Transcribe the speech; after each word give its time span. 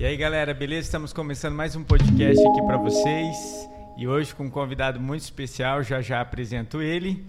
E 0.00 0.04
aí, 0.06 0.16
galera, 0.16 0.54
beleza? 0.54 0.86
Estamos 0.86 1.12
começando 1.12 1.54
mais 1.54 1.76
um 1.76 1.84
podcast 1.84 2.42
aqui 2.42 2.62
para 2.62 2.78
vocês. 2.78 3.68
E 3.98 4.08
hoje 4.08 4.34
com 4.34 4.44
um 4.44 4.50
convidado 4.50 4.98
muito 4.98 5.20
especial, 5.20 5.82
já 5.82 6.00
já 6.00 6.22
apresento 6.22 6.80
ele. 6.80 7.22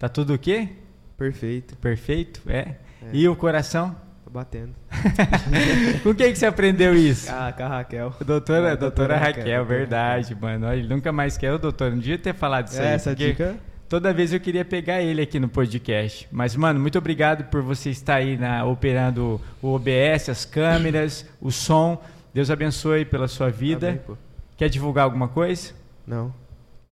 Tá 0.00 0.08
tudo 0.08 0.34
o 0.34 0.38
quê? 0.38 0.68
Perfeito, 1.16 1.76
Perfeito? 1.76 2.42
É. 2.50 2.89
É. 3.12 3.16
E 3.16 3.28
o 3.28 3.34
coração? 3.36 3.94
tá 4.24 4.30
batendo. 4.30 4.72
Com 6.02 6.14
quem 6.14 6.32
que 6.32 6.38
você 6.38 6.46
aprendeu 6.46 6.94
isso? 6.94 7.30
Ah, 7.32 7.52
com 7.56 7.62
a 7.64 7.68
Raquel. 7.68 8.14
Doutora, 8.24 8.58
É, 8.58 8.76
doutora, 8.76 8.78
doutora 8.78 9.16
Raquel, 9.16 9.42
Raquel, 9.42 9.64
verdade, 9.64 10.34
mano. 10.34 10.66
Olha, 10.66 10.76
Ele 10.78 10.88
nunca 10.88 11.10
mais 11.12 11.36
quer 11.36 11.52
o 11.52 11.58
doutor. 11.58 11.90
Não 11.90 11.98
devia 11.98 12.18
ter 12.18 12.34
falado 12.34 12.68
isso 12.68 12.80
É, 12.80 12.88
aí. 12.88 12.94
essa 12.94 13.14
dica. 13.14 13.56
Toda 13.88 14.12
vez 14.12 14.32
eu 14.32 14.38
queria 14.38 14.64
pegar 14.64 15.02
ele 15.02 15.20
aqui 15.20 15.40
no 15.40 15.48
podcast. 15.48 16.28
Mas, 16.30 16.54
mano, 16.54 16.78
muito 16.78 16.96
obrigado 16.96 17.44
por 17.50 17.60
você 17.60 17.90
estar 17.90 18.16
aí 18.16 18.36
na, 18.36 18.64
operando 18.64 19.40
o 19.60 19.74
OBS, 19.74 20.28
as 20.28 20.44
câmeras, 20.44 21.26
o 21.40 21.50
som. 21.50 22.00
Deus 22.32 22.50
abençoe 22.50 23.04
pela 23.04 23.26
sua 23.26 23.50
vida. 23.50 24.00
Pô. 24.06 24.16
Quer 24.56 24.68
divulgar 24.68 25.04
alguma 25.04 25.26
coisa? 25.26 25.72
Não, 26.06 26.32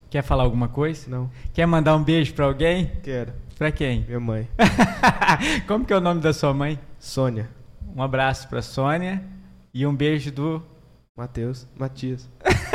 Quer 0.09 0.21
falar 0.23 0.43
alguma 0.43 0.67
coisa? 0.67 1.09
não. 1.09 1.29
Quer 1.53 1.65
mandar 1.65 1.95
um 1.95 2.03
beijo 2.03 2.33
pra 2.33 2.45
alguém? 2.45 2.91
Quero. 3.03 3.33
Pra 3.57 3.71
quem? 3.71 4.03
Minha 4.07 4.19
mãe. 4.19 4.47
Como 5.67 5.85
que 5.85 5.93
é 5.93 5.97
o 5.97 6.01
nome 6.01 6.21
da 6.21 6.33
sua 6.33 6.53
mãe? 6.53 6.77
Sônia. 6.99 7.49
Um 7.95 8.01
abraço 8.01 8.47
pra 8.49 8.61
Sônia 8.61 9.23
e 9.73 9.85
um 9.85 9.95
beijo 9.95 10.31
do 10.31 10.61
Matheus. 11.15 11.67
Matias. 11.77 12.29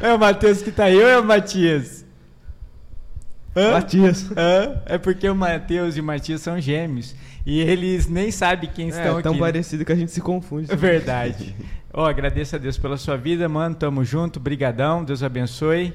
É 0.00 0.12
o 0.14 0.18
Matheus 0.18 0.62
que 0.62 0.72
tá 0.72 0.84
aí 0.84 0.96
ou 0.96 1.06
é 1.06 1.18
o 1.18 1.24
Matias? 1.24 2.04
Hã? 3.54 3.72
Matias. 3.72 4.30
Hã? 4.30 4.80
É 4.86 4.96
porque 4.96 5.28
o 5.28 5.34
Matheus 5.34 5.96
e 5.96 6.00
o 6.00 6.04
Matias 6.04 6.40
são 6.40 6.58
gêmeos. 6.58 7.14
E 7.44 7.60
eles 7.60 8.06
nem 8.06 8.30
sabem 8.30 8.70
quem 8.72 8.88
estão 8.88 9.18
é 9.18 9.22
tão 9.22 9.32
aqui. 9.32 9.40
parecido 9.40 9.84
que 9.84 9.92
a 9.92 9.96
gente 9.96 10.12
se 10.12 10.20
confunde. 10.20 10.72
É 10.72 10.76
verdade. 10.76 11.54
Ó, 11.92 12.06
agradeço 12.06 12.56
a 12.56 12.58
Deus 12.58 12.78
pela 12.78 12.96
sua 12.96 13.16
vida, 13.16 13.48
mano. 13.48 13.74
Tamo 13.74 14.04
junto, 14.04 14.38
brigadão. 14.38 15.04
Deus 15.04 15.22
abençoe. 15.22 15.92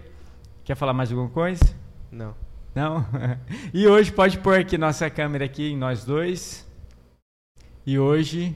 Quer 0.64 0.76
falar 0.76 0.94
mais 0.94 1.12
alguma 1.12 1.30
coisa? 1.30 1.64
Não. 2.12 2.36
Não? 2.74 3.06
E 3.74 3.88
hoje 3.88 4.12
pode 4.12 4.40
pôr 4.40 4.60
aqui 4.60 4.78
nossa 4.78 5.10
câmera 5.10 5.46
aqui 5.46 5.72
em 5.72 5.78
nós 5.78 6.04
dois. 6.04 6.68
E 7.86 7.98
hoje 7.98 8.56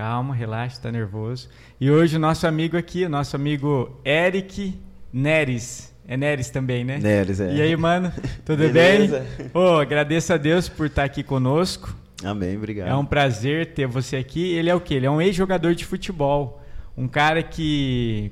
Calma, 0.00 0.34
relaxa, 0.34 0.80
tá 0.80 0.90
nervoso. 0.90 1.50
E 1.78 1.90
hoje 1.90 2.16
o 2.16 2.18
nosso 2.18 2.46
amigo 2.46 2.74
aqui, 2.74 3.04
o 3.04 3.08
nosso 3.10 3.36
amigo 3.36 4.00
Eric 4.02 4.80
Neres. 5.12 5.94
É 6.08 6.16
Neres 6.16 6.48
também, 6.48 6.84
né? 6.84 6.96
Neres, 6.98 7.38
é. 7.38 7.54
E 7.54 7.60
aí, 7.60 7.76
mano, 7.76 8.10
tudo 8.42 8.60
Beleza? 8.60 9.26
bem? 9.36 9.50
Ô, 9.52 9.78
agradeço 9.78 10.32
a 10.32 10.38
Deus 10.38 10.70
por 10.70 10.86
estar 10.86 11.04
aqui 11.04 11.22
conosco. 11.22 11.94
Amém, 12.24 12.56
obrigado. 12.56 12.88
É 12.88 12.94
um 12.94 13.04
prazer 13.04 13.72
ter 13.74 13.86
você 13.86 14.16
aqui. 14.16 14.52
Ele 14.52 14.68
é 14.70 14.74
o 14.74 14.80
quê? 14.80 14.94
Ele 14.94 15.06
é 15.06 15.10
um 15.10 15.20
ex-jogador 15.20 15.74
de 15.74 15.84
futebol. 15.84 16.62
Um 16.96 17.08
cara 17.08 17.42
que 17.42 18.30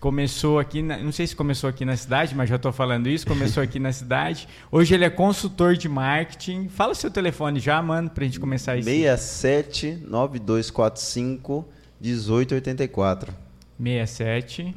começou 0.00 0.58
aqui, 0.60 0.80
na- 0.80 0.96
não 0.98 1.10
sei 1.12 1.26
se 1.26 1.34
começou 1.34 1.68
aqui 1.68 1.84
na 1.84 1.96
cidade, 1.96 2.34
mas 2.34 2.48
já 2.48 2.54
estou 2.56 2.72
falando 2.72 3.08
isso, 3.08 3.26
começou 3.26 3.62
aqui 3.62 3.78
na 3.80 3.92
cidade. 3.92 4.48
Hoje 4.70 4.94
ele 4.94 5.04
é 5.04 5.10
consultor 5.10 5.76
de 5.76 5.88
marketing. 5.88 6.68
Fala 6.68 6.92
o 6.92 6.94
seu 6.94 7.10
telefone 7.10 7.58
já, 7.60 7.82
mano, 7.82 8.08
pra 8.08 8.24
gente 8.24 8.38
começar 8.38 8.76
isso. 8.76 8.88
67 8.88 10.04
9245 10.08 11.66
1884. 12.00 13.34
67 13.76 14.74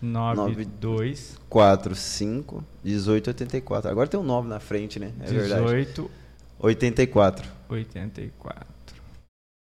92 0.00 1.36
45 1.48 2.64
1884. 2.84 3.90
Agora 3.90 4.08
tem 4.08 4.18
um 4.18 4.22
9 4.24 4.48
na 4.48 4.60
frente, 4.60 4.98
né? 5.00 5.12
É 5.20 5.26
verdade. 5.26 5.62
18 6.58 6.84
84. 6.84 7.48
84. 7.68 8.66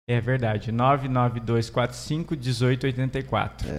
É 0.09 0.21
verdade, 0.21 0.71
99245 0.71 2.35
1884. 2.35 3.69
É, 3.69 3.77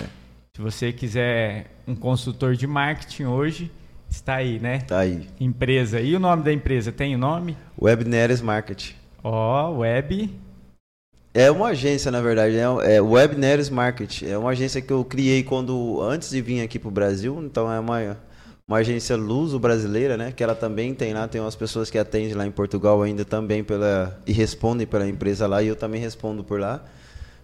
Se 0.56 0.62
você 0.62 0.92
quiser 0.92 1.68
um 1.88 1.96
consultor 1.96 2.56
de 2.56 2.66
marketing 2.66 3.26
hoje, 3.26 3.72
está 4.10 4.36
aí, 4.36 4.60
né? 4.60 4.80
tá 4.80 5.00
aí. 5.00 5.28
Empresa. 5.40 6.02
E 6.02 6.16
o 6.16 6.20
nome 6.20 6.44
da 6.44 6.52
empresa? 6.52 6.92
Tem 6.92 7.16
o 7.16 7.18
nome? 7.18 7.56
Web 7.80 8.06
Neres 8.06 8.42
Market. 8.42 8.92
Ó, 9.24 9.72
web. 9.78 10.34
É 11.34 11.52
uma 11.52 11.68
agência, 11.68 12.10
na 12.10 12.22
verdade, 12.22 12.56
é, 12.56 12.96
é 12.96 13.02
Web 13.02 13.36
Neres 13.36 13.70
Market. 13.70 14.24
É 14.24 14.38
uma 14.38 14.52
agência 14.52 14.82
que 14.82 14.92
eu 14.92 15.04
criei 15.04 15.44
quando 15.44 16.02
antes 16.02 16.30
de 16.30 16.42
vir 16.42 16.62
aqui 16.62 16.80
pro 16.80 16.90
Brasil, 16.90 17.44
então 17.44 17.72
é 17.72 17.80
uma 17.80 18.18
uma 18.68 18.78
agência 18.78 19.16
luso-brasileira, 19.16 20.18
né? 20.18 20.32
Que 20.32 20.44
ela 20.44 20.56
também 20.56 20.94
tem 20.94 21.14
lá, 21.14 21.28
tem 21.28 21.40
umas 21.40 21.56
pessoas 21.56 21.90
que 21.90 21.98
atendem 21.98 22.34
lá 22.34 22.46
em 22.46 22.52
Portugal 22.52 23.02
ainda 23.04 23.24
também 23.24 23.64
pela 23.64 24.20
e 24.26 24.32
respondem 24.32 24.88
pela 24.88 25.08
empresa 25.08 25.46
lá 25.46 25.62
e 25.62 25.68
eu 25.68 25.76
também 25.76 26.02
respondo 26.02 26.44
por 26.44 26.60
lá. 26.60 26.84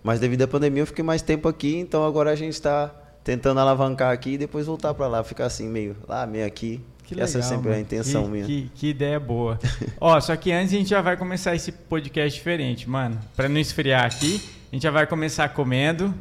Mas 0.03 0.19
devido 0.19 0.41
à 0.41 0.47
pandemia 0.47 0.81
eu 0.81 0.87
fiquei 0.87 1.03
mais 1.03 1.21
tempo 1.21 1.47
aqui, 1.47 1.77
então 1.77 2.03
agora 2.03 2.31
a 2.31 2.35
gente 2.35 2.53
está 2.53 2.91
tentando 3.23 3.59
alavancar 3.59 4.11
aqui 4.11 4.31
e 4.31 4.37
depois 4.37 4.65
voltar 4.65 4.95
para 4.95 5.07
lá, 5.07 5.23
ficar 5.23 5.45
assim 5.45 5.69
meio 5.69 5.95
lá, 6.07 6.25
meio 6.25 6.45
aqui. 6.45 6.81
Que 7.03 7.19
Essa 7.19 7.39
é 7.39 7.41
legal, 7.41 7.49
sempre 7.49 7.67
a 7.67 7.71
mano. 7.71 7.81
intenção 7.83 8.23
que, 8.23 8.29
minha. 8.29 8.45
Que, 8.45 8.71
que 8.73 8.87
ideia 8.87 9.19
boa. 9.19 9.59
Ó, 9.99 10.19
só 10.21 10.35
que 10.35 10.51
antes 10.51 10.73
a 10.73 10.77
gente 10.77 10.89
já 10.89 11.01
vai 11.01 11.17
começar 11.17 11.53
esse 11.53 11.71
podcast 11.71 12.39
diferente, 12.39 12.89
mano. 12.89 13.19
Pra 13.35 13.49
não 13.49 13.59
esfriar 13.59 14.05
aqui, 14.05 14.41
a 14.71 14.75
gente 14.75 14.83
já 14.83 14.91
vai 14.91 15.05
começar 15.05 15.49
comendo. 15.49 16.13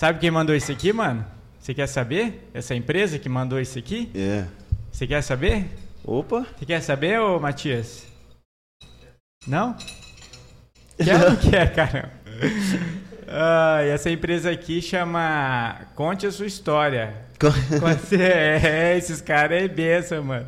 Sabe 0.00 0.20
quem 0.20 0.30
mandou 0.30 0.54
isso 0.54 0.70
aqui, 0.70 0.92
mano? 0.92 1.26
Você 1.64 1.72
quer 1.72 1.86
saber? 1.86 2.46
Essa 2.52 2.74
empresa 2.74 3.18
que 3.18 3.26
mandou 3.26 3.58
isso 3.58 3.78
aqui? 3.78 4.10
É. 4.14 4.44
Você 4.92 5.06
quer 5.06 5.22
saber? 5.22 5.64
Opa, 6.04 6.46
Você 6.58 6.66
quer 6.66 6.82
saber, 6.82 7.18
ô 7.18 7.40
Matias? 7.40 8.04
Não? 9.46 9.74
Quer 11.02 11.14
ou 11.24 11.30
não 11.30 11.36
quer, 11.40 11.74
caramba? 11.74 12.10
Ah, 13.26 13.78
e 13.82 13.88
essa 13.88 14.10
empresa 14.10 14.50
aqui 14.50 14.82
chama 14.82 15.86
Conte 15.94 16.26
a 16.26 16.30
Sua 16.30 16.44
História. 16.44 17.14
Você- 17.80 18.16
É, 18.22 18.98
esses 18.98 19.22
caras 19.22 19.62
é 19.62 19.66
benção, 19.66 20.22
mano. 20.22 20.46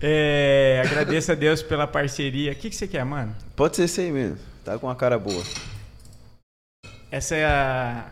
É, 0.00 0.80
agradeço 0.86 1.32
a 1.32 1.34
Deus 1.34 1.64
pela 1.64 1.88
parceria. 1.88 2.52
O 2.52 2.54
que, 2.54 2.70
que 2.70 2.76
você 2.76 2.86
quer, 2.86 3.04
mano? 3.04 3.34
pode 3.56 3.74
ser 3.74 3.86
isso 3.86 4.00
aí 4.00 4.12
mesmo. 4.12 4.38
Tá 4.64 4.78
com 4.78 4.86
uma 4.86 4.94
cara 4.94 5.18
boa. 5.18 5.42
Essa 7.10 7.34
é 7.34 7.44
a. 7.44 8.06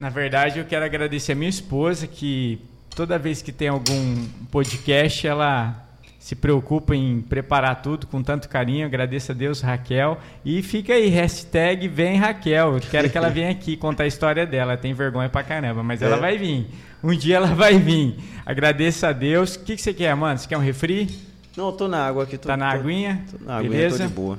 Na 0.00 0.10
verdade, 0.10 0.60
eu 0.60 0.64
quero 0.64 0.84
agradecer 0.84 1.32
a 1.32 1.34
minha 1.34 1.50
esposa 1.50 2.06
que 2.06 2.60
toda 2.94 3.18
vez 3.18 3.42
que 3.42 3.50
tem 3.50 3.66
algum 3.66 4.26
podcast, 4.48 5.26
ela 5.26 5.74
se 6.20 6.36
preocupa 6.36 6.94
em 6.94 7.20
preparar 7.20 7.82
tudo 7.82 8.06
com 8.06 8.22
tanto 8.22 8.48
carinho. 8.48 8.86
Agradeço 8.86 9.32
a 9.32 9.34
Deus, 9.34 9.60
Raquel. 9.60 10.16
E 10.44 10.62
fica 10.62 10.92
aí, 10.92 11.08
hashtag 11.08 11.88
vem 11.88 12.16
Raquel. 12.16 12.74
Eu 12.74 12.80
quero 12.80 13.10
que 13.10 13.18
ela 13.18 13.28
venha 13.28 13.50
aqui 13.50 13.76
contar 13.76 14.04
a 14.04 14.06
história 14.06 14.46
dela. 14.46 14.70
Ela 14.74 14.80
tem 14.80 14.94
vergonha 14.94 15.28
pra 15.28 15.42
caramba, 15.42 15.82
mas 15.82 16.00
ela 16.00 16.16
É. 16.16 16.20
vai 16.20 16.38
vir. 16.38 16.68
Um 17.02 17.12
dia 17.16 17.34
ela 17.34 17.48
vai 17.48 17.76
vir. 17.76 18.14
Agradeço 18.46 19.04
a 19.04 19.10
Deus. 19.10 19.56
O 19.56 19.64
que, 19.64 19.74
que 19.74 19.82
você 19.82 19.92
quer, 19.92 20.14
mano? 20.14 20.38
Você 20.38 20.46
quer 20.46 20.58
um 20.58 20.60
refri? 20.60 21.08
Não, 21.56 21.66
eu 21.66 21.72
tô 21.72 21.88
na 21.88 22.06
água 22.06 22.22
aqui. 22.22 22.38
Tô, 22.38 22.46
Tá 22.46 22.56
na 22.56 22.70
tô- 22.70 22.78
aguinha? 22.78 23.24
Tô 23.36 23.44
na 23.44 23.56
aguinha, 23.56 23.70
Beleza? 23.72 23.98
tô 24.04 24.06
de 24.08 24.14
boa. 24.14 24.38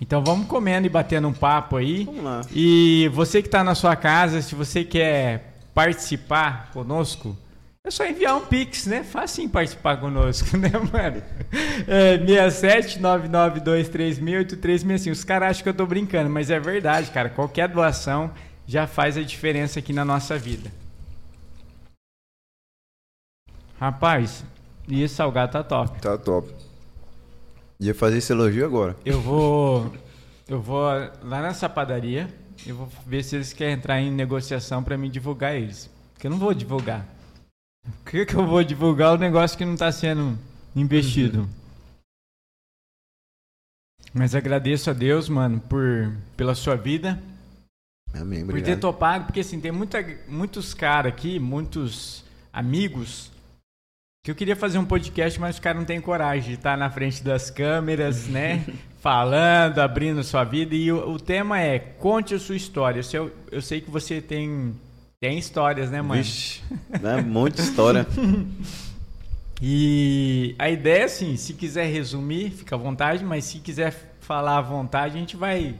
Então 0.00 0.24
vamos 0.24 0.46
comendo 0.46 0.86
e 0.86 0.90
batendo 0.90 1.28
um 1.28 1.32
papo 1.32 1.76
aí. 1.76 2.04
Vamos 2.04 2.24
lá. 2.24 2.40
E 2.52 3.10
você 3.12 3.42
que 3.42 3.48
está 3.48 3.62
na 3.62 3.74
sua 3.74 3.94
casa, 3.94 4.40
se 4.40 4.54
você 4.54 4.82
quer 4.82 5.58
participar 5.74 6.70
conosco, 6.72 7.36
é 7.84 7.90
só 7.90 8.06
enviar 8.06 8.36
um 8.36 8.46
pix, 8.46 8.86
né? 8.86 9.02
Facinho 9.02 9.48
participar 9.48 9.96
conosco, 9.98 10.56
né, 10.56 10.70
mano? 10.92 11.20
É 11.86 12.16
67992368365. 12.48 15.12
Os 15.12 15.24
caras 15.24 15.50
acham 15.50 15.62
que 15.62 15.68
eu 15.68 15.74
tô 15.74 15.86
brincando, 15.86 16.30
mas 16.30 16.50
é 16.50 16.60
verdade, 16.60 17.10
cara. 17.10 17.28
Qualquer 17.28 17.68
doação 17.68 18.30
já 18.66 18.86
faz 18.86 19.16
a 19.16 19.22
diferença 19.22 19.80
aqui 19.80 19.92
na 19.92 20.04
nossa 20.04 20.38
vida. 20.38 20.70
Rapaz, 23.78 24.44
e 24.86 25.02
esse 25.02 25.14
salgado 25.14 25.52
tá 25.52 25.64
top. 25.64 26.02
Tá 26.02 26.18
top. 26.18 26.52
Ia 27.80 27.94
fazer 27.94 28.18
esse 28.18 28.30
elogio 28.32 28.64
agora. 28.64 28.96
Eu 29.04 29.20
vou. 29.20 29.92
Eu 30.46 30.60
vou 30.60 30.82
lá 31.22 31.42
nessa 31.42 31.68
padaria. 31.68 32.28
Eu 32.66 32.76
vou 32.76 32.88
ver 33.06 33.24
se 33.24 33.36
eles 33.36 33.52
querem 33.54 33.74
entrar 33.74 34.00
em 34.00 34.10
negociação 34.10 34.84
pra 34.84 34.98
me 34.98 35.08
divulgar 35.08 35.56
eles. 35.56 35.88
Porque 36.12 36.26
eu 36.26 36.30
não 36.30 36.38
vou 36.38 36.52
divulgar. 36.52 37.06
Por 37.82 38.10
que, 38.10 38.26
que 38.26 38.34
eu 38.34 38.46
vou 38.46 38.62
divulgar 38.62 39.14
o 39.14 39.18
negócio 39.18 39.56
que 39.56 39.64
não 39.64 39.76
tá 39.76 39.90
sendo 39.90 40.38
investido? 40.76 41.48
Mas 44.12 44.34
agradeço 44.34 44.90
a 44.90 44.92
Deus, 44.92 45.28
mano, 45.28 45.60
por, 45.60 46.12
pela 46.36 46.54
sua 46.54 46.76
vida. 46.76 47.18
Amém, 48.12 48.40
Por 48.40 48.54
ter 48.54 48.58
obrigado. 48.60 48.80
topado, 48.80 49.24
porque 49.26 49.40
assim, 49.40 49.60
tem 49.60 49.70
muita, 49.70 50.04
muitos 50.26 50.74
caras 50.74 51.12
aqui, 51.12 51.38
muitos 51.38 52.24
amigos, 52.52 53.29
que 54.22 54.30
eu 54.30 54.34
queria 54.34 54.54
fazer 54.54 54.76
um 54.76 54.84
podcast, 54.84 55.40
mas 55.40 55.56
os 55.56 55.60
caras 55.60 55.78
não 55.78 55.86
têm 55.86 56.00
coragem 56.00 56.50
de 56.50 56.54
estar 56.54 56.76
na 56.76 56.90
frente 56.90 57.24
das 57.24 57.50
câmeras, 57.50 58.26
né? 58.26 58.64
Falando, 59.00 59.78
abrindo 59.78 60.22
sua 60.22 60.44
vida. 60.44 60.74
E 60.74 60.92
o, 60.92 61.12
o 61.12 61.18
tema 61.18 61.58
é 61.58 61.78
Conte 61.78 62.34
a 62.34 62.38
sua 62.38 62.54
história. 62.54 62.98
Eu 62.98 63.02
sei, 63.02 63.32
eu 63.50 63.62
sei 63.62 63.80
que 63.80 63.90
você 63.90 64.20
tem, 64.20 64.74
tem 65.18 65.38
histórias, 65.38 65.90
né, 65.90 66.02
mano? 66.02 66.22
Vixe, 66.22 66.60
né? 67.00 67.22
Muita 67.22 67.62
história. 67.62 68.06
E 69.62 70.54
a 70.58 70.70
ideia, 70.70 71.04
assim, 71.04 71.36
se 71.36 71.52
quiser 71.52 71.84
resumir, 71.84 72.48
fica 72.50 72.74
à 72.76 72.78
vontade, 72.78 73.22
mas 73.22 73.44
se 73.44 73.58
quiser 73.58 73.92
falar 74.18 74.56
à 74.56 74.60
vontade, 74.62 75.18
a 75.18 75.20
gente 75.20 75.36
vai, 75.36 75.74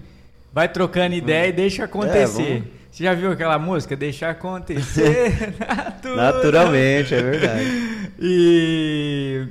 vai 0.53 0.69
trocando 0.69 1.15
ideia 1.15 1.49
e 1.49 1.53
deixa 1.53 1.85
acontecer. 1.85 2.43
É, 2.43 2.57
vamos. 2.59 2.69
Você 2.91 3.05
já 3.05 3.15
viu 3.15 3.33
aquela 3.33 3.59
música? 3.59 3.97
Deixar 3.97 4.31
acontecer 4.31 5.55
natural. 5.59 6.17
Naturalmente, 6.35 7.15
é 7.15 7.23
verdade. 7.23 8.00
E. 8.21 9.47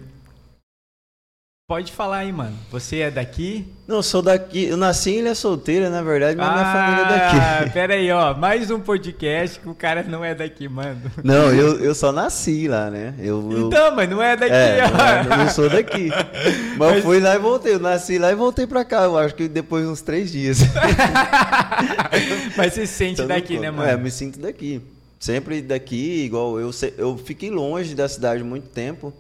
Pode 1.68 1.92
falar 1.92 2.18
aí, 2.20 2.32
mano. 2.32 2.56
Você 2.72 2.98
é 2.98 3.12
daqui? 3.12 3.64
Não, 3.88 4.02
sou 4.02 4.24
daqui. 4.24 4.64
Eu 4.66 4.76
nasci 4.78 5.12
em 5.12 5.20
Ilha 5.20 5.36
Solteira, 5.36 5.88
na 5.88 6.02
verdade, 6.02 6.36
mas 6.36 6.52
minha 6.52 6.66
família 6.66 7.02
é 7.02 7.06
Ah, 7.06 7.60
daqui. 7.60 7.70
Pera 7.74 7.94
aí, 7.94 8.12
ó. 8.12 8.34
Mais 8.34 8.72
um 8.72 8.80
podcast 8.80 9.60
que 9.60 9.70
o 9.70 9.76
cara 9.76 10.02
não 10.02 10.26
é 10.26 10.34
daqui, 10.34 10.68
mano. 10.68 11.00
Não, 11.24 11.54
eu, 11.54 11.80
eu 11.80 11.94
só 11.94 12.12
nasci 12.12 12.68
lá, 12.68 12.90
né? 12.90 13.14
Eu, 13.20 13.52
eu- 13.52 13.68
Então, 13.68 13.96
mas 13.96 14.10
não 14.10 14.22
é 14.22 14.36
daqui, 14.36 14.52
é, 14.52 14.80
ó. 14.84 14.98
não, 14.98 15.06
é- 15.06 15.22
eu 15.22 15.38
não 15.46 15.50
sou 15.52 15.70
daqui. 15.70 16.10
Mas, 16.76 16.96
eu 16.98 17.02
fui 17.04 17.20
lá 17.20 17.36
e 17.36 17.40
voltei. 17.40 17.74
Eu 17.76 17.80
nasci 17.80 18.18
lá 18.18 18.32
e 18.32 18.36
voltei 18.36 18.66
pra 18.66 18.84
cá. 18.84 19.04
Eu 19.04 19.16
acho 19.18 19.36
que 19.36 19.48
depois 19.48 19.84
de 19.86 19.92
uns 19.92 20.02
três 20.02 20.32
dias. 20.32 20.60
Mas 22.58 22.74
você 22.74 22.88
se 22.88 22.94
sente 22.94 23.14
Então, 23.22 23.28
daqui, 23.28 23.60
né, 23.60 23.70
mano? 23.70 23.88
É, 23.88 23.96
me 23.98 24.10
sinto 24.10 24.40
daqui. 24.40 24.82
Sempre 25.20 25.62
daqui, 25.62 26.24
igual 26.24 26.60
eu, 26.60 26.72
eu 26.98 27.18
fiquei 27.18 27.52
longe 27.52 27.94
da 27.94 28.08
cidade 28.08 28.42
muito 28.44 28.70
tempo, 28.70 29.14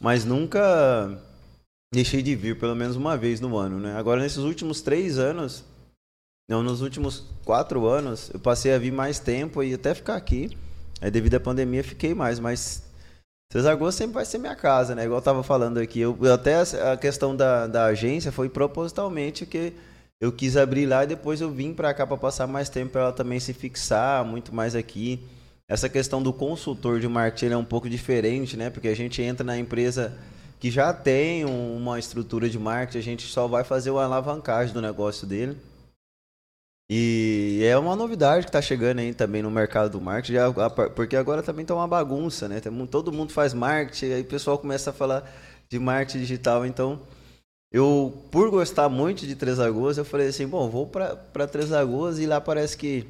mas 0.00 0.24
nunca 0.24 1.20
deixei 1.92 2.22
de 2.22 2.34
vir, 2.34 2.58
pelo 2.58 2.74
menos 2.74 2.96
uma 2.96 3.16
vez 3.16 3.40
no 3.40 3.56
ano, 3.56 3.78
né? 3.78 3.94
Agora, 3.96 4.22
nesses 4.22 4.38
últimos 4.38 4.80
três 4.80 5.18
anos, 5.18 5.64
não, 6.48 6.62
nos 6.62 6.80
últimos 6.80 7.24
quatro 7.44 7.86
anos, 7.86 8.30
eu 8.32 8.40
passei 8.40 8.72
a 8.72 8.78
vir 8.78 8.90
mais 8.90 9.18
tempo 9.18 9.62
e 9.62 9.74
até 9.74 9.94
ficar 9.94 10.16
aqui. 10.16 10.56
Aí, 11.00 11.10
devido 11.10 11.34
à 11.34 11.40
pandemia, 11.40 11.84
fiquei 11.84 12.14
mais, 12.14 12.40
mas 12.40 12.82
Cesar 13.52 13.76
Gomes 13.76 13.94
sempre 13.94 14.14
vai 14.14 14.24
ser 14.24 14.38
minha 14.38 14.56
casa, 14.56 14.94
né? 14.94 15.04
Igual 15.04 15.18
eu 15.18 15.24
tava 15.24 15.42
falando 15.42 15.78
aqui. 15.78 16.00
Eu 16.00 16.18
até 16.32 16.56
a 16.60 16.96
questão 16.96 17.36
da, 17.36 17.66
da 17.66 17.84
agência 17.86 18.32
foi 18.32 18.48
propositalmente 18.48 19.44
que 19.44 19.74
eu 20.20 20.32
quis 20.32 20.56
abrir 20.56 20.86
lá 20.86 21.04
e 21.04 21.06
depois 21.06 21.40
eu 21.40 21.50
vim 21.50 21.72
pra 21.72 21.94
cá 21.94 22.06
pra 22.06 22.16
passar 22.16 22.46
mais 22.46 22.68
tempo 22.68 22.92
pra 22.92 23.02
ela 23.02 23.12
também 23.12 23.38
se 23.38 23.52
fixar 23.52 24.24
muito 24.24 24.54
mais 24.54 24.74
aqui. 24.74 25.20
Essa 25.68 25.88
questão 25.88 26.22
do 26.22 26.32
consultor 26.32 26.98
de 26.98 27.06
marketing 27.06 27.52
é 27.52 27.56
um 27.56 27.64
pouco 27.64 27.88
diferente, 27.88 28.56
né? 28.56 28.70
Porque 28.70 28.88
a 28.88 28.96
gente 28.96 29.22
entra 29.22 29.44
na 29.44 29.56
empresa 29.58 30.18
que 30.58 30.70
já 30.70 30.92
tem 30.92 31.44
um- 31.44 31.76
uma 31.76 31.98
estrutura 31.98 32.48
de 32.48 32.58
marketing, 32.58 32.98
a 32.98 33.02
gente 33.02 33.26
só 33.26 33.46
vai 33.46 33.62
fazer 33.62 33.90
uma 33.90 34.04
alavancagem 34.04 34.74
do 34.74 34.82
negócio 34.82 35.26
dele. 35.26 35.56
E 36.90 37.60
é 37.64 37.76
uma 37.76 37.94
novidade 37.94 38.46
que 38.46 38.48
está 38.48 38.62
chegando 38.62 39.00
aí 39.00 39.12
também 39.12 39.42
no 39.42 39.50
mercado 39.50 39.90
do 39.92 40.00
marketing, 40.00 40.38
porque 40.96 41.16
agora 41.16 41.42
também 41.42 41.64
tá 41.66 41.74
uma 41.74 41.86
bagunça, 41.86 42.48
né? 42.48 42.60
Todo 42.90 43.12
mundo 43.12 43.30
faz 43.32 43.52
marketing, 43.52 44.12
aí 44.12 44.22
o 44.22 44.24
pessoal 44.24 44.58
começa 44.58 44.88
a 44.88 44.92
falar 44.92 45.30
de 45.68 45.78
marketing 45.78 46.20
digital, 46.20 46.64
então 46.64 46.98
eu, 47.72 48.12
por 48.30 48.50
gostar 48.50 48.88
muito 48.88 49.26
de 49.26 49.34
Três 49.34 49.58
Lagoas, 49.58 49.98
eu 49.98 50.04
falei 50.04 50.28
assim, 50.28 50.46
bom, 50.46 50.68
vou 50.68 50.86
para 50.86 51.46
Três 51.46 51.70
Lagoas 51.70 52.18
e 52.18 52.26
lá 52.26 52.40
parece 52.40 52.76
que 52.76 53.06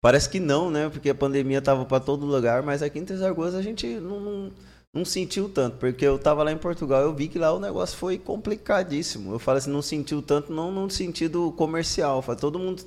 parece 0.00 0.28
que 0.28 0.38
não, 0.38 0.70
né? 0.70 0.88
Porque 0.88 1.10
a 1.10 1.14
pandemia 1.14 1.60
tava 1.60 1.84
para 1.84 1.98
todo 1.98 2.24
lugar, 2.26 2.62
mas 2.62 2.82
aqui 2.82 2.98
em 2.98 3.04
Três 3.04 3.20
Lagoas 3.20 3.54
a 3.54 3.62
gente 3.62 3.86
não, 3.86 4.20
não, 4.20 4.52
não 4.94 5.04
sentiu 5.04 5.48
tanto, 5.48 5.76
porque 5.78 6.04
eu 6.04 6.18
tava 6.18 6.42
lá 6.44 6.52
em 6.52 6.56
Portugal, 6.58 7.02
eu 7.02 7.12
vi 7.14 7.26
que 7.28 7.38
lá 7.38 7.52
o 7.52 7.58
negócio 7.58 7.96
foi 7.96 8.16
complicadíssimo. 8.18 9.32
Eu 9.32 9.38
falo 9.38 9.58
assim, 9.58 9.70
não 9.70 9.82
sentiu 9.82 10.22
tanto, 10.22 10.52
não 10.52 10.70
no 10.70 10.88
sentido 10.90 11.52
comercial, 11.56 12.22
falo, 12.22 12.38
todo 12.38 12.58
mundo 12.58 12.84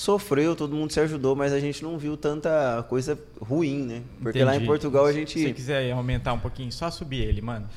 sofreu, 0.00 0.56
todo 0.56 0.74
mundo 0.74 0.90
se 0.92 1.00
ajudou, 1.00 1.36
mas 1.36 1.52
a 1.52 1.60
gente 1.60 1.82
não 1.82 1.98
viu 1.98 2.16
tanta 2.16 2.82
coisa 2.88 3.18
ruim, 3.40 3.82
né? 3.82 4.02
Porque 4.22 4.42
lá 4.42 4.56
em 4.56 4.56
Entendi. 4.56 4.66
Portugal 4.66 5.04
a 5.06 5.12
Se 5.12 5.12
gente 5.12 5.38
você 5.38 5.52
quiser 5.52 5.92
aumentar 5.92 6.32
um 6.32 6.40
pouquinho, 6.40 6.72
só 6.72 6.90
subir 6.90 7.20
ele, 7.22 7.42
mano. 7.42 7.68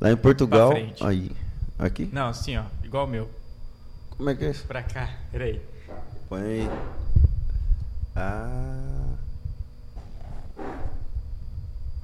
lá 0.00 0.12
em 0.12 0.16
Portugal, 0.16 0.84
aí, 1.00 1.32
aqui, 1.78 2.08
Não, 2.12 2.28
assim, 2.28 2.56
ó. 2.56 2.64
Igual 2.82 3.06
o 3.06 3.08
meu. 3.08 3.30
como 4.16 4.30
é 4.30 4.34
que 4.34 4.44
é 4.44 4.50
isso? 4.50 4.64
Pra 4.66 4.82
cá. 4.82 5.10
Peraí. 5.30 5.60
Põe 6.28 6.42
aí. 6.42 6.70
Ah. 8.14 9.14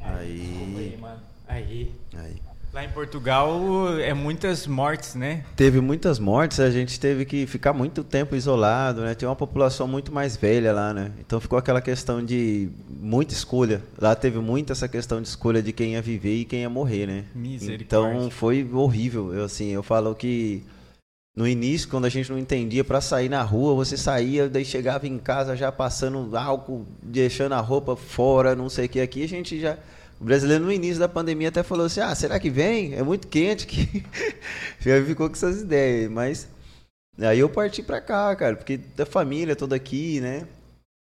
Aí, 0.00 0.92
Aí. 0.92 0.98
mano. 1.00 1.20
Aí. 1.48 1.94
Aí. 2.14 2.42
Lá 2.72 2.82
em 2.82 2.88
Portugal 2.88 3.98
é 3.98 4.14
muitas 4.14 4.66
mortes, 4.66 5.14
né? 5.14 5.44
Teve 5.54 5.78
muitas 5.78 6.18
mortes, 6.18 6.58
a 6.58 6.70
gente 6.70 6.98
teve 6.98 7.26
que 7.26 7.46
ficar 7.46 7.74
muito 7.74 8.02
tempo 8.02 8.34
isolado, 8.34 9.02
né? 9.02 9.14
Tem 9.14 9.28
uma 9.28 9.36
população 9.36 9.86
muito 9.86 10.10
mais 10.10 10.38
velha 10.38 10.72
lá, 10.72 10.94
né? 10.94 11.12
Então 11.20 11.38
ficou 11.38 11.58
aquela 11.58 11.82
questão 11.82 12.24
de 12.24 12.70
muita 12.88 13.34
escolha. 13.34 13.82
Lá 14.00 14.14
teve 14.14 14.38
muito 14.38 14.72
essa 14.72 14.88
questão 14.88 15.20
de 15.20 15.28
escolha 15.28 15.62
de 15.62 15.70
quem 15.70 15.92
ia 15.92 16.00
viver 16.00 16.34
e 16.34 16.44
quem 16.46 16.60
ia 16.60 16.70
morrer, 16.70 17.06
né? 17.06 17.24
Misericórdia. 17.34 17.84
Então 17.84 18.30
foi 18.30 18.66
horrível. 18.72 19.34
Eu 19.34 19.44
assim, 19.44 19.68
eu 19.68 19.82
falo 19.82 20.14
que 20.14 20.64
no 21.36 21.46
início, 21.46 21.90
quando 21.90 22.06
a 22.06 22.10
gente 22.10 22.30
não 22.30 22.38
entendia 22.38 22.82
para 22.82 23.02
sair 23.02 23.28
na 23.28 23.42
rua, 23.42 23.74
você 23.74 23.98
saía, 23.98 24.48
daí 24.48 24.64
chegava 24.64 25.06
em 25.06 25.18
casa 25.18 25.54
já 25.54 25.70
passando 25.70 26.34
álcool, 26.34 26.86
deixando 27.02 27.52
a 27.52 27.60
roupa 27.60 27.96
fora, 27.96 28.56
não 28.56 28.70
sei 28.70 28.86
o 28.86 28.88
que 28.88 29.00
aqui, 29.00 29.24
a 29.24 29.28
gente 29.28 29.60
já 29.60 29.76
o 30.22 30.24
brasileiro 30.24 30.64
no 30.64 30.70
início 30.70 31.00
da 31.00 31.08
pandemia 31.08 31.48
até 31.48 31.64
falou 31.64 31.86
assim: 31.86 31.98
"Ah, 32.00 32.14
será 32.14 32.38
que 32.38 32.48
vem? 32.48 32.94
É 32.94 33.02
muito 33.02 33.26
quente 33.26 33.66
que 33.66 34.04
ficou 34.78 35.28
com 35.28 35.34
essas 35.34 35.62
ideias, 35.62 36.08
mas 36.08 36.48
aí 37.18 37.40
eu 37.40 37.48
parti 37.48 37.82
para 37.82 38.00
cá, 38.00 38.34
cara, 38.36 38.54
porque 38.54 38.76
da 38.76 39.04
família 39.04 39.56
toda 39.56 39.74
aqui, 39.74 40.20
né? 40.20 40.46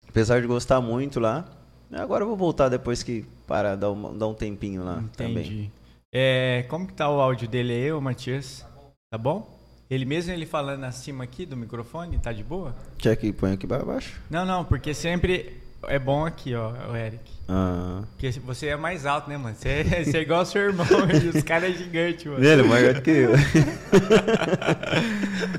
Apesar 0.09 0.41
de 0.41 0.47
gostar 0.47 0.81
muito 0.81 1.19
lá, 1.19 1.45
agora 1.91 2.23
eu 2.23 2.29
vou 2.29 2.37
voltar 2.37 2.69
depois 2.69 3.03
que 3.03 3.25
parar 3.45 3.75
dar 3.75 3.91
um, 3.91 4.17
dar 4.17 4.29
um 4.29 4.35
tempinho 4.35 4.85
lá 4.85 5.03
também. 5.17 5.47
Entendi. 5.47 5.71
É, 6.15 6.65
como 6.69 6.87
que 6.87 6.93
tá 6.93 7.11
o 7.11 7.21
áudio 7.21 7.49
dele 7.49 7.73
aí, 7.73 7.93
ô 7.93 8.01
Matias? 8.01 8.65
Tá 9.11 9.19
bom? 9.19 9.59
Ele 9.91 10.05
mesmo 10.05 10.33
ele 10.33 10.47
falando 10.47 10.85
acima 10.85 11.25
aqui 11.25 11.45
do 11.45 11.57
microfone, 11.57 12.19
tá 12.19 12.33
de 12.33 12.45
boa? 12.45 12.73
Quer 12.99 13.17
que 13.17 13.33
põe 13.33 13.53
aqui 13.53 13.67
para 13.67 13.85
baixo? 13.85 14.21
Não, 14.31 14.47
não, 14.47 14.65
porque 14.65 14.95
sempre 14.95 15.62
é 15.89 15.99
bom 15.99 16.25
aqui, 16.25 16.55
ó, 16.55 16.73
o 16.91 16.97
Eric. 16.97 17.21
Ah. 17.49 18.03
Porque 18.13 18.31
você 18.41 18.69
é 18.69 18.77
mais 18.77 19.05
alto, 19.07 19.29
né, 19.29 19.37
mano? 19.37 19.55
Você 19.57 19.69
é, 19.69 19.85
você 20.05 20.19
é 20.19 20.23
igual 20.23 20.41
ao 20.41 20.47
seu 20.47 20.63
irmão, 20.63 20.87
e 21.25 21.29
os 21.37 21.43
caras 21.43 21.71
é 21.71 21.75
gigante, 21.75 22.29
mano. 22.29 22.45
Ele 22.45 22.63
é 22.63 22.65
maior 22.65 23.01
que 23.01 23.11
eu. 23.11 23.33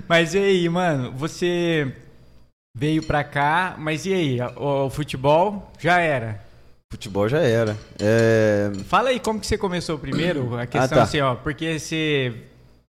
Mas 0.07 0.33
e 0.33 0.37
aí, 0.39 0.69
mano, 0.69 1.11
você 1.11 1.91
Veio 2.75 3.03
pra 3.03 3.23
cá, 3.23 3.75
mas 3.77 4.03
e 4.07 4.13
aí? 4.13 4.41
O, 4.57 4.85
o 4.85 4.89
futebol 4.89 5.71
já 5.79 5.99
era. 5.99 6.43
Futebol 6.91 7.29
já 7.29 7.39
era. 7.39 7.77
É, 7.99 8.71
Fala 8.87 9.09
aí 9.09 9.19
como 9.19 9.39
que 9.39 9.45
você 9.45 9.59
começou 9.59 9.99
primeiro, 9.99 10.53
a 10.57 10.65
questão 10.65 10.97
tá. 10.97 11.03
assim, 11.03 11.21
ó, 11.21 11.35
porque 11.35 11.77
você 11.77 12.33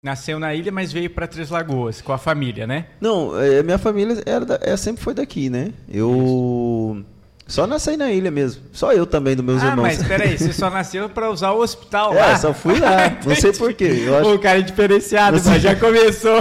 nasceu 0.01 0.39
na 0.39 0.55
ilha, 0.55 0.71
mas 0.71 0.93
veio 0.93 1.11
pra 1.11 1.27
Três 1.27 1.51
Lagoas 1.51 2.01
com 2.01 2.13
a 2.13 2.19
família, 2.19 2.65
né? 2.65 2.87
Não, 3.01 3.37
é, 3.41 3.61
minha 3.65 3.79
família 3.79 4.23
era 4.25 4.45
da- 4.45 4.61
é, 4.63 4.77
sempre 4.77 5.03
foi 5.03 5.15
daqui, 5.15 5.51
né? 5.51 5.73
Eu 5.89 7.05
só 7.47 7.67
nasci 7.67 7.97
na 7.97 8.11
ilha 8.11 8.31
mesmo. 8.31 8.63
Só 8.73 8.93
eu 8.93 9.07
também, 9.07 9.37
dos 9.37 9.45
meus 9.45 9.63
ah, 9.63 9.69
irmãos. 9.69 9.83
mas 9.83 10.03
peraí, 10.03 10.39
você 10.39 10.53
só 10.53 10.71
nasceu 10.71 11.09
pra 11.09 11.31
usar 11.31 11.53
o 11.53 11.61
hospital 11.61 12.15
É, 12.15 12.21
lá. 12.21 12.39
só 12.39 12.55
fui 12.55 12.79
lá. 12.79 13.11
Não 13.25 13.35
sei 13.35 13.53
porquê. 13.53 14.07
Acho 14.21 14.35
O 14.35 14.39
cara 14.39 14.59
é 14.59 14.63
diferenciado, 14.63 15.41
mas 15.45 15.63
já 15.63 15.77
começou. 15.77 16.41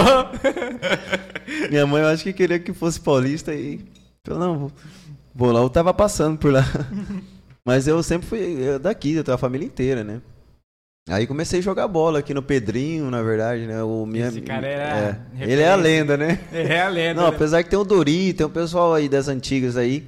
Minha 1.70 1.86
mãe 1.86 2.02
eu 2.02 2.08
acho 2.08 2.22
que 2.22 2.32
queria 2.32 2.58
que 2.58 2.72
fosse 2.72 3.00
paulista 3.00 3.52
e. 3.54 3.80
Eu 4.26 4.38
não, 4.38 4.58
vou, 4.58 4.72
vou 5.34 5.52
lá, 5.52 5.60
eu 5.60 5.68
tava 5.68 5.92
passando 5.92 6.38
por 6.38 6.52
lá. 6.52 6.64
Mas 7.64 7.86
eu 7.86 8.02
sempre 8.02 8.26
fui 8.26 8.78
daqui, 8.80 9.14
eu 9.14 9.24
tenho 9.24 9.34
a 9.34 9.38
família 9.38 9.66
inteira, 9.66 10.02
né? 10.02 10.20
Aí 11.08 11.26
comecei 11.26 11.58
a 11.58 11.62
jogar 11.62 11.88
bola 11.88 12.20
aqui 12.20 12.32
no 12.32 12.42
Pedrinho, 12.42 13.10
na 13.10 13.22
verdade, 13.22 13.66
né? 13.66 13.82
O 13.82 14.06
minha, 14.06 14.28
Esse 14.28 14.40
cara 14.40 14.66
era 14.66 15.20
é. 15.38 15.52
Ele 15.52 15.60
é 15.60 15.68
a 15.68 15.74
lenda, 15.74 16.16
né? 16.16 16.38
É 16.52 16.80
a 16.80 16.88
lenda. 16.88 17.20
Não, 17.20 17.28
né? 17.28 17.34
apesar 17.34 17.62
que 17.64 17.70
tem 17.70 17.78
o 17.78 17.84
Dori, 17.84 18.32
tem 18.32 18.46
o 18.46 18.50
pessoal 18.50 18.94
aí 18.94 19.08
das 19.08 19.26
antigas 19.26 19.76
aí, 19.76 20.04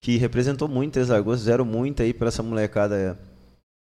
que 0.00 0.16
representou 0.16 0.68
muito 0.68 0.98
Lagoas, 1.06 1.40
fizeram 1.40 1.64
muito 1.64 2.02
aí 2.02 2.12
pra 2.14 2.28
essa 2.28 2.42
molecada 2.42 3.18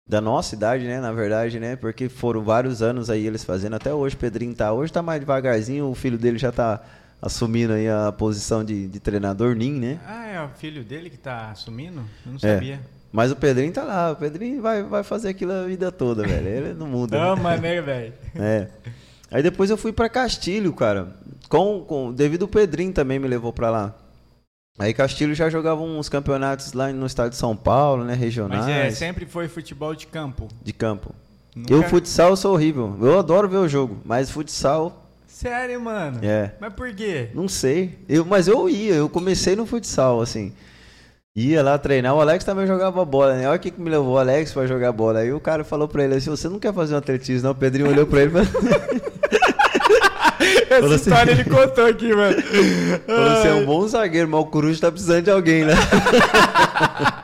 da 0.07 0.19
nossa 0.19 0.55
idade, 0.55 0.85
né? 0.85 0.99
Na 0.99 1.11
verdade, 1.11 1.59
né? 1.59 1.75
Porque 1.75 2.09
foram 2.09 2.43
vários 2.43 2.81
anos 2.81 3.09
aí 3.09 3.25
eles 3.25 3.43
fazendo. 3.43 3.75
Até 3.75 3.93
hoje 3.93 4.15
o 4.15 4.19
Pedrinho 4.19 4.53
tá. 4.53 4.71
Hoje 4.73 4.91
tá 4.91 5.01
mais 5.01 5.19
devagarzinho, 5.19 5.87
o 5.89 5.95
filho 5.95 6.17
dele 6.17 6.37
já 6.37 6.51
tá 6.51 6.81
assumindo 7.21 7.71
aí 7.73 7.87
a 7.89 8.11
posição 8.11 8.65
de, 8.65 8.87
de 8.87 8.99
treinador 8.99 9.55
Nin, 9.55 9.79
né? 9.79 9.99
Ah, 10.05 10.27
é 10.27 10.41
o 10.43 10.49
filho 10.49 10.83
dele 10.83 11.09
que 11.09 11.17
tá 11.17 11.51
assumindo? 11.51 12.01
Eu 12.25 12.31
não 12.33 12.35
É. 12.35 12.53
sabia. 12.55 12.79
Mas 13.13 13.31
o 13.31 13.35
Pedrinho 13.35 13.71
tá 13.71 13.83
lá, 13.83 14.11
o 14.11 14.15
Pedrinho 14.15 14.61
vai, 14.61 14.81
vai 14.83 15.03
fazer 15.03 15.29
aquilo 15.29 15.51
a 15.53 15.63
vida 15.65 15.91
toda, 15.91 16.23
velho. 16.27 16.47
Ele 16.47 16.73
não 16.73 16.87
muda. 16.87 17.17
né? 17.17 17.29
Ama, 17.29 17.55
né, 17.57 17.79
velho? 17.81 18.13
É. 18.35 18.67
Aí 19.31 19.41
depois 19.41 19.69
eu 19.69 19.77
fui 19.77 19.93
pra 19.93 20.09
Castilho, 20.09 20.73
cara. 20.73 21.15
Com, 21.47 21.81
com, 21.87 22.11
devido 22.11 22.43
o 22.43 22.47
Pedrinho 22.47 22.91
também 22.91 23.19
me 23.19 23.27
levou 23.27 23.53
pra 23.53 23.69
lá. 23.69 23.95
Aí 24.79 24.93
Castilho 24.93 25.35
já 25.35 25.49
jogava 25.49 25.81
uns 25.81 26.09
campeonatos 26.09 26.73
lá 26.73 26.91
no 26.91 27.05
estado 27.05 27.29
de 27.29 27.35
São 27.35 27.55
Paulo, 27.55 28.03
né? 28.03 28.15
Regionais. 28.15 28.65
Mas 28.65 28.75
é, 28.75 28.89
sempre 28.91 29.25
foi 29.25 29.47
futebol 29.47 29.93
de 29.93 30.07
campo. 30.07 30.47
De 30.63 30.73
campo. 30.73 31.13
Nunca- 31.55 31.71
Eu, 31.73 31.83
futsal, 31.83 32.29
eu 32.31 32.35
sou 32.35 32.53
horrível. 32.53 32.97
Eu 32.99 33.19
adoro 33.19 33.47
ver 33.47 33.57
o 33.57 33.67
jogo, 33.67 33.97
mas 34.03 34.31
futsal, 34.31 34.99
Sério, 35.27 35.79
mano? 35.79 36.19
é. 36.23 36.51
Mas 36.59 36.73
por 36.73 36.91
quê? 36.93 37.29
Não 37.35 37.47
sei. 37.47 37.99
Eu, 38.09 38.25
mas 38.25 38.47
eu 38.47 38.67
ia, 38.67 38.95
eu 38.95 39.07
comecei 39.09 39.55
no 39.55 39.65
futsal, 39.67 40.21
assim. 40.21 40.51
Ia 41.35 41.61
lá 41.63 41.77
treinar, 41.77 42.15
o 42.15 42.21
Alex 42.21 42.43
também 42.43 42.65
jogava 42.67 43.03
bola, 43.05 43.35
né? 43.35 43.47
Olha 43.47 43.57
o 43.57 43.59
que 43.59 43.71
que 43.71 43.81
me 43.81 43.89
levou 43.89 44.13
o 44.13 44.17
Alex 44.19 44.51
pra 44.53 44.65
jogar 44.67 44.91
bola. 44.91 45.19
Aí 45.19 45.31
o 45.33 45.39
cara 45.39 45.63
falou 45.63 45.87
pra 45.87 46.03
ele 46.03 46.15
assim: 46.15 46.29
você 46.29 46.47
não 46.47 46.59
quer 46.59 46.71
fazer 46.73 46.93
um 46.93 46.97
atletismo, 46.97 47.43
não? 47.45 47.51
O 47.51 47.55
Pedrinho 47.55 47.89
olhou 47.89 48.05
pra 48.05 48.21
ele 48.21 48.31
e 48.39 48.45
falou, 48.45 48.81
Essa 50.77 50.85
assim- 50.87 50.95
história 50.95 51.31
ele 51.31 51.43
contou 51.49 51.85
aqui, 51.85 52.13
mano. 52.13 52.41
falou, 52.41 53.35
você 53.41 53.47
é 53.47 53.53
um 53.53 53.65
bom 53.65 53.87
zagueiro, 53.87 54.27
mas 54.27 54.41
o 54.41 54.45
Coruja 54.45 54.81
tá 54.81 54.91
precisando 54.91 55.23
de 55.23 55.31
alguém, 55.31 55.63
né? 55.65 55.73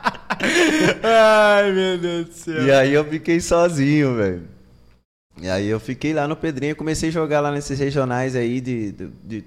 Ai, 1.02 1.72
meu 1.72 1.98
Deus 1.98 2.26
do 2.26 2.32
céu. 2.32 2.62
E 2.64 2.72
aí 2.72 2.92
eu 2.92 3.04
fiquei 3.04 3.40
sozinho, 3.40 4.16
velho. 4.16 4.42
E 5.40 5.48
aí 5.48 5.66
eu 5.68 5.80
fiquei 5.80 6.12
lá 6.12 6.28
no 6.28 6.36
Pedrinho, 6.36 6.76
comecei 6.76 7.08
a 7.08 7.12
jogar 7.12 7.40
lá 7.40 7.50
nesses 7.50 7.78
regionais 7.78 8.36
aí 8.36 8.60
de, 8.60 8.92
de- 8.92 9.10
de 9.24 9.44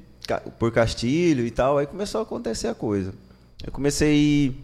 por 0.58 0.72
Castilho 0.72 1.46
e 1.46 1.52
tal, 1.52 1.78
aí 1.78 1.86
começou 1.86 2.20
a 2.20 2.24
acontecer 2.24 2.68
a 2.68 2.74
coisa. 2.74 3.14
Eu 3.66 3.72
comecei 3.72 4.10
a 4.10 4.14
ir 4.14 4.56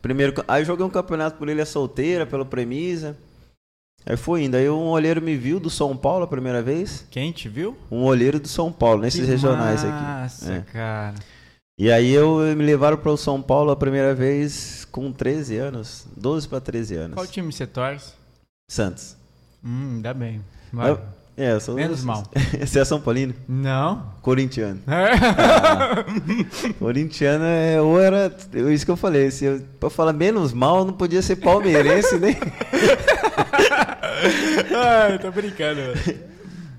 primeiro, 0.00 0.32
aí 0.48 0.64
joguei 0.64 0.84
um 0.84 0.90
campeonato 0.90 1.36
por 1.36 1.48
Ilha 1.48 1.66
Solteira, 1.66 2.26
pelo 2.26 2.44
Premisa. 2.46 3.16
Aí 4.04 4.16
fui 4.16 4.44
indo, 4.44 4.56
aí 4.56 4.68
um 4.68 4.88
olheiro 4.88 5.22
me 5.22 5.36
viu 5.36 5.60
do 5.60 5.70
São 5.70 5.96
Paulo 5.96 6.24
a 6.24 6.26
primeira 6.26 6.60
vez, 6.60 7.06
Quem 7.10 7.30
te 7.32 7.48
viu? 7.48 7.76
um 7.90 8.02
olheiro 8.04 8.40
do 8.40 8.48
São 8.48 8.72
Paulo, 8.72 9.02
nesses 9.02 9.20
Que 9.20 9.26
regionais 9.26 9.84
massa, 9.84 10.46
aqui. 10.46 10.58
É. 10.58 10.72
cara. 10.72 11.14
E 11.78 11.90
aí 11.90 12.12
eu 12.12 12.38
me 12.56 12.64
levaram 12.64 12.96
para 12.96 13.10
o 13.12 13.16
São 13.16 13.40
Paulo 13.40 13.70
a 13.70 13.76
primeira 13.76 14.14
vez 14.14 14.84
com 14.90 15.10
13 15.12 15.56
anos, 15.56 16.06
12 16.16 16.48
para 16.48 16.60
13 16.60 16.94
anos. 16.96 17.14
Qual 17.14 17.26
time 17.26 17.52
você 17.52 17.66
torce? 17.66 18.12
Santos. 18.68 19.16
Hum, 19.64 19.94
ainda 19.96 20.12
bem. 20.12 20.40
Eu- 20.72 20.98
É, 21.36 21.52
eu 21.52 21.60
sou 21.60 21.74
Menos 21.76 22.04
mal. 22.04 22.22
Você 22.60 22.78
é 22.78 22.84
São 22.84 23.00
Paulino? 23.00 23.32
Não? 23.48 24.04
Corintiano. 24.20 24.80
Corintiano 26.78 27.44
é. 27.44 27.80
Ou 27.80 27.98
era. 28.00 28.34
é 28.54 28.60
Isso 28.72 28.84
que 28.84 28.90
eu 28.90 28.96
falei. 28.96 29.30
Se 29.30 29.46
eu, 29.46 29.60
pra 29.80 29.88
falar 29.88 30.12
menos 30.12 30.52
mal, 30.52 30.84
não 30.84 30.92
podia 30.92 31.22
ser 31.22 31.36
palmeirense, 31.36 32.18
nem. 32.20 32.36
Ai, 34.74 35.18
tô 35.18 35.30
brincando. 35.30 35.80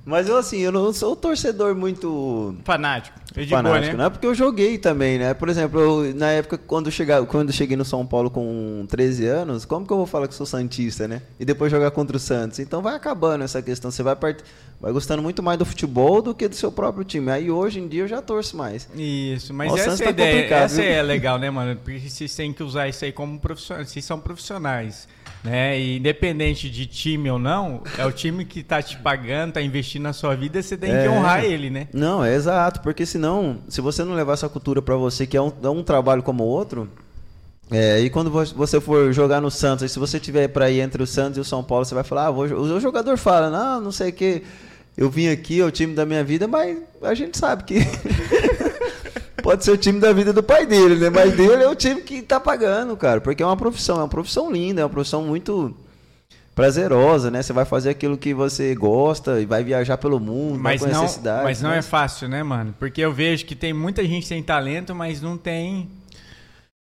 Mas 0.06 0.28
eu, 0.28 0.38
assim, 0.38 0.60
eu 0.60 0.72
não 0.72 0.92
sou 0.92 1.14
um 1.14 1.16
torcedor 1.16 1.74
muito. 1.74 2.56
Fanático. 2.66 3.18
Eu 3.36 3.46
de 3.46 3.50
boa, 3.50 3.64
fanático, 3.64 3.94
né? 3.94 3.98
não 3.98 4.06
é 4.06 4.10
porque 4.10 4.28
eu 4.28 4.36
joguei 4.36 4.78
também, 4.78 5.18
né? 5.18 5.34
Por 5.34 5.48
exemplo, 5.48 5.80
eu, 5.80 6.14
na 6.14 6.30
época, 6.30 6.58
quando, 6.58 6.92
chegar, 6.92 7.26
quando 7.26 7.50
eu 7.50 7.54
cheguei 7.54 7.78
no 7.78 7.86
São 7.86 8.06
Paulo 8.06 8.30
com 8.30 8.86
13 8.90 9.26
anos, 9.26 9.66
como 9.66 9.88
que 9.88 9.94
eu 9.94 9.98
vou 9.98 10.06
falar 10.06 10.28
que 10.28 10.36
sou 10.36 10.46
Santista, 10.46 11.08
né? 11.08 11.22
E 11.40 11.46
depois 11.46 11.72
jogar 11.72 11.90
contra 11.92 12.18
o 12.18 12.20
Santos? 12.20 12.60
Então 12.60 12.82
vai 12.82 12.96
acabando 12.96 13.46
essa 13.46 13.62
questão. 13.62 13.90
Você 13.90 14.04
vai, 14.04 14.16
part... 14.16 14.44
vai 14.80 14.92
gostando 14.92 15.24
muito 15.24 15.42
mais 15.42 15.58
do 15.58 15.66
futebol 15.66 16.22
do 16.22 16.36
que 16.36 16.50
do 16.50 16.56
seu 16.56 16.72
próprio 16.72 17.06
time. 17.06 17.32
Aí 17.32 17.50
hoje 17.50 17.80
em 17.80 17.88
dia 17.88 18.04
eu 18.04 18.08
já 18.08 18.22
torço 18.22 18.58
mais. 18.58 18.90
Isso, 18.94 19.54
mas 19.54 19.74
essa 19.74 20.04
é 20.04 20.06
tá 20.06 20.12
ideia, 20.12 20.54
essa 20.54 20.82
viu? 20.82 20.92
é 20.92 21.02
legal, 21.02 21.40
né, 21.40 21.50
mano? 21.50 21.78
Porque 21.78 22.00
vocês 22.00 22.36
têm 22.36 22.52
que 22.52 22.62
usar 22.62 22.90
isso 22.90 23.06
aí 23.06 23.14
como 23.14 23.40
profissionais, 23.40 23.90
vocês 23.90 24.04
são 24.04 24.20
profissionais, 24.20 25.08
né? 25.44 25.80
E 25.80 25.98
independente 25.98 26.70
de 26.70 26.86
time 26.86 27.30
ou 27.30 27.38
não, 27.40 27.82
é 27.98 28.06
o 28.06 28.12
time 28.12 28.46
que 28.46 28.64
tá 28.64 28.82
te 28.82 28.98
pagando, 28.98 29.54
tá 29.54 29.62
investindo 29.62 30.04
na 30.04 30.14
sua 30.14 30.36
vida, 30.36 30.62
você 30.62 30.78
tem 30.78 30.92
que 30.92 30.98
É. 31.06 31.10
honrar 31.10 31.44
ele, 31.44 31.70
né? 31.70 31.88
Não, 31.94 32.24
é 32.24 32.34
exato, 32.34 32.80
porque 32.82 33.06
senão, 33.06 33.58
se 33.68 33.82
você 33.82 34.04
não 34.04 34.14
levar 34.16 34.34
essa 34.34 34.48
cultura 34.50 34.82
pra 34.82 34.96
você, 34.96 35.28
que 35.28 35.36
é 35.38 35.42
um, 35.42 35.52
é 35.64 35.70
um 35.70 35.84
trabalho 35.84 36.24
como 36.24 36.44
o 36.44 36.48
outro, 36.48 36.90
é, 37.72 38.00
e 38.02 38.10
quando 38.10 38.30
vo- 38.30 38.46
você 38.56 38.80
for 38.80 39.12
jogar 39.14 39.42
no 39.42 39.50
Santos, 39.50 39.92
se 39.92 39.98
você 40.00 40.20
tiver 40.20 40.48
pra 40.50 40.70
ir 40.70 40.80
entre 40.82 41.02
o 41.02 41.08
Santos 41.08 41.38
e 41.38 41.42
o 41.42 41.46
São 41.46 41.64
Paulo, 41.64 41.86
você 41.86 41.96
vai 41.96 42.04
falar, 42.04 42.28
ah, 42.28 42.32
vou, 42.32 42.46
o 42.46 42.80
jogador 42.80 43.18
fala, 43.18 43.50
não, 43.50 43.82
não 43.82 43.92
sei 43.92 44.10
o 44.10 44.14
que, 44.14 44.44
eu 44.96 45.10
vim 45.10 45.28
aqui, 45.30 45.60
é 45.60 45.66
o 45.66 45.72
time 45.72 45.96
da 45.96 46.06
minha 46.06 46.24
vida, 46.24 46.48
mas 46.48 46.78
a 47.02 47.14
gente 47.16 47.38
sabe 47.38 47.64
que 47.64 47.80
pode 49.44 49.64
ser 49.64 49.72
o 49.72 49.78
time 49.78 50.00
da 50.00 50.12
vida 50.14 50.34
do 50.34 50.42
pai 50.42 50.66
dele, 50.66 50.96
né? 50.96 51.10
Mas 51.12 51.36
dele 51.36 51.62
é 51.64 51.68
o 51.70 51.76
time 51.76 52.02
que 52.02 52.22
tá 52.24 52.40
pagando, 52.40 52.98
cara, 52.98 53.22
porque 53.22 53.44
é 53.44 53.46
uma 53.46 53.58
profissão, 53.58 53.98
é 53.98 54.00
uma 54.00 54.08
profissão 54.08 54.52
linda, 54.52 54.82
é 54.82 54.84
uma 54.84 54.90
profissão 54.90 55.22
muito 55.24 55.76
prazerosa, 56.56 57.30
né? 57.30 57.42
Você 57.42 57.52
vai 57.54 57.66
fazer 57.66 57.90
aquilo 57.90 58.18
que 58.18 58.34
você 58.34 58.74
gosta 58.74 59.40
e 59.42 59.46
vai 59.46 59.64
viajar 59.64 59.98
pelo 59.98 60.20
mundo, 60.20 60.60
Mas 60.60 60.82
vai 60.82 60.92
não, 60.92 61.00
conhecer 61.00 61.16
cidades. 61.16 61.44
mas 61.44 61.62
não 61.62 61.72
é 61.72 61.78
mas- 61.78 61.88
fácil, 61.88 62.28
né, 62.28 62.42
mano? 62.44 62.74
Porque 62.80 63.02
eu 63.02 63.12
vejo 63.12 63.46
que 63.46 63.56
tem 63.56 63.74
muita 63.74 64.04
gente 64.06 64.26
sem 64.26 64.42
talento, 64.42 64.96
mas 64.96 65.22
não 65.22 65.38
tem. 65.38 65.90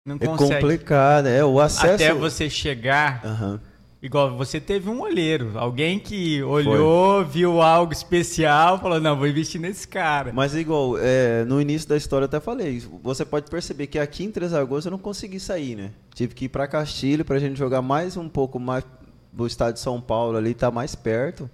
Não 0.06 0.16
É 0.20 0.26
consegue. 0.26 0.60
complicado, 0.60 1.26
é 1.28 1.44
o 1.44 1.60
acesso. 1.60 1.94
Até 1.94 2.12
você 2.12 2.50
chegar. 2.50 3.20
Aham. 3.24 3.60
Igual 4.02 4.36
você 4.36 4.60
teve 4.60 4.90
um 4.90 5.00
olheiro, 5.00 5.52
alguém 5.56 5.96
que 5.96 6.42
olhou, 6.42 7.24
viu 7.24 7.62
algo 7.62 7.92
especial, 7.92 8.80
falou: 8.80 8.98
não, 8.98 9.16
vou 9.16 9.28
investir 9.28 9.60
nesse 9.60 9.86
cara. 9.86 10.32
Mas 10.32 10.56
igual, 10.56 10.98
é, 10.98 11.44
no 11.44 11.60
início 11.60 11.88
da 11.88 11.96
história 11.96 12.24
eu 12.24 12.26
até 12.26 12.40
falei, 12.40 12.82
você 13.00 13.24
pode 13.24 13.48
perceber 13.48 13.86
que 13.86 14.00
aqui 14.00 14.24
em 14.24 14.32
Três 14.32 14.50
Lagoas 14.50 14.84
eu 14.84 14.90
não 14.90 14.98
consegui 14.98 15.38
sair, 15.38 15.76
né? 15.76 15.92
Tive 16.12 16.34
que 16.34 16.46
ir 16.46 16.48
pra 16.48 16.66
Castilho 16.66 17.24
pra 17.24 17.38
gente 17.38 17.56
jogar 17.56 17.80
mais 17.80 18.16
um 18.16 18.28
pouco 18.28 18.58
mais 18.58 18.84
do 19.32 19.46
estado 19.46 19.74
de 19.74 19.80
São 19.80 20.00
Paulo 20.00 20.36
ali, 20.36 20.52
tá 20.52 20.68
mais 20.68 20.96
perto. 20.96 21.48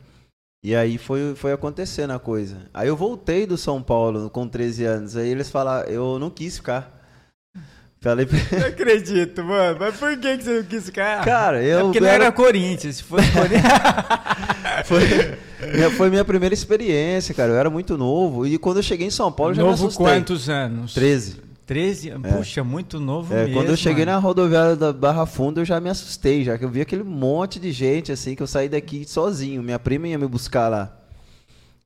E 0.65 0.75
aí 0.75 0.97
foi, 0.97 1.35
foi 1.37 1.53
acontecendo 1.53 2.13
a 2.13 2.19
coisa. 2.19 2.63
Aí 2.73 2.89
eu 2.89 2.97
voltei 2.97 3.47
do 3.47 3.59
São 3.59 3.83
Paulo 3.83 4.31
com 4.31 4.49
13 4.49 4.85
anos, 4.85 5.17
aí 5.17 5.29
eles 5.29 5.51
falaram, 5.51 5.89
eu 5.89 6.19
não 6.19 6.31
quis 6.31 6.57
ficar. 6.57 6.98
Falei 8.01 8.27
pra... 8.27 8.39
Não 8.59 8.67
acredito, 8.69 9.43
mano. 9.45 9.77
Mas 9.81 9.97
por 9.97 10.17
que 10.19 10.37
que 10.39 10.45
você 10.45 10.57
não 10.59 10.63
quis 10.65 10.85
ficar? 10.87 11.25
Cara, 11.25 11.63
eu 11.63 11.79
É 11.79 11.83
porque 11.83 11.99
não 12.01 12.07
era- 12.09 12.25
era 12.27 12.33
Corinthians. 12.33 12.97
Se 12.97 13.03
fosse 13.03 13.29
Corinthians. 13.33 13.63
Foi 14.85 15.01
minha, 15.73 15.91
foi 15.91 16.09
minha 16.09 16.25
primeira 16.25 16.55
experiência, 16.55 17.35
cara. 17.35 17.53
Eu 17.53 17.57
era 17.57 17.69
muito 17.69 17.99
novo. 17.99 18.47
E 18.47 18.57
quando 18.59 18.77
eu 18.77 18.83
cheguei 18.83 19.09
em 19.09 19.11
São 19.11 19.31
Paulo, 19.33 19.51
eu 19.53 19.57
já 19.57 19.63
me 19.63 19.69
novo 19.71 19.87
assustei. 19.87 20.07
quantos 20.07 20.49
anos? 20.49 20.95
13. 20.95 21.37
13? 21.67 22.11
Puxa, 22.37 22.63
muito 22.63 23.01
novo 23.01 23.35
É, 23.35 23.39
mesmo. 23.41 23.55
quando 23.55 23.69
eu 23.71 23.77
cheguei 23.77 24.05
mano. 24.05 24.17
na 24.17 24.23
rodoviária 24.23 24.77
da 24.77 24.93
Barra 24.93 25.27
Funda, 25.27 25.61
eu 25.61 25.65
já 25.65 25.81
me 25.81 25.91
assustei, 25.91 26.45
já 26.45 26.57
que 26.57 26.65
eu 26.65 26.69
vi 26.69 26.81
aquele 26.81 27.03
monte 27.03 27.59
de 27.59 27.73
gente, 27.73 28.13
assim, 28.13 28.37
que 28.37 28.43
eu 28.43 28.47
saí 28.47 28.69
daqui 28.69 29.05
sozinho. 29.05 29.61
Minha 29.63 29.79
prima 29.81 30.07
ia 30.07 30.17
me 30.19 30.29
buscar 30.29 30.69
lá. 30.69 30.97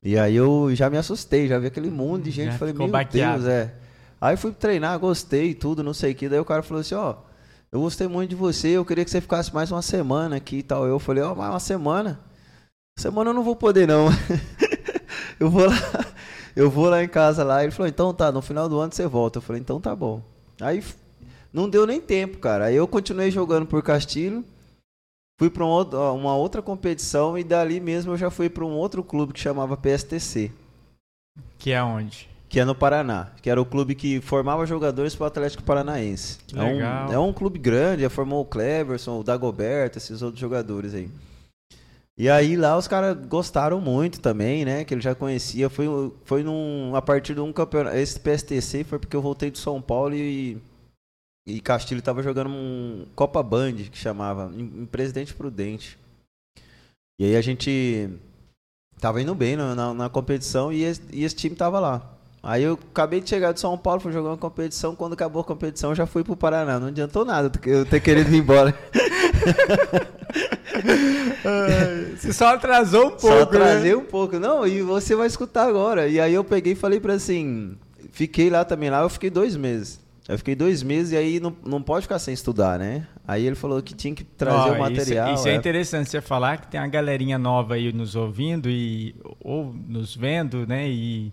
E 0.03 0.17
aí 0.17 0.35
eu 0.35 0.69
já 0.73 0.87
me 0.89 0.97
assustei, 0.97 1.47
já 1.47 1.57
vi 1.57 1.65
aquele 1.67 1.89
monte 1.89 2.25
de 2.25 2.31
gente. 2.31 2.51
Já 2.51 2.57
falei, 2.59 2.73
meu 2.75 2.87
baqueado. 2.87 3.39
Deus, 3.43 3.49
é. 3.51 3.73
Aí 4.23 4.37
fui 4.37 4.53
treinar, 4.53 4.97
gostei 4.99 5.49
e 5.49 5.53
tudo, 5.53 5.83
não 5.83 5.93
sei 5.93 6.13
o 6.13 6.15
que. 6.15 6.29
Daí 6.29 6.39
o 6.39 6.45
cara 6.45 6.63
falou 6.63 6.79
assim, 6.79 6.95
ó, 6.95 7.15
eu 7.69 7.81
gostei 7.81 8.07
muito 8.07 8.29
de 8.29 8.37
você, 8.37 8.69
eu 8.69 8.85
queria 8.85 9.03
que 9.03 9.11
você 9.11 9.19
ficasse 9.19 9.53
mais 9.53 9.69
uma 9.69 9.81
semana 9.81 10.37
aqui 10.37 10.59
e 10.59 10.63
tal. 10.63 10.87
Eu 10.87 10.97
falei, 10.97 11.21
ó, 11.21 11.35
mais 11.35 11.51
uma 11.51 11.59
semana? 11.59 12.21
Semana 12.97 13.31
eu 13.31 13.33
não 13.33 13.43
vou 13.43 13.53
poder, 13.53 13.85
não. 13.85 14.07
eu 15.37 15.49
vou 15.49 15.65
lá. 15.65 15.75
eu 16.55 16.71
vou 16.71 16.87
lá 16.87 17.03
em 17.03 17.07
casa 17.09 17.43
lá. 17.43 17.63
Ele 17.63 17.73
falou, 17.73 17.89
então 17.89 18.13
tá, 18.13 18.31
no 18.31 18.41
final 18.41 18.69
do 18.69 18.79
ano 18.79 18.93
você 18.93 19.05
volta. 19.05 19.39
Eu 19.39 19.41
falei, 19.41 19.61
então 19.61 19.81
tá 19.81 19.93
bom. 19.93 20.21
Aí 20.61 20.81
não 21.51 21.69
deu 21.69 21.85
nem 21.85 21.99
tempo, 21.99 22.37
cara. 22.37 22.67
Aí 22.67 22.77
eu 22.77 22.87
continuei 22.87 23.29
jogando 23.29 23.65
por 23.65 23.83
Castilho. 23.83 24.45
Fui 25.37 25.49
para 25.49 25.65
uma 25.65 26.33
outra 26.37 26.61
competição 26.61 27.37
e 27.37 27.43
dali 27.43 27.81
mesmo 27.81 28.13
eu 28.13 28.17
já 28.17 28.31
fui 28.31 28.49
para 28.49 28.63
um 28.63 28.71
outro 28.71 29.03
clube 29.03 29.33
que 29.33 29.39
chamava 29.41 29.75
PSTC, 29.75 30.49
Que 31.59 31.71
é 31.71 31.83
onde? 31.83 32.31
Que 32.53 32.59
é 32.59 32.65
no 32.65 32.75
Paraná, 32.75 33.31
que 33.41 33.49
era 33.49 33.59
o 33.59 33.65
clube 33.65 33.95
que 33.95 34.21
formava 34.21 34.63
jogadores 34.67 35.15
para 35.15 35.23
o 35.23 35.27
Atlético 35.27 35.63
Paranaense. 35.63 36.37
Que 36.45 36.55
é, 36.55 36.61
um, 36.61 37.13
é 37.13 37.17
um 37.17 37.33
clube 37.33 37.57
grande, 37.57 38.03
já 38.03 38.11
formou 38.11 38.43
o 38.43 38.45
Cleverson, 38.45 39.19
o 39.19 39.23
Dagoberto, 39.23 39.97
esses 39.97 40.21
outros 40.21 40.39
jogadores 40.39 40.93
aí. 40.93 41.09
E 42.15 42.29
aí 42.29 42.55
lá 42.55 42.77
os 42.77 42.87
caras 42.87 43.17
gostaram 43.25 43.81
muito 43.81 44.19
também, 44.19 44.65
né? 44.65 44.83
Que 44.83 44.93
ele 44.93 45.01
já 45.01 45.15
conhecia. 45.15 45.67
Foi, 45.67 45.87
foi 46.25 46.43
num, 46.43 46.95
a 46.95 47.01
partir 47.01 47.33
de 47.33 47.39
um 47.39 47.51
campeonato. 47.51 47.97
Esse 47.97 48.19
PSTC 48.19 48.83
foi 48.83 48.99
porque 48.99 49.15
eu 49.15 49.21
voltei 49.23 49.49
de 49.49 49.57
São 49.57 49.81
Paulo 49.81 50.13
e, 50.13 50.61
e 51.47 51.59
Castilho 51.59 52.03
tava 52.03 52.21
jogando 52.21 52.51
um 52.51 53.07
Copa 53.15 53.41
Band, 53.41 53.77
que 53.77 53.97
chamava, 53.97 54.53
em, 54.55 54.83
em 54.83 54.85
Presidente 54.85 55.33
Prudente. 55.33 55.97
E 57.19 57.25
aí 57.25 57.35
a 57.35 57.41
gente 57.41 58.11
tava 58.99 59.23
indo 59.23 59.33
bem 59.33 59.55
na, 59.55 59.73
na, 59.73 59.91
na 59.95 60.07
competição 60.07 60.71
e 60.71 60.83
esse, 60.83 61.01
e 61.11 61.23
esse 61.23 61.35
time 61.35 61.55
tava 61.55 61.79
lá. 61.79 62.13
Aí 62.45 62.61
eu 62.61 62.77
acabei 62.91 63.21
de 63.21 63.29
chegar 63.29 63.53
de 63.53 63.61
São 63.61 63.77
Paulo, 63.77 64.01
fui 64.01 64.11
jogar 64.11 64.31
uma 64.31 64.37
competição. 64.37 64.93
Quando 64.93 65.13
acabou 65.13 65.41
a 65.41 65.45
competição, 65.45 65.91
eu 65.91 65.95
já 65.95 66.05
fui 66.05 66.25
pro 66.25 66.35
Paraná. 66.35 66.77
Não 66.77 66.87
adiantou 66.87 67.23
nada 67.23 67.49
eu 67.65 67.85
ter 67.85 68.01
querido 68.01 68.29
ir 68.35 68.39
embora. 68.39 68.77
Você 72.19 72.33
só 72.33 72.53
atrasou 72.53 73.07
um 73.07 73.11
pouco. 73.11 73.27
Só 73.27 73.35
né? 73.35 73.41
atrasei 73.43 73.95
um 73.95 74.03
pouco. 74.03 74.37
Não, 74.39 74.67
e 74.67 74.81
você 74.81 75.15
vai 75.15 75.27
escutar 75.27 75.67
agora. 75.67 76.07
E 76.07 76.19
aí 76.19 76.33
eu 76.33 76.43
peguei 76.43 76.73
e 76.73 76.75
falei 76.75 76.99
pra 76.99 77.13
assim. 77.13 77.77
Fiquei 78.11 78.49
lá 78.49 78.65
também 78.65 78.89
lá, 78.89 79.01
eu 79.01 79.09
fiquei 79.09 79.29
dois 79.29 79.55
meses. 79.55 80.01
Eu 80.27 80.37
fiquei 80.37 80.55
dois 80.55 80.83
meses 80.83 81.13
e 81.13 81.17
aí 81.17 81.39
não, 81.39 81.55
não 81.65 81.81
pode 81.81 82.03
ficar 82.03 82.19
sem 82.19 82.33
estudar, 82.33 82.79
né? 82.79 83.07
Aí 83.27 83.45
ele 83.45 83.55
falou 83.55 83.81
que 83.81 83.93
tinha 83.93 84.13
que 84.13 84.23
trazer 84.23 84.71
Ó, 84.71 84.73
o 84.73 84.79
material. 84.79 85.27
Isso, 85.27 85.39
isso 85.39 85.47
é 85.47 85.51
é. 85.51 85.55
interessante 85.55 86.09
você 86.09 86.21
falar 86.21 86.57
que 86.57 86.67
tem 86.67 86.79
uma 86.79 86.87
galerinha 86.87 87.37
nova 87.37 87.75
aí 87.75 87.91
nos 87.91 88.15
ouvindo 88.15 88.69
e 88.69 89.15
ou 89.41 89.73
nos 89.87 90.15
vendo, 90.15 90.65
né? 90.65 90.87
E, 90.89 91.31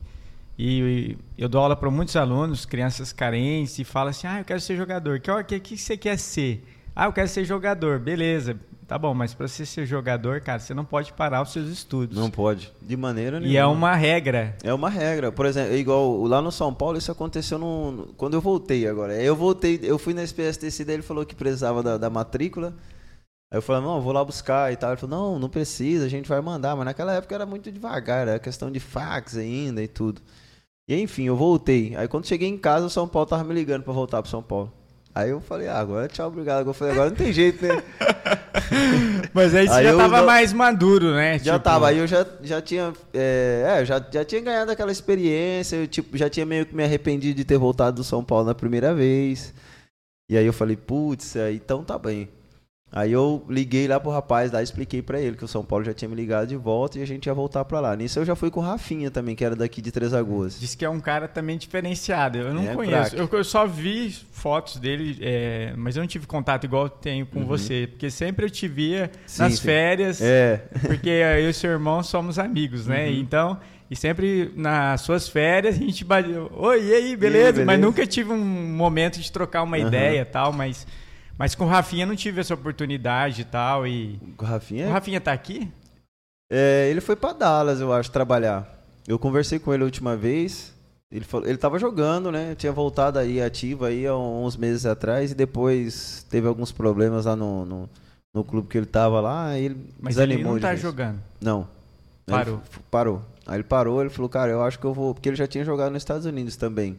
e 0.62 1.17
eu 1.38 1.49
dou 1.49 1.62
aula 1.62 1.75
para 1.75 1.90
muitos 1.90 2.14
alunos, 2.17 2.67
crianças 2.67 3.14
carentes, 3.14 3.79
e 3.79 3.85
fala 3.85 4.11
assim: 4.11 4.26
ah, 4.26 4.40
eu 4.40 4.45
quero 4.45 4.61
ser 4.61 4.76
jogador. 4.76 5.19
Que, 5.19 5.43
que, 5.45 5.61
que 5.61 5.76
você 5.79 5.97
quer 5.97 6.19
ser? 6.19 6.62
Ah, 6.95 7.07
eu 7.07 7.12
quero 7.14 7.29
ser 7.29 7.47
jogador. 7.47 7.99
Beleza, 7.99 8.61
tá 8.87 8.99
bom, 8.99 9.14
mas 9.14 9.33
para 9.33 9.49
você 9.49 9.64
ser 9.64 9.87
jogador, 9.87 10.43
cara, 10.43 10.59
você 10.59 10.75
não 10.75 10.85
pode 10.85 11.14
parar 11.14 11.40
os 11.40 11.50
seus 11.50 11.67
estudos. 11.71 12.14
Não 12.14 12.31
pode. 12.31 12.71
De 12.83 12.95
maneira 12.95 13.40
nenhuma. 13.40 13.55
e 13.55 13.57
é 13.57 13.64
uma 13.64 13.95
regra. 13.95 14.55
É 14.62 14.75
uma 14.75 14.90
regra. 14.90 15.33
Por 15.33 15.47
exemplo, 15.47 15.75
igual 15.75 16.25
lá 16.25 16.43
no 16.43 16.52
São 16.52 16.75
Paulo, 16.75 16.99
isso 16.99 17.11
aconteceu 17.11 17.59
no, 17.59 18.12
quando 18.19 18.35
eu 18.35 18.40
voltei 18.43 18.87
agora. 18.87 19.14
Eu 19.14 19.35
voltei, 19.35 19.81
eu 19.83 19.99
fui 19.99 20.12
na 20.12 20.23
SPSTC, 20.23 20.85
daí 20.85 20.97
ele 20.97 21.02
falou 21.02 21.25
que 21.25 21.35
precisava 21.35 21.83
da, 21.83 21.97
da 21.97 22.11
matrícula. 22.11 22.75
Aí 23.50 23.57
eu 23.57 23.62
falei, 23.62 23.83
não, 23.83 23.99
vou 24.02 24.12
lá 24.12 24.23
buscar 24.23 24.71
e 24.71 24.76
tal. 24.76 24.90
Ele 24.90 25.00
falou, 25.00 25.19
não, 25.19 25.38
não 25.38 25.49
precisa, 25.49 26.05
a 26.05 26.09
gente 26.09 26.29
vai 26.29 26.43
mandar. 26.43 26.76
Mas 26.76 26.85
naquela 26.85 27.14
época 27.14 27.35
era 27.35 27.47
muito 27.47 27.73
devagar, 27.73 28.29
era 28.29 28.38
questão 28.38 28.71
de 28.71 28.79
fax 28.79 29.38
ainda 29.38 29.83
e 29.83 29.88
tudo. 29.88 30.21
E 30.90 31.00
enfim, 31.00 31.23
eu 31.23 31.37
voltei. 31.37 31.94
Aí 31.97 32.09
quando 32.09 32.26
cheguei 32.26 32.49
em 32.49 32.59
casa, 32.59 32.87
o 32.87 32.90
São 32.90 33.06
Paulo 33.06 33.25
tava 33.25 33.44
me 33.44 33.54
ligando 33.54 33.85
pra 33.85 33.92
voltar 33.92 34.20
pro 34.20 34.28
São 34.28 34.42
Paulo. 34.42 34.73
Aí 35.14 35.30
eu 35.30 35.40
falei, 35.40 35.68
ah, 35.68 35.78
agora 35.78 36.09
tchau, 36.09 36.26
obrigado. 36.26 36.66
Eu 36.66 36.75
falei, 36.75 36.94
agora 36.94 37.11
não 37.11 37.16
tem 37.16 37.32
jeito, 37.32 37.64
né? 37.64 37.80
Mas 39.32 39.54
aí 39.54 39.68
você 39.68 39.75
Aí 39.75 39.85
já 39.85 39.97
tava 39.97 40.23
mais 40.23 40.52
maduro, 40.52 41.14
né? 41.14 41.38
Já 41.38 41.52
Tipo, 41.52 41.64
tava, 41.64 41.87
aí 41.87 41.99
eu 41.99 42.09
já, 42.09 42.26
já 42.42 42.61
tinha. 42.61 42.92
É, 43.14 43.78
é, 43.78 43.85
já, 43.85 44.04
já 44.11 44.25
tinha 44.25 44.40
ganhado 44.40 44.73
aquela 44.73 44.90
experiência, 44.90 45.76
eu 45.76 45.87
tipo, 45.87 46.16
já 46.18 46.28
tinha 46.28 46.44
meio 46.44 46.66
que 46.66 46.75
me 46.75 46.82
arrependido 46.82 47.37
de 47.37 47.44
ter 47.44 47.56
voltado 47.56 47.99
do 47.99 48.04
São 48.04 48.25
Paulo 48.25 48.47
na 48.47 48.54
primeira 48.54 48.92
vez. 48.92 49.54
E 50.28 50.37
aí 50.37 50.44
eu 50.44 50.52
falei, 50.52 50.76
putz, 50.76 51.37
então 51.54 51.85
tá 51.85 51.97
bem. 51.97 52.28
Aí 52.92 53.12
eu 53.12 53.44
liguei 53.49 53.87
lá 53.87 54.00
pro 54.00 54.11
rapaz 54.11 54.50
lá, 54.50 54.61
expliquei 54.61 55.00
pra 55.00 55.20
ele 55.20 55.37
que 55.37 55.44
o 55.44 55.48
São 55.48 55.64
Paulo 55.64 55.85
já 55.85 55.94
tinha 55.94 56.09
me 56.09 56.16
ligado 56.16 56.48
de 56.48 56.57
volta 56.57 56.98
e 56.98 57.03
a 57.03 57.07
gente 57.07 57.26
ia 57.26 57.35
voltar 57.35 57.64
pra 57.64 57.79
lá. 57.79 57.94
Nisso 57.94 58.18
eu 58.18 58.24
já 58.24 58.35
fui 58.35 58.50
com 58.50 58.59
o 58.59 58.62
Rafinha 58.64 59.12
também, 59.12 59.37
que 59.37 59.44
era 59.44 59.55
daqui 59.55 59.81
de 59.81 59.92
Três 59.92 60.11
Lagoas. 60.11 60.59
Diz 60.59 60.74
que 60.74 60.85
é 60.85 60.90
um 60.90 60.98
cara 60.98 61.29
também 61.29 61.57
diferenciado. 61.57 62.38
Eu 62.38 62.53
não 62.53 62.64
É, 62.64 62.74
conheço. 62.74 63.14
Eu, 63.14 63.29
eu 63.31 63.44
só 63.44 63.64
vi 63.64 64.11
fotos 64.33 64.76
dele, 64.79 65.16
é, 65.20 65.72
mas 65.76 65.94
eu 65.96 66.00
não 66.00 66.09
tive 66.09 66.26
contato 66.26 66.64
igual 66.64 66.85
eu 66.87 66.88
tenho 66.90 67.26
com 67.26 67.46
você. 67.46 67.87
Porque 67.88 68.11
sempre 68.11 68.46
eu 68.46 68.50
te 68.50 68.66
via 68.66 69.03
Uhum. 69.03 69.20
Sim, 69.24 69.42
nas 69.44 69.53
sim. 69.61 69.64
férias, 69.66 70.20
É, 70.20 70.57
porque 70.85 71.09
eu 71.11 71.48
e 71.48 71.53
seu 71.55 71.70
irmão 71.70 72.03
somos 72.03 72.40
amigos, 72.40 72.88
né? 72.88 73.07
Uhum. 73.07 73.14
Então, 73.20 73.61
e 73.88 73.94
sempre 73.94 74.53
nas 74.57 75.03
suas 75.03 75.29
férias 75.29 75.76
a 75.76 75.79
gente 75.79 76.05
bateu. 76.05 76.50
Oi, 76.57 76.87
e 76.88 76.92
aí, 76.92 77.16
beleza? 77.16 77.53
beleza? 77.53 77.64
Mas 77.64 77.79
nunca 77.81 78.05
tive 78.05 78.33
um 78.33 78.37
momento 78.44 79.20
de 79.20 79.31
trocar 79.31 79.62
uma 79.62 79.76
Aham. 79.79 79.87
ideia 79.87 80.22
e 80.22 80.24
tal, 80.24 80.53
mas. 80.53 80.85
Mas 81.40 81.55
com 81.55 81.64
o 81.64 81.68
Rafinha 81.68 82.05
não 82.05 82.14
tive 82.14 82.38
essa 82.38 82.53
oportunidade 82.53 83.40
e 83.40 83.44
tal. 83.46 83.87
E. 83.87 84.20
o 84.37 84.44
Rafinha. 84.44 84.88
O 84.88 84.92
Rafinha 84.92 85.18
tá 85.18 85.33
aqui? 85.33 85.72
É, 86.53 86.87
ele 86.90 87.00
foi 87.00 87.16
pra 87.16 87.33
Dallas, 87.33 87.81
eu 87.81 87.90
acho, 87.94 88.11
trabalhar. 88.11 88.68
Eu 89.09 89.18
conversei 89.18 89.59
com 89.59 89.72
ele 89.72 89.83
a 89.83 89.87
última 89.87 90.14
vez. 90.14 90.74
Ele 91.11 91.24
falou, 91.24 91.48
ele 91.48 91.57
tava 91.57 91.79
jogando, 91.79 92.31
né? 92.31 92.55
Tinha 92.57 92.70
voltado 92.70 93.18
aí 93.18 93.40
ativo 93.40 93.87
aí 93.87 94.07
há 94.07 94.14
uns 94.14 94.55
meses 94.55 94.85
atrás 94.85 95.33
e 95.33 95.35
depois 95.35 96.26
teve 96.29 96.46
alguns 96.46 96.72
problemas 96.72 97.24
lá 97.24 97.35
no, 97.35 97.64
no, 97.64 97.90
no 98.35 98.44
clube 98.44 98.68
que 98.68 98.76
ele 98.76 98.85
tava 98.85 99.18
lá, 99.18 99.57
ele 99.57 99.79
Mas 99.98 100.18
ele 100.18 100.37
não 100.37 100.61
tá 100.61 100.76
jogando. 100.76 101.18
Não. 101.40 101.66
Parou. 102.26 102.57
Ele 102.57 102.85
parou. 102.90 103.22
Aí 103.46 103.57
ele 103.57 103.64
parou, 103.64 104.00
ele 104.03 104.11
falou, 104.11 104.29
cara, 104.29 104.53
eu 104.53 104.62
acho 104.62 104.79
que 104.79 104.85
eu 104.85 104.92
vou, 104.92 105.14
porque 105.14 105.31
ele 105.31 105.37
já 105.37 105.46
tinha 105.46 105.64
jogado 105.64 105.90
nos 105.90 106.03
Estados 106.03 106.26
Unidos 106.26 106.55
também. 106.57 106.98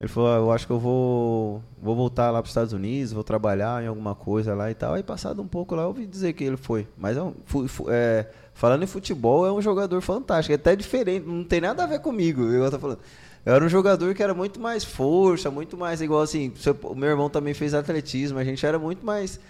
Ele 0.00 0.08
falou, 0.08 0.28
ah, 0.30 0.36
eu 0.36 0.52
acho 0.52 0.66
que 0.66 0.72
eu 0.72 0.78
vou, 0.78 1.62
vou 1.80 1.96
voltar 1.96 2.30
lá 2.30 2.42
para 2.42 2.46
os 2.46 2.50
Estados 2.50 2.74
Unidos, 2.74 3.12
vou 3.12 3.24
trabalhar 3.24 3.82
em 3.82 3.86
alguma 3.86 4.14
coisa 4.14 4.54
lá 4.54 4.70
e 4.70 4.74
tal. 4.74 4.92
Aí 4.92 5.02
passado 5.02 5.40
um 5.40 5.46
pouco 5.48 5.74
lá, 5.74 5.84
eu 5.84 5.88
ouvi 5.88 6.06
dizer 6.06 6.34
que 6.34 6.44
ele 6.44 6.58
foi. 6.58 6.86
Mas 6.98 7.16
é 7.16 7.22
um, 7.22 7.32
fu- 7.46 7.66
fu- 7.66 7.86
é, 7.90 8.28
falando 8.52 8.82
em 8.82 8.86
futebol, 8.86 9.46
é 9.46 9.52
um 9.52 9.62
jogador 9.62 9.98
fantástico, 10.02 10.52
é 10.52 10.56
até 10.56 10.76
diferente, 10.76 11.26
não 11.26 11.42
tem 11.42 11.62
nada 11.62 11.82
a 11.82 11.86
ver 11.86 12.00
comigo. 12.00 12.42
Eu 12.42 12.70
tô 12.70 12.78
falando. 12.78 12.98
Eu 13.44 13.54
era 13.54 13.64
um 13.64 13.68
jogador 13.70 14.14
que 14.14 14.22
era 14.22 14.34
muito 14.34 14.60
mais 14.60 14.84
força, 14.84 15.50
muito 15.50 15.78
mais 15.78 16.02
igual 16.02 16.20
assim. 16.20 16.52
seu- 16.56 16.76
O 16.82 16.94
meu 16.94 17.08
irmão 17.08 17.30
também 17.30 17.54
fez 17.54 17.72
atletismo, 17.72 18.38
a 18.38 18.44
gente 18.44 18.66
era 18.66 18.78
muito 18.78 19.04
mais 19.06 19.40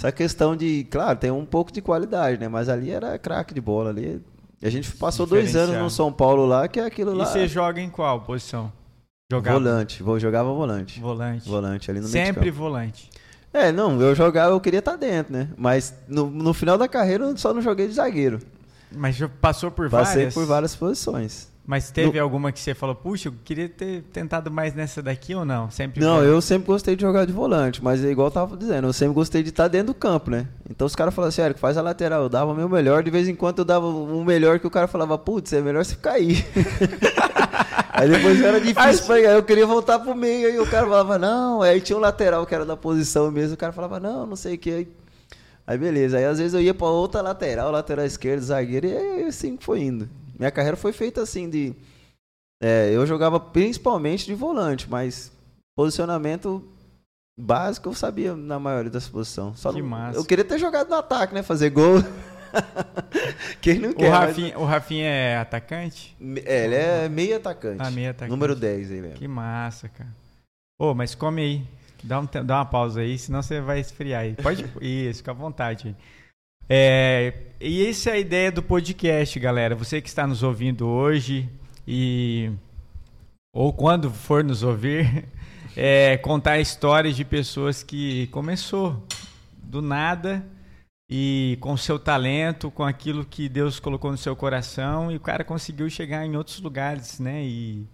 essa 0.00 0.12
questão 0.12 0.54
de, 0.54 0.84
claro, 0.84 1.18
tem 1.18 1.32
um 1.32 1.44
pouco 1.44 1.72
de 1.72 1.82
qualidade, 1.82 2.38
né? 2.40 2.46
Mas 2.46 2.68
ali 2.68 2.92
era 2.92 3.18
craque 3.18 3.52
de 3.52 3.60
bola 3.60 3.90
ali. 3.90 4.22
A 4.62 4.68
gente 4.70 4.92
passou 4.92 5.26
dois 5.26 5.56
anos 5.56 5.76
no 5.82 5.90
São 5.90 6.12
Paulo 6.12 6.46
lá, 6.46 6.68
que 6.68 6.78
é 6.78 6.84
aquilo 6.84 7.12
E 7.12 7.16
lá. 7.16 7.24
você 7.26 7.48
joga 7.48 7.80
em 7.80 7.90
qual 7.90 8.20
posição? 8.20 8.72
Jogava 9.30 9.58
Volante, 9.58 10.02
vou 10.02 10.18
jogava 10.18 10.50
volante. 10.50 10.98
volante. 11.00 11.46
Volante 11.46 11.90
ali 11.90 12.00
no 12.00 12.08
Sempre 12.08 12.50
volante. 12.50 13.10
É, 13.52 13.70
não, 13.70 14.00
eu 14.00 14.14
jogava, 14.14 14.54
eu 14.54 14.60
queria 14.60 14.78
estar 14.78 14.96
dentro, 14.96 15.34
né? 15.34 15.48
Mas 15.54 15.92
no, 16.08 16.30
no 16.30 16.54
final 16.54 16.78
da 16.78 16.88
carreira 16.88 17.24
eu 17.24 17.36
só 17.36 17.52
não 17.52 17.60
joguei 17.60 17.86
de 17.88 17.92
zagueiro. 17.92 18.38
Mas 18.90 19.18
passou 19.38 19.70
por 19.70 19.90
Passei 19.90 20.14
várias? 20.14 20.34
por 20.34 20.46
várias 20.46 20.74
posições. 20.74 21.52
Mas 21.66 21.90
teve 21.90 22.18
alguma 22.18 22.50
que 22.50 22.58
você 22.58 22.74
falou, 22.74 22.94
puxa, 22.94 23.28
eu 23.28 23.34
queria 23.44 23.68
ter 23.68 24.00
tentado 24.14 24.50
mais 24.50 24.72
nessa 24.74 25.02
daqui 25.02 25.34
ou 25.34 25.44
não? 25.44 25.70
Sempre 25.70 26.00
Não, 26.00 26.12
volante. 26.14 26.30
eu 26.32 26.40
sempre 26.40 26.66
gostei 26.66 26.96
de 26.96 27.02
jogar 27.02 27.26
de 27.26 27.32
volante, 27.34 27.84
mas 27.84 28.02
é 28.02 28.08
igual 28.10 28.28
eu 28.28 28.32
tava 28.32 28.56
dizendo, 28.56 28.86
eu 28.88 28.92
sempre 28.94 29.12
gostei 29.14 29.42
de 29.42 29.50
estar 29.50 29.68
dentro 29.68 29.88
do 29.88 29.94
campo, 29.94 30.30
né? 30.30 30.46
Então 30.70 30.86
os 30.86 30.96
caras 30.96 31.12
falavam 31.14 31.28
assim, 31.28 31.42
Érico, 31.42 31.60
faz 31.60 31.76
a 31.76 31.82
lateral, 31.82 32.22
eu 32.22 32.30
dava 32.30 32.52
o 32.52 32.54
meu 32.54 32.66
melhor, 32.70 33.02
de 33.02 33.10
vez 33.10 33.28
em 33.28 33.34
quando 33.34 33.58
eu 33.58 33.64
dava 33.66 33.86
um 33.86 34.24
melhor 34.24 34.58
que 34.58 34.66
o 34.66 34.70
cara 34.70 34.88
falava, 34.88 35.18
putz, 35.18 35.52
é 35.52 35.60
melhor 35.60 35.84
você 35.84 35.94
ficar 35.96 36.12
aí. 36.12 36.42
aí 37.98 38.08
depois 38.10 38.40
era 38.42 38.60
difícil 38.60 39.06
pra 39.06 39.18
eu 39.20 39.42
queria 39.42 39.66
voltar 39.66 39.98
pro 39.98 40.14
meio, 40.14 40.48
aí 40.48 40.58
o 40.58 40.66
cara 40.70 40.86
falava, 40.86 41.18
não, 41.18 41.62
aí 41.62 41.80
tinha 41.80 41.96
um 41.96 42.00
lateral 42.00 42.46
que 42.46 42.54
era 42.54 42.64
da 42.64 42.76
posição 42.76 43.30
mesmo, 43.30 43.54
o 43.54 43.58
cara 43.58 43.72
falava, 43.72 43.98
não, 44.00 44.26
não 44.26 44.36
sei 44.36 44.54
o 44.54 44.58
que, 44.58 44.70
aí, 44.70 44.88
aí 45.66 45.78
beleza, 45.78 46.18
aí 46.18 46.24
às 46.24 46.38
vezes 46.38 46.54
eu 46.54 46.60
ia 46.60 46.74
pra 46.74 46.86
outra 46.88 47.20
lateral, 47.20 47.70
lateral 47.70 48.04
esquerda, 48.04 48.42
zagueiro, 48.44 48.86
e 48.86 49.24
assim 49.24 49.56
foi 49.60 49.80
indo. 49.82 50.08
Minha 50.38 50.50
carreira 50.50 50.76
foi 50.76 50.92
feita 50.92 51.20
assim 51.22 51.50
de... 51.50 51.74
É, 52.62 52.90
eu 52.92 53.06
jogava 53.06 53.38
principalmente 53.38 54.24
de 54.26 54.34
volante, 54.34 54.88
mas 54.90 55.30
posicionamento 55.76 56.62
básico 57.38 57.88
eu 57.88 57.94
sabia 57.94 58.34
na 58.34 58.58
maioria 58.58 58.90
das 58.90 59.06
posições. 59.08 59.60
Só 59.60 59.72
Que 59.72 59.80
não- 59.80 59.88
massa. 59.88 60.18
Eu 60.18 60.24
queria 60.24 60.44
ter 60.44 60.58
jogado 60.58 60.88
no 60.88 60.96
ataque, 60.96 61.32
né? 61.34 61.42
Fazer 61.42 61.70
gol. 61.70 62.02
Quem 63.60 63.78
não 63.78 63.90
O 63.90 63.94
quer? 63.94 64.10
mas- 64.10 64.28
Rafinha, 64.28 64.58
o 64.58 64.64
Rafinha 64.64 65.06
é 65.06 65.36
atacante? 65.38 66.16
É, 66.44 66.64
ele 66.64 66.74
é 66.74 67.08
meio 67.08 67.36
atacante. 67.36 67.82
Ah, 67.82 67.90
meio 67.90 68.10
atacante. 68.10 68.30
Número 68.30 68.54
10 68.54 68.90
ele 68.90 69.06
é. 69.08 69.10
Que 69.10 69.28
massa, 69.28 69.88
cara. 69.88 70.10
Ô, 70.80 70.94
mas 70.94 71.14
come 71.14 71.42
aí. 71.42 71.64
Dá, 72.02 72.20
um 72.20 72.28
dá 72.44 72.58
uma 72.58 72.64
pausa 72.64 73.00
aí, 73.00 73.18
senão 73.18 73.42
você 73.42 73.60
vai 73.60 73.80
esfriar 73.80 74.22
aí. 74.22 74.34
Pode. 74.34 74.64
Isso, 74.80 75.18
fica 75.18 75.32
à 75.32 75.34
vontade 75.34 75.88
aí. 75.88 75.96
É, 76.70 77.32
e 77.60 77.86
essa 77.86 78.10
é 78.10 78.12
a 78.14 78.18
ideia 78.18 78.52
do 78.52 78.62
podcast, 78.62 79.38
galera. 79.40 79.74
Você 79.74 80.00
que 80.00 80.08
está 80.08 80.26
nos 80.26 80.42
ouvindo 80.42 80.86
hoje 80.86 81.48
e 81.86 82.50
ou 83.52 83.72
quando 83.72 84.10
for 84.10 84.44
nos 84.44 84.62
ouvir, 84.62 85.24
é, 85.76 86.16
contar 86.18 86.60
histórias 86.60 87.16
de 87.16 87.24
pessoas 87.24 87.82
que 87.82 88.26
começou 88.28 89.02
do 89.56 89.82
nada 89.82 90.44
e 91.10 91.56
com 91.60 91.72
o 91.72 91.78
seu 91.78 91.98
talento, 91.98 92.70
com 92.70 92.84
aquilo 92.84 93.24
que 93.24 93.48
Deus 93.48 93.80
colocou 93.80 94.10
no 94.10 94.18
seu 94.18 94.36
coração 94.36 95.10
e 95.10 95.16
o 95.16 95.20
cara 95.20 95.42
conseguiu 95.42 95.88
chegar 95.88 96.26
em 96.26 96.36
outros 96.36 96.60
lugares, 96.60 97.18
né? 97.18 97.42
E 97.44 97.86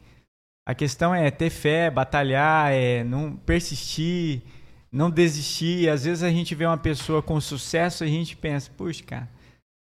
a 0.67 0.75
questão 0.75 1.15
é 1.15 1.31
ter 1.31 1.51
fé, 1.51 1.91
batalhar, 1.91 2.73
é 2.73 3.05
não 3.05 3.37
persistir, 3.37 4.43
não 4.91 5.11
desistir. 5.11 5.89
Às 5.89 6.05
vezes 6.05 6.23
a 6.25 6.31
gente 6.31 6.55
vê 6.55 6.67
uma 6.67 6.77
pessoa 6.79 7.23
com 7.23 7.41
sucesso 7.41 8.05
e 8.05 8.09
a 8.09 8.11
gente 8.11 8.37
pensa, 8.37 8.71
puxa, 8.77 9.05
cara, 9.05 9.29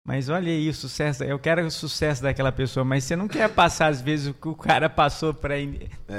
mas 0.08 0.30
olha 0.30 0.52
aí 0.52 0.70
o 0.70 0.74
sucesso, 0.74 1.24
eu 1.24 1.40
quero 1.40 1.66
o 1.66 1.72
sucesso 1.72 2.22
daquela 2.22 2.52
pessoa, 2.52 2.84
mas 2.84 3.06
você 3.06 3.16
não 3.16 3.28
quer 3.28 3.50
passar 3.50 3.88
às 3.88 4.02
vezes 4.02 4.28
o 4.28 4.34
que 4.36 4.48
o 4.48 4.54
cara 4.56 4.88
passou 4.88 5.34
para 5.34 5.56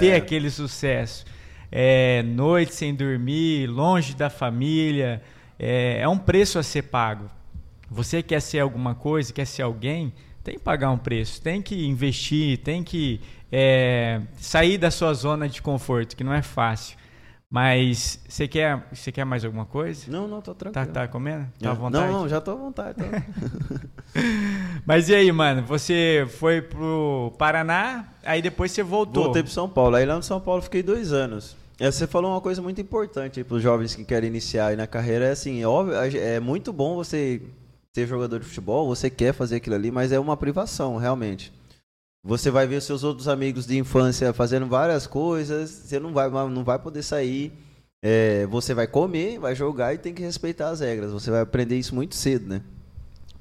ter 0.00 0.08
É. 0.08 0.16
aquele 0.16 0.50
sucesso. 0.50 1.24
É, 1.70 2.22
noite 2.24 2.74
sem 2.74 2.92
dormir, 2.94 3.68
longe 3.68 4.14
da 4.14 4.28
família, 4.30 5.22
é, 5.58 6.00
é 6.00 6.08
um 6.08 6.18
preço 6.18 6.58
a 6.58 6.62
ser 6.62 6.82
pago. 6.82 7.30
Você 7.90 8.22
quer 8.22 8.40
ser 8.40 8.60
alguma 8.60 8.94
coisa, 8.94 9.32
quer 9.32 9.46
ser 9.46 9.62
alguém, 9.62 10.12
tem 10.42 10.54
que 10.54 10.60
pagar 10.60 10.90
um 10.90 10.98
preço, 10.98 11.40
tem 11.40 11.62
que 11.62 11.86
investir, 11.86 12.58
tem 12.58 12.82
que 12.82 13.20
é, 13.50 14.20
sair 14.38 14.76
da 14.78 14.90
sua 14.90 15.12
zona 15.14 15.48
de 15.48 15.62
conforto, 15.62 16.16
que 16.16 16.24
não 16.24 16.32
é 16.32 16.42
fácil. 16.42 16.96
Mas 17.48 18.20
você 18.28 18.48
quer, 18.48 18.88
você 18.92 19.12
quer 19.12 19.24
mais 19.24 19.44
alguma 19.44 19.64
coisa? 19.64 20.10
Não, 20.10 20.26
não, 20.26 20.42
tô 20.42 20.52
Tá, 20.52 20.70
tranquilo. 20.70 20.92
tá 20.92 21.06
comendo? 21.06 21.46
Tá 21.60 21.70
à 21.70 21.74
vontade? 21.74 22.12
Não, 22.12 22.20
não, 22.22 22.28
já 22.28 22.40
tô 22.40 22.50
à 22.50 22.54
vontade. 22.56 22.98
tô- 22.98 23.04
Mas 24.84 25.08
e 25.08 25.14
aí, 25.14 25.30
mano? 25.30 25.62
Você 25.62 26.26
foi 26.38 26.60
pro 26.60 27.32
Paraná, 27.38 28.06
aí 28.24 28.42
depois 28.42 28.72
você 28.72 28.82
voltou. 28.82 29.24
Voltei 29.24 29.42
pro 29.44 29.52
São 29.52 29.68
Paulo. 29.68 29.94
Aí 29.96 30.04
lá 30.04 30.16
no 30.16 30.22
São 30.24 30.40
Paulo 30.40 30.60
fiquei 30.60 30.82
dois 30.82 31.12
anos. 31.12 31.56
É, 31.78 31.90
Você 31.90 32.06
falou 32.06 32.30
uma 32.32 32.40
coisa 32.40 32.62
muito 32.62 32.80
importante 32.80 33.44
para 33.44 33.56
os 33.56 33.62
jovens 33.62 33.94
que 33.94 34.04
querem 34.04 34.28
iniciar 34.28 34.76
na 34.76 34.86
carreira. 34.86 35.26
É 35.26 35.30
assim, 35.32 35.60
é, 35.60 35.66
óbvio, 35.66 35.94
é 35.94 36.40
muito 36.40 36.72
bom 36.72 36.96
você 36.96 37.42
ser 37.94 38.06
jogador 38.06 38.40
de 38.40 38.46
futebol, 38.46 38.86
você 38.86 39.10
quer 39.10 39.32
fazer 39.32 39.56
aquilo 39.56 39.74
ali, 39.74 39.90
mas 39.90 40.12
é 40.12 40.18
uma 40.18 40.36
privação, 40.36 40.96
realmente. 40.96 41.52
Você 42.24 42.50
vai 42.50 42.66
ver 42.66 42.80
seus 42.82 43.04
outros 43.04 43.28
amigos 43.28 43.66
de 43.66 43.78
infância 43.78 44.32
fazendo 44.32 44.66
várias 44.66 45.06
coisas, 45.06 45.70
você 45.70 46.00
não 46.00 46.12
vai, 46.12 46.28
não 46.30 46.64
vai 46.64 46.78
poder 46.78 47.02
sair. 47.02 47.52
É, 48.02 48.46
você 48.46 48.74
vai 48.74 48.86
comer, 48.86 49.38
vai 49.38 49.54
jogar 49.54 49.94
e 49.94 49.98
tem 49.98 50.14
que 50.14 50.22
respeitar 50.22 50.70
as 50.70 50.80
regras. 50.80 51.12
Você 51.12 51.30
vai 51.30 51.40
aprender 51.40 51.78
isso 51.78 51.94
muito 51.94 52.14
cedo, 52.14 52.48
né? 52.48 52.62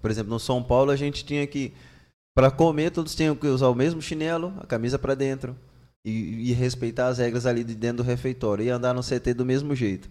Por 0.01 0.11
exemplo, 0.11 0.31
no 0.31 0.39
São 0.39 0.61
Paulo 0.61 0.91
a 0.91 0.95
gente 0.95 1.25
tinha 1.25 1.45
que 1.47 1.73
para 2.33 2.51
comer 2.51 2.91
todos 2.91 3.15
tinham 3.15 3.35
que 3.35 3.47
usar 3.47 3.69
o 3.69 3.75
mesmo 3.75 4.01
chinelo, 4.01 4.53
a 4.59 4.65
camisa 4.65 4.99
para 4.99 5.15
dentro 5.15 5.55
e, 6.05 6.51
e 6.51 6.53
respeitar 6.53 7.07
as 7.07 7.17
regras 7.17 7.45
ali 7.45 7.63
de 7.63 7.75
dentro 7.75 7.97
do 7.97 8.03
refeitório 8.03 8.63
e 8.63 8.69
andar 8.69 8.93
no 8.93 9.01
CT 9.01 9.33
do 9.33 9.43
mesmo 9.45 9.75
jeito. 9.75 10.07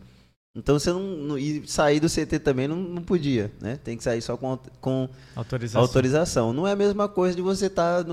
Então 0.57 0.79
você 0.79 0.93
não, 0.93 1.01
não- 1.01 1.39
e 1.39 1.67
sair 1.67 1.99
do 1.99 2.09
CT 2.09 2.39
também 2.39 2.69
não, 2.69 2.77
não 2.77 3.03
podia, 3.03 3.51
né? 3.61 3.77
Tem 3.83 3.97
que 3.97 4.05
sair 4.05 4.23
só 4.23 4.37
com, 4.37 4.57
com 4.81 5.09
Autorização. 5.35 5.81
autorização. 5.81 6.53
Não 6.53 6.67
é 6.67 6.73
a 6.73 6.77
mesma 6.77 7.09
coisa 7.09 7.35
de 7.35 7.43
você 7.43 7.67
estar 7.67 8.05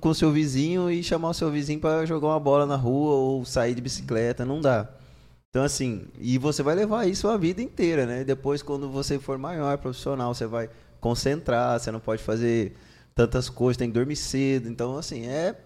com 0.00 0.14
seu 0.14 0.30
vizinho 0.30 0.90
e 0.90 1.02
chamar 1.02 1.30
o 1.30 1.34
seu 1.34 1.50
vizinho 1.50 1.80
para 1.80 2.06
jogar 2.06 2.28
uma 2.28 2.38
bola 2.40 2.66
na 2.66 2.76
rua 2.76 3.14
ou 3.14 3.44
sair 3.44 3.74
de 3.74 3.80
bicicleta, 3.80 4.44
não 4.44 4.60
dá. 4.60 4.88
Então 5.50 5.64
assim, 5.64 6.02
e 6.20 6.38
você 6.38 6.62
vai 6.62 6.76
levar 6.76 7.08
isso 7.08 7.26
a 7.26 7.36
vida 7.36 7.60
inteira, 7.62 8.06
né? 8.06 8.22
Depois 8.22 8.62
quando 8.62 8.88
você 8.90 9.18
for 9.18 9.36
maior, 9.38 9.76
profissional, 9.78 10.32
você 10.34 10.46
vai 10.46 10.70
concentrar, 11.00 11.80
você 11.80 11.90
não 11.90 11.98
pode 12.00 12.22
fazer 12.22 12.76
tantas 13.14 13.48
coisas, 13.48 13.76
tem 13.76 13.88
que 13.88 13.94
dormir 13.94 14.14
cedo. 14.14 14.68
Então 14.68 14.96
assim, 14.96 15.26
é 15.26 15.56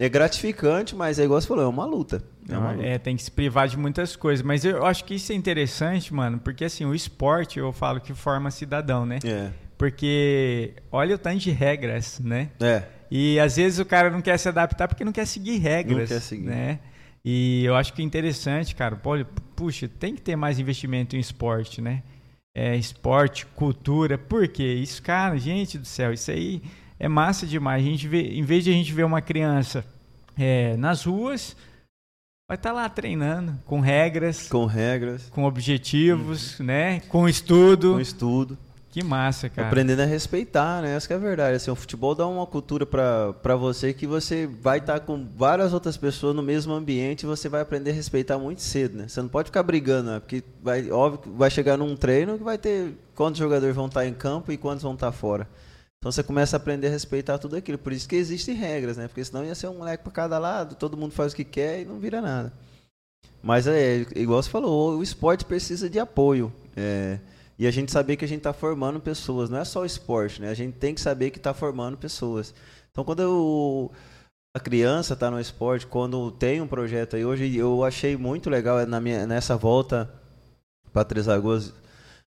é 0.00 0.08
gratificante, 0.08 0.96
mas 0.96 1.18
é 1.18 1.24
igual 1.24 1.38
você 1.38 1.46
falou, 1.46 1.62
é 1.62 1.68
uma 1.68 1.84
luta. 1.84 2.24
É 2.48 2.56
uma 2.56 2.72
luta. 2.72 2.86
É, 2.86 2.98
tem 2.98 3.14
que 3.14 3.22
se 3.22 3.30
privar 3.30 3.68
de 3.68 3.76
muitas 3.76 4.16
coisas. 4.16 4.42
Mas 4.42 4.64
eu 4.64 4.86
acho 4.86 5.04
que 5.04 5.14
isso 5.14 5.30
é 5.30 5.34
interessante, 5.34 6.14
mano, 6.14 6.38
porque 6.38 6.64
assim, 6.64 6.86
o 6.86 6.94
esporte 6.94 7.58
eu 7.58 7.70
falo 7.70 8.00
que 8.00 8.14
forma 8.14 8.50
cidadão, 8.50 9.04
né? 9.04 9.18
É. 9.22 9.50
Porque 9.76 10.72
olha 10.90 11.16
o 11.16 11.18
tanto 11.18 11.40
de 11.40 11.50
regras, 11.50 12.18
né? 12.18 12.48
É. 12.58 12.82
E 13.10 13.38
às 13.38 13.56
vezes 13.56 13.78
o 13.78 13.84
cara 13.84 14.08
não 14.08 14.22
quer 14.22 14.38
se 14.38 14.48
adaptar 14.48 14.88
porque 14.88 15.04
não 15.04 15.12
quer 15.12 15.26
seguir 15.26 15.58
regras, 15.58 16.08
Não 16.08 16.16
quer 16.16 16.22
seguir. 16.22 16.46
né? 16.46 16.78
E 17.22 17.62
eu 17.66 17.76
acho 17.76 17.92
que 17.92 18.00
é 18.00 18.04
interessante, 18.04 18.74
cara. 18.74 18.96
Pô, 18.96 19.12
puxa, 19.54 19.86
tem 19.86 20.14
que 20.14 20.22
ter 20.22 20.34
mais 20.34 20.58
investimento 20.58 21.14
em 21.14 21.18
esporte, 21.18 21.82
né? 21.82 22.02
É, 22.54 22.74
esporte, 22.74 23.44
cultura. 23.44 24.16
Por 24.16 24.48
quê? 24.48 24.64
Isso, 24.74 25.02
cara, 25.02 25.36
gente 25.36 25.76
do 25.76 25.86
céu, 25.86 26.10
isso 26.14 26.30
aí 26.30 26.62
é 27.00 27.08
massa 27.08 27.46
demais. 27.46 27.82
A 27.82 27.88
gente 27.88 28.06
vê, 28.06 28.20
em 28.20 28.42
vez 28.42 28.62
de 28.62 28.70
a 28.70 28.74
gente 28.74 28.92
ver 28.92 29.04
uma 29.04 29.22
criança 29.22 29.82
é, 30.38 30.76
nas 30.76 31.04
ruas, 31.04 31.56
vai 32.46 32.56
estar 32.56 32.72
lá 32.72 32.86
treinando, 32.90 33.54
com 33.64 33.80
regras, 33.80 34.48
com, 34.48 34.60
Com 34.60 34.66
regras, 34.66 35.30
objetivos, 35.36 36.58
né? 36.60 37.00
Com 37.08 37.26
estudo. 37.26 37.94
com 37.94 38.00
estudo. 38.00 38.58
Que 38.90 39.04
massa, 39.04 39.48
cara. 39.48 39.68
Aprendendo 39.68 40.00
a 40.00 40.04
respeitar, 40.04 40.82
né? 40.82 40.96
Essa 40.96 41.06
que 41.06 41.12
é 41.12 41.16
a 41.16 41.20
verdade. 41.20 41.54
Assim, 41.54 41.70
o 41.70 41.76
futebol 41.76 42.12
dá 42.12 42.26
uma 42.26 42.44
cultura 42.44 42.84
pra 42.84 43.54
você 43.54 43.94
que 43.94 44.04
você 44.04 44.48
vai 44.48 44.78
estar 44.78 44.98
com 45.00 45.24
várias 45.36 45.72
outras 45.72 45.96
pessoas 45.96 46.34
no 46.34 46.42
mesmo 46.42 46.72
ambiente 46.72 47.22
e 47.22 47.26
você 47.26 47.48
vai 47.48 47.60
aprender 47.60 47.92
a 47.92 47.94
respeitar 47.94 48.36
muito 48.36 48.60
cedo, 48.60 48.98
né? 48.98 49.06
Você 49.06 49.22
não 49.22 49.28
pode 49.28 49.46
ficar 49.46 49.62
brigando, 49.62 50.10
né? 50.10 50.18
Porque 50.18 50.42
vai, 50.60 50.90
óbvio 50.90 51.32
vai 51.36 51.48
chegar 51.48 51.76
num 51.76 51.94
treino 51.94 52.36
que 52.36 52.42
vai 52.42 52.58
ter 52.58 52.92
quantos 53.14 53.38
jogadores 53.38 53.76
vão 53.76 53.86
estar 53.86 54.04
em 54.04 54.12
campo 54.12 54.50
e 54.50 54.56
quantos 54.56 54.82
vão 54.82 54.94
estar 54.94 55.12
fora. 55.12 55.46
Então 56.00 56.10
você 56.10 56.22
começa 56.22 56.56
a 56.56 56.58
aprender 56.58 56.86
a 56.86 56.90
respeitar 56.90 57.36
tudo 57.36 57.56
aquilo. 57.56 57.76
Por 57.76 57.92
isso 57.92 58.08
que 58.08 58.16
existem 58.16 58.54
regras, 58.54 58.96
né? 58.96 59.06
Porque 59.06 59.22
senão 59.22 59.44
ia 59.44 59.54
ser 59.54 59.68
um 59.68 59.76
moleque 59.76 60.02
pra 60.02 60.10
cada 60.10 60.38
lado, 60.38 60.74
todo 60.74 60.96
mundo 60.96 61.12
faz 61.12 61.32
o 61.32 61.36
que 61.36 61.44
quer 61.44 61.82
e 61.82 61.84
não 61.84 61.98
vira 61.98 62.22
nada. 62.22 62.52
Mas 63.42 63.66
é, 63.66 64.06
igual 64.16 64.42
você 64.42 64.48
falou, 64.48 64.98
o 64.98 65.02
esporte 65.02 65.44
precisa 65.44 65.90
de 65.90 65.98
apoio. 65.98 66.50
É, 66.74 67.18
e 67.58 67.66
a 67.66 67.70
gente 67.70 67.92
saber 67.92 68.16
que 68.16 68.24
a 68.24 68.28
gente 68.28 68.38
está 68.38 68.54
formando 68.54 68.98
pessoas. 68.98 69.50
Não 69.50 69.58
é 69.58 69.64
só 69.66 69.82
o 69.82 69.84
esporte, 69.84 70.40
né? 70.40 70.48
A 70.48 70.54
gente 70.54 70.78
tem 70.78 70.94
que 70.94 71.00
saber 71.02 71.30
que 71.30 71.36
está 71.36 71.52
formando 71.52 71.98
pessoas. 71.98 72.54
Então, 72.90 73.04
quando 73.04 73.20
eu, 73.20 73.92
a 74.56 74.58
criança 74.58 75.12
está 75.12 75.30
no 75.30 75.38
esporte, 75.38 75.86
quando 75.86 76.30
tem 76.30 76.62
um 76.62 76.66
projeto 76.66 77.16
aí, 77.16 77.24
hoje 77.26 77.54
eu 77.54 77.84
achei 77.84 78.16
muito 78.16 78.48
legal 78.48 78.86
na 78.86 78.98
minha, 78.98 79.26
nessa 79.26 79.54
volta 79.54 80.10
para 80.90 81.04
Três 81.04 81.26
Lagoas. 81.26 81.74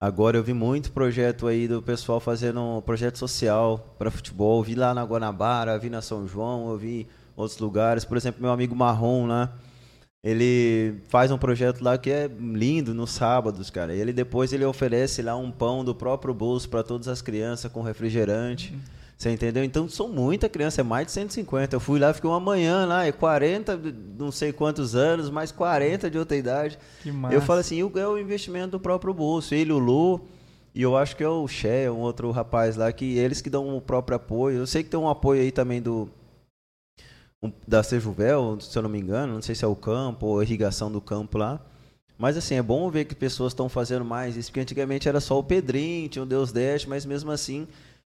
Agora 0.02 0.38
eu 0.38 0.42
vi 0.42 0.54
muito 0.54 0.92
projeto 0.92 1.46
aí 1.46 1.68
do 1.68 1.82
pessoal 1.82 2.18
fazendo 2.20 2.58
um 2.58 2.80
projeto 2.80 3.18
social 3.18 3.94
para 3.98 4.10
futebol. 4.10 4.62
Vi 4.62 4.74
lá 4.74 4.94
na 4.94 5.04
Guanabara, 5.04 5.78
vi 5.78 5.90
na 5.90 6.00
São 6.00 6.26
João, 6.26 6.70
eu 6.70 6.78
vi 6.78 7.06
outros 7.36 7.58
lugares. 7.58 8.02
Por 8.02 8.16
exemplo, 8.16 8.40
meu 8.40 8.50
amigo 8.50 8.74
Marrom 8.74 9.26
lá, 9.26 9.52
ele 10.24 11.02
faz 11.10 11.30
um 11.30 11.36
projeto 11.36 11.82
lá 11.82 11.98
que 11.98 12.10
é 12.10 12.28
lindo 12.28 12.94
nos 12.94 13.10
sábados, 13.10 13.68
cara. 13.68 13.94
E 13.94 14.00
ele 14.00 14.14
depois 14.14 14.54
ele 14.54 14.64
oferece 14.64 15.20
lá 15.20 15.36
um 15.36 15.50
pão 15.50 15.84
do 15.84 15.94
próprio 15.94 16.32
bolso 16.32 16.70
para 16.70 16.82
todas 16.82 17.06
as 17.06 17.20
crianças 17.20 17.70
com 17.70 17.82
refrigerante. 17.82 18.74
Você 19.20 19.30
entendeu? 19.30 19.62
Então 19.62 19.86
são 19.86 20.08
muita 20.08 20.48
criança, 20.48 20.80
é 20.80 20.82
mais 20.82 21.04
de 21.04 21.12
150. 21.12 21.76
Eu 21.76 21.80
fui 21.80 22.00
lá, 22.00 22.10
fiquei 22.14 22.30
uma 22.30 22.40
manhã 22.40 22.86
lá, 22.86 23.04
é 23.04 23.12
40, 23.12 23.76
de 23.76 23.94
não 24.18 24.32
sei 24.32 24.50
quantos 24.50 24.96
anos, 24.96 25.28
mais 25.28 25.52
40 25.52 26.10
de 26.10 26.16
outra 26.16 26.38
idade. 26.38 26.78
Que 27.02 27.12
massa. 27.12 27.34
Eu 27.34 27.42
falo 27.42 27.60
assim, 27.60 27.78
é 27.78 28.06
o 28.06 28.18
investimento 28.18 28.70
do 28.70 28.80
próprio 28.80 29.12
bolso. 29.12 29.54
Ele, 29.54 29.72
o 29.72 29.78
Lu, 29.78 30.22
e 30.74 30.80
eu 30.80 30.96
acho 30.96 31.14
que 31.14 31.22
é 31.22 31.28
o 31.28 31.46
Xé, 31.46 31.90
um 31.90 31.98
outro 31.98 32.30
rapaz 32.30 32.76
lá, 32.76 32.90
que 32.90 33.18
eles 33.18 33.42
que 33.42 33.50
dão 33.50 33.76
o 33.76 33.80
próprio 33.82 34.16
apoio. 34.16 34.56
Eu 34.56 34.66
sei 34.66 34.82
que 34.82 34.88
tem 34.88 34.98
um 34.98 35.08
apoio 35.08 35.42
aí 35.42 35.52
também 35.52 35.82
do 35.82 36.08
da 37.68 37.82
Sejuvel, 37.82 38.58
se 38.58 38.76
eu 38.76 38.82
não 38.82 38.88
me 38.88 38.98
engano, 38.98 39.34
não 39.34 39.42
sei 39.42 39.54
se 39.54 39.66
é 39.66 39.68
o 39.68 39.76
campo 39.76 40.28
ou 40.28 40.40
a 40.40 40.42
irrigação 40.42 40.90
do 40.90 41.00
campo 41.00 41.36
lá. 41.36 41.60
Mas 42.16 42.38
assim, 42.38 42.54
é 42.54 42.62
bom 42.62 42.90
ver 42.90 43.04
que 43.04 43.14
pessoas 43.14 43.52
estão 43.52 43.68
fazendo 43.68 44.04
mais 44.04 44.34
isso, 44.34 44.50
porque 44.50 44.60
antigamente 44.60 45.08
era 45.08 45.20
só 45.20 45.38
o 45.38 45.44
Pedrinho, 45.44 46.08
tinha 46.08 46.22
o 46.22 46.26
Deus 46.26 46.52
Deste, 46.52 46.88
mas 46.88 47.04
mesmo 47.04 47.30
assim 47.30 47.66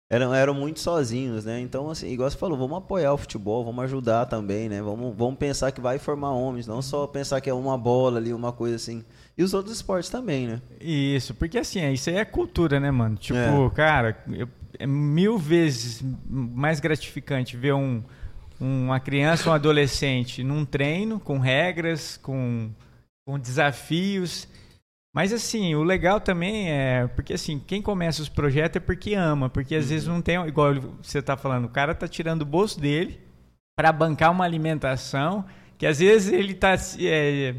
eram, 0.09 0.33
eram 0.33 0.53
muito 0.53 0.79
sozinhos, 0.79 1.43
né? 1.45 1.59
Então, 1.59 1.89
assim, 1.89 2.07
igual 2.09 2.29
você 2.29 2.37
falou, 2.37 2.57
vamos 2.57 2.77
apoiar 2.77 3.13
o 3.13 3.17
futebol, 3.17 3.65
vamos 3.65 3.83
ajudar 3.83 4.25
também, 4.25 4.69
né? 4.69 4.81
Vamos, 4.81 5.15
vamos 5.15 5.37
pensar 5.37 5.71
que 5.71 5.81
vai 5.81 5.99
formar 5.99 6.31
homens, 6.31 6.65
não 6.65 6.81
só 6.81 7.05
pensar 7.07 7.41
que 7.41 7.49
é 7.49 7.53
uma 7.53 7.77
bola 7.77 8.17
ali, 8.17 8.33
uma 8.33 8.51
coisa 8.53 8.75
assim. 8.77 9.03
E 9.37 9.43
os 9.43 9.53
outros 9.53 9.75
esportes 9.75 10.09
também, 10.09 10.47
né? 10.47 10.61
Isso, 10.79 11.33
porque 11.35 11.57
assim, 11.57 11.79
é- 11.81 11.91
isso 11.93 12.09
aí 12.09 12.15
é 12.15 12.25
cultura, 12.25 12.79
né, 12.79 12.89
mano? 12.89 13.17
Tipo, 13.17 13.37
É. 13.37 13.69
cara, 13.75 14.17
eu- 14.31 14.47
é 14.79 14.87
mil 14.87 15.37
vezes 15.37 16.01
mais 16.29 16.79
gratificante 16.79 17.57
ver 17.57 17.73
um, 17.73 18.01
uma 18.59 18.99
criança, 18.99 19.49
um 19.49 19.53
adolescente 19.53 20.43
num 20.43 20.63
treino 20.65 21.19
com 21.19 21.37
regras, 21.37 22.17
com, 22.17 22.69
com 23.27 23.37
desafios. 23.37 24.47
Mas 25.15 25.33
assim, 25.33 25.73
o 25.73 25.83
legal 25.83 26.19
também 26.19 26.69
é 26.69 27.07
porque 27.07 27.33
assim, 27.33 27.59
quem 27.59 27.81
começa 27.81 28.21
os 28.21 28.29
projetos 28.29 28.77
é 28.77 28.79
porque 28.79 29.13
ama, 29.15 29.49
porque 29.49 29.75
às 29.75 29.89
vezes 29.89 30.07
não 30.07 30.21
tem, 30.21 30.35
igual 30.47 30.75
você 31.01 31.21
tá 31.21 31.35
falando, 31.35 31.65
o 31.65 31.69
cara 31.69 31.95
tá 31.95 32.07
tirando 32.07 32.43
o 32.43 32.45
bolso 32.45 32.79
dele 32.79 33.19
para 33.75 33.91
bancar 33.91 34.31
uma 34.31 34.45
alimentação 34.45 35.45
que 35.77 35.85
às 35.85 35.99
vezes 35.99 36.31
ele 36.31 36.53
tá 36.53 36.75
é, 36.99 37.55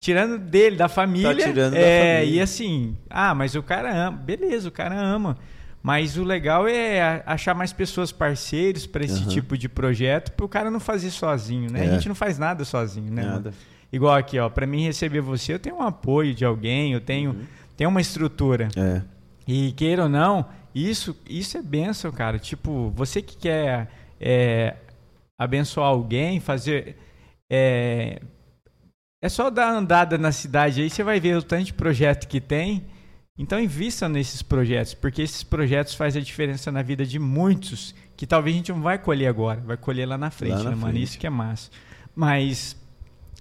tirando 0.00 0.38
dele, 0.38 0.76
da 0.76 0.88
família. 0.88 1.34
Tá 1.34 1.42
tirando 1.50 1.72
da 1.72 1.78
é, 1.78 2.18
família. 2.18 2.36
E 2.36 2.40
assim, 2.40 2.96
ah, 3.10 3.34
mas 3.34 3.54
o 3.54 3.62
cara 3.62 3.92
ama. 3.92 4.16
Beleza, 4.16 4.68
o 4.68 4.72
cara 4.72 4.96
ama. 4.96 5.36
Mas 5.82 6.16
o 6.16 6.24
legal 6.24 6.66
é 6.66 7.22
achar 7.26 7.54
mais 7.54 7.72
pessoas 7.72 8.10
parceiros 8.10 8.86
para 8.86 9.04
esse 9.04 9.20
Aham. 9.20 9.28
tipo 9.28 9.56
de 9.56 9.68
projeto, 9.68 10.32
para 10.32 10.44
o 10.44 10.48
cara 10.48 10.70
não 10.70 10.80
fazer 10.80 11.10
sozinho, 11.10 11.70
né? 11.70 11.84
É. 11.84 11.88
A 11.88 11.92
gente 11.92 12.08
não 12.08 12.14
faz 12.14 12.38
nada 12.38 12.64
sozinho, 12.64 13.12
né? 13.12 13.22
Nada. 13.22 13.50
mano? 13.50 13.54
Igual 13.96 14.14
aqui, 14.14 14.38
ó, 14.38 14.48
para 14.50 14.66
mim 14.66 14.82
receber 14.84 15.20
você, 15.22 15.54
eu 15.54 15.58
tenho 15.58 15.76
um 15.76 15.82
apoio 15.82 16.34
de 16.34 16.44
alguém, 16.44 16.92
eu 16.92 17.00
tenho, 17.00 17.30
Uhum. 17.30 17.46
tenho 17.76 17.88
uma 17.90 18.00
estrutura. 18.00 18.68
É. 18.76 19.02
E 19.48 19.72
queira 19.72 20.02
ou 20.02 20.08
não, 20.08 20.44
isso, 20.74 21.16
isso 21.28 21.56
é 21.56 21.62
benção, 21.62 22.12
cara. 22.12 22.38
Tipo, 22.38 22.90
você 22.94 23.22
que 23.22 23.36
quer 23.36 23.88
é, 24.20 24.76
abençoar 25.38 25.88
alguém, 25.88 26.40
fazer. 26.40 26.96
É, 27.50 28.20
é 29.22 29.28
só 29.30 29.48
dar 29.48 29.70
andada 29.72 30.18
na 30.18 30.30
cidade 30.30 30.82
aí, 30.82 30.90
você 30.90 31.02
vai 31.02 31.18
ver 31.18 31.36
o 31.38 31.42
tanto 31.42 31.64
de 31.64 31.72
projeto 31.72 32.28
que 32.28 32.40
tem. 32.40 32.84
Então 33.38 33.58
invista 33.60 34.08
nesses 34.08 34.42
projetos, 34.42 34.94
porque 34.94 35.22
esses 35.22 35.42
projetos 35.42 35.94
fazem 35.94 36.20
a 36.20 36.24
diferença 36.24 36.72
na 36.72 36.82
vida 36.82 37.04
de 37.04 37.18
muitos, 37.18 37.94
que 38.16 38.26
talvez 38.26 38.54
a 38.54 38.58
gente 38.58 38.72
não 38.72 38.80
vai 38.82 38.98
colher 38.98 39.26
agora, 39.28 39.60
vai 39.60 39.76
colher 39.76 40.06
lá 40.06 40.16
na 40.18 40.30
frente, 40.30 40.52
Lá 40.52 40.64
na 40.64 40.70
né, 40.70 40.76
mano? 40.76 40.92
frente. 40.92 41.02
Isso 41.02 41.18
que 41.18 41.26
é 41.26 41.30
massa. 41.30 41.70
Mas, 42.14 42.74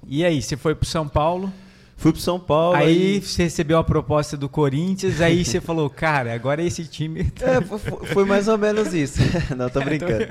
e 0.08 0.24
aí, 0.26 0.42
você 0.42 0.56
foi 0.58 0.74
pro 0.76 0.88
São 0.88 1.08
Paulo, 1.08 1.52
Fui 1.98 2.12
pro 2.12 2.20
São 2.20 2.38
Paulo. 2.38 2.76
aí 2.76 3.22
você 3.22 3.44
recebeu 3.44 3.78
a 3.78 3.84
proposta 3.84 4.36
do 4.36 4.50
Corinthians, 4.50 5.22
aí 5.22 5.46
você 5.46 5.60
falou, 5.62 5.90
cara, 5.90 6.34
agora 6.34 6.62
esse 6.62 6.84
time... 6.86 7.32
É, 7.42 7.62
foi, 7.62 7.80
foi 7.80 8.26
mais 8.26 8.48
ou 8.50 8.58
menos 8.58 8.94
isso. 8.94 9.18
Não, 9.56 9.70
tô 9.70 9.80
brincando. 9.82 10.26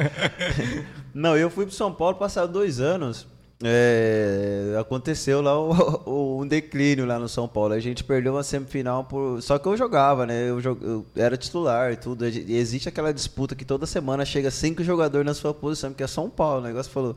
Não, 1.14 1.36
eu 1.36 1.48
fui 1.48 1.64
pro 1.64 1.74
São 1.74 1.90
Paulo 1.92 2.16
passar 2.16 2.44
dois 2.46 2.80
anos. 2.80 3.26
é, 3.62 4.76
aconteceu 4.78 5.40
lá 5.40 5.58
o- 5.58 6.02
o- 6.04 6.42
um 6.42 6.46
declínio 6.46 7.06
lá 7.06 7.18
no 7.18 7.28
São 7.30 7.48
Paulo. 7.48 7.72
A 7.72 7.80
gente 7.80 8.04
perdeu 8.04 8.34
uma 8.34 8.42
semifinal 8.42 9.04
por. 9.04 9.40
Só 9.40 9.58
que 9.58 9.66
eu 9.66 9.74
jogava, 9.76 10.26
né? 10.26 10.50
Eu, 10.50 10.60
jo- 10.60 10.78
eu 10.82 11.06
era 11.16 11.34
titular 11.36 11.92
e 11.92 11.96
tudo. 11.96 12.26
E 12.28 12.56
existe 12.56 12.88
aquela 12.90 13.12
disputa 13.14 13.54
que 13.54 13.64
toda 13.64 13.86
semana 13.86 14.24
chega 14.26 14.50
cinco 14.50 14.82
jogadores 14.84 15.24
na 15.24 15.32
sua 15.34 15.54
posição, 15.54 15.90
porque 15.90 16.02
é 16.02 16.06
São 16.06 16.28
Paulo. 16.28 16.60
O 16.60 16.64
negócio 16.66 16.92
falou 16.92 17.16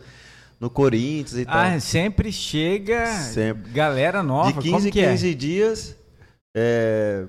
no 0.60 0.70
Corinthians 0.70 1.38
e 1.38 1.46
tal. 1.46 1.56
Ah, 1.58 1.80
sempre 1.80 2.32
chega 2.32 3.06
Sempre. 3.08 3.72
galera 3.72 4.24
nova, 4.24 4.54
De 4.54 4.60
15 4.60 4.72
como 4.72 4.88
em 4.88 4.91
que 4.91 5.06
15 5.08 5.36
dias. 5.36 5.96
é, 6.56 7.26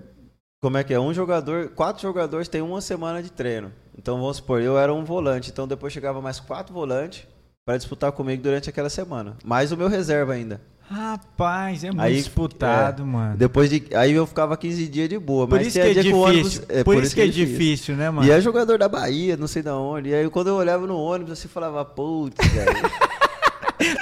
como 0.61 0.77
é 0.77 0.85
que 0.85 0.93
é? 0.95 0.99
Um 1.01 1.13
jogador, 1.15 1.69
quatro 1.71 2.03
jogadores 2.03 2.49
têm 2.49 2.63
uma 2.63 2.81
semana 2.81 3.23
de 3.23 3.31
treino. 3.31 3.73
Então 3.97 4.19
vamos 4.21 4.37
supor, 4.39 4.61
eu 4.63 4.79
era 4.79 4.93
um 4.95 5.05
volante, 5.05 5.51
então 5.51 5.67
depois 5.69 5.93
chegava 5.93 6.21
mais 6.21 6.41
quatro 6.41 6.73
volantes 6.73 7.27
para 7.67 7.77
disputar 7.77 8.11
comigo 8.13 8.43
durante 8.43 8.71
aquela 8.71 8.89
semana. 8.89 9.37
Mais 9.45 9.73
o 9.73 9.77
meu 9.77 9.89
reserva 9.89 10.33
ainda. 10.33 10.61
É? 10.91 10.95
Rapaz, 10.95 11.85
é 11.85 11.89
muito 11.89 12.01
Aí, 12.01 12.17
disputado, 12.17 13.03
é, 13.03 13.07
mano. 13.07 13.37
Depois 13.37 13.69
de, 13.71 13.85
aí 13.95 14.13
eu 14.13 14.27
ficava 14.27 14.57
15 14.57 14.89
dias 14.89 15.09
de 15.09 15.19
boa, 15.19 15.47
Por 15.47 15.59
mas 15.59 15.67
isso 15.69 15.79
que 15.81 15.87
é 15.87 15.93
difícil. 15.95 16.17
ônibus- 16.19 16.61
por, 16.85 17.03
isso 17.03 17.15
que 17.15 17.21
é 17.21 17.27
difícil, 17.27 17.97
né, 17.97 18.11
mano? 18.11 18.27
E 18.27 18.31
é 18.31 18.41
jogador 18.41 18.79
da 18.79 18.89
Bahia, 18.89 19.37
não 19.37 19.47
sei 19.47 19.63
de 19.63 19.69
onde. 19.71 20.09
E 20.11 20.15
aí 20.15 20.29
quando 20.31 20.49
eu 20.49 20.55
olhava 20.55 20.87
no 20.87 20.97
ônibus, 20.99 21.33
assim, 21.35 21.49
falava, 21.49 21.85
putz. 21.85 22.37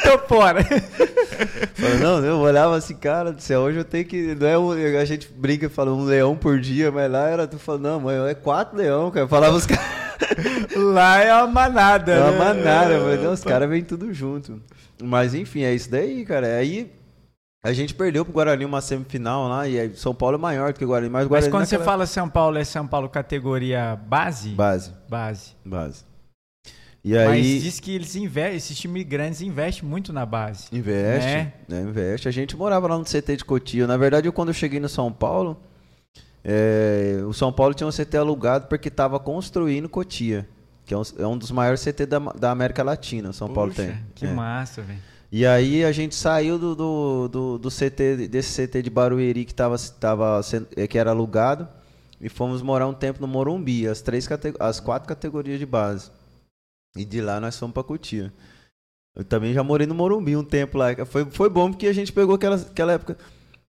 Tô 0.02 0.18
fora. 0.26 0.64
Falei, 1.74 1.98
não, 1.98 2.24
eu 2.24 2.38
olhava 2.38 2.76
assim, 2.76 2.94
cara 2.94 3.30
do 3.30 3.42
céu, 3.42 3.60
hoje 3.60 3.78
eu 3.78 3.84
tenho 3.84 4.04
que. 4.06 4.34
Não 4.34 4.46
é 4.46 4.58
um, 4.58 4.70
a 4.98 5.04
gente 5.04 5.28
brinca 5.36 5.66
e 5.66 5.68
fala 5.68 5.92
um 5.92 6.02
leão 6.04 6.34
por 6.34 6.58
dia, 6.58 6.90
mas 6.90 7.10
lá 7.10 7.28
era. 7.28 7.46
Tu 7.46 7.58
fala, 7.58 7.78
não, 7.78 8.00
mãe, 8.00 8.16
é 8.28 8.34
quatro 8.34 8.78
leão, 8.78 9.10
cara. 9.10 9.24
Eu 9.24 9.28
falava 9.28 9.54
os 9.56 9.66
caras. 9.66 9.84
Lá 10.74 11.18
é 11.22 11.34
uma 11.34 11.46
manada, 11.46 12.12
É 12.12 12.20
uma 12.20 12.30
né? 12.30 12.38
manada, 12.38 12.98
falei, 13.00 13.18
não, 13.18 13.32
os 13.32 13.44
caras 13.44 13.68
vêm 13.68 13.82
tudo 13.84 14.12
junto. 14.14 14.62
Mas 15.02 15.34
enfim, 15.34 15.62
é 15.62 15.74
isso 15.74 15.90
daí, 15.90 16.24
cara. 16.24 16.56
Aí 16.56 16.90
a 17.62 17.72
gente 17.72 17.94
perdeu 17.94 18.24
pro 18.24 18.32
Guarani 18.32 18.64
uma 18.64 18.80
semifinal 18.80 19.48
lá, 19.48 19.66
e 19.68 19.78
aí 19.78 19.94
São 19.96 20.14
Paulo 20.14 20.36
é 20.36 20.38
maior 20.38 20.72
do 20.72 20.78
que 20.78 20.84
o 20.84 20.88
Guarani, 20.88 21.10
mas 21.10 21.22
o 21.26 21.30
Mas 21.30 21.44
Guarani. 21.44 21.50
quando 21.50 21.66
você 21.66 21.76
naquela- 21.76 21.92
fala 21.92 22.06
São 22.06 22.28
Paulo, 22.28 22.58
é 22.58 22.64
São 22.64 22.86
Paulo 22.86 23.08
categoria 23.08 23.96
base? 23.96 24.50
Base, 24.50 24.92
Base. 25.08 25.52
base. 25.64 26.04
E 27.04 27.12
Mas 27.14 27.28
aí. 27.28 27.60
diz 27.60 27.78
que 27.78 27.94
eles 27.94 28.16
investem, 28.16 28.56
esses 28.56 28.76
times 28.76 29.04
grandes 29.04 29.40
investem 29.40 29.88
muito 29.88 30.12
na 30.12 30.26
base. 30.26 30.66
Investe, 30.72 31.28
Né? 31.28 31.52
né? 31.68 31.80
Investe. 31.82 32.26
A 32.26 32.32
gente 32.32 32.56
morava 32.56 32.88
lá 32.88 32.98
no 32.98 33.04
CT 33.04 33.36
de 33.36 33.44
Cotia. 33.44 33.86
Na 33.86 33.96
verdade, 33.96 34.26
eu, 34.26 34.32
quando 34.32 34.48
eu 34.48 34.54
cheguei 34.54 34.80
no 34.80 34.88
São 34.88 35.12
Paulo, 35.12 35.56
é, 36.44 37.20
o 37.26 37.32
São 37.32 37.52
Paulo 37.52 37.74
tinha 37.74 37.86
um 37.86 37.92
CT 37.92 38.16
alugado 38.16 38.66
porque 38.66 38.88
estava 38.88 39.20
construindo 39.20 39.88
Cotia, 39.88 40.48
que 40.86 40.94
é 40.94 40.96
um, 40.96 41.02
é 41.18 41.26
um 41.26 41.36
dos 41.36 41.50
maiores 41.50 41.82
CT 41.84 42.06
da, 42.06 42.18
da 42.18 42.50
América 42.52 42.82
Latina. 42.84 43.32
São 43.32 43.52
Paulo 43.52 43.72
Puxa, 43.72 43.88
tem. 43.88 44.04
Que 44.14 44.26
É. 44.26 44.32
massa, 44.32 44.82
velho. 44.82 45.00
E 45.30 45.44
aí 45.44 45.84
a 45.84 45.90
gente 45.90 46.14
saiu 46.14 46.56
do, 46.56 46.76
do, 46.76 47.28
do, 47.28 47.58
do 47.58 47.68
CT, 47.68 48.28
desse 48.28 48.66
CT 48.66 48.82
de 48.82 48.88
Barueri 48.88 49.44
que, 49.44 49.52
tava, 49.52 49.76
tava, 50.00 50.40
eh, 50.76 50.86
que 50.86 50.96
era 50.96 51.10
alugado 51.10 51.68
e 52.20 52.28
fomos 52.28 52.62
morar 52.62 52.86
um 52.86 52.94
tempo 52.94 53.20
no 53.20 53.26
Morumbi, 53.26 53.88
as, 53.88 54.00
três 54.00 54.26
as 54.60 54.78
quatro 54.78 55.08
categorias 55.08 55.58
de 55.58 55.66
base. 55.66 56.10
E 56.96 57.04
de 57.04 57.20
lá 57.20 57.40
nós 57.40 57.58
fomos 57.58 57.74
pra 57.74 57.82
Cotia. 57.82 58.32
Eu 59.16 59.24
também 59.24 59.52
já 59.52 59.64
morei 59.64 59.86
no 59.86 59.94
Morumbi 59.94 60.36
um 60.36 60.44
tempo 60.44 60.78
lá. 60.78 60.94
Foi, 61.04 61.24
foi 61.24 61.50
bom 61.50 61.70
porque 61.70 61.88
a 61.88 61.92
gente 61.92 62.12
pegou 62.12 62.36
aquela, 62.36 62.56
aquela 62.56 62.92
época 62.92 63.18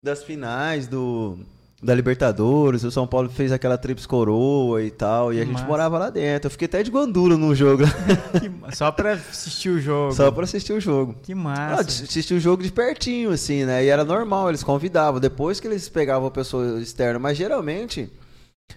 das 0.03 0.23
finais 0.23 0.87
do, 0.87 1.41
da 1.83 1.95
Libertadores, 1.95 2.85
o 2.85 2.91
São 2.91 3.07
Paulo 3.07 3.31
fez 3.31 3.51
aquela 3.53 3.79
trips 3.79 4.05
coroa 4.05 4.83
e 4.83 4.91
tal, 4.91 5.33
e 5.33 5.41
a 5.41 5.45
gente 5.47 5.65
morava 5.65 5.99
lá 5.99 6.11
dentro. 6.11 6.47
Eu 6.47 6.51
fiquei 6.51 6.67
até 6.67 6.83
de 6.83 6.91
gandula 6.91 7.39
no 7.39 7.55
jogo, 7.55 7.85
Que 8.39 8.77
Só 8.77 8.93
pra 8.93 9.13
assistir 9.13 9.71
o 9.71 9.81
jogo. 9.81 10.13
só 10.13 10.31
pra 10.31 10.45
assistir 10.45 10.75
o 10.75 10.81
jogo. 10.81 11.15
Que 11.23 11.33
Ah, 11.33 11.37
massa. 11.37 11.81
assistir 12.05 12.35
o 12.35 12.41
jogo 12.41 12.63
de 12.63 12.71
pertinho, 12.71 13.31
assim, 13.31 13.65
né? 13.65 13.83
E 13.85 13.89
era 13.89 14.05
normal, 14.05 14.51
eles 14.51 14.63
convidavam. 14.63 15.19
Depois 15.21 15.59
que 15.59 15.67
eles 15.67 15.89
pegavam 15.89 16.29
a 16.29 16.31
pessoa 16.31 16.79
externa. 16.81 17.19
Mas 17.19 17.39
geralmente, 17.39 18.11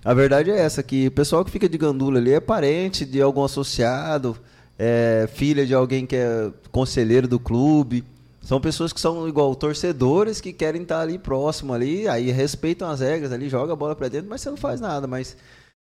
a 0.06 0.14
verdade 0.14 0.50
é 0.50 0.58
essa: 0.60 0.82
que 0.82 1.08
o 1.08 1.12
pessoal 1.12 1.44
que 1.44 1.52
fica 1.52 1.68
de 1.68 1.78
gandula 1.78 2.20
ali 2.20 2.32
é 2.32 2.40
parente 2.40 3.06
de 3.06 3.22
algum 3.22 3.44
associado, 3.44 4.38
é 4.80 5.28
filha 5.34 5.66
de 5.66 5.74
alguém 5.74 6.06
que 6.06 6.16
é 6.16 6.50
conselheiro 6.72 7.28
do 7.28 7.38
clube. 7.40 8.02
São 8.44 8.60
pessoas 8.60 8.92
que 8.92 9.00
são 9.00 9.28
igual 9.28 9.56
torcedores 9.56 10.42
que 10.42 10.52
querem 10.52 10.82
estar 10.82 11.00
ali 11.00 11.18
próximo 11.18 11.74
ali, 11.74 12.08
aí 12.10 12.30
respeitam 12.30 12.90
as 12.90 13.00
regras 13.00 13.32
ali, 13.32 13.50
joga 13.50 13.72
a 13.72 13.76
bola 13.76 13.96
pra 13.96 14.10
dentro, 14.10 14.30
mas 14.30 14.42
você 14.42 14.50
não 14.50 14.58
faz 14.58 14.82
nada, 14.82 15.08
mas 15.08 15.38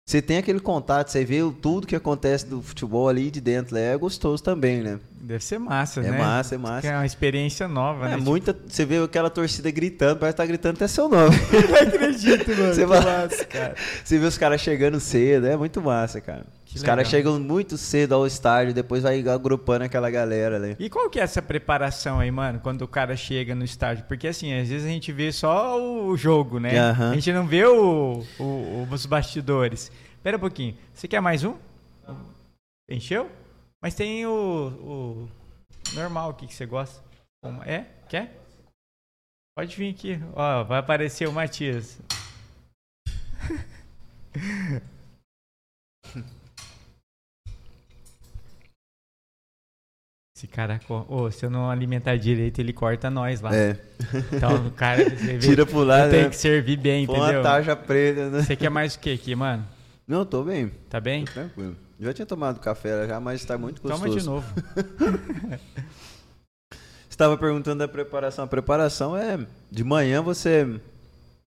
você 0.05 0.21
tem 0.21 0.37
aquele 0.37 0.59
contato, 0.59 1.09
você 1.09 1.23
vê 1.23 1.39
tudo 1.61 1.87
que 1.87 1.95
acontece 1.95 2.45
do 2.45 2.61
futebol 2.61 3.07
ali 3.07 3.31
de 3.31 3.39
dentro, 3.39 3.75
né? 3.75 3.93
é 3.93 3.97
gostoso 3.97 4.43
também, 4.43 4.81
né? 4.81 4.99
Deve 5.21 5.43
ser 5.43 5.59
massa, 5.59 5.99
É 5.99 6.09
né? 6.11 6.17
massa, 6.17 6.55
é 6.55 6.57
massa. 6.57 6.87
É 6.87 6.95
uma 6.95 7.05
experiência 7.05 7.67
nova, 7.67 8.07
É, 8.07 8.09
né? 8.11 8.17
muita. 8.17 8.55
Você 8.67 8.85
vê 8.85 8.97
aquela 9.03 9.29
torcida 9.29 9.69
gritando, 9.69 10.17
parece 10.17 10.33
que 10.35 10.41
tá 10.41 10.45
gritando 10.45 10.75
até 10.77 10.87
seu 10.87 11.09
nome. 11.09 11.35
Não 11.69 11.77
acredito, 11.87 12.49
mano. 12.51 12.73
Você 12.73 12.85
vai- 12.85 13.01
massa, 13.03 13.45
cara. 13.45 13.75
Você 14.03 14.17
vê 14.17 14.25
os 14.25 14.37
caras 14.37 14.61
chegando 14.61 14.99
cedo, 14.99 15.45
é 15.47 15.57
muito 15.57 15.81
massa, 15.81 16.21
cara. 16.21 16.45
Que 16.65 16.77
os 16.77 16.83
caras 16.83 17.07
chegam 17.07 17.39
muito 17.39 17.77
cedo 17.77 18.13
ao 18.13 18.25
estádio, 18.27 18.73
depois 18.75 19.01
vai 19.03 19.19
agrupando 19.27 19.83
aquela 19.85 20.09
galera 20.09 20.55
ali. 20.55 20.75
E 20.79 20.87
qual 20.89 21.09
que 21.09 21.19
é 21.19 21.23
essa 21.23 21.41
preparação 21.41 22.19
aí, 22.19 22.29
mano, 22.29 22.59
quando 22.61 22.83
o 22.83 22.87
cara 22.87 23.15
chega 23.17 23.55
no 23.55 23.65
estádio? 23.65 24.05
Porque 24.07 24.27
assim, 24.27 24.53
às 24.53 24.69
vezes 24.69 24.85
a 24.85 24.89
gente 24.89 25.11
vê 25.11 25.31
só 25.31 25.81
o 25.81 26.15
jogo, 26.15 26.59
né? 26.59 26.79
A 26.79 27.13
gente 27.15 27.33
não 27.33 27.45
vê 27.47 27.65
o, 27.65 28.23
o- 28.39 28.87
os 28.89 29.05
bastidores. 29.07 29.91
Espera 30.15 30.37
um 30.37 30.39
pouquinho. 30.39 30.75
Você 30.93 31.07
quer 31.07 31.19
mais 31.19 31.43
um? 31.43 31.55
Encheu? 32.89 33.29
Mas 33.81 33.95
tem 33.95 34.25
o, 34.25 35.27
o 35.27 35.29
normal 35.95 36.31
aqui 36.31 36.47
que 36.47 36.53
você 36.53 36.65
gosta. 36.65 37.03
Como- 37.43 37.63
É? 37.63 37.83
Quer? 38.09 38.37
Pode 39.57 39.75
vir 39.75 39.93
aqui. 39.93 40.19
Ó, 40.33 40.63
vai 40.63 40.79
aparecer 40.79 41.27
o 41.27 41.31
Matias. 41.33 41.99
Esse 50.35 50.47
cara, 50.47 50.79
ô, 51.09 51.29
se 51.29 51.45
eu 51.45 51.49
não 51.49 51.69
alimentar 51.69 52.15
direito, 52.15 52.59
ele 52.59 52.71
corta 52.71 53.09
nós 53.09 53.41
lá. 53.41 53.53
É, 53.53 53.77
Então, 54.33 54.67
o 54.67 54.71
cara, 54.71 55.03
vê, 55.09 55.37
tira 55.37 55.65
pro 55.65 55.83
lado, 55.83 56.11
tenho 56.11 56.23
né? 56.23 56.29
que 56.29 56.35
servir 56.37 56.77
bem, 56.77 57.05
Põe 57.05 57.15
uma 57.17 57.25
entendeu? 57.25 57.43
tarja 57.43 57.75
preta, 57.75 58.29
né? 58.29 58.41
Você 58.41 58.55
quer 58.55 58.69
mais 58.69 58.95
o 58.95 58.99
que 58.99 59.11
aqui, 59.13 59.35
mano? 59.35 59.67
Não, 60.07 60.25
tô 60.25 60.43
bem, 60.43 60.69
Tá 60.89 60.99
bem? 61.01 61.25
tô 61.25 61.33
tranquilo. 61.33 61.75
Já 61.99 62.13
tinha 62.13 62.25
tomado 62.25 62.59
café 62.59 63.07
já, 63.07 63.19
mas 63.19 63.43
tá 63.43 63.57
muito 63.57 63.81
gostoso. 63.81 64.03
Toma 64.03 64.17
de 64.17 64.25
novo. 64.25 64.53
Você 65.75 65.89
estava 67.09 67.37
perguntando 67.37 67.79
da 67.79 67.87
preparação. 67.87 68.45
A 68.45 68.47
preparação 68.47 69.17
é 69.17 69.45
de 69.69 69.83
manhã 69.83 70.21
você 70.21 70.79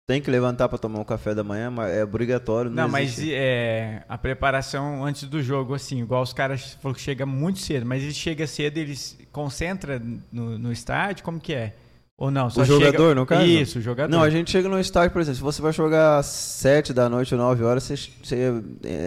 tem 0.08 0.22
que 0.22 0.30
levantar 0.30 0.70
para 0.70 0.78
tomar 0.78 1.00
um 1.00 1.04
café 1.04 1.34
da 1.34 1.44
manhã, 1.44 1.70
mas 1.70 1.94
é 1.94 2.02
obrigatório. 2.02 2.70
Não, 2.70 2.84
Não, 2.84 2.88
mas 2.88 3.18
é, 3.20 4.02
a 4.08 4.16
preparação 4.16 5.04
antes 5.04 5.24
do 5.24 5.42
jogo, 5.42 5.74
assim, 5.74 6.00
igual 6.00 6.22
os 6.22 6.32
caras 6.32 6.72
falaram 6.80 6.94
que 6.94 7.02
chega 7.02 7.26
muito 7.26 7.58
cedo, 7.58 7.84
mas 7.84 8.02
eles 8.02 8.16
chegam 8.16 8.46
cedo, 8.46 8.78
eles 8.78 9.18
concentra 9.30 10.00
no, 10.32 10.58
no 10.58 10.72
estádio, 10.72 11.22
como 11.22 11.38
que 11.38 11.52
é? 11.52 11.74
Ou 12.18 12.32
não? 12.32 12.50
Só 12.50 12.62
O 12.62 12.64
jogador, 12.64 13.10
chega... 13.10 13.14
no 13.14 13.24
caso? 13.24 13.46
Isso, 13.46 13.78
o 13.78 13.82
jogador. 13.82 14.10
Não, 14.10 14.20
a 14.20 14.28
gente 14.28 14.50
chega 14.50 14.68
no 14.68 14.80
estádio, 14.80 15.12
por 15.12 15.22
exemplo, 15.22 15.36
se 15.36 15.42
você 15.42 15.62
vai 15.62 15.72
jogar 15.72 16.18
às 16.18 16.26
7 16.26 16.92
da 16.92 17.08
noite 17.08 17.32
ou 17.32 17.40
9 17.40 17.62
horas, 17.62 17.84
você, 17.84 17.94
você 17.96 18.52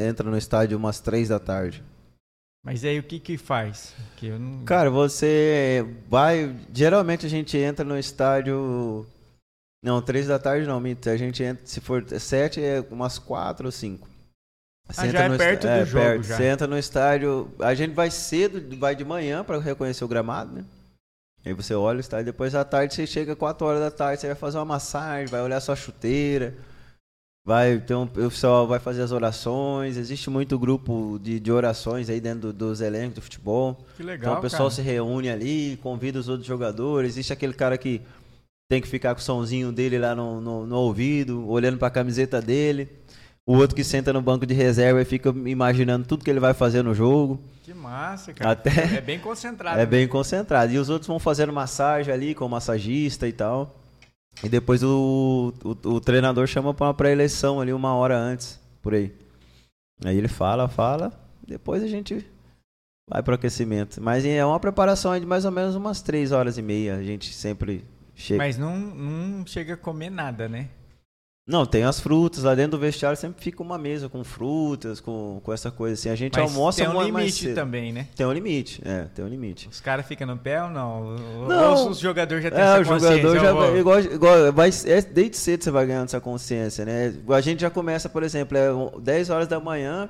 entra 0.08 0.30
no 0.30 0.38
estádio 0.38 0.78
umas 0.78 1.02
3 1.02 1.28
da 1.28 1.38
tarde. 1.38 1.84
Mas 2.64 2.86
aí 2.86 2.98
o 2.98 3.04
que 3.04 3.20
que 3.20 3.38
faz? 3.38 3.94
Que 4.16 4.30
não... 4.30 4.64
Cara, 4.64 4.90
você 4.90 5.86
vai. 6.08 6.56
Geralmente 6.74 7.26
a 7.26 7.30
gente 7.30 7.58
entra 7.58 7.84
no 7.84 8.00
estádio. 8.00 9.06
Não, 9.84 10.02
3 10.02 10.28
da 10.28 10.40
tarde 10.40 10.66
não, 10.66 10.80
minto. 10.80 11.10
A 11.10 11.18
gente 11.18 11.44
entra, 11.44 11.66
se 11.66 11.82
for 11.82 12.06
7, 12.08 12.62
é 12.64 12.86
umas 12.92 13.20
4 13.20 13.66
ou 13.66 13.72
5. 13.72 14.08
Ah, 14.96 15.08
já 15.08 15.24
é 15.24 15.38
perto 15.38 15.68
do 15.68 15.86
jogo, 15.86 16.24
já. 16.24 16.38
Você 16.38 16.46
entra 16.46 16.68
no 16.68 16.78
estádio. 16.78 17.52
A 17.60 17.74
gente 17.74 17.94
vai 17.94 18.10
cedo, 18.10 18.78
vai 18.78 18.96
de 18.96 19.04
manhã 19.04 19.44
para 19.44 19.60
reconhecer 19.60 20.06
o 20.06 20.08
gramado, 20.08 20.54
né? 20.54 20.64
Aí 21.46 21.54
você 21.54 21.74
olha 21.74 21.98
o 21.98 22.02
estádio, 22.02 22.26
depois 22.26 22.54
à 22.54 22.64
tarde 22.64 22.94
você 22.94 23.08
chega 23.08 23.36
4 23.36 23.66
horas 23.66 23.80
da 23.82 23.90
tarde, 23.92 24.22
você 24.22 24.28
vai 24.28 24.36
fazer 24.36 24.58
uma 24.60 24.66
massagem, 24.66 25.28
vai 25.28 25.42
olhar 25.42 25.60
sua 25.60 25.76
chuteira. 25.76 26.54
Vai 27.44 27.80
ter 27.80 27.96
um, 27.96 28.04
o 28.04 28.08
pessoal 28.08 28.68
vai 28.68 28.80
fazer 28.80 29.02
as 29.02 29.12
orações, 29.12 29.98
existe 29.98 30.30
muito 30.30 30.60
grupo 30.60 31.20
de, 31.20 31.40
de 31.40 31.52
orações 31.52 32.08
aí 32.08 32.22
dentro 32.22 32.42
do- 32.42 32.54
dos 32.54 32.82
elencos 32.82 33.16
do 33.16 33.22
futebol. 33.24 33.84
Que 33.98 34.04
legal, 34.04 34.34
então 34.34 34.40
o 34.40 34.42
pessoal 34.44 34.70
cara. 34.70 34.76
se 34.76 34.82
reúne 34.84 35.28
ali, 35.28 35.80
convida 35.82 36.20
os 36.20 36.30
outros 36.30 36.46
jogadores. 36.48 37.14
Existe 37.14 37.34
aquele 37.34 37.54
cara 37.54 37.80
que 37.80 38.00
tem 38.70 38.80
que 38.80 38.88
ficar 38.88 39.16
com 39.16 39.22
o 39.22 39.24
somzinho 39.24 39.72
dele 39.72 39.98
lá 39.98 40.14
no, 40.14 40.40
no, 40.40 40.68
no 40.68 40.76
ouvido, 40.78 41.50
olhando 41.50 41.80
pra 41.80 41.90
camiseta 41.90 42.40
dele. 42.40 42.88
O 43.48 43.56
outro 43.58 43.76
que 43.76 43.84
senta 43.84 44.14
no 44.14 44.22
banco 44.22 44.46
de 44.46 44.54
reserva 44.54 45.02
e 45.02 45.06
fica 45.06 45.30
imaginando 45.30 46.06
tudo 46.08 46.24
que 46.24 46.30
ele 46.30 46.40
vai 46.40 46.54
fazer 46.54 46.84
no 46.84 46.94
jogo. 46.94 47.42
Que 47.64 47.74
massa, 47.74 48.34
cara. 48.34 48.52
Até- 48.52 48.98
É 48.98 49.02
bem 49.02 49.20
concentrado. 49.20 49.78
É 49.78 49.80
né? 49.80 49.86
bem 49.86 50.08
concentrado. 50.08 50.72
E 50.72 50.78
os 50.78 50.90
outros 50.90 51.08
vão 51.08 51.20
fazendo 51.20 51.52
massagem 51.52 52.14
ali 52.14 52.36
com 52.36 52.46
o 52.46 52.50
massagista 52.50 53.28
e 53.28 53.34
tal. 53.34 53.76
E 54.44 54.48
depois 54.48 54.82
o, 54.84 55.54
o, 55.64 55.70
o 55.90 56.00
treinador 56.02 56.48
chama 56.48 56.74
pra 56.74 56.88
uma 56.88 56.94
pré-eleição 56.94 57.60
ali 57.60 57.74
uma 57.74 57.94
hora 57.96 58.18
antes, 58.18 58.60
por 58.82 58.94
aí. 58.94 59.14
Aí 60.06 60.18
ele 60.18 60.28
fala, 60.30 60.68
fala, 60.68 61.12
depois 61.46 61.84
a 61.84 61.88
gente 61.88 62.26
vai 63.10 63.22
pro 63.22 63.36
aquecimento. 63.36 64.02
Mas 64.02 64.24
é 64.26 64.46
uma 64.46 64.60
preparação 64.60 65.20
de 65.20 65.26
mais 65.26 65.46
ou 65.46 65.52
menos 65.52 65.76
umas 65.76 66.02
três 66.02 66.32
horas 66.32 66.58
e 66.58 66.62
meia. 66.62 66.96
A 66.96 67.04
gente 67.04 67.34
sempre 67.34 67.84
chega. 68.16 68.38
Mas 68.38 68.58
não, 68.58 68.78
não 68.78 69.46
chega 69.46 69.74
a 69.74 69.78
comer 69.78 70.10
nada, 70.10 70.48
né? 70.48 70.70
Não, 71.52 71.66
tem 71.66 71.84
as 71.84 72.00
frutas. 72.00 72.44
Lá 72.44 72.56
dentro 72.56 72.72
do 72.72 72.80
vestiário 72.80 73.18
sempre 73.18 73.44
fica 73.44 73.62
uma 73.62 73.78
mesa 73.78 74.08
com 74.08 74.24
frutas, 74.24 75.00
com, 75.02 75.42
com 75.44 75.52
essa 75.54 75.70
coisa 75.70 75.94
assim. 75.96 76.10
A 76.10 76.16
gente 76.16 76.40
Mas 76.40 76.50
almoça 76.50 76.78
tem 76.84 76.88
um 76.90 77.02
limite 77.04 77.54
também, 77.54 77.92
né? 77.92 78.08
Tem 78.16 78.26
um 78.26 78.32
limite, 78.32 78.82
é, 78.86 79.06
tem 79.14 79.24
um 79.26 79.28
limite. 79.28 79.68
Os 79.70 79.82
caras 79.82 80.06
ficam 80.08 80.26
no 80.26 80.38
pé 80.38 80.64
ou 80.64 80.70
não? 80.70 81.16
Não. 81.48 81.74
Ou 81.76 81.90
os 81.90 82.00
jogadores 82.00 82.44
já 82.44 82.50
têm 82.50 82.60
É, 82.60 82.64
essa 82.64 82.80
o 82.80 82.84
jogador 82.86 83.02
consciência? 83.10 83.40
já 83.40 83.48
Eu 83.48 83.54
vou- 83.56 83.62
vai, 83.72 83.80
igual, 83.80 84.00
igual 84.00 84.54
vai, 84.54 84.70
é, 84.86 85.02
desde 85.02 85.38
cedo 85.38 85.64
você 85.64 85.72
vai 85.72 85.86
ganhando 85.86 86.06
essa 86.06 86.22
consciência, 86.22 86.86
né? 86.86 87.14
A 87.30 87.42
gente 87.42 87.60
já 87.62 87.70
começa, 87.70 88.08
por 88.08 88.24
exemplo, 88.24 88.58
é 88.58 88.74
um- 88.74 89.00
10 89.00 89.30
horas 89.30 89.48
da 89.48 89.60
manhã, 89.60 90.10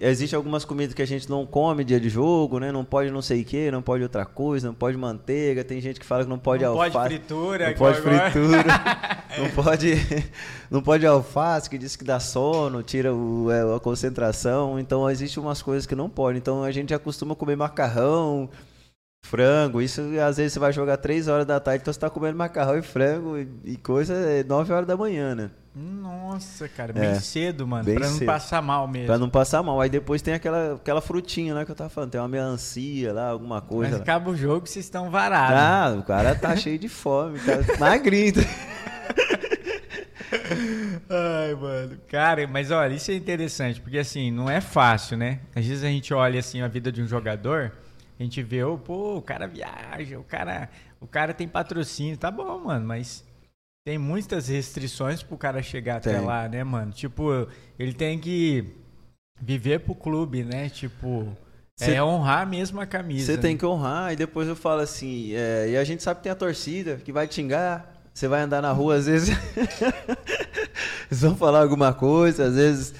existe 0.00 0.34
algumas 0.34 0.64
comidas 0.64 0.94
que 0.94 1.02
a 1.02 1.06
gente 1.06 1.28
não 1.28 1.44
come 1.44 1.84
dia 1.84 2.00
de 2.00 2.08
jogo, 2.08 2.58
né? 2.58 2.72
Não 2.72 2.84
pode 2.84 3.10
não 3.10 3.20
sei 3.20 3.42
o 3.42 3.44
que, 3.44 3.70
não 3.70 3.82
pode 3.82 4.02
outra 4.02 4.24
coisa, 4.24 4.68
não 4.68 4.74
pode 4.74 4.96
manteiga, 4.96 5.62
tem 5.62 5.80
gente 5.80 6.00
que 6.00 6.06
fala 6.06 6.24
que 6.24 6.30
não 6.30 6.38
pode 6.38 6.64
não 6.64 6.72
alface. 6.72 6.92
pode 6.92 7.14
fritura. 7.14 7.68
não 7.68 7.74
pode 7.74 8.00
fritura, 8.00 8.64
não 9.38 9.50
pode, 9.50 9.94
não 10.70 10.82
pode 10.82 11.06
alface, 11.06 11.68
que 11.68 11.76
diz 11.76 11.94
que 11.94 12.04
dá 12.04 12.18
sono, 12.18 12.82
tira 12.82 13.14
o, 13.14 13.50
é, 13.50 13.76
a 13.76 13.80
concentração. 13.80 14.78
Então 14.78 15.08
existe 15.10 15.38
umas 15.38 15.60
coisas 15.60 15.86
que 15.86 15.94
não 15.94 16.08
pode. 16.08 16.38
Então 16.38 16.64
a 16.64 16.70
gente 16.70 16.94
acostuma 16.94 17.34
comer 17.34 17.56
macarrão, 17.56 18.48
frango. 19.32 19.80
Isso 19.80 20.00
às 20.26 20.36
vezes 20.36 20.52
você 20.52 20.58
vai 20.58 20.72
jogar 20.72 20.96
3 20.96 21.28
horas 21.28 21.46
da 21.46 21.58
tarde, 21.60 21.82
então 21.82 21.92
você 21.92 22.00
tá 22.00 22.10
comendo 22.10 22.36
macarrão 22.36 22.76
e 22.78 22.82
frango 22.82 23.38
e, 23.38 23.48
e 23.64 23.76
coisa 23.76 24.14
é 24.14 24.42
9 24.44 24.72
horas 24.72 24.86
da 24.86 24.96
manhã, 24.96 25.34
né? 25.34 25.50
Nossa, 25.74 26.68
cara, 26.68 26.92
bem 26.92 27.02
É, 27.08 27.14
cedo, 27.14 27.66
mano. 27.66 27.84
bem 27.84 27.94
pra 27.94 28.06
não 28.06 28.14
cedo. 28.18 28.26
passar 28.26 28.60
mal 28.60 28.86
mesmo. 28.86 29.06
Pra 29.06 29.16
não 29.18 29.30
passar 29.30 29.62
mal. 29.62 29.80
Aí 29.80 29.88
depois 29.88 30.20
tem 30.20 30.34
aquela, 30.34 30.74
aquela 30.74 31.00
frutinha 31.00 31.54
lá 31.54 31.64
que 31.64 31.70
eu 31.70 31.74
tava 31.74 31.88
falando, 31.88 32.10
tem 32.10 32.20
uma 32.20 32.28
melancia 32.28 33.10
lá, 33.12 33.28
alguma 33.30 33.58
Mas 33.60 33.68
coisa. 33.68 33.96
lá. 33.96 34.02
acaba 34.02 34.30
o 34.30 34.36
jogo 34.36 34.68
vocês 34.68 34.84
estão 34.84 35.10
varados. 35.10 35.56
Ah, 35.58 35.96
o 35.98 36.02
cara 36.02 36.34
tá 36.34 36.54
cheio 36.56 36.78
de 36.78 36.88
fome, 36.90 37.38
tá 37.38 37.78
magrinho. 37.78 38.34
Ai, 41.08 41.54
mano. 41.54 41.98
Cara, 42.08 42.46
mas 42.46 42.70
olha, 42.70 42.94
isso 42.94 43.10
é 43.10 43.14
interessante, 43.14 43.80
porque 43.80 43.98
assim, 43.98 44.30
não 44.30 44.50
é 44.50 44.60
fácil, 44.60 45.16
né? 45.16 45.40
Às 45.54 45.64
vezes 45.66 45.84
a 45.84 45.88
gente 45.88 46.12
olha 46.12 46.38
assim 46.40 46.60
a 46.60 46.68
vida 46.68 46.90
de 46.92 47.02
um 47.02 47.06
jogador, 47.06 47.72
a 48.18 48.22
gente 48.22 48.42
vê, 48.42 48.62
oh, 48.62 48.78
pô, 48.78 49.16
o 49.16 49.22
cara 49.22 49.46
viaja, 49.46 50.18
o 50.18 50.24
cara, 50.24 50.68
o 51.00 51.06
cara 51.06 51.34
tem 51.34 51.48
patrocínio, 51.48 52.16
tá 52.16 52.30
bom, 52.30 52.58
mano, 52.60 52.86
mas 52.86 53.24
tem 53.84 53.98
muitas 53.98 54.48
restrições 54.48 55.22
pro 55.22 55.36
cara 55.36 55.62
chegar 55.62 55.96
até 55.96 56.14
Tem. 56.16 56.24
lá, 56.24 56.48
né, 56.48 56.62
mano? 56.62 56.92
Tipo, 56.92 57.48
ele 57.78 57.92
tem 57.92 58.18
que 58.18 58.64
viver 59.40 59.80
pro 59.80 59.94
clube, 59.94 60.44
né? 60.44 60.68
Tipo, 60.68 61.36
Cê- 61.76 61.94
é 61.94 62.02
honrar 62.02 62.46
mesmo 62.46 62.80
a 62.80 62.86
camisa. 62.86 63.32
Você 63.32 63.38
tem 63.38 63.54
né? 63.54 63.58
que 63.58 63.66
honrar, 63.66 64.12
e 64.12 64.16
depois 64.16 64.46
eu 64.46 64.54
falo 64.54 64.82
assim, 64.82 65.32
é, 65.34 65.70
e 65.70 65.76
a 65.76 65.82
gente 65.82 66.02
sabe 66.02 66.18
que 66.18 66.24
tem 66.24 66.32
a 66.32 66.36
torcida 66.36 66.96
que 66.96 67.10
vai 67.12 67.26
te 67.26 67.34
xingar, 67.34 67.92
você 68.14 68.28
vai 68.28 68.42
andar 68.42 68.62
na 68.62 68.70
rua, 68.70 68.94
às 68.96 69.06
vezes 69.06 69.36
eles 71.10 71.20
vão 71.20 71.34
falar 71.34 71.62
alguma 71.62 71.92
coisa, 71.92 72.44
às 72.44 72.54
vezes. 72.54 72.94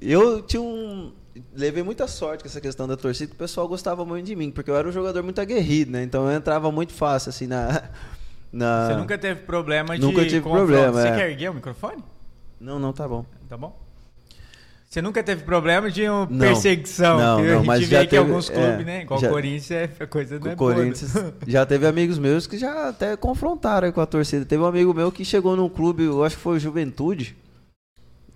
Eu 0.00 0.42
tinha 0.42 0.60
um. 0.60 1.12
Levei 1.54 1.82
muita 1.82 2.06
sorte 2.08 2.42
com 2.42 2.48
essa 2.48 2.60
questão 2.60 2.86
da 2.88 2.96
torcida, 2.96 3.28
que 3.28 3.34
o 3.34 3.38
pessoal 3.38 3.66
gostava 3.68 4.04
muito 4.04 4.26
de 4.26 4.34
mim, 4.36 4.50
porque 4.50 4.70
eu 4.70 4.76
era 4.76 4.88
um 4.88 4.92
jogador 4.92 5.22
muito 5.22 5.40
aguerrido, 5.40 5.90
né? 5.92 6.02
Então 6.02 6.28
eu 6.30 6.36
entrava 6.36 6.70
muito 6.72 6.92
fácil, 6.92 7.30
assim, 7.30 7.46
na. 7.46 7.82
na... 8.52 8.88
Você 8.88 8.94
nunca 8.96 9.18
teve 9.18 9.40
problema 9.42 9.96
de 9.98 10.02
Nunca 10.04 10.22
tive 10.24 10.40
confronto. 10.40 10.66
problema, 10.66 10.92
Você 11.02 11.08
é. 11.08 11.16
quer 11.16 11.30
erguer 11.30 11.50
o 11.50 11.54
microfone? 11.54 12.02
Não, 12.60 12.78
não, 12.78 12.92
tá 12.92 13.06
bom. 13.08 13.24
Tá 13.48 13.56
bom? 13.56 13.78
Você 14.88 15.00
nunca 15.00 15.22
teve 15.22 15.44
problema 15.44 15.88
de 15.88 16.02
uma 16.08 16.26
Não. 16.28 16.38
perseguição? 16.38 17.16
Não, 17.16 17.38
não, 17.38 17.44
a 17.44 17.56
gente 17.58 17.66
mas 17.66 17.80
vê 17.80 17.86
já 17.86 18.00
teve- 18.00 18.16
alguns 18.16 18.48
clubes, 18.50 18.80
é, 18.80 18.84
né? 18.84 19.02
Igual 19.02 19.20
já- 19.20 19.28
o 19.28 19.30
Corinthians, 19.30 19.70
é 19.70 19.90
a 20.00 20.06
coisa 20.08 20.34
não 20.34 20.40
Com 20.42 20.48
é 20.48 20.52
o 20.52 20.56
boa? 20.56 20.74
Corinthians. 20.74 21.12
Já 21.46 21.64
teve 21.64 21.86
amigos 21.86 22.18
meus 22.18 22.48
que 22.48 22.58
já 22.58 22.88
até 22.88 23.16
confrontaram 23.16 23.92
com 23.92 24.00
a 24.00 24.06
torcida. 24.06 24.44
Teve 24.44 24.60
um 24.62 24.66
amigo 24.66 24.92
meu 24.92 25.12
que 25.12 25.24
chegou 25.24 25.54
num 25.54 25.68
clube, 25.68 26.02
eu 26.02 26.24
acho 26.24 26.34
que 26.36 26.42
foi 26.42 26.56
o 26.56 26.58
Juventude, 26.58 27.36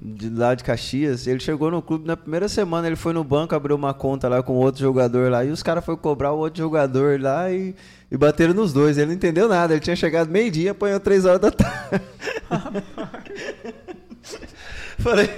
de 0.05 0.29
lá 0.29 0.55
de 0.55 0.62
Caxias. 0.62 1.27
Ele 1.27 1.40
chegou 1.40 1.71
no 1.71 1.81
clube 1.81 2.07
na 2.07 2.14
primeira 2.17 2.47
semana, 2.47 2.87
ele 2.87 2.97
foi 2.97 3.14
no 3.14 3.25
banco, 3.25 3.55
abriu 3.55 3.75
uma 3.75 3.95
conta 3.95 4.29
lá 4.29 4.43
com 4.43 4.53
outro 4.53 4.83
jogador 4.83 5.31
lá, 5.31 5.43
e 5.45 5.51
os 5.51 5.62
caras 5.62 5.83
foram 5.83 5.97
cobrar 5.97 6.33
o 6.33 6.38
outro 6.38 6.59
jogador 6.59 7.19
lá 7.19 7.51
e, 7.51 7.75
e 8.11 8.17
bateram 8.17 8.53
nos 8.53 8.73
dois. 8.73 8.99
Ele 8.99 9.07
não 9.07 9.14
entendeu 9.14 9.49
nada, 9.49 9.73
ele 9.73 9.81
tinha 9.81 9.97
chegado 9.97 10.29
meio-dia, 10.29 10.73
apanhou 10.73 11.01
três 11.01 11.25
horas 11.25 11.40
da 11.40 11.51
tarde. 11.51 12.05
Falei. 14.99 15.31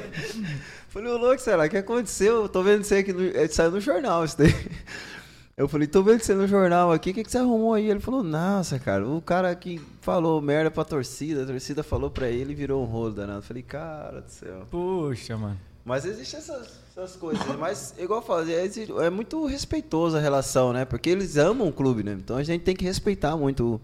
Falei, 0.88 1.12
ô 1.12 1.16
louco, 1.18 1.42
o 1.42 1.68
que 1.68 1.76
aconteceu? 1.76 2.42
Eu 2.42 2.48
tô 2.48 2.62
vendo 2.62 2.83
isso 2.83 2.94
aqui, 2.94 3.12
no, 3.12 3.24
é, 3.37 3.46
saiu 3.48 3.70
no 3.70 3.81
jornal 3.81 4.24
isso 4.24 4.38
daí. 4.38 4.55
Eu 5.56 5.66
falei, 5.66 5.86
tô 5.86 6.02
vendo 6.02 6.20
você 6.20 6.34
no 6.34 6.46
jornal 6.46 6.92
aqui, 6.92 7.10
o 7.12 7.14
que, 7.14 7.24
que 7.24 7.30
você 7.30 7.38
arrumou 7.38 7.72
aí? 7.72 7.88
Ele 7.88 7.98
falou, 7.98 8.22
nossa, 8.22 8.78
cara, 8.78 9.08
o 9.08 9.22
cara 9.22 9.54
que 9.54 9.80
falou 10.02 10.38
merda 10.42 10.70
pra 10.70 10.84
torcida, 10.84 11.44
a 11.44 11.46
torcida 11.46 11.82
falou 11.82 12.10
pra 12.10 12.28
ele 12.28 12.52
e 12.52 12.54
virou 12.54 12.82
um 12.82 12.84
rolo 12.84 13.12
danado. 13.12 13.38
Eu 13.38 13.42
falei, 13.42 13.62
cara 13.62 14.20
do 14.20 14.28
céu. 14.28 14.66
Puxa, 14.70 15.34
mano. 15.38 15.58
Mas 15.82 16.04
existem 16.04 16.40
essas, 16.40 16.78
essas 16.90 17.16
coisas, 17.16 17.46
né? 17.46 17.56
mas 17.58 17.94
igual 17.98 18.20
eu 18.20 18.26
falei, 18.26 18.54
é, 18.54 18.68
é 19.06 19.08
muito 19.08 19.46
respeitosa 19.46 20.18
a 20.18 20.20
relação, 20.20 20.74
né? 20.74 20.84
Porque 20.84 21.08
eles 21.08 21.38
amam 21.38 21.68
o 21.68 21.72
clube, 21.72 22.02
né? 22.02 22.12
Então 22.12 22.36
a 22.36 22.42
gente 22.42 22.60
tem 22.62 22.76
que 22.76 22.84
respeitar 22.84 23.34
muito 23.34 23.80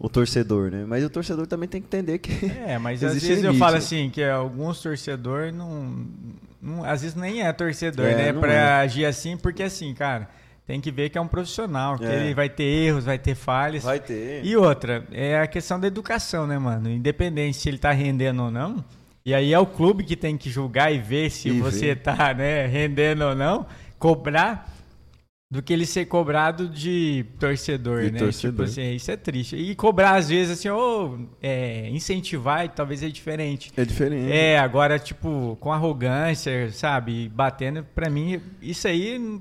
o, 0.00 0.04
o 0.04 0.08
torcedor, 0.10 0.70
né? 0.70 0.84
Mas 0.86 1.02
o 1.02 1.08
torcedor 1.08 1.46
também 1.46 1.66
tem 1.68 1.80
que 1.80 1.86
entender 1.86 2.18
que... 2.18 2.44
É, 2.66 2.76
mas 2.76 3.00
às 3.04 3.14
vezes 3.14 3.30
eu 3.38 3.52
limite, 3.52 3.58
falo 3.58 3.72
né? 3.72 3.78
assim, 3.78 4.10
que 4.10 4.22
alguns 4.22 4.82
torcedores 4.82 5.54
não, 5.54 6.04
não- 6.60 6.84
Às 6.84 7.00
vezes 7.00 7.16
nem 7.16 7.40
é 7.42 7.50
torcedor, 7.54 8.04
É, 8.04 8.16
né? 8.16 8.32
Pra 8.38 8.52
é. 8.52 8.72
agir 8.80 9.06
assim, 9.06 9.34
porque 9.38 9.62
assim, 9.62 9.94
cara, 9.94 10.28
tem 10.66 10.80
que 10.80 10.90
ver 10.90 11.10
que 11.10 11.18
é 11.18 11.20
um 11.20 11.28
profissional, 11.28 11.98
que 11.98 12.04
É. 12.06 12.24
ele 12.24 12.34
vai 12.34 12.48
ter 12.48 12.64
erros, 12.64 13.04
vai 13.04 13.18
ter 13.18 13.34
falhas. 13.34 13.82
Vai 13.82 14.00
ter. 14.00 14.44
E 14.44 14.56
outra, 14.56 15.06
é 15.12 15.38
a 15.40 15.46
questão 15.46 15.78
da 15.78 15.86
educação, 15.86 16.46
né, 16.46 16.58
mano? 16.58 16.90
Independente 16.90 17.56
se 17.58 17.68
ele 17.68 17.78
tá 17.78 17.90
rendendo 17.92 18.42
ou 18.44 18.50
não. 18.50 18.84
E 19.26 19.34
aí 19.34 19.52
é 19.52 19.58
o 19.58 19.66
clube 19.66 20.04
que 20.04 20.16
tem 20.16 20.36
que 20.36 20.50
julgar 20.50 20.92
e 20.92 20.98
ver 20.98 21.30
se 21.30 21.48
E 21.48 21.60
você 21.60 21.88
ver. 21.94 21.96
tá, 22.02 22.34
né, 22.34 22.66
rendendo 22.66 23.22
ou 23.24 23.34
não, 23.34 23.66
cobrar 23.98 24.70
do 25.50 25.62
que 25.62 25.72
ele 25.72 25.86
ser 25.86 26.06
cobrado 26.06 26.68
de 26.68 27.24
torcedor, 27.38 28.02
De 28.02 28.10
né? 28.12 28.18
torcedor. 28.18 28.66
Tipo 28.66 28.80
assim, 28.80 28.92
isso 28.94 29.10
é 29.10 29.16
triste. 29.16 29.54
E 29.56 29.74
cobrar 29.74 30.16
às 30.16 30.28
vezes 30.28 30.58
assim, 30.58 30.68
ou 30.68 31.28
é, 31.42 31.88
incentivar, 31.90 32.68
talvez 32.70 33.02
é 33.02 33.08
diferente. 33.08 33.70
É 33.76 33.84
diferente. 33.84 34.32
É, 34.32 34.58
agora, 34.58 34.98
tipo, 34.98 35.56
com 35.60 35.72
arrogância, 35.72 36.70
sabe? 36.72 37.28
Batendo, 37.28 37.84
pra 37.94 38.10
mim, 38.10 38.40
isso 38.60 38.88
aí 38.88 39.40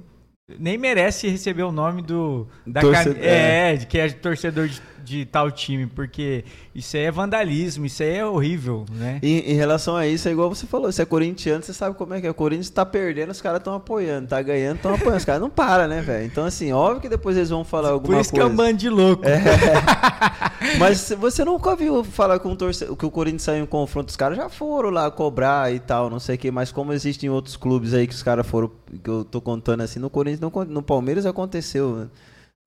nem 0.59 0.77
merece 0.77 1.27
receber 1.29 1.63
o 1.63 1.71
nome 1.71 2.01
do. 2.01 2.47
Da 2.65 2.81
Torcedor, 2.81 3.15
cam- 3.15 3.23
é, 3.25 3.75
de 3.75 3.85
que 3.87 3.97
é 3.97 4.09
torcedor 4.09 4.67
de, 4.67 4.81
de 5.03 5.25
tal 5.25 5.51
time, 5.51 5.85
porque 5.87 6.45
isso 6.73 6.95
aí 6.97 7.03
é 7.03 7.11
vandalismo, 7.11 7.85
isso 7.85 8.01
aí 8.03 8.15
é 8.17 8.25
horrível, 8.25 8.85
né? 8.91 9.19
Em, 9.21 9.39
em 9.51 9.53
relação 9.55 9.95
a 9.95 10.07
isso, 10.07 10.27
é 10.27 10.31
igual 10.31 10.49
você 10.49 10.65
falou, 10.65 10.91
se 10.91 11.01
é 11.01 11.05
corintiano, 11.05 11.63
você 11.63 11.73
sabe 11.73 11.95
como 11.97 12.13
é 12.13 12.21
que 12.21 12.27
é. 12.27 12.29
O 12.29 12.33
Corinthians 12.33 12.69
tá 12.69 12.85
perdendo, 12.85 13.31
os 13.31 13.41
caras 13.41 13.59
estão 13.59 13.73
apoiando, 13.73 14.27
tá 14.29 14.41
ganhando, 14.41 14.77
estão 14.77 14.93
apoiando. 14.93 15.17
Os 15.17 15.25
caras 15.25 15.41
não 15.41 15.49
param, 15.49 15.87
né, 15.87 16.01
velho? 16.01 16.25
Então, 16.25 16.45
assim, 16.45 16.71
óbvio 16.71 17.01
que 17.01 17.09
depois 17.09 17.35
eles 17.37 17.49
vão 17.49 17.63
falar 17.63 17.89
alguma 17.89 18.15
Por 18.15 18.21
isso 18.21 18.31
coisa. 18.31 18.45
que 18.45 18.51
é 18.51 18.53
um 18.53 18.55
bando 18.55 18.77
de 18.77 18.89
louco. 18.89 19.23
Mas 20.79 20.99
se 20.99 21.15
você 21.15 21.43
nunca 21.43 21.75
viu 21.75 22.03
falar 22.03 22.39
com 22.39 22.51
o 22.51 22.55
torcedor 22.55 22.95
que 22.95 23.05
o 23.05 23.11
Corinthians 23.11 23.43
saiu 23.43 23.63
em 23.63 23.67
confronto, 23.67 24.09
os 24.09 24.15
caras 24.15 24.37
já 24.37 24.49
foram 24.49 24.89
lá 24.89 25.09
cobrar 25.11 25.73
e 25.73 25.79
tal, 25.79 26.09
não 26.09 26.19
sei 26.19 26.35
o 26.35 26.37
que, 26.37 26.51
mas 26.51 26.71
como 26.71 26.93
existem 26.93 27.29
outros 27.29 27.57
clubes 27.57 27.93
aí 27.93 28.07
que 28.07 28.13
os 28.13 28.23
caras 28.23 28.45
foram, 28.47 28.71
que 29.03 29.09
eu 29.09 29.23
tô 29.25 29.41
contando 29.41 29.81
assim, 29.81 29.99
no 29.99 30.09
Corinthians, 30.09 30.39
não, 30.39 30.49
con- 30.49 30.63
no 30.65 30.81
Palmeiras 30.81 31.25
aconteceu, 31.25 32.07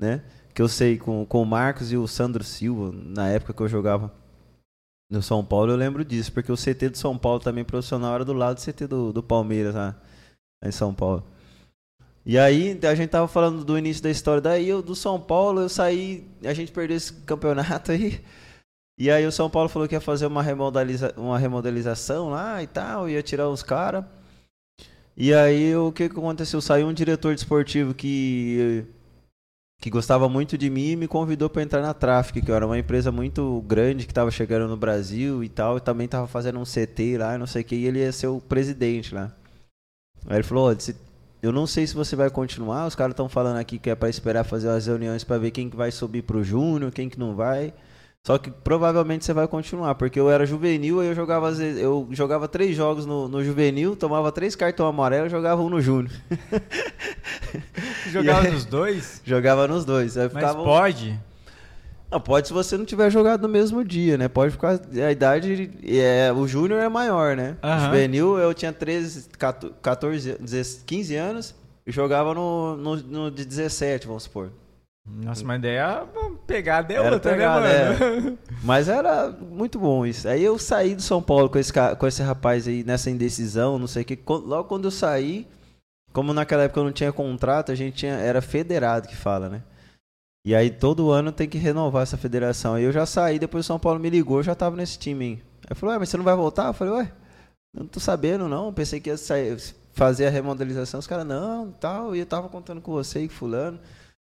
né? 0.00 0.20
Que 0.56 0.62
eu 0.62 0.68
sei 0.68 0.96
com, 0.96 1.26
com 1.26 1.42
o 1.42 1.44
Marcos 1.44 1.92
e 1.92 1.98
o 1.98 2.08
Sandro 2.08 2.42
Silva, 2.42 2.90
na 2.90 3.28
época 3.28 3.52
que 3.52 3.60
eu 3.60 3.68
jogava 3.68 4.10
no 5.10 5.20
São 5.20 5.44
Paulo, 5.44 5.70
eu 5.70 5.76
lembro 5.76 6.02
disso, 6.02 6.32
porque 6.32 6.50
o 6.50 6.56
CT 6.56 6.88
do 6.88 6.96
São 6.96 7.18
Paulo 7.18 7.40
também 7.40 7.62
profissional 7.62 8.14
era 8.14 8.24
do 8.24 8.32
lado 8.32 8.56
do 8.56 8.62
CT 8.62 8.86
do, 8.86 9.12
do 9.12 9.22
Palmeiras 9.22 9.74
lá, 9.74 9.94
em 10.64 10.72
São 10.72 10.94
Paulo. 10.94 11.22
E 12.24 12.38
aí, 12.38 12.80
a 12.82 12.94
gente 12.94 13.10
tava 13.10 13.28
falando 13.28 13.66
do 13.66 13.76
início 13.76 14.02
da 14.02 14.10
história. 14.10 14.40
Daí, 14.40 14.66
eu, 14.66 14.80
do 14.80 14.96
São 14.96 15.20
Paulo, 15.20 15.60
eu 15.60 15.68
saí. 15.68 16.26
A 16.42 16.54
gente 16.54 16.72
perdeu 16.72 16.96
esse 16.96 17.12
campeonato 17.12 17.92
aí. 17.92 18.24
E 18.98 19.10
aí 19.10 19.26
o 19.26 19.32
São 19.32 19.50
Paulo 19.50 19.68
falou 19.68 19.86
que 19.86 19.94
ia 19.94 20.00
fazer 20.00 20.24
uma, 20.24 20.42
remodeliza 20.42 21.12
uma 21.18 21.38
remodelização 21.38 22.30
lá 22.30 22.62
e 22.62 22.66
tal, 22.66 23.10
ia 23.10 23.22
tirar 23.22 23.46
os 23.50 23.62
caras. 23.62 24.06
E 25.14 25.34
aí 25.34 25.76
o 25.76 25.92
que, 25.92 26.08
que 26.08 26.18
aconteceu? 26.18 26.62
Saiu 26.62 26.88
um 26.88 26.94
diretor 26.94 27.34
desportivo 27.34 27.92
que 27.92 28.86
que 29.80 29.90
gostava 29.90 30.28
muito 30.28 30.56
de 30.56 30.70
mim 30.70 30.90
e 30.90 30.96
me 30.96 31.06
convidou 31.06 31.48
para 31.50 31.62
entrar 31.62 31.82
na 31.82 31.94
Traffic, 31.94 32.42
que 32.42 32.50
era 32.50 32.66
uma 32.66 32.78
empresa 32.78 33.12
muito 33.12 33.62
grande 33.66 34.06
que 34.06 34.12
estava 34.12 34.30
chegando 34.30 34.68
no 34.68 34.76
Brasil 34.76 35.44
e 35.44 35.48
tal, 35.48 35.76
e 35.76 35.80
também 35.80 36.06
estava 36.06 36.26
fazendo 36.26 36.58
um 36.58 36.64
CT 36.64 37.18
lá, 37.18 37.38
não 37.38 37.46
sei 37.46 37.62
o 37.62 37.64
que, 37.64 37.76
e 37.76 37.86
ele 37.86 38.00
ia 38.00 38.12
ser 38.12 38.28
o 38.28 38.40
presidente 38.40 39.14
lá. 39.14 39.32
Aí 40.26 40.36
ele 40.36 40.42
falou: 40.42 40.74
eu 41.42 41.52
não 41.52 41.66
sei 41.66 41.86
se 41.86 41.94
você 41.94 42.16
vai 42.16 42.30
continuar, 42.30 42.86
os 42.86 42.94
caras 42.94 43.12
estão 43.12 43.28
falando 43.28 43.58
aqui 43.58 43.78
que 43.78 43.90
é 43.90 43.94
para 43.94 44.08
esperar 44.08 44.44
fazer 44.44 44.68
as 44.68 44.86
reuniões 44.86 45.22
para 45.22 45.38
ver 45.38 45.50
quem 45.50 45.70
que 45.70 45.76
vai 45.76 45.90
subir 45.92 46.22
pro 46.22 46.42
Júnior, 46.42 46.90
quem 46.90 47.08
que 47.08 47.18
não 47.18 47.34
vai. 47.34 47.72
Só 48.26 48.38
que 48.38 48.50
provavelmente 48.50 49.24
você 49.24 49.32
vai 49.32 49.46
continuar, 49.46 49.94
porque 49.94 50.18
eu 50.18 50.28
era 50.28 50.44
juvenil, 50.44 50.98
aí 50.98 51.06
eu 51.06 51.14
jogava, 51.14 51.48
eu 51.52 52.08
jogava 52.10 52.48
três 52.48 52.74
jogos 52.74 53.06
no, 53.06 53.28
no 53.28 53.44
juvenil, 53.44 53.94
tomava 53.94 54.32
três 54.32 54.56
cartões 54.56 54.88
amarelos 54.88 55.28
e 55.28 55.30
jogava 55.30 55.62
um 55.62 55.68
no 55.68 55.80
júnior. 55.80 56.10
jogava 58.10 58.48
aí, 58.48 58.50
nos 58.52 58.64
dois? 58.64 59.22
Jogava 59.24 59.68
nos 59.68 59.84
dois. 59.84 60.16
Mas 60.32 60.54
pode? 60.56 61.16
Não, 62.10 62.20
pode 62.20 62.48
se 62.48 62.52
você 62.52 62.76
não 62.76 62.84
tiver 62.84 63.10
jogado 63.10 63.42
no 63.42 63.48
mesmo 63.48 63.84
dia, 63.84 64.18
né? 64.18 64.26
Pode 64.26 64.50
ficar. 64.50 64.80
A 65.06 65.12
idade. 65.12 65.70
É, 65.86 66.32
o 66.32 66.48
júnior 66.48 66.80
é 66.80 66.88
maior, 66.88 67.36
né? 67.36 67.56
Uhum. 67.62 67.76
O 67.76 67.78
juvenil 67.78 68.38
eu 68.40 68.52
tinha 68.52 68.72
13, 68.72 69.28
14, 69.80 70.36
15 70.84 71.14
anos 71.14 71.54
e 71.86 71.92
jogava 71.92 72.34
no, 72.34 72.76
no, 72.76 72.96
no 72.96 73.30
de 73.30 73.44
17, 73.44 74.08
vamos 74.08 74.24
supor. 74.24 74.50
Nossa, 75.08 75.44
mas 75.44 75.62
daí 75.62 75.78
a 75.78 76.04
pegada 76.46 76.92
é 76.92 76.96
era 76.96 77.14
outra, 77.14 77.30
né, 77.30 77.36
pegada, 77.36 77.68
né, 77.68 77.98
mano? 77.98 78.38
É. 78.50 78.54
Mas 78.64 78.88
era 78.88 79.30
muito 79.30 79.78
bom 79.78 80.04
isso. 80.04 80.28
Aí 80.28 80.42
eu 80.42 80.58
saí 80.58 80.94
do 80.94 81.02
São 81.02 81.22
Paulo 81.22 81.48
com 81.48 81.58
esse, 81.58 81.72
com 81.72 82.06
esse 82.06 82.22
rapaz 82.22 82.66
aí 82.66 82.82
nessa 82.82 83.10
indecisão, 83.10 83.78
não 83.78 83.86
sei 83.86 84.02
o 84.02 84.04
que. 84.04 84.18
Logo 84.26 84.64
quando 84.64 84.86
eu 84.86 84.90
saí, 84.90 85.46
como 86.12 86.32
naquela 86.32 86.64
época 86.64 86.80
eu 86.80 86.84
não 86.84 86.92
tinha 86.92 87.12
contrato, 87.12 87.70
a 87.70 87.74
gente 87.74 87.98
tinha, 87.98 88.14
era 88.14 88.42
federado 88.42 89.06
que 89.06 89.16
fala, 89.16 89.48
né? 89.48 89.62
E 90.44 90.54
aí 90.54 90.70
todo 90.70 91.10
ano 91.10 91.32
tem 91.32 91.48
que 91.48 91.58
renovar 91.58 92.02
essa 92.02 92.16
federação. 92.16 92.74
Aí 92.74 92.84
eu 92.84 92.92
já 92.92 93.06
saí, 93.06 93.38
depois 93.38 93.64
o 93.64 93.66
São 93.66 93.78
Paulo 93.78 94.00
me 94.00 94.10
ligou, 94.10 94.38
eu 94.38 94.44
já 94.44 94.54
tava 94.54 94.76
nesse 94.76 94.98
time, 94.98 95.24
hein? 95.24 95.42
Aí 95.68 95.74
falou, 95.74 95.92
ué, 95.92 95.98
mas 95.98 96.08
você 96.08 96.16
não 96.16 96.24
vai 96.24 96.36
voltar? 96.36 96.68
Eu 96.68 96.72
falei, 96.72 96.94
ué, 96.94 97.12
não 97.74 97.86
tô 97.86 98.00
sabendo, 98.00 98.48
não. 98.48 98.72
Pensei 98.72 99.00
que 99.00 99.10
ia 99.10 99.16
sair, 99.16 99.56
fazer 99.92 100.26
a 100.26 100.30
remodelização. 100.30 101.00
Os 101.00 101.06
caras, 101.06 101.26
não, 101.26 101.72
tal. 101.72 102.14
E 102.14 102.20
eu 102.20 102.26
tava 102.26 102.48
contando 102.48 102.80
com 102.80 102.92
você 102.92 103.20
e 103.22 103.28
fulano. 103.28 103.78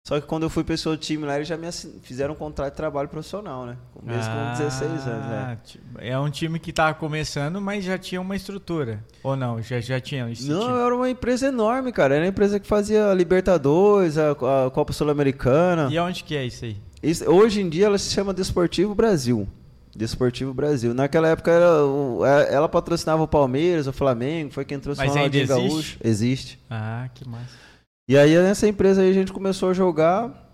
Só 0.08 0.20
que 0.20 0.26
quando 0.26 0.44
eu 0.44 0.50
fui 0.50 0.64
para 0.64 0.74
o 0.74 0.98
time 0.98 1.26
lá, 1.26 1.36
eles 1.36 1.48
já 1.48 1.56
me 1.56 1.72
fizeram 2.02 2.34
um 2.34 2.38
contrato 2.38 2.72
de 2.72 2.78
trabalho 2.78 3.08
profissional, 3.08 3.66
né? 3.66 3.78
Mesmo 4.02 4.32
ah, 4.32 4.54
com 4.58 4.64
16 4.64 4.92
anos, 5.08 5.26
né? 5.28 5.58
É 6.00 6.18
um 6.18 6.30
time 6.32 6.58
que 6.58 6.72
estava 6.72 6.96
começando, 6.96 7.62
mas 7.62 7.84
já 7.84 7.98
tinha 7.98 8.20
uma 8.20 8.36
estrutura. 8.36 9.06
Ou 9.22 9.36
não? 9.36 9.62
Já, 9.62 9.80
já 9.80 10.00
tinha? 10.00 10.28
Não, 10.42 10.84
era 10.84 10.96
uma 10.96 11.10
empresa 11.10 11.48
enorme, 11.48 11.92
cara. 11.92 12.16
Era 12.16 12.24
uma 12.24 12.30
empresa 12.30 12.60
que 12.60 12.66
fazia 12.68 13.12
a 13.12 13.14
Libertadores, 13.14 14.18
a, 14.18 14.32
a 14.32 14.72
Copa 14.72 14.94
Sul-Americana. 14.94 15.90
E 15.92 16.00
onde 16.00 16.24
que 16.24 16.36
é 16.36 16.46
isso 16.46 16.66
aí? 16.66 16.78
Isso, 17.04 17.30
hoje 17.30 17.62
em 17.62 17.70
dia 17.70 17.86
ela 17.86 17.98
se 17.98 18.12
chama 18.12 18.34
Desportivo 18.34 18.96
Brasil. 18.96 19.48
Desportivo 19.96 20.54
Brasil. 20.54 20.94
Naquela 20.94 21.28
época 21.28 21.52
ela, 21.52 22.28
é, 22.28 22.54
ela 22.56 22.68
patrocinava 22.70 23.22
o 23.22 23.28
Palmeiras, 23.28 23.86
o 23.86 23.94
Flamengo, 23.94 24.52
foi 24.52 24.66
quem 24.66 24.80
trouxe 24.80 25.02
Mas 25.02 25.12
o 25.12 25.14
Ronaldinho? 25.14 25.48
Gaúcho. 25.48 25.98
Existe. 26.04 26.60
Ah, 26.70 27.10
que 27.14 27.28
massa. 27.28 27.69
E 28.10 28.18
aí 28.18 28.36
nessa 28.40 28.68
empresa 28.68 29.04
aí 29.04 29.12
a 29.12 29.14
gente 29.14 29.32
começou 29.32 29.70
a 29.70 29.74
jogar 29.74 30.50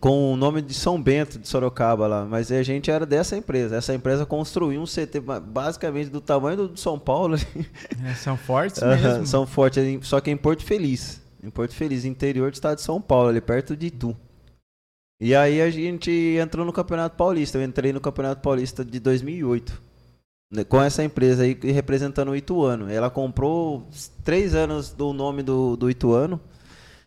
com 0.00 0.32
o 0.32 0.36
nome 0.36 0.62
de 0.62 0.72
São 0.72 1.00
Bento 1.00 1.38
de 1.38 1.46
Sorocaba 1.46 2.06
lá, 2.06 2.24
mas 2.24 2.50
a 2.50 2.62
gente 2.62 2.90
era 2.90 3.04
dessa 3.04 3.36
empresa. 3.36 3.76
Essa 3.76 3.94
empresa 3.94 4.24
construiu 4.24 4.80
um 4.80 4.86
CT 4.86 5.20
basicamente 5.42 6.08
do 6.08 6.22
tamanho 6.22 6.68
do 6.68 6.80
São 6.80 6.98
Paulo. 6.98 7.36
É, 8.02 8.14
são 8.14 8.34
fortes 8.34 8.82
mesmo. 8.82 9.26
São 9.26 9.46
fortes, 9.46 9.84
só 10.04 10.22
que 10.22 10.30
em 10.30 10.38
Porto 10.38 10.64
Feliz. 10.64 11.20
Em 11.42 11.50
Porto 11.50 11.74
Feliz, 11.74 12.06
interior 12.06 12.50
do 12.50 12.54
estado 12.54 12.76
de 12.76 12.82
São 12.82 12.98
Paulo, 12.98 13.28
ali 13.28 13.42
perto 13.42 13.76
de 13.76 13.88
Itu. 13.88 14.16
E 15.20 15.34
aí 15.34 15.60
a 15.60 15.68
gente 15.68 16.10
entrou 16.40 16.64
no 16.64 16.72
Campeonato 16.72 17.14
Paulista. 17.14 17.58
Eu 17.58 17.62
entrei 17.62 17.92
no 17.92 18.00
Campeonato 18.00 18.40
Paulista 18.40 18.82
de 18.82 18.98
2008. 18.98 19.87
Né, 20.50 20.64
com 20.64 20.80
essa 20.80 21.04
empresa 21.04 21.42
aí 21.42 21.58
representando 21.62 22.30
o 22.30 22.36
Ituano. 22.36 22.90
Ela 22.90 23.10
comprou 23.10 23.86
três 24.24 24.54
anos 24.54 24.90
do 24.90 25.12
nome 25.12 25.42
do, 25.42 25.76
do 25.76 25.90
Ituano 25.90 26.40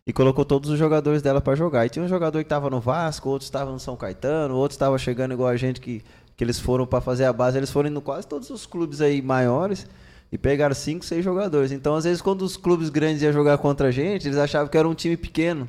e 0.05 0.13
colocou 0.13 0.45
todos 0.45 0.69
os 0.69 0.77
jogadores 0.77 1.21
dela 1.21 1.41
para 1.41 1.55
jogar. 1.55 1.85
E 1.85 1.89
tinha 1.89 2.05
um 2.05 2.07
jogador 2.07 2.37
que 2.39 2.45
estava 2.45 2.69
no 2.69 2.79
Vasco, 2.79 3.29
outros 3.29 3.47
estavam 3.47 3.73
no 3.73 3.79
São 3.79 3.95
Caetano, 3.95 4.55
outros 4.55 4.75
estavam 4.75 4.97
chegando 4.97 5.33
igual 5.33 5.49
a 5.49 5.57
gente 5.57 5.81
que, 5.81 6.03
que 6.37 6.43
eles 6.43 6.59
foram 6.59 6.85
para 6.85 7.01
fazer 7.01 7.25
a 7.25 7.33
base. 7.33 7.57
Eles 7.57 7.71
foram 7.71 7.89
indo 7.89 8.01
quase 8.01 8.27
todos 8.27 8.49
os 8.51 8.67
clubes 8.67 9.01
aí 9.01 9.21
maiores 9.21 9.87
e 10.31 10.37
pegaram 10.37 10.75
cinco, 10.75 11.03
seis 11.03 11.23
jogadores. 11.25 11.71
Então, 11.71 11.95
às 11.95 12.03
vezes, 12.03 12.21
quando 12.21 12.43
os 12.43 12.55
clubes 12.55 12.89
grandes 12.89 13.23
iam 13.23 13.33
jogar 13.33 13.57
contra 13.57 13.87
a 13.87 13.91
gente, 13.91 14.27
eles 14.27 14.37
achavam 14.37 14.67
que 14.67 14.77
era 14.77 14.87
um 14.87 14.93
time 14.93 15.17
pequeno. 15.17 15.67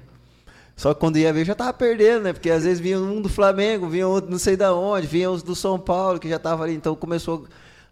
Só 0.77 0.95
que 0.95 1.01
quando 1.01 1.19
ia 1.19 1.33
ver 1.33 1.45
já 1.45 1.55
tava 1.55 1.73
perdendo, 1.73 2.23
né? 2.23 2.33
Porque 2.33 2.51
às 2.51 2.65
vezes 2.65 2.81
vinha 2.81 2.99
um 2.99 3.21
do 3.21 3.29
Flamengo, 3.29 3.89
vinha 3.89 4.09
outro 4.09 4.31
não 4.31 4.39
sei 4.39 4.57
da 4.57 4.75
onde, 4.75 5.07
vinha 5.07 5.31
os 5.31 5.43
do 5.43 5.55
São 5.55 5.79
Paulo, 5.79 6.19
que 6.19 6.29
já 6.29 6.39
tava 6.39 6.65
ali. 6.65 6.75
Então 6.75 6.95
começou 6.95 7.47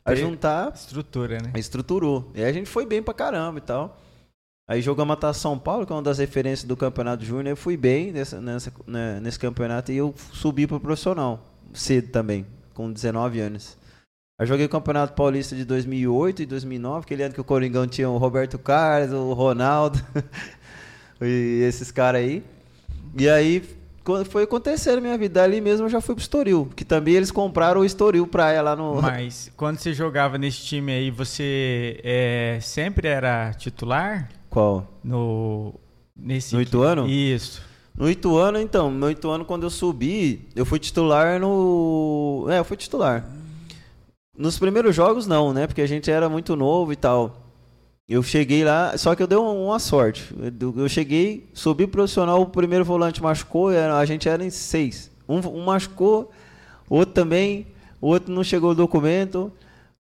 a 0.04 0.14
juntar. 0.14 0.72
Estrutura, 0.74 1.38
né? 1.38 1.52
Estruturou. 1.56 2.30
E 2.34 2.42
aí 2.42 2.50
a 2.50 2.52
gente 2.52 2.68
foi 2.68 2.86
bem 2.86 3.02
pra 3.02 3.14
caramba 3.14 3.58
e 3.58 3.62
tal. 3.62 3.98
Aí 4.68 4.80
jogamos 4.80 5.14
até 5.14 5.32
São 5.32 5.58
Paulo, 5.58 5.84
que 5.84 5.92
é 5.92 5.96
uma 5.96 6.02
das 6.02 6.18
referências 6.18 6.66
do 6.66 6.76
Campeonato 6.76 7.24
Júnior. 7.24 7.48
Eu 7.48 7.56
fui 7.56 7.76
bem 7.76 8.12
nessa, 8.12 8.40
nessa, 8.40 8.72
né, 8.86 9.18
nesse 9.20 9.38
campeonato 9.38 9.90
e 9.90 9.96
eu 9.96 10.14
subi 10.32 10.66
pro 10.66 10.78
profissional. 10.78 11.44
Cedo 11.74 12.10
também, 12.10 12.46
com 12.72 12.90
19 12.90 13.40
anos. 13.40 13.76
Aí 14.38 14.46
joguei 14.46 14.64
o 14.64 14.68
Campeonato 14.68 15.12
Paulista 15.12 15.54
de 15.54 15.64
2008 15.64 16.42
e 16.42 16.46
2009, 16.46 17.00
aquele 17.00 17.22
ano 17.24 17.34
que 17.34 17.40
o 17.40 17.44
Coringão 17.44 17.86
tinha 17.86 18.08
o 18.08 18.16
Roberto 18.16 18.58
Carlos, 18.58 19.12
o 19.12 19.32
Ronaldo 19.32 20.00
e 21.20 21.62
esses 21.68 21.90
caras 21.90 22.22
aí. 22.22 22.42
E 23.16 23.28
aí 23.28 23.62
foi 24.28 24.44
acontecendo 24.44 24.96
na 24.96 25.00
minha 25.02 25.18
vida. 25.18 25.42
Ali 25.42 25.60
mesmo 25.60 25.86
eu 25.86 25.90
já 25.90 26.00
fui 26.00 26.14
pro 26.14 26.22
Estoril, 26.22 26.68
que 26.74 26.84
também 26.84 27.14
eles 27.14 27.30
compraram 27.30 27.80
o 27.80 27.84
Estoril 27.84 28.26
Praia 28.26 28.62
lá 28.62 28.74
no. 28.74 29.00
Mas 29.00 29.50
quando 29.56 29.78
você 29.78 29.92
jogava 29.92 30.38
nesse 30.38 30.62
time 30.62 30.92
aí, 30.92 31.10
você 31.10 32.00
é, 32.02 32.58
sempre 32.60 33.08
era 33.08 33.52
titular? 33.54 34.28
Qual? 34.48 34.86
No. 35.02 35.74
Nesse 36.16 36.54
no 36.54 36.60
Ituano? 36.60 37.06
Isso. 37.06 37.62
No 37.96 38.08
Ituano, 38.08 38.58
então, 38.58 38.90
no 38.90 39.10
Ituano, 39.10 39.44
quando 39.44 39.64
eu 39.64 39.70
subi, 39.70 40.48
eu 40.54 40.64
fui 40.64 40.78
titular 40.78 41.40
no. 41.40 42.46
É, 42.48 42.58
eu 42.58 42.64
fui 42.64 42.76
titular. 42.76 43.24
Nos 44.36 44.58
primeiros 44.58 44.94
jogos, 44.94 45.26
não, 45.26 45.52
né? 45.52 45.66
Porque 45.66 45.82
a 45.82 45.86
gente 45.86 46.10
era 46.10 46.28
muito 46.28 46.56
novo 46.56 46.92
e 46.92 46.96
tal. 46.96 47.49
Eu 48.10 48.24
cheguei 48.24 48.64
lá, 48.64 48.98
só 48.98 49.14
que 49.14 49.22
eu 49.22 49.26
dei 49.28 49.38
uma 49.38 49.78
sorte. 49.78 50.34
Eu 50.76 50.88
cheguei, 50.88 51.48
subi 51.54 51.86
profissional, 51.86 52.42
o 52.42 52.46
primeiro 52.46 52.84
volante 52.84 53.22
machucou, 53.22 53.68
a 53.68 54.04
gente 54.04 54.28
era 54.28 54.44
em 54.44 54.50
seis. 54.50 55.12
Um, 55.28 55.38
um 55.38 55.64
machucou, 55.64 56.28
outro 56.88 57.14
também, 57.14 57.68
o 58.00 58.08
outro 58.08 58.32
não 58.32 58.42
chegou 58.42 58.72
o 58.72 58.74
documento, 58.74 59.52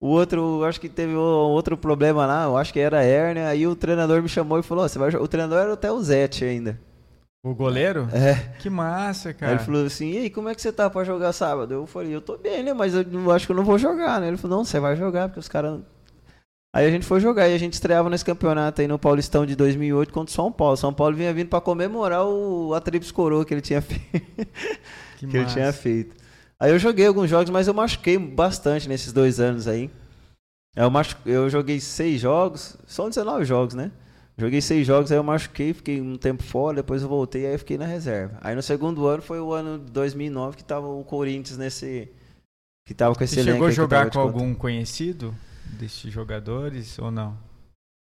o 0.01 0.07
outro, 0.09 0.65
acho 0.65 0.81
que 0.81 0.89
teve 0.89 1.15
outro 1.15 1.77
problema 1.77 2.25
lá, 2.25 2.43
eu 2.43 2.57
acho 2.57 2.73
que 2.73 2.79
era 2.81 3.01
hérnia. 3.01 3.47
Aí 3.47 3.65
o 3.65 3.73
treinador 3.73 4.21
me 4.21 4.27
chamou 4.27 4.59
e 4.59 4.63
falou: 4.63 4.83
oh, 4.83 4.89
você 4.89 4.99
vai 4.99 5.15
O 5.15 5.25
treinador 5.25 5.59
era 5.59 5.71
até 5.71 5.89
o 5.89 6.03
Zete 6.03 6.43
ainda. 6.43 6.77
O 7.41 7.55
goleiro? 7.55 8.09
É. 8.11 8.35
Que 8.59 8.69
massa, 8.69 9.33
cara. 9.33 9.53
Aí 9.53 9.57
ele 9.57 9.63
falou 9.63 9.85
assim: 9.85 10.11
e 10.11 10.17
aí, 10.17 10.29
como 10.29 10.49
é 10.49 10.55
que 10.55 10.61
você 10.61 10.73
tá 10.73 10.89
pra 10.89 11.05
jogar 11.05 11.31
sábado? 11.31 11.73
Eu 11.73 11.87
falei: 11.87 12.13
eu 12.13 12.19
tô 12.19 12.37
bem, 12.37 12.63
né? 12.63 12.73
Mas 12.73 12.93
eu 12.93 13.31
acho 13.31 13.45
que 13.45 13.53
eu 13.53 13.55
não 13.55 13.63
vou 13.63 13.77
jogar, 13.77 14.19
né? 14.19 14.27
Ele 14.27 14.35
falou: 14.35 14.57
não, 14.57 14.65
você 14.65 14.77
vai 14.77 14.97
jogar, 14.97 15.29
porque 15.29 15.39
os 15.39 15.47
caras 15.47 15.79
Aí 16.75 16.87
a 16.87 16.89
gente 16.89 17.05
foi 17.05 17.19
jogar 17.19 17.47
e 17.47 17.53
a 17.53 17.57
gente 17.57 17.73
estreava 17.73 18.09
nesse 18.09 18.25
campeonato 18.25 18.81
aí 18.81 18.87
no 18.87 18.97
Paulistão 18.97 19.45
de 19.45 19.55
2008 19.55 20.11
contra 20.11 20.31
o 20.31 20.33
São 20.33 20.51
Paulo. 20.51 20.75
São 20.75 20.91
Paulo 20.91 21.15
vinha 21.15 21.31
vindo 21.31 21.47
para 21.47 21.61
comemorar 21.61 22.25
o, 22.25 22.73
a 22.73 22.81
Trips 22.81 23.11
Coroa 23.11 23.45
que 23.45 23.53
ele 23.53 23.61
tinha 23.61 23.79
feito. 23.79 24.11
que, 25.17 25.27
que 25.27 25.37
ele 25.37 25.45
tinha 25.45 25.71
feito. 25.71 26.15
Aí 26.59 26.71
eu 26.71 26.79
joguei 26.79 27.05
alguns 27.05 27.29
jogos, 27.29 27.51
mas 27.51 27.67
eu 27.67 27.75
machuquei 27.75 28.17
bastante 28.17 28.89
nesses 28.89 29.13
dois 29.13 29.39
anos 29.39 29.67
aí. 29.67 29.91
Eu, 30.75 30.89
machu... 30.89 31.15
eu 31.27 31.47
joguei 31.47 31.79
seis 31.79 32.19
jogos, 32.19 32.75
são 32.87 33.07
19 33.07 33.45
jogos, 33.45 33.75
né? 33.75 33.91
Joguei 34.35 34.59
seis 34.59 34.87
jogos, 34.87 35.11
aí 35.11 35.17
eu 35.19 35.23
machuquei, 35.23 35.75
fiquei 35.75 36.01
um 36.01 36.17
tempo 36.17 36.41
fora, 36.41 36.77
depois 36.77 37.03
eu 37.03 37.07
voltei, 37.07 37.45
aí 37.45 37.53
eu 37.53 37.59
fiquei 37.59 37.77
na 37.77 37.85
reserva. 37.85 38.39
Aí 38.41 38.55
no 38.55 38.63
segundo 38.63 39.05
ano 39.05 39.21
foi 39.21 39.39
o 39.39 39.53
ano 39.53 39.77
de 39.77 39.91
2009 39.91 40.57
que 40.57 40.63
tava 40.63 40.87
o 40.87 41.03
Corinthians 41.03 41.57
nesse... 41.57 42.09
Que 42.87 42.95
tava 42.95 43.13
com 43.13 43.23
esse 43.23 43.35
Você 43.35 43.43
chegou 43.43 43.67
a 43.67 43.71
jogar 43.71 44.09
com 44.09 44.19
algum 44.19 44.55
conhecido? 44.55 45.35
Desses 45.73 46.11
jogadores 46.11 46.97
ou 46.99 47.11
não? 47.11 47.37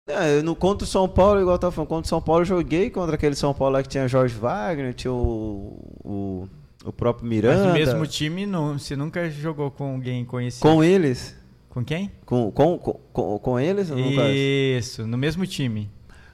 É, 0.07 0.41
no 0.41 0.55
contra 0.55 0.83
o 0.83 0.87
São 0.87 1.07
Paulo, 1.07 1.39
igual 1.39 1.55
eu 1.55 1.59
tava 1.59 1.71
falando, 1.71 1.89
contra 1.89 2.05
o 2.05 2.09
São 2.09 2.21
Paulo 2.21 2.41
eu 2.41 2.45
joguei 2.45 2.89
contra 2.89 3.15
aquele 3.15 3.35
São 3.35 3.53
Paulo 3.53 3.73
lá 3.73 3.83
que 3.83 3.89
tinha 3.89 4.07
Jorge 4.07 4.35
Wagner, 4.35 4.93
tinha 4.93 5.13
o, 5.13 5.79
o, 6.03 6.49
o 6.83 6.91
próprio 6.91 7.27
Miranda. 7.27 7.57
Mas 7.57 7.67
no 7.67 7.73
mesmo 7.73 8.07
time, 8.07 8.45
não, 8.45 8.77
você 8.77 8.95
nunca 8.95 9.29
jogou 9.29 9.69
com 9.71 9.93
alguém 9.93 10.25
conhecido? 10.25 10.61
Com 10.61 10.83
eles. 10.83 11.35
Com 11.69 11.85
quem? 11.85 12.11
Com, 12.25 12.51
com, 12.51 12.77
com, 12.77 13.39
com 13.39 13.59
eles? 13.59 13.89
Isso, 13.89 15.07
no 15.07 15.17
mesmo 15.17 15.45
time. 15.47 15.89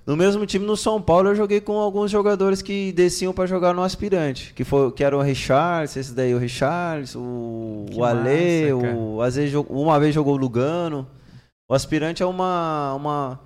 No 0.08 0.16
mesmo 0.16 0.46
time 0.46 0.66
no 0.66 0.78
São 0.78 1.02
Paulo 1.02 1.28
eu 1.28 1.36
joguei 1.36 1.60
com 1.60 1.74
alguns 1.74 2.10
jogadores 2.10 2.62
que 2.62 2.94
desciam 2.94 3.34
pra 3.34 3.46
jogar 3.46 3.74
no 3.74 3.84
aspirante, 3.84 4.54
que 4.54 4.64
foi 4.64 4.90
que 4.94 5.04
eram 5.04 5.18
o 5.18 5.22
Richards, 5.22 5.98
esse 5.98 6.14
daí 6.14 6.34
o 6.34 6.38
Richards, 6.38 7.14
o, 7.14 7.86
Que 7.92 8.00
o 8.00 8.06
Ale, 8.06 8.72
massa, 8.72 8.96
o 8.96 9.22
às 9.22 9.36
vezes 9.36 9.54
uma 9.70 10.00
vez 10.00 10.16
jogou 10.16 10.36
o 10.36 10.38
Lugano. 10.38 11.06
O 11.70 11.74
aspirante 11.74 12.24
é 12.24 12.26
uma 12.26 12.94
uma 12.94 13.40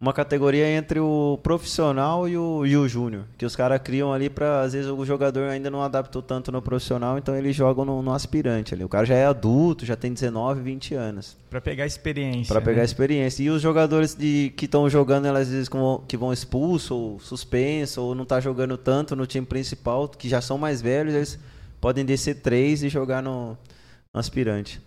uma 0.00 0.12
categoria 0.14 0.66
entre 0.66 0.98
o 0.98 1.38
profissional 1.42 2.26
e 2.26 2.36
o, 2.36 2.64
e 2.64 2.74
o 2.74 2.88
júnior, 2.88 3.24
que 3.36 3.44
os 3.44 3.54
caras 3.54 3.80
criam 3.82 4.12
ali 4.12 4.30
pra 4.30 4.62
às 4.62 4.72
vezes 4.72 4.90
o 4.90 5.04
jogador 5.04 5.50
ainda 5.50 5.70
não 5.70 5.82
adaptou 5.82 6.22
tanto 6.22 6.50
no 6.50 6.62
profissional, 6.62 7.18
então 7.18 7.36
eles 7.36 7.54
jogam 7.54 7.84
no, 7.84 8.02
no 8.02 8.12
aspirante 8.12 8.72
ali. 8.74 8.82
O 8.82 8.88
cara 8.88 9.04
já 9.04 9.14
é 9.14 9.26
adulto, 9.26 9.84
já 9.84 9.96
tem 9.96 10.12
19, 10.12 10.62
20 10.62 10.94
anos. 10.94 11.36
Pra 11.50 11.60
pegar 11.60 11.84
experiência. 11.84 12.52
Pra 12.52 12.62
pegar 12.62 12.78
né? 12.78 12.84
experiência. 12.84 13.42
E 13.42 13.50
os 13.50 13.60
jogadores 13.60 14.14
de, 14.14 14.52
que 14.56 14.64
estão 14.64 14.88
jogando, 14.88 15.26
elas, 15.26 15.48
às 15.48 15.52
vezes 15.52 15.70
que 16.08 16.16
vão 16.16 16.32
expulso, 16.32 16.94
ou 16.94 17.20
suspenso, 17.20 18.02
ou 18.02 18.14
não 18.14 18.24
tá 18.24 18.40
jogando 18.40 18.78
tanto 18.78 19.14
no 19.14 19.26
time 19.26 19.46
principal, 19.46 20.08
que 20.08 20.28
já 20.28 20.40
são 20.40 20.56
mais 20.56 20.80
velhos, 20.80 21.14
eles 21.14 21.38
podem 21.78 22.04
descer 22.06 22.36
três 22.36 22.82
e 22.82 22.88
jogar 22.88 23.22
no, 23.22 23.56
no 24.12 24.20
aspirante. 24.20 24.80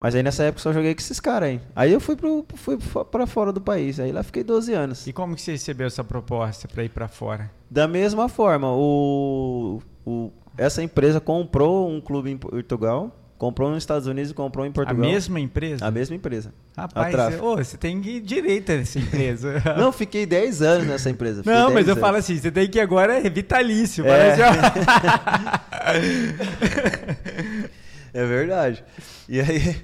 Mas 0.00 0.14
aí 0.14 0.22
nessa 0.22 0.42
época 0.44 0.58
eu 0.58 0.62
só 0.62 0.72
joguei 0.72 0.94
com 0.94 1.00
esses 1.00 1.18
caras 1.18 1.48
aí. 1.48 1.60
Aí 1.74 1.92
eu 1.92 2.00
fui, 2.00 2.16
pro, 2.16 2.44
fui 2.54 2.76
pra 3.10 3.26
fora 3.26 3.50
do 3.52 3.60
país. 3.62 3.98
Aí 3.98 4.12
lá 4.12 4.22
fiquei 4.22 4.44
12 4.44 4.72
anos. 4.74 5.06
E 5.06 5.12
como 5.12 5.34
que 5.34 5.40
você 5.40 5.52
recebeu 5.52 5.86
essa 5.86 6.04
proposta 6.04 6.68
pra 6.68 6.84
ir 6.84 6.90
pra 6.90 7.08
fora? 7.08 7.50
Da 7.70 7.88
mesma 7.88 8.28
forma, 8.28 8.70
o, 8.72 9.80
o, 10.04 10.30
essa 10.58 10.82
empresa 10.82 11.18
comprou 11.18 11.88
um 11.90 11.98
clube 11.98 12.30
em 12.30 12.36
Portugal, 12.36 13.10
comprou 13.38 13.70
nos 13.70 13.78
Estados 13.82 14.06
Unidos 14.06 14.30
e 14.32 14.34
comprou 14.34 14.66
em 14.66 14.68
A 14.68 14.72
Portugal. 14.72 15.00
mesma 15.00 15.40
empresa? 15.40 15.86
A 15.86 15.90
mesma 15.90 16.14
empresa. 16.14 16.52
Rapaz, 16.76 17.40
ô, 17.40 17.56
você 17.56 17.78
tem 17.78 17.98
que 18.02 18.16
ir 18.16 18.20
direito 18.20 18.72
nessa 18.72 18.98
empresa. 18.98 19.62
Não, 19.78 19.90
fiquei 19.92 20.26
10 20.26 20.60
anos 20.60 20.86
nessa 20.88 21.08
empresa. 21.08 21.42
fiquei 21.42 21.54
Não, 21.58 21.68
mas 21.72 21.86
10 21.86 21.88
eu 21.88 21.92
anos. 21.94 22.00
falo 22.02 22.16
assim, 22.18 22.36
você 22.36 22.50
tem 22.50 22.68
que 22.68 22.76
ir 22.76 22.82
agora 22.82 23.18
é 23.18 23.30
vitalício. 23.30 24.04
É. 24.06 24.36
Parece... 24.36 24.42
É 28.16 28.24
verdade. 28.24 28.82
E 29.28 29.40
aí, 29.40 29.82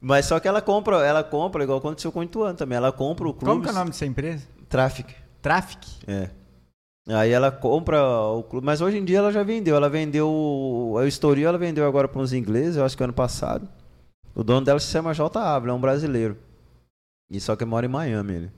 mas 0.00 0.26
só 0.26 0.38
que 0.40 0.48
ela 0.48 0.60
compra, 0.62 1.04
ela 1.04 1.22
compra 1.24 1.62
igual 1.64 1.78
aconteceu 1.78 2.10
com 2.12 2.20
o 2.20 2.22
Ituano 2.22 2.56
também. 2.56 2.76
Ela 2.76 2.92
compra 2.92 3.28
o 3.28 3.32
clube. 3.34 3.46
Como 3.46 3.62
que 3.62 3.68
é 3.68 3.72
o 3.72 3.74
nome 3.74 3.90
dessa 3.90 4.06
empresa? 4.06 4.46
Traffic. 4.68 5.14
Traffic? 5.42 5.86
É. 6.06 6.30
Aí 7.10 7.30
ela 7.30 7.50
compra 7.50 8.02
o 8.02 8.42
clube, 8.42 8.66
mas 8.66 8.80
hoje 8.82 8.98
em 8.98 9.04
dia 9.04 9.18
ela 9.18 9.32
já 9.32 9.42
vendeu. 9.42 9.74
Ela 9.76 9.88
vendeu 9.88 10.28
o 10.30 11.02
Estoril, 11.04 11.48
ela 11.48 11.56
vendeu 11.58 11.86
agora 11.86 12.06
para 12.06 12.20
uns 12.20 12.32
ingleses, 12.34 12.76
eu 12.76 12.84
acho 12.84 12.96
que 12.96 13.02
ano 13.02 13.12
passado. 13.14 13.66
O 14.34 14.44
dono 14.44 14.64
dela 14.64 14.78
se 14.78 14.88
chama 14.88 15.14
J. 15.14 15.38
Ávila, 15.40 15.72
é 15.72 15.74
um 15.76 15.80
brasileiro. 15.80 16.36
E 17.30 17.40
só 17.40 17.56
que 17.56 17.64
mora 17.64 17.86
em 17.86 17.88
Miami 17.88 18.32
ele. 18.34 18.50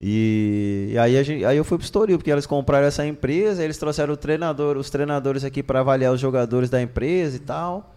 E, 0.00 0.88
e 0.92 0.98
aí, 0.98 1.22
gente- 1.24 1.44
aí 1.44 1.56
eu 1.56 1.64
fui 1.64 1.78
pro 1.78 1.84
Estoril, 1.84 2.18
porque 2.18 2.30
eles 2.30 2.44
compraram 2.46 2.86
essa 2.86 3.06
empresa, 3.06 3.62
eles 3.62 3.78
trouxeram 3.78 4.16
treinador, 4.16 4.76
os 4.76 4.90
treinadores 4.90 5.44
aqui 5.44 5.62
para 5.62 5.80
avaliar 5.80 6.12
os 6.12 6.20
jogadores 6.20 6.68
da 6.68 6.82
empresa 6.82 7.36
e 7.36 7.40
tal. 7.40 7.91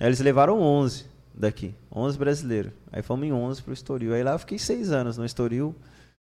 Aí 0.00 0.06
eles 0.06 0.18
levaram 0.20 0.58
11 0.60 1.04
daqui, 1.34 1.74
11 1.94 2.18
brasileiros. 2.18 2.72
Aí 2.90 3.02
fomos 3.02 3.26
em 3.26 3.32
11 3.32 3.62
pro 3.62 3.74
Estoril. 3.74 4.14
Aí 4.14 4.22
lá 4.22 4.32
eu 4.32 4.38
fiquei 4.38 4.58
seis 4.58 4.90
anos 4.90 5.18
no 5.18 5.26
Estoril. 5.26 5.74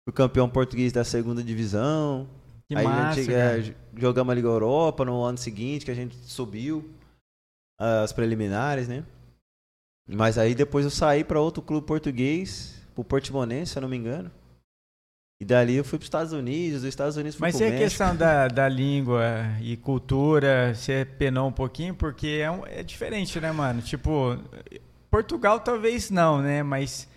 Fui 0.03 0.13
campeão 0.13 0.49
português 0.49 0.91
da 0.91 1.03
segunda 1.03 1.43
divisão. 1.43 2.27
Que 2.67 2.75
aí 2.75 2.83
massa, 2.83 3.19
a 3.19 3.23
gente 3.23 3.33
é, 3.33 3.75
jogamos 3.95 4.31
a 4.31 4.35
Liga 4.35 4.47
Europa 4.47 5.05
no 5.05 5.21
ano 5.21 5.37
seguinte, 5.37 5.85
que 5.85 5.91
a 5.91 5.95
gente 5.95 6.15
subiu 6.15 6.89
as 7.79 8.11
preliminares, 8.11 8.87
né? 8.87 9.03
Mas 10.07 10.37
aí 10.37 10.55
depois 10.55 10.83
eu 10.83 10.91
saí 10.91 11.23
para 11.23 11.39
outro 11.39 11.61
clube 11.61 11.85
português, 11.85 12.81
pro 12.95 13.03
Portimonense, 13.03 13.73
se 13.73 13.77
eu 13.77 13.81
não 13.81 13.89
me 13.89 13.97
engano. 13.97 14.31
E 15.41 15.45
dali 15.45 15.75
eu 15.75 15.83
fui 15.83 15.97
para 15.97 16.03
os 16.03 16.05
Estados 16.05 16.33
Unidos, 16.33 16.81
dos 16.81 16.89
Estados 16.89 17.17
Unidos 17.17 17.35
fui 17.35 17.47
Mas 17.47 17.55
pro 17.57 17.65
e 17.65 17.67
a 17.69 17.75
questão 17.75 18.15
da, 18.15 18.47
da 18.47 18.69
língua 18.69 19.25
e 19.59 19.75
cultura, 19.75 20.71
você 20.75 21.03
penou 21.17 21.47
um 21.47 21.51
pouquinho? 21.51 21.95
Porque 21.95 22.27
é, 22.43 22.51
um- 22.51 22.63
é 22.67 22.83
diferente, 22.83 23.39
né, 23.39 23.51
mano? 23.51 23.81
Tipo, 23.81 24.37
Portugal 25.09 25.59
talvez 25.59 26.11
não, 26.11 26.43
né? 26.43 26.61
Mas 26.61 27.07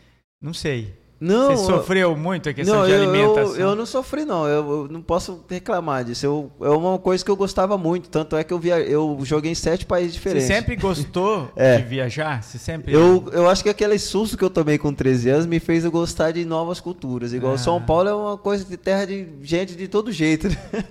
não 0.41 0.55
sei. 0.55 0.95
Não, 1.21 1.57
você 1.57 1.65
sofreu 1.65 2.15
muito 2.17 2.49
a 2.49 2.53
questão 2.53 2.81
não, 2.81 2.85
de 2.87 2.91
eu, 2.93 2.99
alimentação? 3.03 3.55
Eu, 3.57 3.69
eu 3.71 3.77
não 3.77 3.87
sofri, 3.87 4.25
não. 4.25 4.47
Eu, 4.47 4.71
eu 4.83 4.89
não 4.91 5.01
posso 5.01 5.43
reclamar 5.49 6.05
disso. 6.05 6.27
Eu, 6.27 6.51
é 6.61 6.69
uma 6.69 6.99
coisa 6.99 7.25
que 7.25 7.31
eu 7.31 7.37
gostava 7.37 7.79
muito. 7.79 8.09
Tanto 8.11 8.37
é 8.37 8.45
que 8.45 8.53
eu, 8.53 8.59
via, 8.59 8.79
eu 8.81 9.19
joguei 9.23 9.51
em 9.53 9.55
sete 9.55 9.87
países 9.87 10.12
Você 10.12 10.19
diferentes. 10.19 10.47
sempre 10.49 10.77
gostou 10.77 11.51
É. 11.57 11.79
de 11.79 11.85
viajar? 11.85 12.43
Você 12.43 12.59
sempre... 12.59 12.93
Eu, 12.93 13.25
eu 13.33 13.49
acho 13.49 13.62
que 13.62 13.71
aquele 13.71 13.99
susto 13.99 14.37
que 14.37 14.45
eu 14.45 14.51
tomei 14.51 14.77
com 14.77 14.93
13 14.93 15.31
anos 15.31 15.47
me 15.47 15.61
fez 15.61 15.85
eu 15.85 15.91
gostar 15.91 16.33
de 16.33 16.45
novas 16.45 16.81
culturas. 16.81 17.33
Igual 17.33 17.55
Ah. 17.55 17.59
São 17.59 17.81
Paulo 17.81 18.09
é 18.09 18.15
uma 18.15 18.37
coisa 18.37 18.65
de 18.65 18.77
terra 18.77 19.07
de 19.07 19.27
gente 19.43 19.75
de 19.77 19.89
todo 19.89 20.12
jeito. 20.12 20.49
né? 20.49 20.57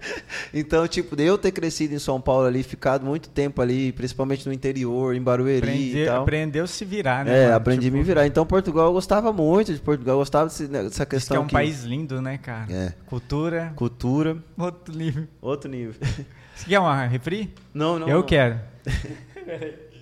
Então, 0.53 0.87
tipo, 0.87 1.19
eu 1.19 1.37
ter 1.37 1.51
crescido 1.51 1.93
em 1.95 1.99
São 1.99 2.19
Paulo 2.21 2.45
ali, 2.45 2.63
ficado 2.63 3.05
muito 3.05 3.29
tempo 3.29 3.61
ali, 3.61 3.91
principalmente 3.91 4.45
no 4.47 4.53
interior, 4.53 5.15
em 5.15 5.21
Barueri 5.21 5.57
Aprender- 5.67 6.03
e 6.03 6.05
tal. 6.05 6.21
aprendeu 6.21 6.63
a 6.63 6.67
se 6.67 6.85
virar, 6.85 7.25
né? 7.25 7.37
É, 7.37 7.43
mano? 7.45 7.55
aprendi 7.57 7.79
a 7.79 7.83
Tipo, 7.83 7.97
me 7.97 8.03
virar. 8.03 8.25
Então, 8.27 8.45
Portugal, 8.45 8.87
eu 8.87 8.93
gostava 8.93 9.31
muito 9.33 9.73
de 9.73 9.79
Portugal. 9.79 10.12
Eu 10.13 10.17
gostava 10.19 10.45
desse- 10.45 10.67
dessa 10.67 10.87
diz 10.89 10.97
que 10.99 11.05
questão 11.07 11.37
é 11.37 11.39
um 11.41 11.47
que- 11.47 11.53
país 11.53 11.83
lindo, 11.83 12.21
né, 12.21 12.37
cara? 12.37 12.71
É. 12.71 12.89
Cultura, 13.05 13.73
Cultura, 13.75 14.37
outro 14.57 14.93
nível. 14.95 15.27
outro 15.41 15.69
nível. 15.69 15.93
Você 16.55 16.67
quer 16.67 16.79
uma 16.79 17.05
refri? 17.05 17.53
Não, 17.73 17.97
não. 17.99 18.07
eu 18.07 18.17
não. 18.19 18.25
quero. 18.25 18.59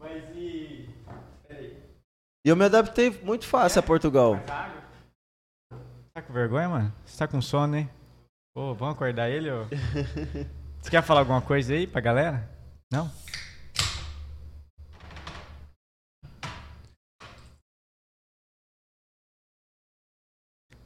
Mas 0.00 0.22
e... 0.36 0.88
E 2.44 2.48
eu 2.48 2.56
me 2.56 2.64
adaptei 2.64 3.10
muito 3.22 3.44
fácil 3.46 3.80
a 3.80 3.82
Portugal. 3.82 4.40
Tá 4.46 6.22
com 6.26 6.32
vergonha, 6.32 6.68
mano? 6.68 6.92
Você 7.04 7.18
tá 7.18 7.28
com 7.28 7.40
sono, 7.42 7.76
hein? 7.76 7.90
Pô, 8.54 8.74
vamos 8.74 8.94
acordar 8.94 9.28
ele, 9.28 9.50
ô? 9.50 9.64
Você 10.80 10.90
quer 10.90 11.02
falar 11.02 11.20
alguma 11.20 11.42
coisa 11.42 11.74
aí 11.74 11.86
pra 11.86 12.00
galera? 12.00 12.48
Não? 12.90 13.10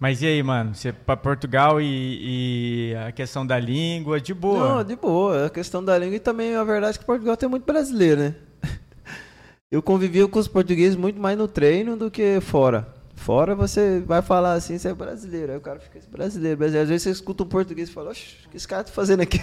Mas 0.03 0.21
e 0.21 0.27
aí, 0.27 0.43
mano? 0.43 0.75
Você 0.75 0.93
pra 0.93 1.17
Portugal 1.17 1.81
e, 1.81 2.91
e 2.91 2.95
a 3.07 3.13
questão 3.13 3.47
da 3.47 3.57
língua, 3.57 4.21
de 4.21 4.35
boa. 4.35 4.69
Não, 4.69 4.83
de 4.83 4.97
boa. 4.97 5.47
A 5.47 5.49
questão 5.49 5.85
da 5.85 5.97
língua 5.97 6.17
e 6.17 6.19
também 6.19 6.57
a 6.57 6.65
verdade 6.65 6.97
é 6.97 6.99
que 6.99 7.07
Portugal 7.07 7.37
tem 7.37 7.49
muito 7.49 7.65
brasileiro, 7.65 8.21
né? 8.21 8.35
Eu 9.71 9.81
convivia 9.81 10.27
com 10.27 10.41
os 10.41 10.49
portugueses 10.49 10.97
muito 10.97 11.21
mais 11.21 11.39
no 11.39 11.47
treino 11.47 11.97
do 11.97 12.11
que 12.11 12.41
fora. 12.41 12.93
Fora 13.15 13.55
você 13.55 14.01
vai 14.01 14.21
falar 14.21 14.55
assim, 14.55 14.77
você 14.77 14.89
é 14.89 14.93
brasileiro. 14.93 15.53
Aí 15.53 15.59
o 15.59 15.61
cara 15.61 15.79
fica 15.79 16.01
brasileiro, 16.11 16.59
brasileiro. 16.59 16.83
Às 16.83 16.89
vezes 16.89 17.03
você 17.05 17.11
escuta 17.11 17.45
um 17.45 17.47
português 17.47 17.89
e 17.89 17.93
fala, 17.93 18.11
oxe, 18.11 18.39
o 18.45 18.49
que 18.49 18.57
esse 18.57 18.67
cara 18.67 18.83
tá 18.83 18.91
fazendo 18.91 19.21
aqui? 19.21 19.39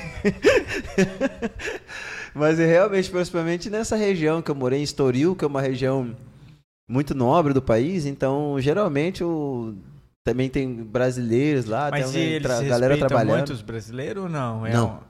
Mas 2.35 2.59
é 2.59 2.65
realmente, 2.65 3.09
principalmente 3.09 3.69
nessa 3.69 3.95
região 3.95 4.41
que 4.41 4.51
eu 4.51 4.55
morei, 4.55 4.81
em 4.81 4.83
Estoril, 4.83 5.37
que 5.37 5.45
é 5.45 5.47
uma 5.47 5.61
região 5.61 6.13
muito 6.85 7.15
nobre 7.15 7.53
do 7.53 7.61
país, 7.61 8.05
então 8.05 8.59
geralmente 8.59 9.23
o... 9.23 9.73
também 10.31 10.49
tem 10.49 10.73
brasileiros 10.83 11.65
lá, 11.65 11.89
Mas 11.91 12.11
tem 12.11 12.21
eles 12.23 12.47
tra- 12.47 12.61
galera 12.63 12.97
trabalhando. 12.97 13.37
muito 13.37 13.53
os 13.53 13.61
brasileiros 13.61 14.23
ou 14.23 14.29
não? 14.29 14.65
É 14.65 14.73
Não. 14.73 14.87
um- 14.87 15.09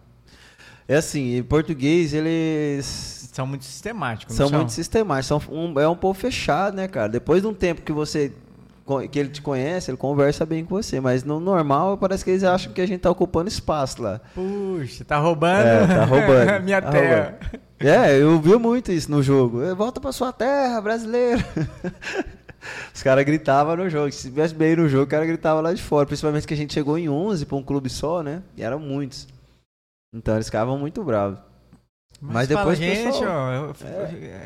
É 0.87 0.95
assim, 0.95 1.35
em 1.37 1.43
português 1.43 2.13
eles 2.15 3.29
são 3.31 3.45
muito 3.45 3.63
sistemáticos, 3.63 4.35
são 4.35 4.49
não 4.49 4.59
muito 4.59 4.71
sistemáticos, 4.71 5.27
são 5.27 5.41
um, 5.55 5.79
é 5.79 5.87
um 5.87 5.95
povo 5.95 6.19
fechado, 6.19 6.75
né, 6.75 6.87
cara? 6.87 7.07
Depois 7.07 7.41
de 7.43 7.47
um 7.47 7.53
tempo 7.53 7.81
que 7.81 7.91
você 7.91 8.31
que 9.11 9.19
ele 9.19 9.29
te 9.29 9.39
conhece, 9.39 9.91
ele 9.91 9.97
conversa 9.97 10.47
bem 10.47 10.65
com 10.65 10.73
você, 10.75 10.99
mas 10.99 11.23
no 11.23 11.39
normal 11.39 11.95
parece 11.95 12.23
que 12.25 12.31
eles 12.31 12.43
acham 12.43 12.73
que 12.73 12.81
a 12.81 12.87
gente 12.87 13.01
tá 13.01 13.11
ocupando 13.11 13.47
espaço 13.47 14.01
lá. 14.01 14.19
Puxa, 14.33 15.05
tá 15.05 15.19
roubando, 15.19 15.67
É, 15.67 15.85
tá 15.85 16.05
roubando, 16.05 16.49
a 16.57 16.59
minha 16.59 16.81
tá 16.81 16.89
terra. 16.89 17.39
É, 17.79 18.17
eu 18.19 18.39
vi 18.41 18.55
muito 18.57 18.91
isso 18.91 19.11
no 19.11 19.21
jogo. 19.21 19.59
Volta 19.75 20.01
pra 20.01 20.11
sua 20.11 20.33
terra, 20.33 20.81
brasileiro. 20.81 21.39
Os 22.93 23.01
caras 23.03 23.23
gritavam 23.25 23.75
no 23.77 23.89
jogo. 23.89 24.11
Se 24.11 24.17
estivesse 24.27 24.53
bem 24.53 24.75
no 24.75 24.87
jogo, 24.89 25.03
o 25.03 25.07
cara 25.07 25.25
gritava 25.25 25.61
lá 25.61 25.73
de 25.73 25.81
fora. 25.81 26.05
Principalmente 26.05 26.45
que 26.47 26.53
a 26.53 26.57
gente 26.57 26.73
chegou 26.73 26.97
em 26.97 27.07
11 27.09 27.45
pra 27.45 27.55
um 27.57 27.63
clube 27.63 27.89
só, 27.89 28.21
né? 28.23 28.41
E 28.57 28.63
eram 28.63 28.79
muitos. 28.79 29.27
Então 30.13 30.35
eles 30.35 30.47
ficavam 30.47 30.77
muito 30.77 31.03
bravos. 31.03 31.39
Mas 32.21 32.47
fala, 32.49 32.59
depois 32.59 32.79
o 32.79 32.81
gente, 32.81 33.03
pessoal- 33.05 33.31
ó, 33.31 33.53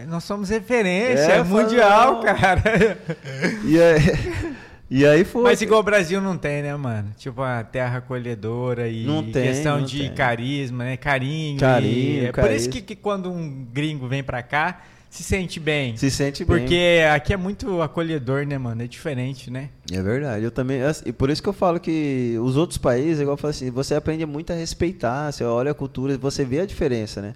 eu- 0.02 0.08
nós 0.08 0.24
somos 0.24 0.50
referência, 0.50 1.32
É, 1.32 1.38
é, 1.40 1.44
mundial, 1.44 2.22
fala, 2.22 2.34
cara. 2.36 2.62
E 3.66 3.82
aí, 3.82 4.54
e 4.92 5.06
aí 5.08 5.24
foi. 5.24 5.42
Mas 5.42 5.60
igual 5.62 5.80
o 5.80 5.84
Brasil 5.84 6.22
não 6.22 6.38
tem, 6.38 6.62
né, 6.62 6.76
mano? 6.76 7.12
Tipo 7.18 7.42
a 7.42 7.64
terra 7.64 7.98
acolhedora 7.98 8.88
e 8.90 9.06
Não 9.06 9.24
tem, 9.24 9.48
questão 9.48 9.80
não 9.80 9.86
de 9.86 10.00
tem. 10.00 10.14
carisma, 10.14 10.84
né? 10.84 10.98
Carinho. 10.98 11.60
Carinho, 11.60 12.24
e- 12.24 12.26
É 12.28 12.32
por 12.32 12.52
isso 12.52 12.70
que, 12.70 12.80
que 12.82 12.96
quando 12.96 13.32
um 13.32 13.66
gringo 13.74 14.08
vem 14.08 14.22
pra 14.24 14.44
cá, 14.44 14.82
se 15.14 15.24
sente 15.24 15.60
bem. 15.60 15.96
Se 15.96 16.10
sente 16.10 16.44
bem. 16.44 16.58
Porque 16.58 17.02
aqui 17.14 17.34
é 17.34 17.38
muito 17.38 17.84
acolhedor, 17.84 18.48
né, 18.48 18.58
mano? 18.58 18.82
É 18.82 18.88
diferente, 18.88 19.52
né? 19.52 19.70
É 19.92 20.02
verdade. 20.02 20.44
Eu 20.44 20.50
também. 20.50 20.82
assim, 20.82 21.04
E 21.06 21.14
por 21.14 21.30
isso 21.30 21.42
que 21.42 21.48
eu 21.48 21.54
falo 21.54 21.80
que 21.80 22.36
os 22.42 22.58
outros 22.58 22.80
países, 22.80 23.20
igual 23.20 23.34
eu 23.34 23.38
falo 23.38 23.52
assim, 23.52 23.70
você 23.70 23.94
aprende 23.94 24.26
muito 24.26 24.52
a 24.52 24.56
respeitar, 24.56 25.32
você 25.32 25.44
olha 25.44 25.70
a 25.70 25.76
cultura, 25.76 26.18
você 26.18 26.44
vê 26.44 26.62
a 26.62 26.66
diferença, 26.66 27.22
né? 27.22 27.34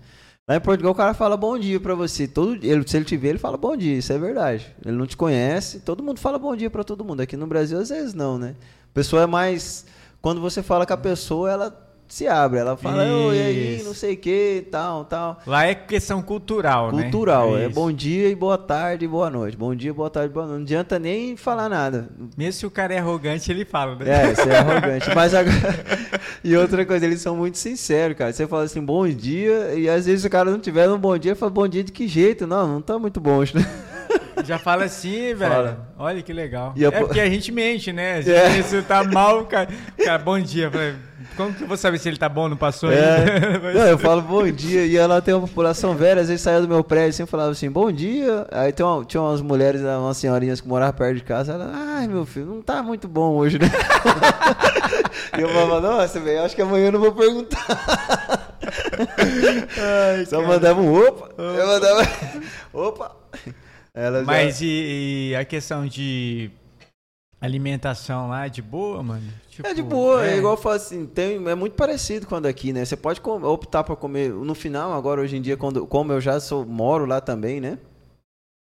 Lá 0.50 0.56
em 0.56 0.60
Portugal 0.60 0.92
o 0.92 0.96
cara 0.96 1.14
fala 1.14 1.38
bom 1.38 1.60
dia 1.60 1.80
pra 1.80 1.94
você. 1.94 2.28
Todo, 2.28 2.56
ele, 2.66 2.88
se 2.88 2.98
ele 2.98 3.06
te 3.06 3.16
vê, 3.16 3.28
ele 3.28 3.38
fala 3.38 3.58
bom 3.58 3.78
dia, 3.78 3.96
isso 3.96 4.12
é 4.12 4.18
verdade. 4.18 4.74
Ele 4.84 4.98
não 4.98 5.06
te 5.06 5.16
conhece, 5.16 5.82
todo 5.82 6.02
mundo 6.02 6.20
fala 6.20 6.40
bom 6.40 6.56
dia 6.56 6.72
pra 6.72 6.84
todo 6.84 7.06
mundo. 7.06 7.22
Aqui 7.22 7.38
no 7.38 7.46
Brasil, 7.46 7.80
às 7.80 7.90
vezes 7.90 8.16
não, 8.16 8.40
né? 8.40 8.56
pessoa 8.92 9.22
é 9.22 9.28
mais. 9.28 9.86
Quando 10.20 10.42
você 10.42 10.64
fala 10.64 10.84
com 10.84 10.94
a 10.94 10.98
pessoa, 10.98 11.52
ela 11.52 11.87
se 12.08 12.28
abre. 12.28 12.60
Ela 12.60 12.76
fala, 12.78 13.04
oi, 13.04 13.36
e 13.38 13.42
aí, 13.42 13.82
não 13.84 13.94
sei 13.94 14.14
o 14.14 14.18
que, 14.18 14.66
tal, 14.72 15.06
tal. 15.06 15.40
Lá 15.46 15.66
é 15.66 15.76
questão 15.76 16.22
cultural, 16.22 16.92
né? 16.92 17.04
Cultural, 17.04 17.58
é, 17.58 17.68
bom 17.70 17.92
dia 17.92 18.30
e 18.30 18.36
boa 18.36 18.58
tarde 18.58 19.06
e 19.06 19.08
boa 19.08 19.30
noite. 19.30 19.58
Bom 19.58 19.76
dia, 19.76 19.94
boa 19.94 20.10
tarde, 20.10 20.34
boa 20.34 20.46
noite. 20.46 20.58
Não 20.60 20.64
adianta 20.64 20.98
nem 21.00 21.36
falar 21.36 21.70
nada. 21.70 22.10
Mesmo 22.38 22.54
se 22.54 22.66
o 22.66 22.72
cara 22.72 22.94
é 22.94 23.00
arrogante, 23.00 23.52
ele 23.52 23.66
fala, 23.66 23.96
né? 23.96 24.06
É, 24.10 24.34
você 24.36 24.50
é 24.50 24.58
arrogante. 24.60 25.10
Mas 25.16 25.34
agora. 25.34 25.58
e 26.44 26.56
outra 26.56 26.86
coisa, 26.86 27.06
eles 27.06 27.22
são 27.22 27.36
muito 27.36 27.58
sinceros, 27.58 28.18
cara. 28.18 28.32
Você 28.34 28.48
fala 28.48 28.64
assim, 28.64 28.82
bom 28.84 29.08
dia, 29.08 29.74
e 29.76 29.90
às 29.90 30.06
vezes 30.06 30.24
o 30.26 30.30
cara 30.30 30.50
não 30.50 30.60
tiver 30.60 30.90
um 30.90 30.98
bom 30.98 31.18
dia, 31.18 31.36
fala, 31.36 31.52
bom 31.52 31.68
dia 31.68 31.84
de 31.84 31.92
que 31.92 32.08
jeito? 32.08 32.48
Não, 32.48 32.68
não 32.68 32.82
tá 32.82 32.98
muito 32.98 33.20
bom 33.20 33.38
hoje, 33.38 33.56
né? 33.56 33.66
Já 34.46 34.58
fala 34.60 34.86
assim, 34.86 35.34
velho. 35.36 35.52
Fala. 35.52 35.88
Olha 35.98 36.22
que 36.22 36.32
legal. 36.32 36.74
A 36.78 36.82
É 36.84 36.92
po- 36.92 37.06
porque 37.08 37.20
a 37.20 37.30
gente 37.30 37.52
mente, 37.52 37.92
né? 37.92 38.18
Às 38.20 38.28
É. 38.28 38.50
vezes 38.50 38.68
você 38.68 38.82
tá 38.82 39.04
mal, 39.04 39.46
cara. 39.46 39.68
Cara, 39.98 40.20
bom 40.20 40.40
dia. 40.40 40.70
Falei, 40.72 40.94
Como 41.38 41.54
que 41.54 41.62
eu 41.64 41.68
vou 41.68 41.78
saber 41.78 42.00
se 42.00 42.10
ele 42.10 42.18
tá 42.18 42.28
bom, 42.28 42.50
não 42.50 42.58
passou 42.58 42.92
É. 42.92 43.60
Mas- 43.62 43.74
Não, 43.78 43.86
eu 43.88 43.98
falo 43.98 44.22
bom 44.22 44.50
dia, 44.52 44.86
e 44.86 44.98
ela 44.98 45.22
tem 45.22 45.34
uma 45.34 45.48
população 45.48 45.96
velha, 45.96 46.20
às 46.22 46.28
vezes 46.28 46.42
saía 46.42 46.60
do 46.60 46.68
meu 46.68 46.84
prédio 46.84 47.10
assim, 47.10 47.26
falava 47.26 47.52
assim, 47.52 47.70
bom 47.70 47.92
dia. 47.92 48.46
Aí 48.52 48.74
tem 48.74 48.86
uma- 48.86 49.06
tinha 49.06 49.22
umas 49.22 49.42
mulheres, 49.42 49.82
umas 49.82 50.18
senhorinhas 50.18 50.60
que 50.60 50.68
moravam 50.68 50.96
perto 50.96 51.16
de 51.18 51.24
casa, 51.24 51.54
ela, 51.54 51.72
ai 51.74 52.08
meu 52.08 52.26
filho, 52.26 52.48
não 52.48 52.62
tá 52.62 52.82
muito 52.84 53.08
bom 53.08 53.36
hoje, 53.36 53.60
né? 53.60 53.70
e 55.38 55.42
eu 55.42 55.50
falava, 55.50 55.80
nossa, 55.82 56.20
velho, 56.20 56.44
acho 56.44 56.56
que 56.56 56.62
amanhã 56.62 56.88
eu 56.88 56.92
não 56.94 57.00
vou 57.00 57.12
perguntar. 57.14 57.66
Ai, 59.78 60.26
Só 60.26 60.38
cara. 60.38 60.48
mandava 60.48 60.82
um 60.82 60.94
opa, 60.94 61.30
eu 61.38 61.68
mandava, 61.68 62.08
opa. 62.74 63.16
Ela 63.94 64.20
já- 64.20 64.26
Mas 64.26 64.62
e, 64.62 65.30
e 65.32 65.36
a 65.36 65.44
questão 65.46 65.86
de 65.88 66.52
alimentação 67.40 68.30
lá, 68.30 68.48
de 68.48 68.62
boa, 68.62 69.04
mano? 69.04 69.28
Tipo, 69.50 69.68
É 69.68 69.74
de 69.74 69.82
boa, 69.84 70.26
é, 70.26 70.38
igual 70.38 70.54
eu 70.54 70.58
falo 70.58 70.76
assim, 70.76 71.06
tem, 71.06 71.48
é 71.48 71.56
muito 71.56 71.74
parecido 71.74 72.28
quando 72.28 72.46
aqui, 72.46 72.72
né? 72.74 72.86
Você 72.86 72.96
pode 72.96 73.22
optar 73.24 73.84
para 73.84 73.96
comer 73.96 74.32
no 74.32 74.54
final, 74.56 74.94
agora 74.94 75.22
hoje 75.22 75.36
em 75.38 75.42
dia, 75.42 75.58
quando, 75.58 75.86
como 75.88 76.12
eu 76.14 76.22
já 76.22 76.40
sou, 76.40 76.66
moro 76.66 77.06
lá 77.06 77.20
também, 77.22 77.60
né? 77.60 77.78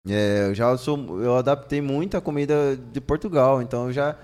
É, 0.07 0.47
eu 0.47 0.55
já 0.55 0.75
sou, 0.77 1.21
eu 1.21 1.35
adaptei 1.35 1.81
muito 1.81 2.15
a 2.15 2.21
comida 2.21 2.75
de 2.75 3.01
Portugal, 3.01 3.61
então 3.61 3.87
eu 3.87 3.93
já 3.93 4.15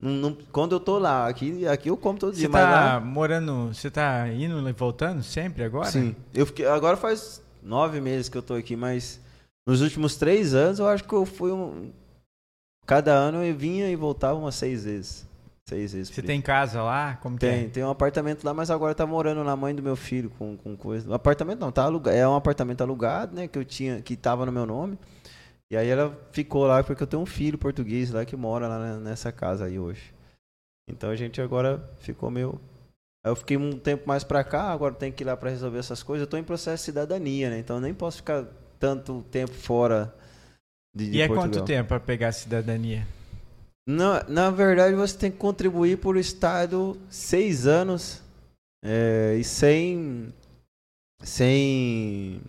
não- 0.00 0.12
não- 0.12 0.38
quando 0.52 0.72
eu 0.74 0.80
tô 0.80 0.98
lá, 0.98 1.26
aqui, 1.26 1.66
aqui 1.66 1.88
eu 1.88 1.96
como 1.96 2.18
todo 2.18 2.34
Você 2.34 2.40
dia, 2.40 2.48
mas 2.50 2.62
tá 2.68 2.70
lá, 2.70 3.00
morando, 3.00 3.68
você 3.68 3.90
tá 3.90 4.28
indo 4.28 4.68
e 4.68 4.72
voltando 4.72 5.22
sempre 5.22 5.64
agora? 5.64 5.90
sim. 5.90 6.14
Eu 6.34 6.44
fiquei, 6.46 6.66
agora 6.66 6.96
faz 6.96 7.42
nove 7.62 8.00
meses 8.00 8.28
que 8.28 8.36
eu 8.36 8.42
tô 8.42 8.54
aqui, 8.54 8.76
mas 8.76 9.18
nos 9.66 9.80
últimos 9.80 10.16
três 10.16 10.54
anos 10.54 10.78
eu 10.78 10.86
acho 10.86 11.04
que 11.04 11.14
eu 11.14 11.24
fui 11.24 11.50
um, 11.50 11.90
cada 12.86 13.12
ano 13.12 13.42
eu 13.44 13.54
vinha 13.54 13.88
e 13.88 13.96
voltava 13.96 14.38
umas 14.38 14.54
seis 14.54 14.84
vezes, 14.84 15.26
seis 15.68 15.92
vezes. 15.92 16.14
Você 16.14 16.22
tem 16.22 16.40
casa 16.40 16.82
lá? 16.82 17.16
Como 17.22 17.36
que 17.36 17.46
Tem, 17.46 17.64
é? 17.66 17.68
tem 17.68 17.84
um 17.84 17.90
apartamento 17.90 18.44
lá, 18.44 18.52
mas 18.54 18.70
agora 18.70 18.94
tá 18.94 19.06
morando 19.06 19.42
na 19.42 19.56
mãe 19.56 19.74
do 19.74 19.82
meu 19.82 19.96
filho 19.96 20.30
com, 20.38 20.56
com 20.56 20.76
coisa. 20.76 21.08
O 21.10 21.14
apartamento 21.14 21.60
não, 21.60 21.72
tá 21.72 21.84
alugado. 21.84 22.16
É 22.16 22.28
um 22.28 22.34
apartamento 22.34 22.82
alugado, 22.82 23.34
né? 23.34 23.48
Que 23.48 23.58
eu 23.58 23.64
tinha, 23.64 24.00
que 24.02 24.16
tava 24.16 24.44
no 24.46 24.52
meu 24.52 24.66
nome. 24.66 24.98
E 25.72 25.76
aí 25.76 25.88
ela 25.88 26.16
ficou 26.32 26.66
lá 26.66 26.82
porque 26.84 27.02
eu 27.02 27.06
tenho 27.06 27.22
um 27.22 27.26
filho 27.26 27.58
português 27.58 28.10
lá 28.10 28.24
que 28.24 28.36
mora 28.36 28.68
lá 28.68 28.78
ne- 28.78 29.00
nessa 29.04 29.32
casa 29.32 29.64
aí 29.64 29.78
hoje. 29.78 30.12
Então 30.88 31.10
a 31.10 31.16
gente 31.16 31.40
agora 31.40 31.82
ficou 31.98 32.30
meio. 32.30 32.60
Eu 33.24 33.34
fiquei 33.34 33.56
um 33.56 33.78
tempo 33.78 34.06
mais 34.06 34.22
pra 34.22 34.44
cá, 34.44 34.64
agora 34.70 34.94
tenho 34.94 35.12
que 35.12 35.24
ir 35.24 35.26
lá 35.26 35.34
pra 35.34 35.48
resolver 35.48 35.78
essas 35.78 36.02
coisas. 36.02 36.26
Eu 36.26 36.30
tô 36.30 36.36
em 36.36 36.44
processo 36.44 36.82
de 36.82 36.84
cidadania, 36.84 37.48
né? 37.48 37.58
Então 37.58 37.76
eu 37.76 37.80
nem 37.80 37.94
posso 37.94 38.18
ficar 38.18 38.44
tanto 38.78 39.22
tempo 39.30 39.54
fora 39.54 40.14
de, 40.94 41.10
de 41.10 41.18
E 41.18 41.20
é 41.20 41.26
Portugal. 41.26 41.50
quanto 41.50 41.66
tempo 41.66 41.88
pra 41.88 42.00
pegar 42.00 42.28
a 42.28 42.32
cidadania? 42.32 43.06
Na, 43.86 44.24
na 44.28 44.50
verdade, 44.50 44.94
você 44.96 45.16
tem 45.16 45.30
que 45.30 45.36
contribuir 45.36 45.98
por 45.98 46.16
Estado 46.16 46.96
seis 47.10 47.66
anos 47.66 48.22
é, 48.82 49.36
e 49.38 49.44
sem, 49.44 50.32
sem 51.22 52.40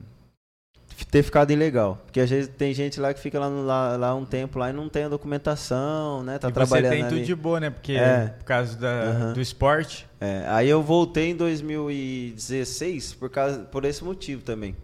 ter 1.12 1.24
ficado 1.24 1.52
ilegal. 1.52 2.02
Porque 2.06 2.20
às 2.22 2.30
vezes 2.30 2.50
tem 2.58 2.74
gente 2.74 3.00
lá 3.00 3.14
que 3.14 3.20
fica 3.20 3.38
lá, 3.39 3.48
lá, 3.48 3.98
lá 3.98 4.16
um 4.16 4.26
tempo 4.26 4.60
lá 4.60 4.70
e 4.70 4.74
não 4.74 4.88
tem 4.88 5.04
a 5.04 5.10
documentação, 5.10 6.24
né? 6.24 6.38
Tá 6.39 6.48
e 6.48 6.52
você 6.52 6.54
trabalhando 6.54 6.91
tem 6.91 7.04
ali. 7.04 7.16
tudo 7.16 7.26
de 7.26 7.36
boa, 7.36 7.60
né? 7.60 7.70
Porque 7.70 7.93
É. 7.93 8.28
por 8.38 8.46
causa 8.46 8.78
da, 8.78 9.02
Aham. 9.04 9.34
do 9.34 9.41
esporte. 9.41 10.08
É, 10.22 10.46
aí 10.48 10.70
eu 10.70 10.82
voltei 10.82 11.32
em 11.32 11.36
2016 11.36 13.14
por, 13.16 13.30
causa, 13.30 13.60
por 13.60 13.84
esse 13.86 14.04
motivo 14.04 14.41
também. 14.41 14.76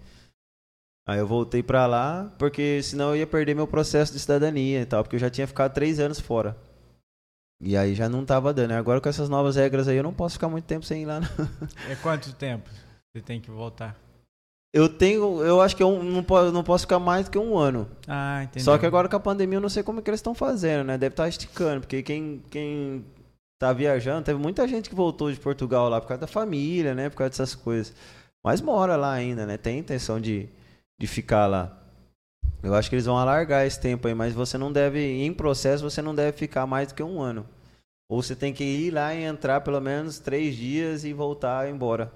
Aí 1.08 1.20
eu 1.20 1.28
voltei 1.28 1.64
pra 1.64 1.88
lá 1.88 2.32
porque 2.38 2.82
senão 2.84 3.10
eu 3.10 3.18
ia 3.18 3.28
perder 3.28 3.56
meu 3.56 3.68
processo 3.68 4.14
de 4.14 4.20
cidadania 4.20 4.82
e 4.82 4.86
tal, 4.86 5.04
porque 5.04 5.16
eu 5.16 5.20
já 5.20 5.30
tinha 5.30 5.48
ficado 5.48 5.74
três 5.74 6.00
anos 6.00 6.20
fora. 6.20 6.56
E 7.60 7.78
aí 7.78 7.94
já 7.94 8.10
não 8.10 8.26
tava 8.26 8.54
dando. 8.54 8.72
Agora 8.72 9.00
com 9.00 9.10
essas 9.10 9.30
novas 9.30 9.56
regras 9.56 9.88
aí 9.88 9.98
eu 9.98 10.04
não 10.04 10.14
posso 10.14 10.34
ficar 10.34 10.50
muito 10.50 10.66
tempo 10.66 10.86
sem 10.86 11.04
ir 11.04 11.06
lá. 11.06 11.20
não. 11.22 11.30
É 11.90 11.96
quanto 11.96 12.34
tempo 12.34 12.70
você 13.14 13.22
tem 13.22 13.40
que 13.40 13.52
voltar? 13.52 13.96
Eu 14.74 14.88
tenho, 14.88 15.44
eu 15.44 15.60
acho 15.60 15.76
que 15.76 15.84
eu 15.84 16.02
não 16.02 16.24
posso, 16.24 16.52
não 16.52 16.64
posso 16.64 16.86
ficar 16.86 16.98
mais 16.98 17.26
do 17.26 17.32
que 17.32 17.38
um 17.38 17.58
ano. 17.58 17.90
Ah, 18.08 18.44
entendi. 18.44 18.64
Só 18.64 18.78
que 18.78 18.86
agora 18.86 19.10
com 19.10 19.18
a 19.18 19.20
pandemia 19.20 19.58
eu 19.58 19.62
não 19.62 19.68
sei 19.68 19.84
como 19.84 20.00
é 20.00 20.02
que 20.02 20.10
eles 20.10 20.20
estão 20.20 20.34
fazendo, 20.34 20.86
né? 20.86 20.98
Deve 20.98 21.14
estar 21.14 21.28
esticando, 21.28 21.82
porque 21.82 22.02
quem, 22.02 22.42
quem 22.50 23.04
tá 23.60 23.74
viajando, 23.74 24.24
teve 24.24 24.40
muita 24.40 24.66
gente 24.68 24.90
que 24.90 24.96
voltou 24.96 25.30
de 25.30 25.38
Portugal 25.38 25.90
lá 25.90 26.00
por 26.00 26.08
causa 26.08 26.22
da 26.22 26.28
família, 26.28 26.96
né? 26.96 27.10
Por 27.10 27.18
causa 27.18 27.32
dessas 27.32 27.54
coisas. 27.54 27.94
Mas 28.42 28.62
mora 28.62 28.96
lá 28.96 29.12
ainda, 29.12 29.46
né? 29.46 29.58
Tem 29.58 29.78
intenção 29.78 30.22
de, 30.22 30.48
de 31.02 31.08
ficar 31.08 31.48
lá. 31.48 31.76
Eu 32.62 32.76
acho 32.76 32.88
que 32.88 32.96
eles 32.96 33.08
vão 33.08 33.18
alargar 33.18 33.66
esse 33.66 33.80
tempo 33.80 34.08
aí, 34.08 34.14
mas 34.14 34.36
você 34.36 34.56
não 34.56 34.72
deve, 34.72 35.00
em 35.00 35.34
processo, 35.34 35.84
você 35.84 36.00
não 36.00 36.14
deve 36.14 36.38
ficar 36.38 36.68
mais 36.68 36.90
do 36.90 36.94
que 36.94 37.02
um 37.02 37.20
ano. 37.20 37.44
Ou 38.08 38.22
você 38.22 38.36
tem 38.36 38.54
que 38.54 38.64
ir 38.64 38.92
lá 38.92 39.16
e 39.16 39.24
entrar 39.24 39.62
pelo 39.62 39.82
menos 39.82 40.20
três 40.20 40.56
dias 40.56 41.04
e 41.04 41.12
voltar 41.12 41.68
embora. 41.68 42.14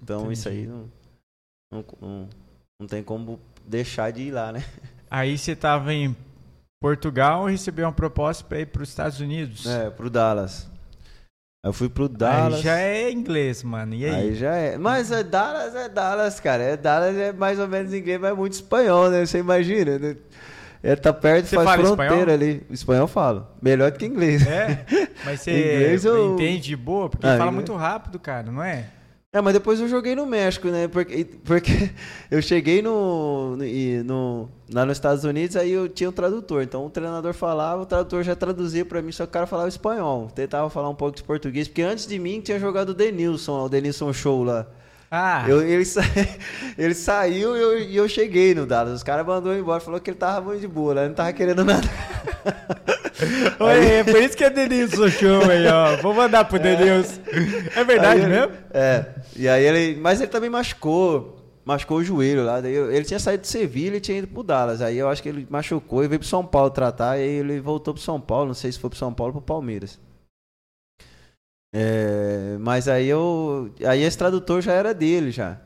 Então 0.00 0.30
isso 0.30 0.48
aí 0.48 0.62
Entendi. 0.62 0.72
não, 0.72 0.90
não, 1.72 1.84
não, 2.00 2.28
não 2.80 2.86
tem 2.86 3.02
como 3.02 3.40
deixar 3.66 4.12
de 4.12 4.22
ir 4.22 4.30
lá, 4.30 4.52
né? 4.52 4.64
Aí 5.08 5.38
você 5.38 5.54
tava 5.54 5.94
em 5.94 6.16
Portugal 6.82 7.48
e 7.48 7.52
recebeu 7.52 7.86
uma 7.86 7.92
proposta 7.92 8.44
pra 8.44 8.58
ir 8.58 8.66
pros 8.66 8.88
Estados 8.88 9.20
Unidos. 9.20 9.64
É, 9.64 9.88
pro 9.88 10.10
Dallas. 10.10 10.68
Eu 11.66 11.72
fui 11.72 11.88
pro 11.88 12.08
Dallas. 12.08 12.54
Aí 12.58 12.62
já 12.62 12.78
é 12.78 13.10
inglês, 13.10 13.62
mano. 13.64 13.92
E 13.94 14.04
aí? 14.06 14.14
Aí 14.14 14.34
já 14.36 14.54
é. 14.54 14.78
Mas 14.78 15.10
é 15.10 15.24
Dallas, 15.24 15.74
é 15.74 15.88
Dallas, 15.88 16.38
cara. 16.38 16.62
É 16.62 16.76
Dallas 16.76 17.16
é 17.16 17.32
mais 17.32 17.58
ou 17.58 17.66
menos 17.66 17.92
inglês, 17.92 18.20
mas 18.20 18.30
é 18.30 18.34
muito 18.34 18.52
espanhol, 18.52 19.10
né? 19.10 19.26
Você 19.26 19.38
imagina, 19.38 19.98
né? 19.98 20.16
É, 20.82 20.94
tá 20.94 21.12
perto, 21.12 21.46
Você 21.46 21.56
faz 21.56 21.80
fronteira 21.80 22.14
espanhol? 22.14 22.34
ali. 22.34 22.62
Espanhol 22.70 23.02
eu 23.02 23.08
falo. 23.08 23.48
Melhor 23.60 23.90
do 23.90 23.98
que 23.98 24.06
inglês. 24.06 24.46
É? 24.46 24.84
Mas 25.24 25.40
você 25.40 25.50
Inglês 25.50 26.04
eu- 26.04 26.34
entende 26.34 26.60
de 26.68 26.76
boa? 26.76 27.08
Porque 27.08 27.26
Ah, 27.26 27.30
fala 27.30 27.50
inglês- 27.50 27.54
muito 27.54 27.74
rápido, 27.74 28.20
cara, 28.20 28.52
não 28.52 28.62
é? 28.62 28.84
É, 29.36 29.40
mas 29.42 29.52
depois 29.52 29.78
eu 29.78 29.86
joguei 29.86 30.14
no 30.14 30.24
México, 30.24 30.68
né? 30.68 30.88
Porque, 30.88 31.26
porque 31.44 31.90
eu 32.30 32.40
cheguei 32.40 32.80
no, 32.80 33.54
no, 33.54 33.64
no- 34.04 34.48
lá 34.72 34.86
nos 34.86 34.96
Estados 34.96 35.24
Unidos, 35.24 35.56
aí 35.56 35.70
eu 35.72 35.90
tinha 35.90 36.08
um 36.08 36.12
tradutor. 36.12 36.62
Então 36.62 36.86
o 36.86 36.88
treinador 36.88 37.34
falava, 37.34 37.82
o 37.82 37.86
tradutor 37.86 38.22
já 38.24 38.34
traduzia 38.34 38.82
pra 38.82 39.02
mim, 39.02 39.12
só 39.12 39.24
que 39.24 39.28
o 39.28 39.32
cara 39.32 39.46
falava 39.46 39.68
espanhol. 39.68 40.30
Tentava 40.34 40.70
falar 40.70 40.88
um 40.88 40.94
pouco 40.94 41.16
de 41.18 41.22
português, 41.22 41.68
porque 41.68 41.82
antes 41.82 42.06
de 42.06 42.18
mim 42.18 42.40
tinha 42.40 42.58
jogado 42.58 42.90
o 42.90 42.94
Denilson, 42.94 43.66
o 43.66 43.68
Denilson 43.68 44.10
Show 44.10 44.42
lá. 44.42 44.66
Ah, 45.10 45.44
Eu- 45.48 45.62
ele, 45.62 45.84
sa- 45.84 46.02
ele 46.76 46.94
saiu 46.94 47.56
e 47.56 47.60
eu, 47.60 47.78
e 47.80 47.96
eu 47.96 48.08
cheguei 48.08 48.54
no 48.54 48.66
Dallas. 48.66 48.92
Os 48.94 49.02
caras 49.02 49.24
mandou 49.26 49.56
embora, 49.56 49.80
falou 49.80 50.00
que 50.00 50.10
ele 50.10 50.18
tava 50.18 50.40
muito 50.40 50.60
de 50.60 50.66
boa, 50.68 50.94
não 51.06 51.14
tava 51.14 51.32
querendo 51.32 51.64
nada. 51.64 51.86
Oi, 53.60 53.86
é 53.86 54.04
por 54.04 54.20
isso 54.22 54.36
que 54.36 54.44
é 54.44 54.50
Denilson 54.50 55.08
Show 55.08 55.42
aí, 55.50 55.66
ó. 55.66 55.96
Vou 56.02 56.12
mandar 56.12 56.44
pro 56.44 56.58
Denilson. 56.58 57.20
É 57.74 57.84
verdade 57.84 58.20
Aí 58.20 58.26
ele- 58.26 58.28
mesmo? 58.40 58.52
É. 58.72 59.06
E 59.36 59.48
aí 59.48 59.64
ele. 59.64 60.00
Mas 60.00 60.20
ele 60.20 60.30
também 60.30 60.50
machucou. 60.50 61.34
Machucou 61.64 61.96
o 61.98 62.04
joelho 62.04 62.44
lá. 62.44 62.60
Ele 62.60 63.04
tinha 63.04 63.18
saído 63.18 63.40
de 63.42 63.48
Sevilha 63.48 63.96
e 63.96 64.00
tinha 64.00 64.18
ido 64.18 64.28
pro 64.28 64.42
Dallas. 64.44 64.80
Aí 64.80 64.96
eu 64.98 65.08
acho 65.08 65.20
que 65.22 65.28
ele 65.28 65.46
machucou 65.50 66.04
e 66.04 66.08
veio 66.08 66.20
pro 66.20 66.28
São 66.28 66.44
Paulo 66.44 66.70
tratar. 66.70 67.18
E 67.18 67.22
aí 67.22 67.28
ele 67.28 67.58
voltou 67.60 67.92
pro 67.94 68.02
São 68.02 68.20
Paulo. 68.20 68.46
Não 68.46 68.54
sei 68.54 68.70
se 68.70 68.78
foi 68.78 68.88
pro 68.90 68.98
São 68.98 69.12
Paulo 69.12 69.34
ou 69.34 69.40
pro 69.40 69.54
Palmeiras. 69.54 69.98
É, 71.74 72.56
mas 72.60 72.88
aí 72.88 73.06
eu. 73.06 73.72
Aí 73.86 74.02
esse 74.02 74.16
tradutor 74.16 74.62
já 74.62 74.72
era 74.72 74.94
dele 74.94 75.30
já. 75.30 75.58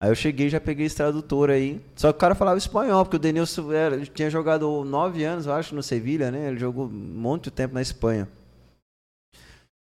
Aí 0.00 0.10
eu 0.10 0.14
cheguei 0.14 0.48
já 0.48 0.60
peguei 0.60 0.86
esse 0.86 0.96
tradutor 0.96 1.50
aí. 1.50 1.80
Só 1.96 2.12
que 2.12 2.16
o 2.16 2.20
cara 2.20 2.34
falava 2.34 2.56
espanhol, 2.58 3.04
porque 3.04 3.16
o 3.16 3.20
Denilson 3.20 3.72
era- 3.72 3.98
tinha 4.06 4.30
jogado 4.30 4.84
nove 4.84 5.24
anos, 5.24 5.46
eu 5.46 5.52
acho, 5.52 5.74
no 5.74 5.82
Sevilha, 5.82 6.30
né? 6.30 6.48
Ele 6.48 6.58
jogou 6.58 6.86
um 6.86 6.88
monte 6.90 7.44
de 7.44 7.50
tempo 7.50 7.74
na 7.74 7.82
Espanha. 7.82 8.28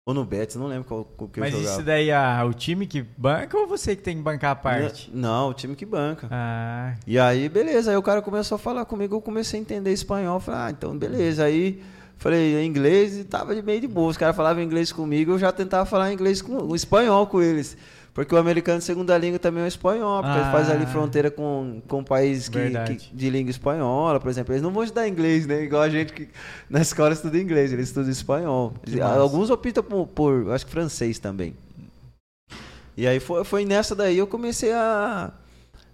Ou 0.05 0.13
no 0.13 0.25
Betis, 0.25 0.57
não 0.57 0.67
lembro 0.67 0.89
qual, 0.89 1.05
qual 1.05 1.31
que 1.31 1.39
Mas 1.39 1.53
eu 1.55 1.61
jogava. 1.61 1.77
isso 1.79 1.87
daí 1.87 2.11
é 2.11 2.43
o 2.43 2.53
time 2.53 2.89
que 2.89 3.03
banca 3.17 3.57
ou 3.57 3.69
você 3.69 3.95
que 3.95 4.03
tem 4.03 4.17
que 4.17 4.23
bancar 4.23 4.51
a 4.51 4.57
parte? 4.57 5.09
Não, 5.15 5.51
o 5.51 5.55
time 5.55 5.77
que 5.77 5.87
banca. 5.87 6.27
Ah, 6.29 6.97
E 7.07 7.17
aí, 7.21 7.49
beleza. 7.49 7.93
Aí 7.93 7.97
o 7.97 8.03
cara 8.03 8.21
começou 8.21 8.57
a 8.57 8.59
falar 8.59 8.85
comigo, 8.85 9.15
eu 9.15 9.21
comecei 9.21 9.61
a 9.61 9.63
entender 9.63 9.93
espanhol. 9.93 10.41
Falei, 10.41 10.61
ah, 10.61 10.71
então 10.73 10.99
beleza. 10.99 11.45
Aí 11.45 11.81
falei 12.23 12.55
"É 12.57 12.65
inglês 12.65 13.19
e 13.19 13.25
tava 13.25 13.55
de 13.55 13.63
meio 13.63 13.81
de 13.81 13.89
boa. 13.89 14.11
Os 14.11 14.17
caras 14.17 14.35
falavam 14.37 14.63
inglês 14.63 14.93
comigo, 14.93 15.33
eu 15.33 15.39
já 15.39 15.51
tentava 15.53 15.85
falar 15.85 16.13
inglês 16.13 16.41
com 16.41 16.57
o 16.65 16.75
espanhol 16.77 17.27
com 17.27 17.43
eles. 17.43 17.77
Porque 18.15 18.35
o 18.35 18.39
americano 18.39 18.79
de 18.79 18.85
segunda 18.85 19.17
língua 19.17 19.39
também 19.39 19.63
é 19.63 19.65
o 19.65 19.69
espanhol, 19.69 20.23
porque 20.23 20.39
Ah. 20.39 20.75
ali 20.75 20.85
fronteira 20.85 21.31
com, 21.31 21.81
com 21.89 22.05
países 22.05 22.47
que, 22.47 22.59
que- 22.97 23.11
de 23.17 23.31
língua 23.31 23.51
espanhola, 23.51 24.21
por 24.21 24.29
exemplo. 24.31 24.53
Eles 24.53 24.63
não 24.63 24.71
vão 24.71 24.83
estudar 24.85 25.09
inglês, 25.09 25.47
né? 25.47 25.63
Igual 25.65 25.81
a 25.81 25.89
gente 25.89 26.13
que 26.13 26.29
na 26.69 26.83
escola 26.83 27.15
estuda 27.15 27.39
inglês, 27.39 27.73
eles 27.73 27.89
estudam 27.89 28.11
espanhol. 28.11 28.75
Alguns 29.19 29.49
optam 29.49 29.83
por, 29.83 30.07
por, 30.09 30.51
acho 30.53 30.67
que 30.67 30.73
francês 30.73 31.19
também. 31.19 31.55
E 32.95 33.07
aí 33.07 33.19
foi, 33.19 33.45
foi 33.45 33.65
nessa 33.65 33.95
daí 33.97 34.19
eu 34.19 34.27
comecei 34.27 34.73
a, 34.73 35.33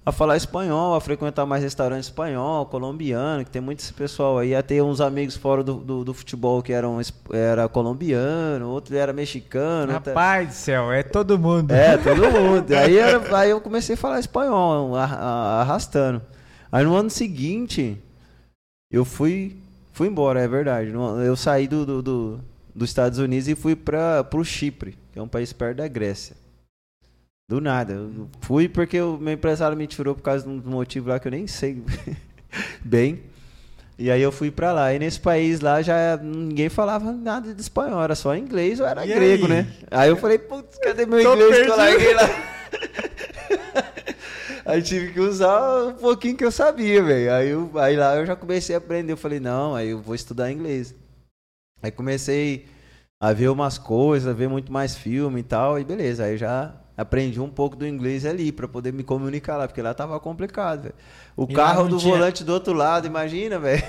a 0.08 0.12
falar 0.12 0.36
espanhol, 0.36 0.94
a 0.94 1.00
frequentar 1.00 1.44
mais 1.46 1.62
restaurante 1.62 2.02
espanhol, 2.04 2.66
colombiano, 2.66 3.44
que 3.44 3.50
tem 3.50 3.60
muito 3.62 3.80
esse 3.80 3.92
pessoal 3.92 4.38
aí. 4.38 4.54
A 4.54 4.62
ter 4.62 4.82
uns 4.82 5.00
amigos 5.00 5.36
fora 5.36 5.62
do, 5.62 5.74
do, 5.74 6.04
do 6.04 6.14
futebol 6.14 6.62
que 6.62 6.72
eram 6.72 6.98
era 7.32 7.68
colombiano, 7.68 8.68
outro 8.70 8.96
era 8.96 9.12
mexicano. 9.12 9.92
Rapaz 9.92 10.48
do 10.48 10.54
céu, 10.54 10.90
é 10.92 11.02
todo 11.02 11.38
mundo. 11.38 11.70
é, 11.72 11.96
todo 11.98 12.30
mundo. 12.30 12.72
Aí, 12.74 12.96
era- 12.98 13.38
aí 13.38 13.50
eu 13.50 13.60
comecei 13.60 13.94
a 13.94 13.98
falar 13.98 14.20
espanhol, 14.20 14.94
arrastando. 14.96 16.22
Aí 16.70 16.84
no 16.84 16.94
ano 16.96 17.10
seguinte, 17.10 17.96
eu 18.90 19.04
fui 19.04 19.56
fui 19.92 20.06
embora, 20.06 20.40
é 20.40 20.46
verdade. 20.46 20.92
Eu 21.24 21.34
saí 21.36 21.66
do, 21.66 21.84
do- 21.84 22.02
do- 22.02 22.40
dos 22.74 22.88
Estados 22.90 23.18
Unidos 23.18 23.48
e 23.48 23.54
fui 23.56 23.74
para 23.74 24.24
o 24.34 24.44
Chipre, 24.44 24.96
que 25.12 25.18
é 25.18 25.22
um 25.22 25.26
país 25.26 25.52
perto 25.52 25.78
da 25.78 25.88
Grécia. 25.88 26.36
Do 27.48 27.60
nada. 27.62 27.94
Eu 27.94 28.28
fui 28.42 28.68
porque 28.68 29.00
o 29.00 29.16
meu 29.16 29.32
empresário 29.32 29.76
me 29.76 29.86
tirou 29.86 30.14
por 30.14 30.22
causa 30.22 30.44
de 30.44 30.50
um 30.50 30.60
motivo 30.70 31.08
lá 31.08 31.18
que 31.18 31.26
eu 31.28 31.32
nem 31.32 31.46
sei 31.46 31.82
bem. 32.84 33.22
E 33.98 34.10
aí 34.10 34.20
eu 34.20 34.30
fui 34.30 34.50
pra 34.50 34.70
lá. 34.70 34.92
E 34.92 34.98
nesse 34.98 35.18
país 35.18 35.60
lá 35.60 35.80
já 35.80 36.18
ninguém 36.22 36.68
falava 36.68 37.10
nada 37.10 37.54
de 37.54 37.60
espanhol, 37.60 38.02
era 38.02 38.14
só 38.14 38.36
inglês 38.36 38.78
ou 38.80 38.86
era 38.86 39.04
E 39.04 39.08
grego, 39.08 39.44
aí? 39.46 39.48
né? 39.50 39.66
Aí 39.90 40.10
eu 40.10 40.16
falei, 40.16 40.38
putz, 40.38 40.78
cadê 40.78 41.06
meu 41.06 41.22
Tô 41.22 41.32
inglês 41.34 41.48
que 41.48 41.70
eu 41.70 41.74
perdido. 41.74 41.76
larguei 41.76 42.14
lá? 42.14 42.28
Aí 44.66 44.82
tive 44.82 45.14
que 45.14 45.20
usar 45.20 45.86
um 45.86 45.94
pouquinho 45.94 46.36
que 46.36 46.44
eu 46.44 46.52
sabia, 46.52 47.02
velho. 47.02 47.32
Aí, 47.32 47.48
eu- 47.48 47.70
aí 47.76 47.96
lá 47.96 48.14
eu 48.16 48.26
já 48.26 48.36
comecei 48.36 48.74
a 48.74 48.78
aprender. 48.78 49.10
Eu 49.12 49.16
falei, 49.16 49.40
não, 49.40 49.74
aí 49.74 49.88
eu 49.88 49.98
vou 50.02 50.14
estudar 50.14 50.52
inglês. 50.52 50.94
Aí 51.82 51.90
comecei 51.90 52.66
a 53.18 53.32
ver 53.32 53.48
umas 53.48 53.78
coisas, 53.78 54.28
a 54.28 54.34
ver 54.36 54.46
muito 54.46 54.70
mais 54.70 54.94
filme 54.94 55.40
e 55.40 55.42
tal, 55.42 55.80
e 55.80 55.84
beleza. 55.84 56.24
Aí 56.24 56.36
já 56.36 56.74
aprendi 56.98 57.40
um 57.40 57.48
pouco 57.48 57.76
do 57.76 57.86
inglês 57.86 58.26
ali 58.26 58.52
pra 58.52 58.68
poder 58.68 58.92
me 58.92 59.02
comunicar 59.02 59.56
lá, 59.56 59.66
porque 59.66 59.80
lá 59.80 59.94
tava 59.94 60.18
complicado, 60.20 60.82
velho. 60.82 60.94
O 61.36 61.44
E 61.48 61.54
carro 61.54 61.88
do 61.88 61.96
tinha- 61.96 62.12
volante 62.12 62.42
do 62.44 62.52
outro 62.52 62.72
lado, 62.74 63.06
imagina, 63.06 63.58
velho. 63.58 63.82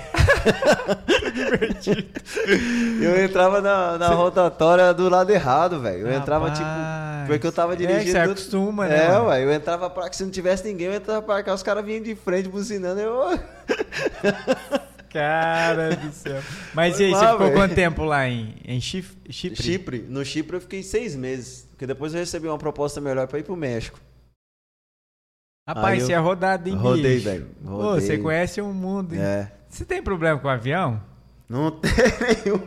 eu 3.02 3.24
entrava 3.24 3.60
na, 3.60 3.98
na 3.98 4.08
rotatória 4.08 4.92
do 4.94 5.08
lado 5.08 5.30
errado, 5.30 5.80
velho. 5.80 6.06
Eu 6.06 6.12
entrava 6.14 6.50
tipo. 6.50 6.62
Rapaz. 6.64 7.10
Porque 7.28 7.46
eu 7.46 7.52
tava 7.52 7.74
É, 7.74 7.76
dirigindo. 7.76 8.12
você 8.12 8.24
do- 8.24 8.30
acostuma, 8.32 8.86
né? 8.88 9.06
É, 9.06 9.18
ué, 9.18 9.44
eu 9.44 9.52
entrava 9.52 9.88
pra 9.90 10.08
que 10.08 10.16
se 10.16 10.22
não 10.24 10.30
tivesse 10.30 10.64
ninguém, 10.66 10.86
eu 10.88 10.94
entrava 10.94 11.22
pra 11.22 11.42
cá, 11.42 11.54
os 11.54 11.62
caras 11.62 11.84
vinham 11.84 12.02
de 12.02 12.14
frente 12.14 12.48
buzinando, 12.48 13.00
eu. 13.00 13.38
Cara 15.10 15.96
do 15.96 16.12
céu. 16.12 16.40
Mas 16.72 16.96
Foi 16.96 17.04
e 17.04 17.06
aí, 17.08 17.14
você 17.14 17.24
mal, 17.24 17.32
ficou 17.32 17.46
velho. 17.46 17.58
quanto 17.58 17.74
tempo 17.74 18.04
lá 18.04 18.28
em, 18.28 18.54
em 18.64 18.80
Chif- 18.80 19.16
Chipre? 19.28 19.62
Chipre. 19.62 19.98
No 20.08 20.24
Chipre 20.24 20.56
eu 20.56 20.60
fiquei 20.60 20.82
seis 20.82 21.16
meses. 21.16 21.66
Porque 21.70 21.86
depois 21.86 22.14
eu 22.14 22.20
recebi 22.20 22.46
uma 22.46 22.58
proposta 22.58 23.00
melhor 23.00 23.26
pra 23.26 23.38
ir 23.38 23.42
pro 23.42 23.56
México. 23.56 23.98
Rapaz, 25.68 26.00
eu 26.00 26.06
você 26.06 26.12
é 26.12 26.16
rodado, 26.18 26.68
hein, 26.68 26.74
Rodei, 26.74 27.18
velho. 27.18 27.48
Pô, 27.64 27.94
você 27.94 28.18
conhece 28.18 28.60
o 28.60 28.66
mundo, 28.72 29.14
hein? 29.14 29.20
É. 29.20 29.52
Você 29.68 29.84
tem 29.84 30.02
problema 30.02 30.38
com 30.38 30.48
avião? 30.48 31.00
Não 31.48 31.70
tem 31.78 31.90
nenhum. 32.44 32.60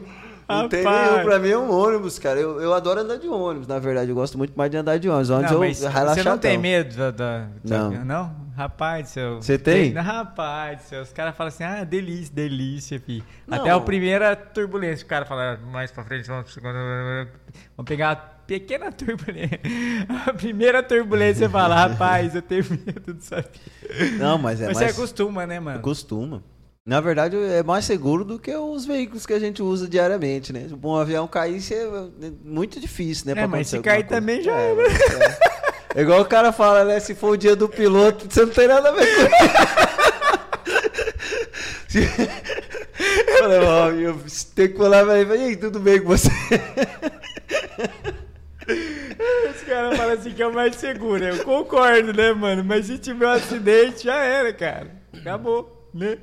Não 0.47 0.69
tem 0.69 0.83
nenhum. 0.83 1.23
Pra 1.23 1.39
mim 1.39 1.49
é 1.49 1.57
um 1.57 1.71
ônibus, 1.71 2.19
cara. 2.19 2.39
Eu, 2.39 2.59
eu 2.61 2.73
adoro 2.73 3.01
andar 3.01 3.17
de 3.17 3.27
ônibus, 3.27 3.67
na 3.67 3.79
verdade. 3.79 4.09
Eu 4.09 4.15
gosto 4.15 4.37
muito 4.37 4.53
mais 4.55 4.69
de 4.69 4.77
andar 4.77 4.97
de 4.97 5.09
ônibus. 5.09 5.29
Ônibus 5.29 5.51
não, 5.51 5.57
eu 5.63 5.69
mas 5.69 5.77
você 5.79 6.23
não 6.23 6.37
tem 6.37 6.57
medo 6.57 6.95
da, 6.95 7.11
da- 7.11 7.47
Não. 7.63 7.85
avião, 7.87 8.05
não? 8.05 8.43
Rapaz, 8.55 9.09
seu. 9.09 9.41
Você 9.41 9.57
tem? 9.57 9.93
Não, 9.93 10.03
rapaz, 10.03 10.83
seu, 10.83 11.01
os 11.01 11.11
caras 11.11 11.35
falam 11.35 11.47
assim, 11.47 11.63
ah, 11.63 11.83
delícia, 11.83 12.33
delícia, 12.33 12.99
fi. 12.99 13.23
Não. 13.47 13.57
Até 13.57 13.71
a 13.71 13.79
primeira 13.79 14.35
turbulência, 14.35 15.03
o 15.03 15.07
cara 15.07 15.25
fala, 15.25 15.59
mais 15.71 15.91
pra 15.91 16.03
frente, 16.03 16.27
vamos, 16.27 16.53
vamos 16.55 17.27
pegar 17.85 18.09
uma 18.09 18.15
pequena 18.45 18.91
turbulência. 18.91 19.59
A 20.27 20.33
primeira 20.33 20.83
turbulência, 20.83 21.47
você 21.47 21.49
fala, 21.51 21.75
rapaz, 21.87 22.35
eu 22.35 22.41
tenho 22.43 22.63
medo 22.69 23.13
disso 23.13 23.33
aqui. 23.33 23.59
Não, 24.19 24.37
mas 24.37 24.61
é 24.61 24.67
Mas 24.67 24.77
mais... 24.77 24.91
você 24.91 25.01
acostuma, 25.01 25.47
né, 25.47 25.59
mano? 25.59 25.79
Costuma. 25.79 26.43
Na 26.85 26.99
verdade, 26.99 27.37
é 27.37 27.63
mais 27.63 27.85
seguro 27.85 28.25
do 28.25 28.37
que 28.37 28.53
os 28.53 28.85
veículos 28.85 29.25
que 29.25 29.31
a 29.31 29.39
gente 29.39 29.63
usa 29.63 29.87
diariamente, 29.87 30.51
né? 30.51 30.67
Se 30.67 30.75
um 30.75 30.95
avião 30.95 31.25
cair, 31.29 31.55
isso 31.55 31.73
é 31.73 31.87
muito 32.43 32.77
difícil, 32.77 33.33
né? 33.33 33.41
É, 33.41 33.47
mas 33.47 33.69
se 33.69 33.79
cair 33.79 34.05
também 34.05 34.41
já 34.41 34.53
é. 34.53 34.73
mas 34.73 34.93
é. 34.93 35.37
É 35.95 36.01
igual 36.03 36.19
o 36.19 36.25
cara 36.25 36.51
fala, 36.51 36.83
né? 36.83 36.99
Se 36.99 37.15
for 37.15 37.31
o 37.31 37.37
dia 37.37 37.55
do 37.55 37.69
piloto, 37.69 38.25
você 38.29 38.41
não 38.41 38.49
tem 38.49 38.67
nada 38.67 38.89
a 38.89 38.91
ver 38.91 39.07
com 39.15 39.21
isso. 41.95 41.99
Falei, 43.39 43.59
ó, 43.59 43.89
eu 43.89 44.19
tenho 44.53 44.71
que 44.73 44.77
falar 44.77 45.05
pra 45.05 45.19
ele, 45.19 45.35
e 45.35 45.41
aí, 45.41 45.55
tudo 45.55 45.79
bem 45.79 46.01
com 46.01 46.09
você? 46.09 46.29
Os 49.55 49.61
caras 49.63 49.97
falam 49.97 50.13
assim 50.15 50.31
que 50.31 50.43
é 50.43 50.47
o 50.47 50.53
mais 50.53 50.75
seguro. 50.75 51.23
Eu 51.23 51.45
concordo, 51.45 52.11
né, 52.11 52.33
mano? 52.33 52.61
Mas 52.61 52.87
se 52.87 52.97
tiver 52.97 53.25
um 53.25 53.31
acidente, 53.31 54.03
já 54.03 54.15
era, 54.15 54.51
cara. 54.53 54.91
Acabou, 55.13 55.89
né? 55.93 56.17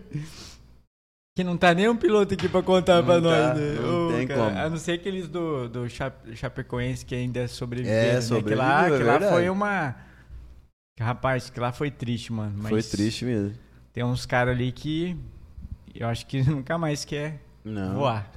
Que 1.37 1.45
não 1.45 1.57
tá 1.57 1.73
nem 1.73 1.89
um 1.89 1.97
piloto 1.97 2.35
aqui 2.35 2.49
pra 2.49 2.63
contar 2.63 2.97
Não 2.97 3.05
pra 3.05 3.15
tá, 3.15 3.21
nós, 3.21 3.59
né? 3.59 3.73
não 3.81 4.09
Ô, 4.09 4.13
tem 4.13 4.27
cara, 4.27 4.41
como. 4.45 4.59
A 4.59 4.69
não 4.71 4.77
ser 4.77 4.93
aqueles 4.93 5.29
do, 5.29 5.69
do 5.69 5.89
Chape- 5.89 6.35
Chapecoense 6.37 7.05
que 7.07 7.15
ainda 7.15 7.47
sobreviveram, 7.47 7.99
É, 7.99 8.15
né? 8.15 8.43
Que 8.43 8.55
lá, 8.55 8.81
sobreviveu, 8.83 8.95
é 8.95 9.19
que 9.19 9.25
lá 9.25 9.31
foi 9.31 9.49
uma... 9.49 9.95
Rapaz, 11.01 11.49
que 11.49 11.59
lá 11.61 11.73
foi 11.73 11.91
triste, 11.91 12.33
mano. 12.33 12.53
Mas 12.59 12.69
Foi 12.69 12.83
triste 12.83 13.25
mesmo. 13.25 13.57
Tem 13.93 14.05
uns 14.05 14.27
caras 14.27 14.55
ali 14.55 14.71
que 14.71 15.17
eu 15.95 16.07
acho 16.09 16.27
que 16.27 16.43
nunca 16.49 16.77
mais 16.77 17.05
quer 17.05 17.41
Não. 17.65 17.95
voar. 17.95 18.31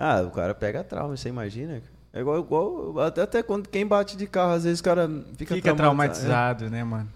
Ah, 0.00 0.22
o 0.22 0.30
cara 0.30 0.54
pega 0.54 0.82
trauma, 0.82 1.16
você 1.16 1.28
imagina? 1.28 1.80
É 2.12 2.20
igual, 2.20 2.40
igual 2.40 2.98
até, 3.00 3.22
até 3.22 3.42
quando 3.42 3.68
quem 3.68 3.86
bate 3.86 4.16
de 4.16 4.26
carro, 4.26 4.52
às 4.52 4.64
vezes 4.64 4.80
o 4.80 4.84
cara 4.84 5.08
fica, 5.36 5.54
Fica 5.54 5.74
traumatizado. 5.74 6.28
traumatizado, 6.28 6.70
né, 6.70 6.82
mano? 6.82 7.08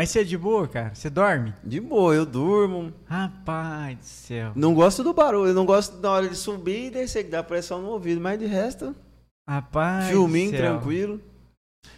Mas 0.00 0.08
você 0.08 0.20
é 0.20 0.24
de 0.24 0.38
boa, 0.38 0.66
cara? 0.66 0.92
Você 0.94 1.10
dorme? 1.10 1.52
De 1.62 1.78
boa, 1.78 2.14
eu 2.14 2.24
durmo. 2.24 2.90
Rapaz 3.06 3.98
do 3.98 4.02
céu. 4.04 4.52
Não 4.54 4.72
gosto 4.72 5.04
do 5.04 5.12
barulho, 5.12 5.50
eu 5.50 5.54
não 5.54 5.66
gosto 5.66 5.98
da 5.98 6.10
hora 6.10 6.26
de 6.26 6.36
subir 6.36 6.86
e 6.86 6.90
descer, 6.90 7.24
que 7.24 7.30
dá 7.30 7.42
pressão 7.42 7.82
no 7.82 7.88
ouvido, 7.88 8.18
mas 8.18 8.38
de 8.38 8.46
resto, 8.46 8.96
Rapaz. 9.46 10.06
filminho 10.08 10.56
tranquilo. 10.56 11.20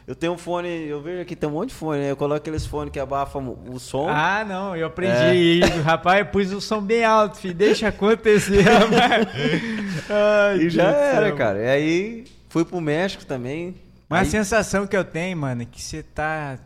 Eu 0.04 0.16
tenho 0.16 0.32
um 0.32 0.36
fone, 0.38 0.68
eu 0.68 1.00
vejo 1.00 1.22
aqui 1.22 1.36
tem 1.36 1.48
um 1.48 1.52
monte 1.52 1.68
de 1.68 1.76
fone, 1.76 2.00
né? 2.00 2.10
Eu 2.10 2.16
coloco 2.16 2.38
aqueles 2.38 2.66
fones 2.66 2.92
que 2.92 2.98
abafam 2.98 3.56
o 3.68 3.78
som. 3.78 4.08
Ah, 4.08 4.44
não, 4.44 4.74
eu 4.74 4.88
aprendi 4.88 5.14
É. 5.16 5.32
isso. 5.36 5.78
Rapaz, 5.82 6.18
eu 6.18 6.26
pus 6.26 6.50
o 6.52 6.60
som 6.60 6.80
bem 6.82 7.04
alto, 7.04 7.38
filho. 7.38 7.54
Deixa 7.54 7.86
acontecer. 7.86 8.64
Ai, 10.10 10.58
e 10.58 10.70
já 10.70 10.88
era, 10.90 11.26
céu. 11.28 11.36
cara. 11.36 11.60
E 11.60 11.68
aí 11.68 12.24
fui 12.48 12.64
pro 12.64 12.80
México 12.80 13.24
também. 13.24 13.76
Mas 14.08 14.18
a 14.18 14.22
Aí- 14.22 14.26
sensação 14.30 14.88
que 14.88 14.96
eu 14.96 15.04
tenho, 15.04 15.36
mano, 15.36 15.62
é 15.62 15.64
que 15.64 15.80
você 15.80 16.02
tá. 16.02 16.58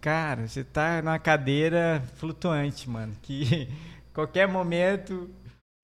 Cara, 0.00 0.46
você 0.48 0.64
tá 0.64 1.02
na 1.02 1.18
cadeira 1.18 2.02
flutuante, 2.16 2.88
mano. 2.88 3.12
Que 3.22 3.68
qualquer 4.14 4.48
momento. 4.48 5.28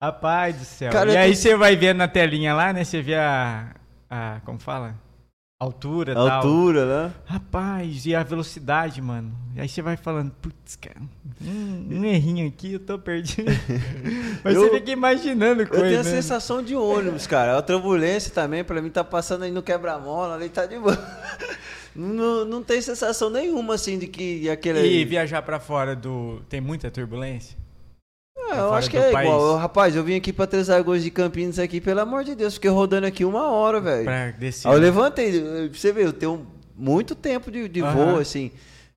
Rapaz 0.03 0.57
do 0.57 0.65
céu. 0.65 0.93
Cara, 0.93 1.13
e 1.13 1.17
aí 1.17 1.31
tô- 1.31 1.37
você 1.37 1.57
vai 1.57 1.75
vendo 1.77 1.99
na 1.99 2.09
telinha 2.09 2.55
lá, 2.55 2.73
né? 2.73 2.85
Você 2.85 3.01
vê 3.03 3.15
a. 3.15 3.75
a 4.11 4.41
como 4.45 4.59
fala? 4.59 4.95
Altura 5.59 6.13
e 6.13 6.15
tal. 6.15 6.29
altura, 6.29 7.09
né? 7.09 7.15
Rapaz, 7.25 8.05
e 8.05 8.15
a 8.15 8.23
velocidade, 8.23 9.01
mano. 9.01 9.35
E 9.55 9.61
aí 9.63 9.67
você 9.67 9.81
vai 9.81 9.97
falando, 9.97 10.31
putz, 10.33 10.77
cara, 10.77 11.01
um, 11.41 11.89
um 12.01 12.05
errinho 12.05 12.47
aqui, 12.47 12.75
eu 12.75 12.79
tô 12.81 12.99
perdido. 12.99 13.51
Mas 14.45 14.55
Eu- 14.55 14.61
você 14.65 14.71
fica 14.79 14.91
imaginando 14.91 15.63
Eu 15.63 15.67
tenho 15.71 15.81
coisa. 15.81 16.01
a 16.01 16.03
né? 16.05 16.11
sensação 16.11 16.63
de 16.63 16.77
ônibus, 16.77 17.27
cara. 17.27 17.57
A 17.57 17.63
turbulência 17.63 18.31
também, 18.31 18.63
pra 18.65 18.83
mim, 18.83 18.91
tá 18.91 19.03
passando 19.03 19.45
aí 19.45 19.51
no 19.51 19.63
quebra-mola, 19.63 20.35
ali 20.35 20.51
tá 20.51 20.67
de 20.67 20.79
boa. 20.79 20.95
Não, 21.97 22.45
não 22.45 22.63
tem 22.63 22.81
sensação 22.83 23.31
nenhuma, 23.31 23.75
assim, 23.75 23.99
de 23.99 24.07
que 24.07 24.49
aquele... 24.51 24.81
E 24.87 25.05
viajar 25.05 25.41
pra 25.43 25.59
fora 25.59 25.97
do. 25.97 26.41
Tem 26.49 26.61
muita 26.61 26.91
turbulência? 26.91 27.57
Ah, 28.51 28.57
eu 28.59 28.75
acho 28.75 28.91
que 28.91 28.97
é 28.97 29.11
país? 29.11 29.29
igual. 29.29 29.53
Eu, 29.53 29.57
rapaz, 29.57 29.97
eu 29.97 30.05
vim 30.05 30.15
aqui 30.15 30.33
pra 30.33 30.47
Três 30.47 30.69
Lagoas 30.69 31.03
de 31.03 31.11
Campinas 31.11 31.59
aqui, 31.59 31.81
pelo 31.81 32.01
amor 32.01 32.23
de 32.23 32.35
Deus. 32.35 32.55
Fiquei 32.55 32.71
rodando 32.71 33.07
aqui 33.07 33.25
uma 33.25 33.51
hora, 33.51 33.81
velho. 33.81 34.05
Pra 34.05 34.31
descer. 34.33 34.69
Aí 34.69 34.75
eu 34.75 34.81
levantei, 34.81 35.41
eu- 35.41 35.69
pra 35.71 35.79
você 35.79 35.93
ver, 35.93 36.05
eu 36.05 36.13
tenho 36.13 36.47
muito 36.77 37.15
tempo 37.15 37.51
de, 37.51 37.69
de 37.69 37.81
Aham. 37.81 37.93
voo, 38.13 38.19
assim. 38.21 38.53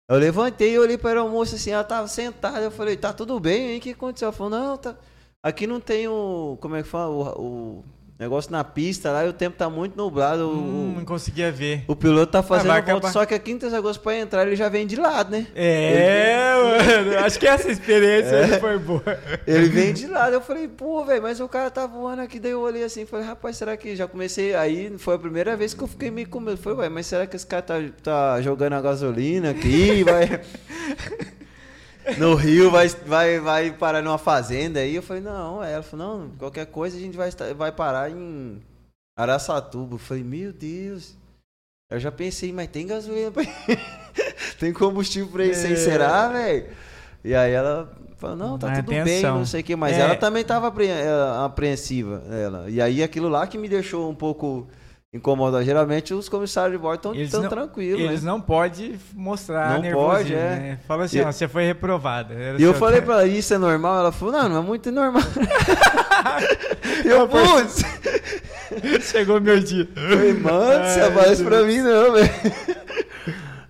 Eu 0.09 0.17
levantei 0.17 0.73
e 0.73 0.79
olhei 0.79 0.97
para 0.97 1.23
moça 1.23 1.55
assim, 1.55 1.71
ela 1.71 1.83
tava 1.83 2.07
sentada, 2.07 2.59
eu 2.59 2.71
falei, 2.71 2.97
tá 2.97 3.13
tudo 3.13 3.39
bem 3.39 3.69
aí? 3.69 3.77
O 3.77 3.81
que 3.81 3.91
aconteceu? 3.91 4.27
Ela 4.27 4.33
falou, 4.33 4.51
não, 4.51 4.77
tá. 4.77 4.95
Aqui 5.43 5.65
não 5.65 5.79
tem 5.79 6.07
o. 6.07 6.57
Como 6.59 6.75
é 6.75 6.83
que 6.83 6.89
fala? 6.89 7.09
O, 7.09 7.41
o 7.41 7.83
negócio 8.19 8.51
na 8.51 8.63
pista 8.65 9.11
lá 9.11 9.25
e 9.25 9.29
o 9.29 9.33
tempo 9.33 9.55
tá 9.57 9.69
muito 9.69 9.95
nublado. 9.95 10.49
o- 10.49 10.53
Hum, 10.53 10.93
não 10.97 11.05
conseguia 11.05 11.49
ver. 11.51 11.83
O, 11.87 11.95
piloto 11.95 12.31
tá 12.33 12.43
fazendo 12.43 12.67
vai 12.67 12.79
a 12.81 12.83
volta, 12.83 13.09
só 13.11 13.25
que 13.25 13.33
aqui 13.33 13.51
em 13.51 13.57
Três 13.57 13.71
Lagoas 13.73 13.97
pra 13.97 14.17
entrar 14.17 14.45
ele 14.45 14.55
já 14.57 14.67
vem 14.67 14.85
de 14.85 14.97
lado, 14.97 15.31
né? 15.31 15.47
É, 15.55 16.53
mano, 16.55 17.17
acho 17.25 17.39
que 17.39 17.47
essa 17.47 17.71
experiência 17.71 18.35
É. 18.35 18.59
foi 18.59 18.77
boa. 18.77 19.01
Ele 19.47 19.69
vem 19.69 19.93
de 19.93 20.05
lado. 20.07 20.33
Eu 20.33 20.41
falei, 20.41 20.67
pô, 20.67 21.03
velho, 21.05 21.21
mas 21.21 21.39
o 21.39 21.47
cara 21.47 21.69
tá 21.71 21.87
voando 21.87 22.21
aqui. 22.21 22.39
Daí 22.39 22.51
eu 22.51 22.59
olhei 22.59 22.83
assim, 22.83 23.05
falei, 23.05 23.25
rapaz, 23.25 23.55
será 23.55 23.77
que 23.77 23.95
já 23.95 24.05
comecei? 24.07 24.53
Aí 24.53 24.93
foi 24.97 25.15
a 25.15 25.19
primeira 25.19 25.55
vez 25.55 25.73
que 25.73 25.81
eu 25.81 25.87
fiquei 25.87 26.11
meio 26.11 26.27
com 26.27 26.39
medo. 26.41 26.57
Falei, 26.57 26.79
ué, 26.79 26.89
mas 26.89 27.05
será 27.07 27.25
que 27.25 27.35
esse 27.37 27.47
cara 27.47 27.61
tá, 27.61 27.75
tá 28.03 28.41
jogando 28.41 28.73
a 28.73 28.81
gasolina 28.81 29.51
aqui? 29.51 30.03
Vai. 30.03 30.41
No 32.17 32.35
Rio 32.35 32.71
vai, 32.71 32.87
vai, 32.87 33.39
vai 33.39 33.71
parar 33.71 34.01
numa 34.01 34.17
fazenda 34.17 34.79
aí. 34.79 34.95
Eu 34.95 35.03
falei, 35.03 35.21
não, 35.21 35.63
é. 35.63 35.73
Ela 35.73 35.83
falou, 35.83 36.19
não, 36.19 36.29
qualquer 36.37 36.65
coisa 36.67 36.97
a 36.97 36.99
gente 36.99 37.15
vai, 37.17 37.29
vai 37.55 37.71
parar 37.71 38.09
em 38.09 38.61
Araçatuba. 39.17 39.95
Eu 39.95 39.99
falei, 39.99 40.23
meu 40.23 40.51
Deus. 40.53 41.15
Eu 41.91 41.99
já 41.99 42.11
pensei, 42.11 42.53
mas 42.53 42.67
tem 42.69 42.85
gasolina 42.85 43.31
pra 43.31 43.43
Tem 44.59 44.71
combustível 44.73 45.29
pra 45.29 45.53
sem 45.53 45.73
É. 45.73 45.75
será, 45.75 46.27
velho? 46.29 46.67
E 47.23 47.33
aí 47.33 47.51
ela 47.51 47.91
falou, 48.17 48.35
não, 48.35 48.59
tá 48.59 48.71
tudo 48.75 48.87
bem, 48.89 48.99
Atenção. 49.01 49.37
não 49.39 49.45
sei 49.45 49.61
o 49.61 49.63
que. 49.63 49.75
Mas 49.75 49.97
É. 49.97 50.01
ela 50.01 50.15
também 50.15 50.43
tava 50.43 50.67
apre- 50.67 50.87
eh, 50.87 51.07
apreensiva, 51.43 52.21
ela. 52.29 52.69
E 52.69 52.79
aí 52.81 53.01
aquilo 53.01 53.27
lá 53.27 53.47
que 53.47 53.57
me 53.57 53.67
deixou 53.67 54.09
um 54.09 54.15
pouco 54.15 54.67
incomodado. 55.13 55.63
Geralmente 55.63 56.13
os 56.13 56.29
comissários 56.29 56.73
de 56.73 56.81
bordo 56.81 57.13
estão 57.15 57.41
tão 57.41 57.49
tranquilos, 57.49 57.99
Eles 58.01 58.23
né? 58.23 58.29
não 58.31 58.39
podem 58.39 58.99
mostrar 59.13 59.81
Não 59.81 59.91
pode, 59.91 60.33
é. 60.33 60.37
né? 60.37 60.79
Fala 60.87 61.05
assim, 61.05 61.17
E- 61.19 61.21
ó, 61.23 61.31
você 61.31 61.47
foi 61.47 61.65
reprovada. 61.65 62.33
E 62.57 62.63
eu 62.63 62.73
falei 62.73 63.01
pra 63.01 63.15
ela, 63.15 63.25
isso 63.25 63.53
é 63.53 63.57
normal? 63.57 63.99
Ela 63.99 64.11
falou, 64.11 64.33
não, 64.33 64.49
não 64.49 64.57
é 64.57 64.61
muito 64.61 64.91
normal. 64.91 65.23
eu, 67.05 67.27
putz, 67.27 67.83
Chegou 69.09 69.41
meu 69.41 69.59
dia. 69.59 69.87
falei, 69.95 70.33
mano, 70.33 70.85
você 70.85 71.01
aparece 71.01 71.43
pra 71.43 71.63
mim 71.63 71.79
não, 71.79 72.13
velho. 72.13 72.29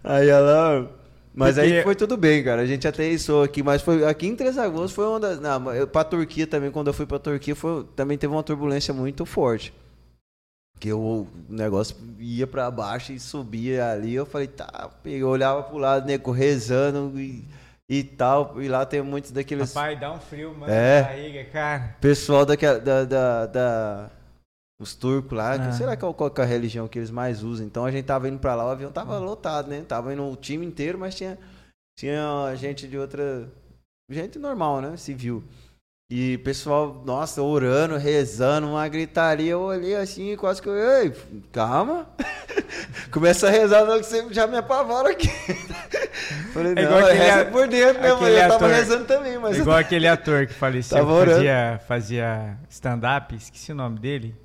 Aí 0.04 0.28
ela... 0.30 0.92
Mas 1.34 1.56
Porque- 1.56 1.72
aí 1.74 1.84
foi 1.84 1.96
tudo 1.96 2.18
bem, 2.18 2.44
cara. 2.44 2.64
A 2.64 2.66
gente 2.66 2.86
até 2.86 3.08
isso 3.08 3.42
aqui, 3.42 3.64
mas 3.64 3.82
foi 3.82 4.04
aqui 4.04 4.28
em 4.28 4.36
Três 4.36 4.58
Lagoas 4.58 4.92
foi 4.92 5.06
uma 5.06 5.20
das. 5.22 5.40
Não, 5.40 5.64
pra 5.88 6.04
Turquia 6.04 6.46
também, 6.46 6.70
quando 6.70 6.88
eu 6.88 6.94
fui 6.94 7.06
pra 7.06 7.18
Turquia, 7.18 7.56
foi, 7.56 7.86
também 7.96 8.18
teve 8.18 8.34
uma 8.34 8.44
turbulência 8.44 8.94
muito 8.94 9.26
forte. 9.26 9.72
Que 10.80 10.90
eu, 10.90 11.00
o 11.00 11.28
negócio 11.50 11.96
ia 12.20 12.48
pra 12.48 12.72
baixo 12.72 13.12
e 13.12 13.20
subia 13.20 13.92
ali. 13.92 14.14
Eu 14.14 14.26
falei, 14.26 14.48
tá, 14.48 14.90
eu 15.04 15.28
olhava 15.28 15.64
pro 15.64 15.78
lado, 15.78 16.06
nego 16.06 16.32
rezando 16.32 17.20
e, 17.20 17.44
e 17.90 18.02
tal. 18.04 18.62
E 18.62 18.68
lá 18.70 18.86
tem 18.86 19.02
muitos 19.02 19.32
daqueles. 19.32 19.74
Rapaz, 19.74 20.00
dá 20.00 20.14
um 20.14 20.20
frio, 20.20 20.56
mano. 20.58 20.72
É. 20.72 21.04
barriga, 21.04 21.44
cara. 21.52 21.96
Pessoal 22.00 22.46
daquela, 22.46 22.80
da, 22.80 23.04
da, 23.04 23.46
da- 23.46 24.10
Os 24.82 24.96
turcos 24.96 25.38
lá, 25.38 25.60
que 25.60 25.66
Ah. 25.68 25.72
será 25.74 25.98
que 25.98 26.06
é 26.06 26.14
qual 26.14 26.32
que 26.32 26.40
é 26.40 26.44
a 26.46 26.48
religião 26.48 26.88
que 26.88 26.98
eles 26.98 27.12
mais 27.12 27.44
usam? 27.44 27.66
Então 27.66 27.84
a 27.84 27.92
gente 27.92 28.06
tava 28.06 28.30
indo 28.30 28.40
pra 28.40 28.56
lá, 28.56 28.66
o 28.66 28.70
avião 28.70 28.90
tava 28.90 29.18
lotado, 29.20 29.68
né? 29.70 29.84
Tava 29.86 30.14
indo 30.14 30.24
o 30.24 30.36
time 30.38 30.66
inteiro, 30.66 30.98
mas 30.98 31.14
tinha, 31.14 31.38
tinha 31.98 32.54
gente 32.56 32.88
de 32.88 32.98
outra. 32.98 33.50
Gente 34.10 34.40
normal, 34.40 34.80
né? 34.82 34.96
Civil. 34.96 35.44
E 36.12 36.40
pessoal, 36.40 37.04
nossa, 37.06 37.40
orando, 37.40 37.96
rezando, 37.96 38.68
uma 38.68 38.88
gritaria. 38.88 39.52
Eu 39.52 39.62
olhei 39.62 39.96
assim, 39.96 40.36
quase 40.36 40.60
que 40.60 40.68
eu. 40.68 40.74
Ei, 40.76 41.14
calma. 41.52 42.08
Começa 43.12 43.48
a 43.48 43.52
rezar, 43.52 43.86
não, 43.86 44.00
que 44.00 44.08
você 44.08 44.34
já 44.34 44.48
me 44.48 44.58
apavora 44.58 45.12
aqui. 45.12 45.28
Falei, 46.52 46.72
É 46.72 46.76
não, 46.76 46.82
igual 46.82 47.00
aquele 47.06 47.20
reza 47.20 47.46
por 47.46 47.68
dentro, 47.68 48.02
né? 48.02 48.12
Aquele 48.12 48.32
eu 48.32 48.40
tava 48.40 48.56
ator- 48.56 48.70
rezando 48.70 49.06
também, 49.06 49.38
mas. 49.38 49.58
Igual 49.60 49.78
aquele 49.78 50.08
ator 50.08 50.48
que 50.48 50.54
faleceu, 50.54 50.98
que 51.06 51.26
fazia, 51.32 51.82
fazia 51.88 52.58
stand-up, 52.70 53.36
esqueci 53.36 53.72
o 53.72 53.76
nome 53.76 54.00
dele. 54.00 54.36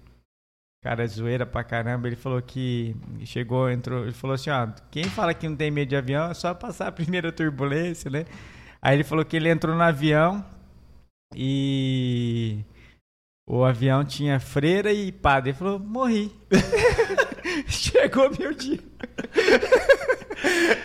Cara, 0.83 1.07
zoeira 1.07 1.47
pra 1.47 1.65
caramba. 1.65 2.07
Ele 2.09 2.17
falou 2.17 2.43
que 2.43 2.95
chegou, 3.25 3.71
entrou. 3.71 4.03
Ele 4.03 4.13
falou 4.13 4.35
assim: 4.35 4.51
ó, 4.51 4.69
quem 4.91 5.05
fala 5.05 5.33
que 5.33 5.49
não 5.49 5.57
tem 5.57 5.71
medo 5.71 5.89
de 5.89 5.97
avião 5.97 6.31
é 6.31 6.35
só 6.35 6.53
passar 6.53 6.89
a 6.89 6.93
primeira 6.93 7.33
turbulência, 7.33 8.11
né? 8.11 8.27
Aí 8.83 8.97
ele 8.97 9.05
falou 9.05 9.25
que 9.25 9.35
ele 9.35 9.49
entrou 9.49 9.75
no 9.75 9.83
avião 9.83 10.45
e 11.37 12.65
o 13.47 13.65
avião 13.65 14.05
tinha 14.05 14.39
freira 14.41 14.93
e 14.93 15.11
padre. 15.13 15.51
Ele 15.51 15.59
falou: 15.59 15.79
morri. 15.79 16.33
Chegou 17.69 18.31
meu 18.39 18.53
dia. 18.55 18.79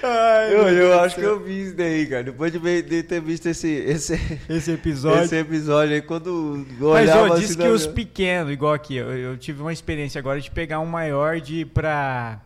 Ai, 0.01 0.53
Eu, 0.53 0.67
eu 0.69 0.99
acho 1.01 1.15
que 1.15 1.21
eu 1.21 1.39
vi 1.43 1.63
isso 1.63 1.75
daí, 1.75 2.05
cara. 2.07 2.23
Depois 2.23 2.51
de, 2.51 2.81
de 2.81 3.03
ter 3.03 3.19
visto 3.21 3.47
esse, 3.47 3.67
esse, 3.67 4.13
Esse 4.47 4.71
episódio. 4.71 5.23
esse 5.23 5.35
episódio 5.35 5.95
aí, 5.95 6.01
quando 6.01 6.65
Mas 6.79 7.09
olhava 7.09 7.29
ó, 7.29 7.33
assim 7.33 7.41
diz 7.41 7.55
no 7.55 7.63
que 7.63 7.69
os 7.69 7.81
avião- 7.83 7.95
pequenos, 7.95 8.53
igual 8.53 8.73
aqui, 8.73 8.95
eu, 8.95 9.09
eu 9.11 9.37
tive 9.37 9.61
uma 9.61 9.73
experiência 9.73 10.17
agora 10.19 10.39
de 10.39 10.49
pegar 10.49 10.79
um 10.79 10.85
maior 10.85 11.39
de 11.41 11.61
ir 11.61 11.65
pra. 11.65 12.41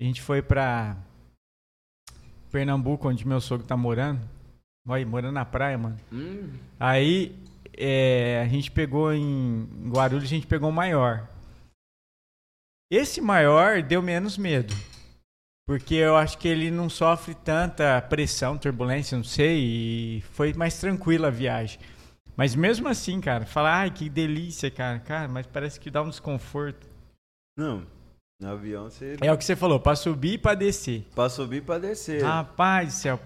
A 0.00 0.04
gente 0.04 0.20
foi 0.22 0.40
pra 0.42 0.96
Pernambuco, 2.52 3.08
onde 3.08 3.26
meu 3.26 3.40
sogro 3.40 3.66
tá 3.66 3.76
morando. 3.76 4.20
Olha, 4.86 5.04
morando 5.06 5.34
na 5.34 5.44
praia, 5.44 5.76
mano. 5.76 5.96
Hum, 6.12 6.48
Aí 6.78 7.34
é, 7.76 8.40
a 8.44 8.48
gente 8.48 8.70
pegou 8.70 9.12
em, 9.12 9.68
em 9.84 9.90
Guarulhos, 9.90 10.24
a 10.24 10.28
gente 10.28 10.46
pegou 10.46 10.68
um 10.68 10.72
maior. 10.72 11.26
Esse 12.90 13.20
maior 13.20 13.82
deu 13.82 14.00
menos 14.00 14.38
medo. 14.38 14.72
Porque 15.66 15.96
eu 15.96 16.16
acho 16.16 16.38
que 16.38 16.46
ele 16.46 16.70
não 16.70 16.88
sofre 16.88 17.34
tanta 17.34 18.00
pressão, 18.02 18.56
turbulência, 18.56 19.16
não 19.16 19.24
sei, 19.24 19.58
e 19.58 20.20
foi 20.32 20.52
mais 20.54 20.78
tranquila 20.78 21.26
a 21.26 21.30
viagem. 21.30 21.80
Mas 22.36 22.54
mesmo 22.54 22.86
assim, 22.86 23.20
cara, 23.20 23.44
falar, 23.44 23.74
ai, 23.80 23.90
que 23.90 24.08
delícia, 24.08 24.70
cara. 24.70 25.00
Cara, 25.00 25.26
mas 25.26 25.44
parece 25.46 25.80
que 25.80 25.90
dá 25.90 26.02
um 26.02 26.10
desconforto. 26.10 26.86
Não, 27.58 27.84
no 28.40 28.48
avião 28.48 28.84
você 28.84 29.16
É 29.20 29.32
o 29.32 29.36
que 29.38 29.44
você 29.44 29.56
falou, 29.56 29.80
pra 29.80 29.96
subir 29.96 30.34
e 30.34 30.38
pra 30.38 30.54
descer. 30.54 31.04
pra 31.14 31.28
subir 31.28 31.56
e 31.56 31.60
pra 31.62 31.78
descer. 31.78 32.22
Rapaz 32.22 32.88
do 32.88 32.92
céu. 32.98 33.20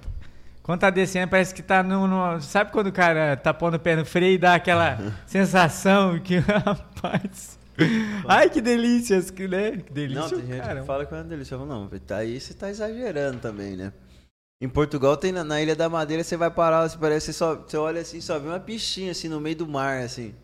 Quando 0.62 0.80
tá 0.80 0.90
descendo, 0.90 1.28
parece 1.30 1.54
que 1.54 1.62
tá 1.62 1.82
no, 1.82 2.06
no- 2.06 2.40
Sabe 2.40 2.70
quando 2.70 2.88
o 2.88 2.92
cara 2.92 3.36
tá 3.36 3.52
pondo 3.52 3.74
o 3.76 3.80
pé 3.80 3.96
no 3.96 4.04
freio 4.04 4.34
e 4.34 4.38
dá 4.38 4.54
aquela 4.54 4.98
sensação 5.26 6.18
que. 6.20 6.36
Rapaz. 6.38 7.58
Ai, 8.28 8.50
que 8.50 8.60
delícia, 8.60 9.20
que, 9.22 9.48
né? 9.48 9.78
Que 9.78 9.92
delícia. 9.92 10.20
não, 10.22 10.28
tem 10.28 10.46
gente 10.46 10.60
cara. 10.60 10.80
que 10.80 10.86
fala 10.86 11.06
que 11.06 11.14
é 11.14 11.16
uma 11.16 11.24
delícia. 11.24 11.54
Eu 11.54 11.60
falo, 11.60 11.70
não, 11.70 11.88
tá 12.00 12.16
aí 12.18 12.38
você 12.38 12.52
tá 12.52 12.68
exagerando 12.68 13.38
também, 13.38 13.74
né? 13.76 13.92
Em 14.62 14.68
Portugal 14.68 15.16
tem 15.16 15.32
na, 15.32 15.42
na 15.42 15.62
Ilha 15.62 15.74
da 15.74 15.88
Madeira, 15.88 16.22
você 16.22 16.36
vai 16.36 16.50
parar, 16.50 16.86
você 16.86 16.98
parece, 16.98 17.32
só, 17.32 17.54
você 17.56 17.78
olha 17.78 18.02
assim, 18.02 18.20
só 18.20 18.38
vê 18.38 18.48
uma 18.48 18.60
piscina 18.60 19.12
assim 19.12 19.26
no 19.28 19.40
meio 19.40 19.56
do 19.56 19.66
mar, 19.66 20.02
assim. 20.02 20.34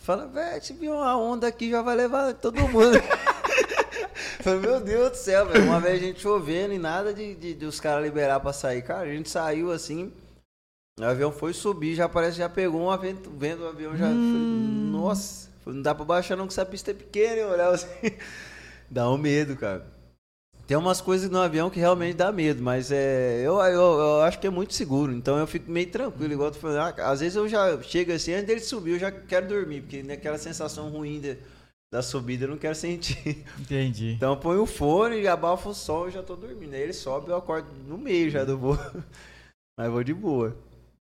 Fala, 0.00 0.26
velho, 0.26 0.64
se 0.64 0.72
viu 0.72 0.94
uma 0.94 1.14
onda 1.18 1.46
aqui, 1.46 1.70
já 1.70 1.82
vai 1.82 1.94
levar 1.94 2.32
todo 2.32 2.56
mundo. 2.66 2.96
Fala, 4.42 4.60
meu 4.60 4.80
Deus 4.80 5.10
do 5.10 5.16
céu, 5.16 5.46
velho. 5.46 5.64
Uma 5.64 5.80
vez 5.80 6.02
a 6.02 6.06
gente 6.06 6.20
chovendo 6.20 6.72
e 6.72 6.78
nada 6.78 7.12
de, 7.12 7.34
de, 7.34 7.54
de 7.54 7.64
os 7.66 7.80
caras 7.80 8.04
liberar 8.04 8.40
pra 8.40 8.52
sair. 8.52 8.82
Cara, 8.82 9.02
a 9.08 9.12
gente 9.12 9.28
saiu 9.28 9.70
assim, 9.72 10.12
o 10.98 11.04
avião 11.04 11.32
foi 11.32 11.52
subir, 11.52 11.94
já 11.94 12.08
parece 12.08 12.38
já 12.38 12.48
pegou 12.48 12.90
um 12.90 12.98
vento, 12.98 13.30
vendo 13.36 13.62
o 13.64 13.68
avião 13.68 13.96
já. 13.96 14.08
Hum. 14.08 14.90
Falei, 14.92 15.00
Nossa, 15.00 15.48
não 15.66 15.82
dá 15.82 15.94
pra 15.94 16.04
baixar 16.04 16.36
não, 16.36 16.46
que 16.46 16.52
essa 16.52 16.64
pista 16.66 16.90
é 16.90 16.94
pequena, 16.94 17.36
eu 17.36 17.50
olhava 17.50 17.74
assim. 17.74 17.88
dá 18.90 19.10
um 19.10 19.18
medo, 19.18 19.56
cara. 19.56 19.84
Tem 20.66 20.76
umas 20.76 21.00
coisas 21.00 21.28
no 21.28 21.40
avião 21.40 21.68
que 21.68 21.80
realmente 21.80 22.14
dá 22.14 22.30
medo, 22.30 22.62
mas 22.62 22.92
é, 22.92 23.40
eu, 23.40 23.58
eu, 23.58 23.80
eu 23.98 24.22
acho 24.22 24.38
que 24.38 24.46
é 24.46 24.50
muito 24.50 24.72
seguro, 24.72 25.12
então 25.12 25.36
eu 25.36 25.44
fico 25.46 25.68
meio 25.68 25.90
tranquilo, 25.90 26.32
igual 26.32 26.50
tu 26.52 26.58
falou. 26.58 26.78
ah, 26.78 26.94
às 27.10 27.18
vezes 27.18 27.34
eu 27.34 27.48
já 27.48 27.82
chego 27.82 28.12
assim, 28.12 28.34
antes 28.34 28.46
dele 28.46 28.60
subir, 28.60 28.92
eu 28.92 28.98
já 29.00 29.10
quero 29.10 29.48
dormir, 29.48 29.80
porque 29.80 30.00
naquela 30.00 30.38
sensação 30.38 30.88
ruim 30.88 31.18
de- 31.20 31.36
da 31.92 32.02
subida 32.02 32.44
eu 32.44 32.50
não 32.50 32.56
quero 32.58 32.74
sentir. 32.74 33.44
Entendi. 33.58 34.12
Então 34.12 34.30
eu 34.32 34.36
ponho 34.36 34.62
o 34.62 34.66
fone, 34.66 35.26
abafa 35.26 35.68
o 35.70 35.74
som 35.74 36.06
e 36.08 36.12
já 36.12 36.22
tô 36.22 36.36
dormindo. 36.36 36.72
Aí 36.74 36.82
ele 36.82 36.92
sobe 36.92 37.30
eu 37.30 37.36
acordo 37.36 37.68
no 37.86 37.98
meio 37.98 38.30
já 38.30 38.44
do 38.44 38.56
voo. 38.56 38.78
Mas 39.78 39.90
vou 39.90 40.04
de 40.04 40.14
boa. 40.14 40.56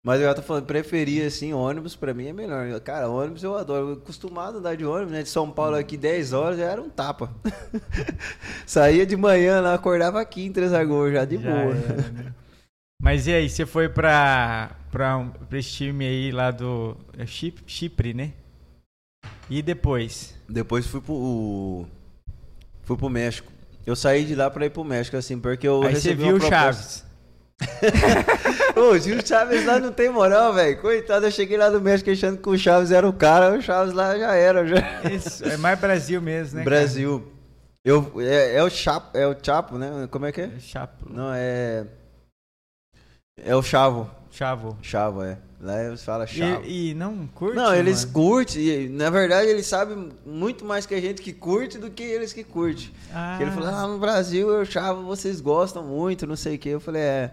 Mas 0.06 0.20
eu 0.20 0.26
já 0.28 0.34
tô 0.34 0.40
falando, 0.40 0.64
preferir 0.64 1.26
assim, 1.26 1.52
ônibus 1.52 1.96
pra 1.96 2.14
mim 2.14 2.28
é 2.28 2.32
melhor. 2.32 2.80
Cara, 2.80 3.08
ônibus 3.08 3.42
eu 3.42 3.56
adoro. 3.56 3.88
Eu 3.88 3.92
acostumado 3.94 4.54
a 4.54 4.58
andar 4.60 4.76
de 4.76 4.86
ônibus, 4.86 5.12
né? 5.12 5.22
De 5.22 5.28
São 5.28 5.50
Paulo 5.50 5.76
aqui 5.76 5.96
10 5.96 6.32
horas 6.32 6.56
já 6.58 6.64
era 6.70 6.80
um 6.80 6.88
tapa. 6.88 7.34
Saía 8.64 9.04
de 9.04 9.16
manhã 9.16 9.60
lá, 9.60 9.74
acordava 9.74 10.20
aqui 10.20 10.44
em 10.44 10.52
Três 10.52 10.70
Lagoas 10.72 11.12
já 11.12 11.24
de 11.24 11.36
Já 11.36 11.50
boa. 11.50 11.74
era, 11.74 12.10
né? 12.12 12.34
Mas 13.02 13.26
e 13.26 13.32
aí, 13.32 13.50
você 13.50 13.66
foi 13.66 13.88
pra, 13.88 14.70
pra, 14.90 15.24
pra 15.48 15.58
esse 15.58 15.70
time 15.70 16.06
aí 16.06 16.30
lá 16.32 16.50
do 16.50 16.96
é 17.16 17.26
Chip- 17.26 17.62
Chipre, 17.66 18.14
né? 18.14 18.32
E 19.50 19.60
depois? 19.60 20.37
Depois 20.48 20.86
fui 20.86 21.00
pro. 21.00 21.86
Fui 22.82 22.96
pro 22.96 23.08
México. 23.08 23.52
Eu 23.86 23.94
saí 23.94 24.24
de 24.24 24.34
lá 24.34 24.50
pra 24.50 24.66
ir 24.66 24.70
pro 24.70 24.84
México, 24.84 25.16
assim, 25.16 25.38
porque 25.38 25.66
eu 25.66 25.82
aí 25.82 25.88
você 25.90 26.10
recebi 26.10 26.24
viu 26.24 26.36
uma 26.36 26.44
o 26.44 26.48
Chaves. 26.48 27.04
Ô, 28.76 28.96
Gil 28.98 29.24
Chaves 29.24 29.64
lá 29.64 29.78
não 29.78 29.92
tem 29.92 30.10
moral, 30.10 30.54
velho. 30.54 30.80
Coitado, 30.80 31.26
eu 31.26 31.30
cheguei 31.30 31.56
lá 31.56 31.70
no 31.70 31.80
México 31.80 32.10
achando 32.10 32.38
que 32.38 32.48
o 32.48 32.56
Chaves 32.56 32.92
era 32.92 33.08
o 33.08 33.12
cara, 33.12 33.56
o 33.56 33.62
Chaves 33.62 33.92
lá 33.92 34.16
já 34.16 34.34
era. 34.34 34.66
Já. 34.66 34.76
Isso, 35.10 35.44
é 35.44 35.56
mais 35.56 35.78
Brasil 35.78 36.20
mesmo, 36.22 36.58
né? 36.58 36.64
Brasil. 36.64 37.32
Eu, 37.84 38.12
é, 38.18 38.56
é 38.56 38.62
o 38.62 38.70
Chapo, 38.70 39.16
é 39.16 39.26
o 39.26 39.34
Chapo, 39.42 39.78
né? 39.78 40.06
Como 40.10 40.26
é 40.26 40.32
que 40.32 40.42
é? 40.42 40.48
cara? 40.48 40.60
Chapo. 40.60 41.06
Não, 41.10 41.32
é. 41.34 41.86
É 43.42 43.56
o 43.56 43.62
Chavo. 43.62 44.10
Chavo. 44.30 44.76
Chavo, 44.82 45.22
é. 45.22 45.38
Lá 45.60 45.82
eles 45.82 46.04
falam 46.04 46.26
chavo. 46.26 46.64
E, 46.64 46.90
e 46.90 46.94
não 46.94 47.26
curte? 47.34 47.56
Não, 47.56 47.74
eles 47.74 48.02
mano? 48.04 48.14
curtem. 48.14 48.62
e, 48.62 48.88
Na 48.88 49.10
verdade, 49.10 49.48
eles 49.50 49.66
sabem 49.66 50.10
muito 50.24 50.64
mais 50.64 50.86
que 50.86 50.94
a 50.94 51.00
gente 51.00 51.20
que 51.20 51.32
curte 51.32 51.78
do 51.78 51.90
que 51.90 52.02
eles 52.04 52.32
que 52.32 52.44
curte. 52.44 52.92
Ah, 53.12 53.38
Ele 53.40 53.50
falou, 53.50 53.68
ah, 53.68 53.86
no 53.88 53.98
Brasil 53.98 54.48
eu 54.50 54.64
chavo, 54.64 55.02
vocês 55.02 55.40
gostam 55.40 55.82
muito, 55.82 56.26
não 56.28 56.36
sei 56.36 56.54
o 56.54 56.58
que. 56.58 56.68
Eu 56.68 56.78
falei, 56.80 57.02
é. 57.02 57.32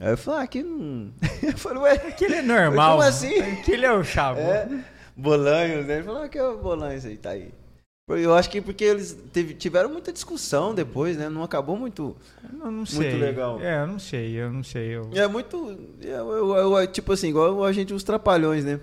Aí 0.00 0.10
eu 0.10 0.18
falei, 0.18 0.40
ah, 0.40 0.42
aqui 0.44 0.62
não. 0.62 1.12
Eu 1.42 1.56
falei, 1.58 1.82
ué, 1.82 1.92
Aquele 1.92 2.34
é 2.36 2.42
normal. 2.42 2.96
Como 2.98 3.08
assim? 3.08 3.38
Aquele 3.40 3.84
é 3.86 3.92
o 3.92 4.02
chavo. 4.04 4.38
é. 4.40 4.68
Bolanhos, 5.16 5.86
né? 5.86 5.94
Ele 5.96 6.04
falou, 6.04 6.22
ah, 6.22 6.28
que 6.28 6.38
é 6.38 6.44
o 6.44 6.58
Bolanhos 6.58 7.04
aí, 7.04 7.16
tá 7.16 7.30
aí. 7.30 7.52
Eu 8.08 8.34
acho 8.34 8.48
que 8.48 8.60
porque 8.60 8.84
eles 8.84 9.12
teve- 9.32 9.52
tiveram 9.54 9.90
muita 9.90 10.10
discussão 10.12 10.74
depois, 10.74 11.16
né? 11.16 11.28
Não 11.28 11.42
acabou 11.42 11.76
muito. 11.76 12.16
Eu 12.62 12.70
não 12.70 12.86
sei. 12.86 13.12
legal. 13.18 13.60
É, 13.60 13.82
eu 13.82 13.86
não 13.86 13.98
sei, 13.98 14.32
eu 14.34 14.50
não 14.52 14.62
sei. 14.62 14.96
Eu... 14.96 15.10
É 15.12 15.26
muito. 15.28 15.76
Eu, 16.00 16.30
eu- 16.32 16.76
eu- 16.78 16.86
tipo 16.86 17.12
assim, 17.12 17.28
igual 17.28 17.62
a 17.64 17.72
gente, 17.72 17.92
os 17.92 18.02
trapalhões, 18.02 18.64
né? 18.64 18.80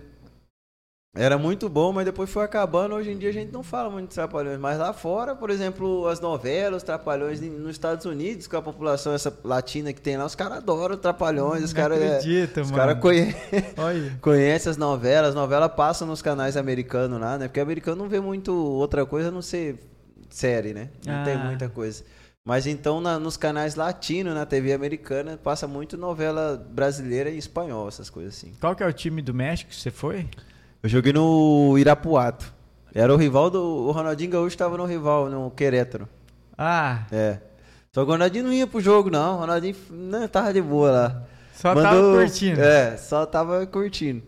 Era 1.17 1.37
muito 1.37 1.69
bom, 1.69 1.93
mas 1.93 2.03
depois 2.03 2.29
foi 2.29 2.43
acabando. 2.43 2.93
Hoje 2.93 3.09
em 3.09 3.17
dia 3.17 3.29
a 3.29 3.31
gente 3.33 3.49
não 3.49 3.63
fala 3.63 3.89
muito 3.89 4.09
de 4.09 4.15
trapalhões. 4.15 4.59
Mas 4.59 4.77
lá 4.77 4.91
fora, 4.91 5.33
por 5.33 5.49
exemplo, 5.49 6.05
as 6.07 6.19
novelas, 6.19 6.77
os 6.77 6.83
trapalhões 6.83 7.39
nos 7.39 7.71
Estados 7.71 8.05
Unidos, 8.05 8.47
com 8.47 8.57
a 8.57 8.61
população 8.61 9.13
essa 9.13 9.33
latina 9.41 9.93
que 9.93 10.01
tem 10.01 10.17
lá, 10.17 10.25
os 10.25 10.35
caras 10.35 10.57
adoram 10.57 10.97
trapalhões. 10.97 11.63
Os 11.63 11.71
caras 11.71 12.01
é, 12.01 12.17
acredito, 12.17 12.59
os 12.59 12.69
mano. 12.69 12.75
cara 12.83 12.95
conhe- 12.95 13.33
Olha. 13.77 14.17
conhecem 14.21 14.69
as 14.69 14.75
novelas. 14.75 15.29
As 15.29 15.35
novelas 15.35 15.71
passam 15.73 16.05
nos 16.05 16.21
canais 16.21 16.57
americanos 16.57 17.17
lá, 17.17 17.37
né? 17.37 17.47
Porque 17.47 17.61
americano 17.61 17.95
não 18.03 18.09
vê 18.09 18.19
muito 18.19 18.53
outra 18.53 19.05
coisa 19.05 19.29
a 19.29 19.31
não 19.31 19.41
ser 19.41 19.79
série, 20.29 20.73
né? 20.73 20.89
Não 21.05 21.23
tem 21.23 21.35
Ah. 21.35 21.45
muita 21.45 21.69
coisa. 21.69 22.03
Mas 22.43 22.67
então 22.67 22.99
na- 22.99 23.17
nos 23.17 23.37
canais 23.37 23.75
latinos, 23.75 24.33
na 24.35 24.45
TV 24.45 24.73
americana, 24.73 25.39
passa 25.41 25.65
muito 25.65 25.97
novela 25.97 26.57
brasileira 26.71 27.29
e 27.29 27.37
espanhol, 27.37 27.87
essas 27.87 28.09
coisas 28.09 28.35
assim. 28.35 28.53
Qual 28.59 28.75
que 28.75 28.83
é 28.83 28.85
o 28.85 28.91
time 28.93 29.21
do 29.21 29.33
México 29.33 29.69
que 29.71 29.77
você 29.77 29.89
foi? 29.89 30.27
Eu 30.85 30.89
joguei 30.89 31.11
no 31.11 31.75
Irapuato. 31.79 32.53
Era 32.93 33.11
o 33.11 33.17
rival 33.17 33.49
do. 33.49 33.59
O 33.59 33.91
Ronaldinho 33.91 34.29
Gaúcho 34.29 34.49
estava 34.49 34.77
no 34.77 34.85
rival, 34.85 35.27
no 35.31 35.49
Querétaro. 35.49 36.07
Ah, 36.55 37.07
É. 37.11 37.39
Só 37.91 38.03
que 38.03 38.09
o 38.09 38.11
Ronaldinho 38.11 38.43
não 38.43 38.53
ia 38.53 38.67
pro 38.67 38.79
jogo, 38.79 39.09
não. 39.09 39.37
O 39.37 39.39
Ronaldinho 39.39 39.75
não, 39.89 40.27
tava 40.27 40.53
de 40.53 40.61
boa 40.61 40.91
lá. 40.91 41.23
só 41.55 41.73
tava 41.73 41.99
curtindo. 42.13 42.61
É, 42.61 42.97
só 42.97 43.25
tava 43.25 43.65
curtindo. 43.65 44.21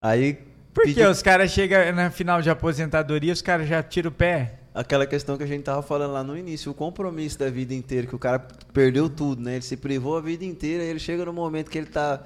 Aí. 0.00 0.34
Por 0.72 0.84
que 0.84 0.94
pediu 0.94 1.10
os 1.10 1.20
caras 1.20 1.50
chegam 1.50 1.92
na 1.92 2.12
final 2.12 2.40
de 2.40 2.48
aposentadoria, 2.48 3.32
os 3.32 3.42
caras 3.42 3.66
já 3.66 3.82
tiram 3.82 4.10
o 4.10 4.14
pé? 4.14 4.60
Aquela 4.72 5.04
questão 5.04 5.36
que 5.36 5.42
a 5.42 5.48
gente 5.48 5.64
tava 5.64 5.82
falando 5.82 6.12
lá 6.12 6.22
no 6.22 6.38
início, 6.38 6.70
o 6.70 6.74
compromisso 6.74 7.40
da 7.40 7.50
vida 7.50 7.74
inteira, 7.74 8.06
que 8.06 8.14
o 8.14 8.20
cara 8.20 8.38
perdeu 8.72 9.10
tudo, 9.10 9.42
né? 9.42 9.54
Ele 9.54 9.62
se 9.62 9.76
privou 9.76 10.16
a 10.16 10.20
vida 10.20 10.44
inteira, 10.44 10.84
ele 10.84 11.00
chega 11.00 11.24
no 11.24 11.32
momento 11.32 11.72
que 11.72 11.76
ele 11.78 11.88
tá 11.88 12.22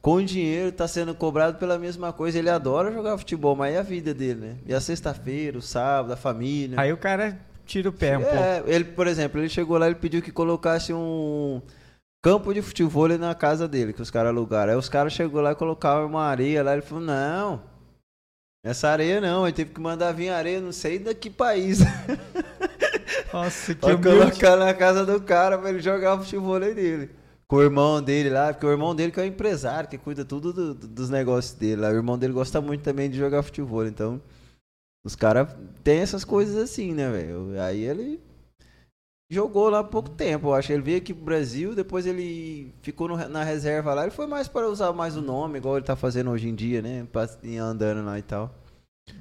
com 0.00 0.22
dinheiro, 0.22 0.72
tá 0.72 0.86
sendo 0.86 1.14
cobrado 1.14 1.58
pela 1.58 1.78
mesma 1.78 2.12
coisa. 2.12 2.38
Ele 2.38 2.50
adora 2.50 2.92
jogar 2.92 3.18
futebol, 3.18 3.56
mas 3.56 3.74
é 3.74 3.78
a 3.78 3.82
vida 3.82 4.14
dele, 4.14 4.40
né? 4.40 4.56
E 4.66 4.74
a 4.74 4.80
sexta-feira, 4.80 5.58
o 5.58 5.62
sábado, 5.62 6.12
a 6.12 6.16
família. 6.16 6.80
Aí 6.80 6.92
o 6.92 6.96
cara 6.96 7.38
tira 7.66 7.88
o 7.88 7.92
pé 7.92 8.16
um 8.16 8.22
pouco. 8.22 8.36
é, 8.36 8.62
ele, 8.66 8.84
por 8.84 9.06
exemplo, 9.06 9.40
ele 9.40 9.48
chegou 9.48 9.76
lá 9.76 9.86
ele 9.86 9.94
pediu 9.94 10.22
que 10.22 10.32
colocasse 10.32 10.92
um 10.92 11.60
campo 12.22 12.52
de 12.52 12.62
futebol 12.62 13.08
na 13.08 13.34
casa 13.34 13.68
dele, 13.68 13.92
que 13.92 14.02
os 14.02 14.10
caras 14.10 14.30
alugaram. 14.30 14.72
Aí 14.72 14.78
os 14.78 14.88
caras 14.88 15.12
chegou 15.12 15.40
lá 15.40 15.52
e 15.52 15.56
colocaram 15.56 16.06
uma 16.06 16.24
areia 16.24 16.62
lá, 16.62 16.72
ele 16.72 16.82
falou, 16.82 17.04
não, 17.04 17.62
essa 18.64 18.88
areia 18.88 19.20
não, 19.20 19.46
ele 19.46 19.54
teve 19.54 19.72
que 19.72 19.80
mandar 19.80 20.12
vir 20.12 20.30
areia, 20.30 20.60
não 20.60 20.72
sei 20.72 20.98
da 20.98 21.14
que 21.14 21.30
país, 21.30 21.80
Nossa, 23.32 23.74
que 23.74 23.80
pra 23.80 23.96
colocar 23.96 24.56
na 24.56 24.74
casa 24.74 25.04
do 25.04 25.20
cara 25.20 25.58
pra 25.58 25.70
ele 25.70 25.80
jogar 25.80 26.14
o 26.14 26.18
futebol 26.18 26.58
dele. 26.58 27.10
Com 27.48 27.56
o 27.56 27.62
irmão 27.62 28.02
dele 28.02 28.28
lá, 28.30 28.52
porque 28.52 28.66
o 28.66 28.70
irmão 28.70 28.94
dele 28.94 29.10
que 29.10 29.18
é 29.18 29.22
o 29.22 29.26
empresário, 29.26 29.88
que 29.88 29.96
cuida 29.98 30.24
tudo 30.24 30.52
do- 30.52 30.74
do- 30.74 30.86
dos 30.88 31.08
negócios 31.10 31.54
dele 31.54 31.80
lá. 31.80 31.88
O 31.88 31.94
irmão 31.94 32.18
dele 32.18 32.32
gosta 32.32 32.60
muito 32.60 32.82
também 32.82 33.10
de 33.10 33.16
jogar 33.18 33.42
futebol, 33.42 33.86
então... 33.86 34.20
Os 35.04 35.16
caras 35.16 35.48
têm 35.82 36.00
essas 36.00 36.24
coisas 36.24 36.56
assim, 36.56 36.92
né, 36.92 37.10
velho? 37.10 37.60
Aí 37.60 37.82
ele 37.84 38.20
jogou 39.30 39.68
lá 39.70 39.82
pouco 39.84 40.10
tempo. 40.10 40.48
Eu 40.48 40.54
acho 40.54 40.72
ele 40.72 40.82
veio 40.82 40.98
aqui 40.98 41.14
pro 41.14 41.24
Brasil, 41.24 41.74
depois 41.74 42.06
ele 42.06 42.72
ficou 42.82 43.08
no- 43.08 43.28
na 43.28 43.42
reserva 43.44 43.94
lá. 43.94 44.02
Ele 44.02 44.10
foi 44.10 44.26
mais 44.26 44.48
para 44.48 44.68
usar 44.68 44.92
mais 44.92 45.16
o 45.16 45.22
nome, 45.22 45.58
igual 45.58 45.76
ele 45.76 45.86
tá 45.86 45.96
fazendo 45.96 46.30
hoje 46.30 46.48
em 46.48 46.54
dia, 46.54 46.82
né? 46.82 47.06
Andando 47.60 48.04
lá 48.04 48.18
e 48.18 48.22
tal. 48.22 48.54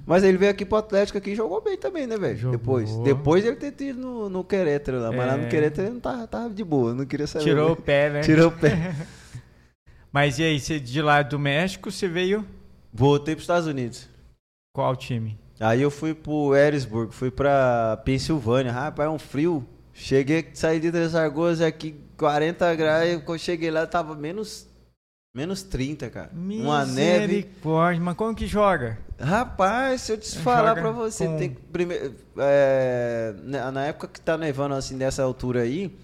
Mas 0.05 0.23
ele 0.23 0.38
veio 0.38 0.51
aqui 0.51 0.63
pro 0.65 0.77
Atlético 0.77 1.17
aqui 1.17 1.31
e 1.31 1.35
jogou 1.35 1.61
bem 1.61 1.77
também, 1.77 2.07
né, 2.07 2.17
velho? 2.17 2.51
Depois. 2.51 2.95
Depois 2.99 3.43
ele 3.45 3.55
ter 3.57 3.71
tido 3.71 3.99
no, 3.99 4.29
no 4.29 4.43
Querétaro 4.43 4.99
lá. 4.99 5.11
Mas 5.11 5.27
lá 5.27 5.33
É. 5.33 5.38
no 5.38 5.49
Querétaro 5.49 5.88
ele 5.88 5.93
não 5.95 5.99
tava, 6.01 6.27
tava 6.27 6.49
de 6.49 6.63
boa, 6.63 6.93
não 6.93 7.05
queria 7.05 7.27
saber. 7.27 7.43
Tirou 7.45 7.71
o 7.71 7.75
pé, 7.75 8.09
né? 8.09 8.21
Tirou 8.21 8.47
o 8.47 8.51
pé. 8.51 8.95
Mas 10.11 10.39
e 10.39 10.43
aí, 10.43 10.59
você 10.59 10.79
de 10.79 11.01
lá 11.01 11.21
do 11.21 11.38
México, 11.38 11.91
você 11.91 12.07
veio 12.07 12.45
Voltei 12.93 13.35
pros 13.35 13.43
Estados 13.43 13.67
Unidos. 13.67 14.07
qual 14.73 14.95
time? 14.95 15.38
Aí 15.59 15.81
eu 15.81 15.91
fui 15.91 16.13
pro 16.13 16.51
Harrisburg, 16.51 17.13
fui 17.13 17.29
pra 17.29 17.97
Pensilvânia. 18.05 18.71
Rapaz, 18.71 19.07
é 19.07 19.11
um 19.11 19.19
frio. 19.19 19.67
Cheguei, 19.93 20.47
saí 20.53 20.79
de 20.79 20.91
Três 20.91 21.13
Lagoas 21.13 21.59
aqui, 21.61 21.95
40 22.17 22.75
graus. 22.75 23.15
Quando 23.23 23.38
eu 23.38 23.39
cheguei 23.39 23.69
lá, 23.71 23.85
tava 23.88 24.15
menos, 24.15 24.66
menos 25.38 25.61
30, 25.61 26.09
cara. 26.09 26.31
Uma 26.33 26.83
neve. 26.83 27.27
Misericórdia, 27.27 28.01
mas 28.03 28.15
como 28.15 28.35
que 28.35 28.47
joga? 28.47 28.97
Rapaz, 29.19 30.01
se 30.01 30.11
eu 30.11 30.17
te 30.17 30.38
falar 30.39 30.75
pra 30.75 30.91
você, 30.91 31.25
com- 31.27 31.38
tem 31.38 31.53
primeiro, 31.53 32.15
é, 32.38 33.35
na 33.43 33.71
na 33.71 33.85
época 33.85 34.07
que 34.07 34.19
tá 34.19 34.35
nevando 34.38 34.73
assim 34.75 34.97
dessa 34.97 35.21
altura 35.23 35.61
aí, 35.61 35.95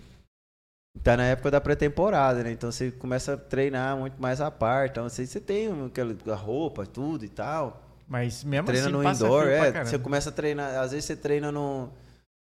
tá 1.01 1.17
na 1.17 1.23
época 1.25 1.49
da 1.51 1.59
pré-temporada, 1.59 2.43
né? 2.43 2.51
Então 2.51 2.71
você 2.71 2.91
começa 2.91 3.33
a 3.33 3.37
treinar 3.37 3.97
muito 3.97 4.21
mais 4.21 4.39
à 4.39 4.51
parte. 4.51 4.91
Então 4.91 5.09
você, 5.09 5.25
você 5.25 5.39
tem 5.39 5.67
aquela 5.85 6.15
a 6.31 6.35
roupa, 6.35 6.85
tudo 6.85 7.25
e 7.25 7.29
tal. 7.29 7.81
Mas 8.07 8.43
mesmo 8.43 8.67
treina 8.67 8.83
assim 8.85 8.91
no 8.93 9.03
indoor, 9.25 9.43
é. 9.47 9.57
Você 9.85 9.97
começa 9.99 10.29
a 10.29 10.33
treinar, 10.33 10.75
às 10.79 10.91
vezes 10.91 11.05
você 11.05 11.15
treina 11.15 11.51
no, 11.51 11.89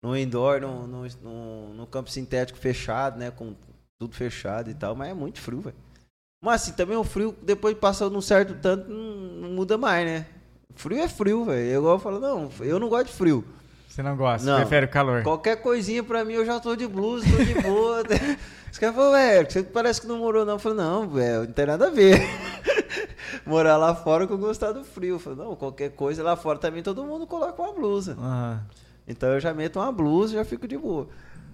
no 0.02 0.16
indoor, 0.16 0.60
no, 0.60 0.86
no, 0.86 1.06
no, 1.22 1.74
no 1.74 1.86
campo 1.86 2.10
sintético 2.10 2.58
fechado, 2.58 3.18
né? 3.18 3.30
Com 3.30 3.54
tudo 3.98 4.14
fechado 4.14 4.68
e 4.70 4.74
tal, 4.74 4.94
mas 4.94 5.10
é 5.10 5.14
muito 5.14 5.40
frio, 5.40 5.60
velho. 5.62 5.76
Mas 6.44 6.60
assim, 6.60 6.72
também 6.72 6.94
o 6.94 7.02
frio, 7.02 7.34
depois 7.40 7.74
passou 7.78 8.10
num 8.10 8.20
certo 8.20 8.54
tanto, 8.60 8.90
não, 8.90 9.14
não 9.40 9.48
muda 9.48 9.78
mais, 9.78 10.04
né? 10.04 10.26
Frio 10.76 10.98
é 10.98 11.08
frio, 11.08 11.42
velho. 11.46 11.66
Eu 11.70 11.80
igual 11.80 11.94
eu 11.94 11.98
falo, 11.98 12.20
não, 12.20 12.50
eu 12.60 12.78
não 12.78 12.90
gosto 12.90 13.06
de 13.06 13.12
frio. 13.14 13.42
Você 13.88 14.02
não 14.02 14.14
gosta, 14.14 14.46
Não. 14.46 14.56
prefere 14.58 14.84
o 14.84 14.88
calor. 14.90 15.22
Qualquer 15.22 15.56
coisinha 15.62 16.02
pra 16.02 16.22
mim 16.22 16.34
eu 16.34 16.44
já 16.44 16.60
tô 16.60 16.76
de 16.76 16.86
blusa, 16.86 17.24
tô 17.34 17.42
de 17.42 17.54
boa. 17.62 18.02
Os 18.70 18.78
caras 18.78 18.94
falaram, 18.94 19.12
velho, 19.12 19.50
você 19.50 19.62
parece 19.62 20.00
que 20.02 20.06
não 20.06 20.18
morou 20.18 20.44
não. 20.44 20.54
Eu 20.54 20.58
falei, 20.58 20.76
não, 20.76 21.08
velho, 21.08 21.44
não 21.44 21.52
tem 21.52 21.64
nada 21.64 21.86
a 21.86 21.90
ver. 21.90 22.20
Morar 23.46 23.78
lá 23.78 23.94
fora 23.94 24.26
com 24.26 24.36
gostar 24.36 24.72
do 24.72 24.84
frio. 24.84 25.14
Eu 25.14 25.18
falei, 25.18 25.38
não, 25.38 25.56
qualquer 25.56 25.92
coisa 25.92 26.22
lá 26.22 26.36
fora 26.36 26.58
também 26.58 26.82
todo 26.82 27.04
mundo 27.04 27.26
coloca 27.26 27.62
uma 27.62 27.72
blusa. 27.72 28.18
Aham. 28.20 28.60
Então 29.08 29.30
eu 29.30 29.40
já 29.40 29.54
meto 29.54 29.78
uma 29.78 29.92
blusa 29.92 30.34
e 30.34 30.36
já 30.36 30.44
fico 30.44 30.68
de 30.68 30.76
boa. 30.76 31.08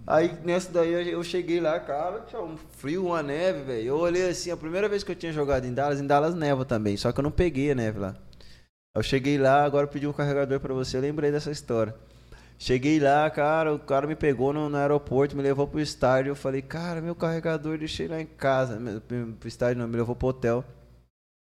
Aí 0.06 0.32
nessa 0.44 0.72
daí 0.72 1.10
eu- 1.10 1.22
cheguei 1.22 1.60
lá, 1.60 1.78
cara, 1.78 2.20
tinha 2.22 2.40
um 2.42 2.56
frio, 2.56 3.06
uma 3.06 3.22
neve, 3.22 3.62
velho. 3.62 3.86
Eu 3.86 3.96
olhei 3.98 4.28
assim, 4.28 4.50
a 4.50 4.56
primeira 4.56 4.88
vez 4.88 5.04
que 5.04 5.12
eu 5.12 5.16
tinha 5.16 5.32
jogado 5.32 5.64
em 5.66 5.72
Dallas, 5.74 6.00
em 6.00 6.06
Dallas 6.06 6.34
neva 6.34 6.64
também, 6.64 6.96
só 6.96 7.12
que 7.12 7.20
eu 7.20 7.22
não 7.22 7.30
peguei 7.30 7.70
a 7.70 7.74
neve 7.74 7.98
lá. 7.98 8.16
Eu 8.96 9.02
cheguei 9.02 9.38
lá, 9.38 9.64
agora 9.64 9.86
pedi 9.86 10.06
um 10.06 10.12
carregador 10.12 10.58
pra 10.58 10.74
você, 10.74 10.96
eu 10.96 11.00
lembrei 11.00 11.30
dessa 11.30 11.50
história. 11.50 11.94
Cheguei 12.58 13.00
lá, 13.00 13.30
cara, 13.30 13.74
o 13.74 13.78
cara 13.78 14.06
me 14.06 14.14
pegou 14.14 14.52
no, 14.52 14.68
no 14.68 14.76
aeroporto, 14.76 15.34
me 15.34 15.42
levou 15.42 15.66
pro 15.66 15.80
estádio. 15.80 16.30
Eu 16.30 16.36
falei, 16.36 16.60
cara, 16.60 17.00
meu 17.00 17.14
carregador 17.14 17.78
deixei 17.78 18.06
lá 18.06 18.20
em 18.20 18.26
casa. 18.26 18.78
Pro 19.38 19.48
estádio 19.48 19.80
não, 19.80 19.88
me 19.88 19.96
levou 19.96 20.14
pro 20.14 20.28
hotel. 20.28 20.62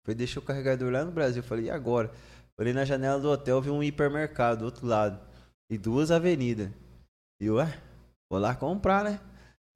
Falei, 0.02 0.16
deixei 0.16 0.40
o 0.40 0.44
carregador 0.44 0.90
lá 0.90 1.04
no 1.04 1.12
Brasil. 1.12 1.42
Eu 1.42 1.46
falei, 1.46 1.66
e 1.66 1.70
agora? 1.70 2.10
Olhei 2.58 2.72
na 2.72 2.86
janela 2.86 3.20
do 3.20 3.28
hotel, 3.28 3.60
vi 3.60 3.68
um 3.68 3.82
hipermercado 3.82 4.60
do 4.60 4.64
outro 4.64 4.86
lado. 4.86 5.20
E 5.70 5.76
duas 5.76 6.10
avenidas. 6.10 6.70
E 7.38 7.46
eu, 7.46 7.56
ué, 7.56 7.70
vou 8.30 8.38
lá 8.40 8.54
comprar, 8.54 9.04
né? 9.04 9.20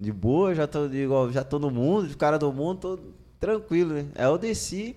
De 0.00 0.12
boa, 0.12 0.54
já 0.54 0.66
tô, 0.66 0.86
igual, 0.86 1.30
já 1.32 1.44
tô 1.44 1.58
no 1.58 1.70
mundo, 1.70 2.08
de 2.08 2.16
cara 2.16 2.38
do 2.38 2.52
mundo, 2.52 2.80
tô 2.80 2.98
tranquilo, 3.40 3.94
né? 3.94 4.06
Aí 4.14 4.24
eu 4.24 4.38
desci, 4.38 4.96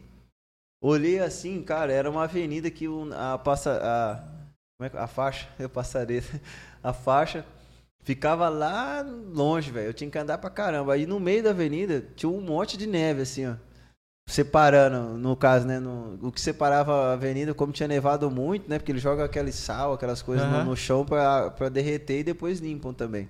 olhei 0.81 1.19
assim, 1.19 1.61
cara, 1.63 1.91
era 1.91 2.09
uma 2.09 2.23
avenida 2.23 2.69
que 2.69 2.85
a 3.15 3.37
passa 3.37 3.79
a 3.83 4.37
como 4.79 4.85
é 4.87 4.89
que- 4.89 4.97
a 4.97 5.07
faixa, 5.07 5.49
eu 5.59 5.69
passarei 5.69 6.21
a 6.83 6.93
faixa 6.93 7.45
ficava 8.03 8.47
lá 8.47 9.01
longe, 9.01 9.69
velho. 9.69 9.87
Eu 9.87 9.93
tinha 9.93 10.09
que 10.09 10.17
andar 10.17 10.37
pra 10.37 10.49
caramba. 10.49 10.93
Aí 10.93 11.05
no 11.05 11.19
meio 11.19 11.43
da 11.43 11.49
avenida 11.49 12.05
tinha 12.15 12.29
um 12.29 12.39
monte 12.39 12.77
de 12.77 12.87
neve 12.87 13.23
assim, 13.23 13.45
ó. 13.47 13.55
Separando, 14.29 15.17
no 15.17 15.35
caso, 15.35 15.65
né? 15.67 15.79
no- 15.79 16.17
o 16.21 16.31
que 16.31 16.39
separava 16.39 16.93
a 16.93 17.13
avenida, 17.13 17.53
como 17.53 17.73
tinha 17.73 17.87
nevado 17.87 18.29
muito, 18.31 18.69
né? 18.69 18.77
Porque 18.79 18.91
eles 18.93 19.01
jogam 19.01 19.25
aquele 19.25 19.51
sal, 19.51 19.93
aquelas 19.93 20.21
coisas 20.21 20.47
no, 20.47 20.55
Aham. 20.55 20.65
no 20.65 20.75
chão 20.75 21.05
pra, 21.05 21.49
pra 21.51 21.69
derreter 21.69 22.19
e 22.19 22.23
depois 22.23 22.59
limpam 22.59 22.93
também. 22.93 23.27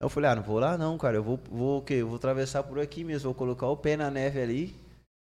Eu 0.00 0.08
falei, 0.08 0.30
ah, 0.30 0.36
não 0.36 0.42
vou 0.42 0.58
lá 0.58 0.76
não, 0.76 0.98
cara. 0.98 1.16
Eu 1.16 1.22
vou, 1.22 1.40
vou 1.50 1.78
o 1.78 1.82
quê? 1.82 1.94
Eu 1.94 2.08
vou 2.08 2.16
atravessar 2.16 2.62
por 2.62 2.78
aqui 2.78 3.02
mesmo. 3.02 3.24
Vou 3.24 3.34
colocar 3.34 3.66
o 3.66 3.76
pé 3.76 3.96
na 3.96 4.10
neve 4.10 4.40
ali. 4.40 4.74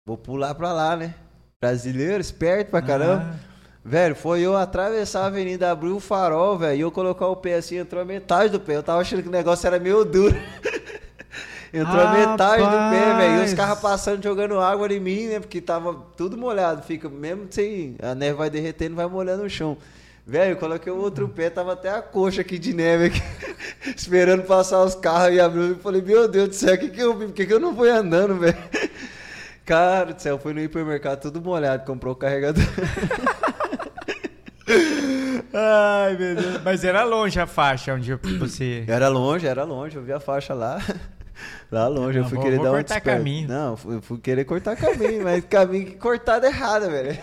Vou 0.07 0.17
pular 0.17 0.55
pra 0.55 0.73
lá, 0.73 0.97
né? 0.97 1.15
Brasileiro, 1.61 2.21
esperto 2.21 2.71
pra 2.71 2.83
caramba. 2.83 3.35
Ah, 3.35 3.55
Velho, 3.87 4.17
foi 4.17 4.41
eu 4.41 4.57
atravessar 4.57 5.25
a 5.25 5.27
avenida, 5.27 5.71
abrir 5.71 5.91
o 5.91 6.01
farol, 6.01 6.57
velho, 6.57 6.79
e 6.79 6.81
eu 6.81 6.91
colocar 6.91 7.27
o 7.27 7.37
pé 7.37 7.57
assim, 7.57 7.77
entrou 7.77 8.01
a 8.01 8.05
metade 8.05 8.51
do 8.51 8.59
pé. 8.59 8.77
Eu 8.77 8.83
tava 8.83 9.03
achando 9.03 9.23
que 9.23 9.29
o 9.29 9.33
negócio 9.33 9.67
era 9.67 9.79
meio 9.79 10.03
duro. 10.07 10.35
Entrou 11.71 12.01
a 12.01 12.13
metade 12.13 12.63
do 12.63 12.71
pé, 12.71 13.17
velho. 13.17 13.43
E 13.43 13.45
os 13.45 13.51
Rapaz. 13.51 13.55
carros 13.55 13.81
passando, 13.81 14.23
jogando 14.23 14.59
água 14.61 14.91
em 14.91 15.01
mim, 15.01 15.27
né? 15.27 15.41
Porque 15.41 15.61
tava 15.61 15.93
tudo 16.17 16.37
molhado. 16.37 16.83
Fica, 16.83 17.09
mesmo 17.09 17.49
sem. 17.51 17.97
A 18.01 18.15
neve 18.15 18.35
vai 18.35 18.49
derretendo, 18.49 18.95
vai 18.95 19.07
molhando 19.07 19.43
o 19.43 19.51
chão. 19.51 19.77
Velho, 20.27 20.53
eu 20.53 20.57
coloquei 20.57 20.91
o 20.91 20.97
outro 20.97 21.29
pé, 21.29 21.51
tava 21.51 21.75
até 21.75 21.91
a 21.91 22.01
coxa 22.01 22.41
aqui 22.41 22.59
de 22.59 22.73
neve 22.73 23.07
aqui, 23.07 23.23
esperando 23.95 24.43
passar 24.45 24.83
os 24.83 24.95
carros 24.95 25.35
e 25.35 25.41
abriu. 25.41 25.69
Eu 25.69 25.77
falei, 25.79 26.01
meu 26.01 26.27
Deus 26.27 26.49
do 26.49 26.55
céu, 26.55 26.75
o 26.75 26.79
que, 26.79 26.89
que 26.89 27.01
eu 27.01 27.15
Por 27.15 27.33
que, 27.33 27.45
que 27.45 27.53
eu 27.53 27.61
não 27.61 27.77
fui 27.77 27.91
andando, 27.91 28.37
velho? 28.41 28.57
Cara 29.67 30.15
do 30.15 30.21
céu, 30.23 30.39
fui 30.39 30.55
no 30.55 30.61
hipermercado 30.61 31.21
tudo 31.23 31.43
molhado, 31.43 31.85
comprou 31.85 32.15
o 32.15 32.17
carregador. 32.17 32.63
Ai, 35.53 36.17
meu 36.17 36.35
Deus. 36.37 36.63
Mas 36.65 36.85
era 36.85 37.05
longe 37.05 37.39
a 37.39 37.47
faixa 37.47 37.95
onde 37.95 38.15
você. 38.39 38.85
Era 38.89 39.09
longe, 39.09 39.47
era 39.47 39.65
longe, 39.65 39.97
eu 39.97 40.03
vi 40.03 40.13
a 40.13 40.21
faixa 40.21 40.55
lá. 40.55 40.81
Lá 41.71 41.87
longe, 41.87 42.19
eu 42.19 42.23
Não, 42.23 42.29
fui 42.31 42.37
vou- 42.37 42.45
querer 42.45 42.57
vou 42.57 42.65
dar 42.65 42.71
um 42.73 42.75
cortar 42.77 42.95
desperto. 42.95 43.19
caminho. 43.19 43.49
Não, 43.49 43.71
eu 43.73 43.77
fui, 43.77 43.95
eu 43.97 44.03
fui 44.03 44.19
querer 44.19 44.45
cortar 44.45 44.77
caminho, 44.77 45.23
mas 45.23 45.45
caminho 45.45 45.87
que 45.87 45.93
cortado 45.97 46.47
errado, 46.47 46.89
velho. 46.91 47.19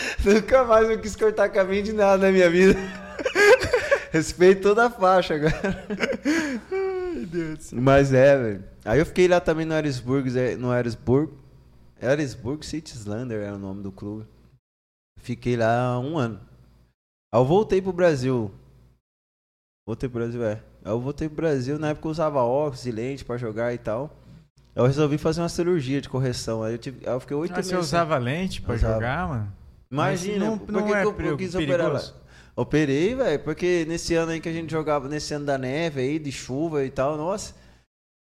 Nunca 0.24 0.64
mais 0.64 0.88
eu 0.90 0.98
quis 1.00 1.14
cortar 1.16 1.48
caminho 1.48 1.82
de 1.82 1.92
nada 1.92 2.26
na 2.26 2.32
minha 2.32 2.48
vida. 2.50 2.74
Respeito 4.12 4.62
toda 4.62 4.86
a 4.86 4.90
faixa 4.90 5.34
agora. 5.34 5.86
Ai, 6.72 7.26
Deus. 7.26 7.72
Mas 7.72 8.12
é, 8.12 8.36
velho. 8.36 8.64
Aí 8.84 8.98
eu 8.98 9.06
fiquei 9.06 9.28
lá 9.28 9.40
também 9.40 9.64
no 9.66 9.74
Erisburg, 9.74 10.28
Zé- 10.30 10.56
no 10.56 10.74
Erisburg. 10.74 11.32
Erisburg 12.00 12.64
Citieslander 12.64 13.40
era 13.42 13.54
o 13.54 13.58
nome 13.58 13.82
do 13.82 13.92
clube. 13.92 14.26
Fiquei 15.18 15.56
lá 15.56 15.98
um 16.00 16.16
ano. 16.18 16.40
Aí 17.32 17.40
eu 17.40 17.44
voltei 17.44 17.80
pro 17.80 17.92
Brasil. 17.92 18.50
Voltei 19.86 20.08
pro 20.08 20.20
Brasil, 20.20 20.42
é. 20.44 20.62
Aí 20.84 20.92
eu 20.92 21.00
voltei 21.00 21.28
pro 21.28 21.36
Brasil, 21.36 21.78
na 21.78 21.90
época 21.90 22.06
eu 22.08 22.10
usava 22.10 22.40
óculos 22.42 22.86
e 22.86 22.90
lente 22.90 23.24
pra 23.24 23.36
jogar 23.36 23.72
e 23.74 23.78
tal. 23.78 24.16
Eu 24.74 24.86
resolvi 24.86 25.18
fazer 25.18 25.42
uma 25.42 25.48
cirurgia 25.48 26.00
de 26.00 26.08
correção. 26.08 26.62
Aí 26.62 26.74
eu, 26.74 26.78
tive, 26.78 27.06
aí 27.06 27.12
eu 27.12 27.20
fiquei 27.20 27.36
oito 27.36 27.52
Ah, 27.52 27.56
meses. 27.56 27.70
você 27.70 27.76
usava 27.76 28.16
lente 28.18 28.62
pra 28.62 28.74
Usava. 28.74 28.94
jogar, 28.94 29.28
mano? 29.28 29.52
Imagina, 29.92 30.50
Mas 30.50 30.58
por 30.60 30.72
não, 30.72 30.82
que 30.82 30.88
não 30.90 30.96
é 30.96 31.00
que 31.02 31.06
eu, 31.08 31.12
perigo- 31.14 31.34
eu 31.34 31.38
quis 31.38 31.54
operar 31.54 31.78
lá? 31.88 31.98
perigoso? 31.98 32.14
Operei, 32.56 33.14
velho, 33.14 33.38
porque 33.40 33.84
nesse 33.88 34.14
ano 34.14 34.32
aí 34.32 34.40
que 34.40 34.48
a 34.48 34.52
gente 34.52 34.70
jogava, 34.70 35.08
nesse 35.08 35.32
ano 35.34 35.46
da 35.46 35.56
neve 35.56 36.00
aí, 36.00 36.18
de 36.18 36.30
chuva 36.30 36.84
e 36.84 36.90
tal, 36.90 37.16
nossa, 37.16 37.54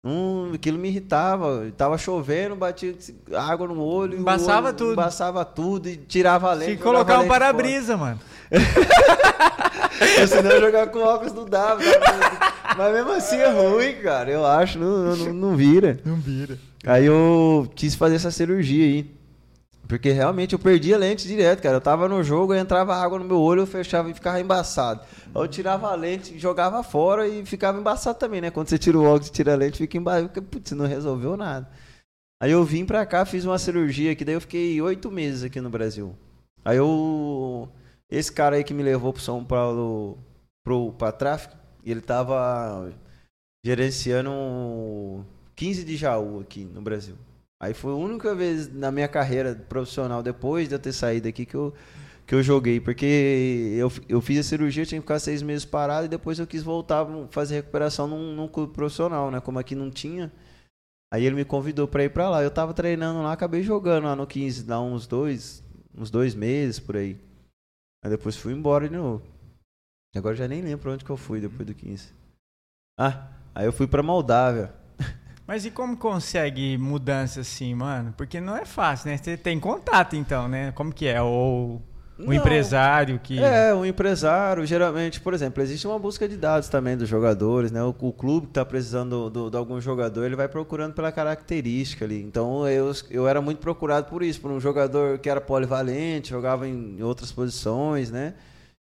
hum, 0.04 0.52
aquilo 0.54 0.78
me 0.78 0.88
irritava. 0.88 1.72
Tava 1.76 1.96
chovendo, 1.96 2.54
batia 2.54 2.94
água 3.34 3.66
no 3.66 3.80
olho. 3.82 4.18
Embaçava 4.18 4.68
olho 4.68 4.76
tudo. 4.76 4.92
Embaçava 4.92 5.44
tudo 5.44 5.88
e 5.88 5.96
tirava 5.96 6.50
a 6.50 6.54
lente. 6.54 6.72
Se 6.72 6.76
jogava 6.76 6.92
colocar 7.04 7.20
um 7.20 7.28
para-brisa, 7.28 7.96
mano. 7.96 8.20
Porque 9.98 10.26
senão 10.26 10.60
jogar 10.60 10.88
com 10.88 10.98
óculos 11.00 11.32
não 11.32 11.46
dava. 11.46 11.82
tá? 11.82 12.74
Mas 12.76 12.92
mesmo 12.92 13.12
assim 13.12 13.36
é 13.36 13.48
ruim, 13.50 13.94
cara. 14.02 14.30
Eu 14.30 14.44
acho, 14.46 14.78
não, 14.78 15.16
não, 15.16 15.32
não 15.32 15.56
vira. 15.56 15.98
Não 16.04 16.16
vira. 16.16 16.58
Aí 16.84 17.06
eu 17.06 17.68
quis 17.74 17.94
fazer 17.94 18.16
essa 18.16 18.30
cirurgia 18.30 18.84
aí. 18.84 19.15
Porque 19.88 20.10
realmente 20.10 20.52
eu 20.52 20.58
perdi 20.58 20.92
a 20.92 20.98
lente 20.98 21.28
direto, 21.28 21.62
cara. 21.62 21.76
Eu 21.76 21.80
tava 21.80 22.08
no 22.08 22.22
jogo, 22.22 22.54
entrava 22.54 22.94
água 22.96 23.18
no 23.18 23.24
meu 23.24 23.40
olho, 23.40 23.62
eu 23.62 23.66
fechava 23.66 24.10
e 24.10 24.14
ficava 24.14 24.40
embaçado. 24.40 25.00
Aí 25.34 25.42
eu 25.42 25.46
tirava 25.46 25.88
a 25.88 25.94
lente, 25.94 26.38
jogava 26.38 26.82
fora 26.82 27.28
e 27.28 27.46
ficava 27.46 27.78
embaçado 27.78 28.18
também, 28.18 28.40
né? 28.40 28.50
Quando 28.50 28.68
você 28.68 28.78
tira 28.78 28.98
o 28.98 29.04
óculos 29.04 29.28
e 29.28 29.32
tira 29.32 29.52
a 29.52 29.56
lente, 29.56 29.78
fica 29.78 29.96
embaçado. 29.96 30.42
Putz, 30.42 30.72
não 30.72 30.86
resolveu 30.86 31.36
nada. 31.36 31.70
Aí 32.42 32.50
eu 32.50 32.64
vim 32.64 32.84
pra 32.84 33.06
cá, 33.06 33.24
fiz 33.24 33.44
uma 33.44 33.58
cirurgia 33.58 34.12
aqui, 34.12 34.24
daí 34.24 34.34
eu 34.34 34.40
fiquei 34.40 34.80
oito 34.82 35.10
meses 35.10 35.44
aqui 35.44 35.60
no 35.60 35.70
Brasil. 35.70 36.14
Aí 36.64 36.76
eu. 36.76 37.68
Esse 38.10 38.32
cara 38.32 38.56
aí 38.56 38.64
que 38.64 38.74
me 38.74 38.82
levou 38.82 39.12
pro 39.12 39.22
São 39.22 39.44
Paulo 39.44 40.18
pro, 40.64 40.92
pra 40.92 41.12
tráfico, 41.12 41.56
ele 41.84 42.00
tava 42.00 42.92
gerenciando 43.64 44.30
um 44.30 45.24
15 45.54 45.84
de 45.84 45.96
Jaú 45.96 46.40
aqui 46.40 46.64
no 46.64 46.82
Brasil. 46.82 47.16
Aí 47.60 47.72
foi 47.72 47.92
a 47.92 47.96
única 47.96 48.34
vez 48.34 48.72
na 48.72 48.92
minha 48.92 49.08
carreira 49.08 49.54
profissional, 49.54 50.22
depois 50.22 50.68
de 50.68 50.74
eu 50.74 50.78
ter 50.78 50.92
saído 50.92 51.26
aqui, 51.26 51.46
que 51.46 51.54
eu, 51.54 51.74
que 52.26 52.34
eu 52.34 52.42
joguei. 52.42 52.80
Porque 52.80 53.74
eu, 53.78 53.90
eu 54.08 54.20
fiz 54.20 54.40
a 54.40 54.42
cirurgia, 54.42 54.84
tinha 54.84 55.00
que 55.00 55.06
ficar 55.06 55.18
seis 55.18 55.42
meses 55.42 55.64
parado 55.64 56.06
e 56.06 56.08
depois 56.08 56.38
eu 56.38 56.46
quis 56.46 56.62
voltar 56.62 57.06
fazer 57.30 57.56
recuperação 57.56 58.06
num, 58.06 58.34
num 58.34 58.48
clube 58.48 58.74
profissional, 58.74 59.30
né? 59.30 59.40
Como 59.40 59.58
aqui 59.58 59.74
não 59.74 59.90
tinha. 59.90 60.30
Aí 61.12 61.24
ele 61.24 61.36
me 61.36 61.44
convidou 61.44 61.88
pra 61.88 62.04
ir 62.04 62.10
pra 62.10 62.28
lá. 62.28 62.42
Eu 62.42 62.50
tava 62.50 62.74
treinando 62.74 63.22
lá, 63.22 63.32
acabei 63.32 63.62
jogando 63.62 64.04
lá 64.04 64.14
no 64.14 64.26
15, 64.26 64.64
dá 64.64 64.80
uns 64.80 65.06
dois, 65.06 65.62
uns 65.96 66.10
dois 66.10 66.34
meses 66.34 66.78
por 66.78 66.96
aí. 66.96 67.18
Aí 68.04 68.10
depois 68.10 68.36
fui 68.36 68.52
embora 68.52 68.88
de 68.88 68.96
novo. 68.96 69.24
Agora 70.14 70.34
já 70.34 70.48
nem 70.48 70.62
lembro 70.62 70.92
onde 70.92 71.04
que 71.04 71.10
eu 71.10 71.16
fui 71.16 71.40
depois 71.40 71.66
do 71.66 71.74
15. 71.74 72.12
Ah, 72.98 73.30
aí 73.54 73.66
eu 73.66 73.72
fui 73.72 73.86
pra 73.86 74.02
Moldávia. 74.02 74.72
Mas 75.46 75.64
e 75.64 75.70
como 75.70 75.96
consegue 75.96 76.76
mudança 76.76 77.40
assim, 77.40 77.74
mano? 77.74 78.12
Porque 78.16 78.40
não 78.40 78.56
é 78.56 78.64
fácil, 78.64 79.10
né? 79.10 79.16
Você 79.16 79.36
tem 79.36 79.60
contato 79.60 80.16
então, 80.16 80.48
né? 80.48 80.72
Como 80.72 80.92
que 80.92 81.06
é? 81.06 81.22
Ou 81.22 81.80
o 82.18 82.24
Não. 82.24 82.32
empresário 82.32 83.20
que. 83.22 83.38
É, 83.38 83.72
o 83.72 83.84
empresário, 83.84 84.66
geralmente, 84.66 85.20
por 85.20 85.32
exemplo, 85.34 85.62
existe 85.62 85.86
uma 85.86 85.98
busca 86.00 86.26
de 86.28 86.36
dados 86.36 86.68
também 86.68 86.96
dos 86.96 87.08
jogadores, 87.08 87.70
né? 87.70 87.80
O, 87.84 87.94
o 88.00 88.12
clube 88.12 88.46
que 88.46 88.50
está 88.52 88.64
precisando 88.64 89.30
do, 89.30 89.44
do- 89.44 89.50
de 89.50 89.56
algum 89.56 89.80
jogador, 89.80 90.24
ele 90.24 90.34
vai 90.34 90.48
procurando 90.48 90.94
pela 90.94 91.12
característica 91.12 92.04
ali. 92.04 92.20
Então, 92.22 92.66
eu, 92.68 92.90
eu 93.10 93.28
era 93.28 93.40
muito 93.40 93.58
procurado 93.58 94.08
por 94.10 94.24
isso, 94.24 94.40
por 94.40 94.50
um 94.50 94.58
jogador 94.58 95.18
que 95.20 95.30
era 95.30 95.40
polivalente, 95.40 96.30
jogava 96.30 96.66
em 96.66 97.00
outras 97.02 97.30
posições, 97.30 98.10
né? 98.10 98.34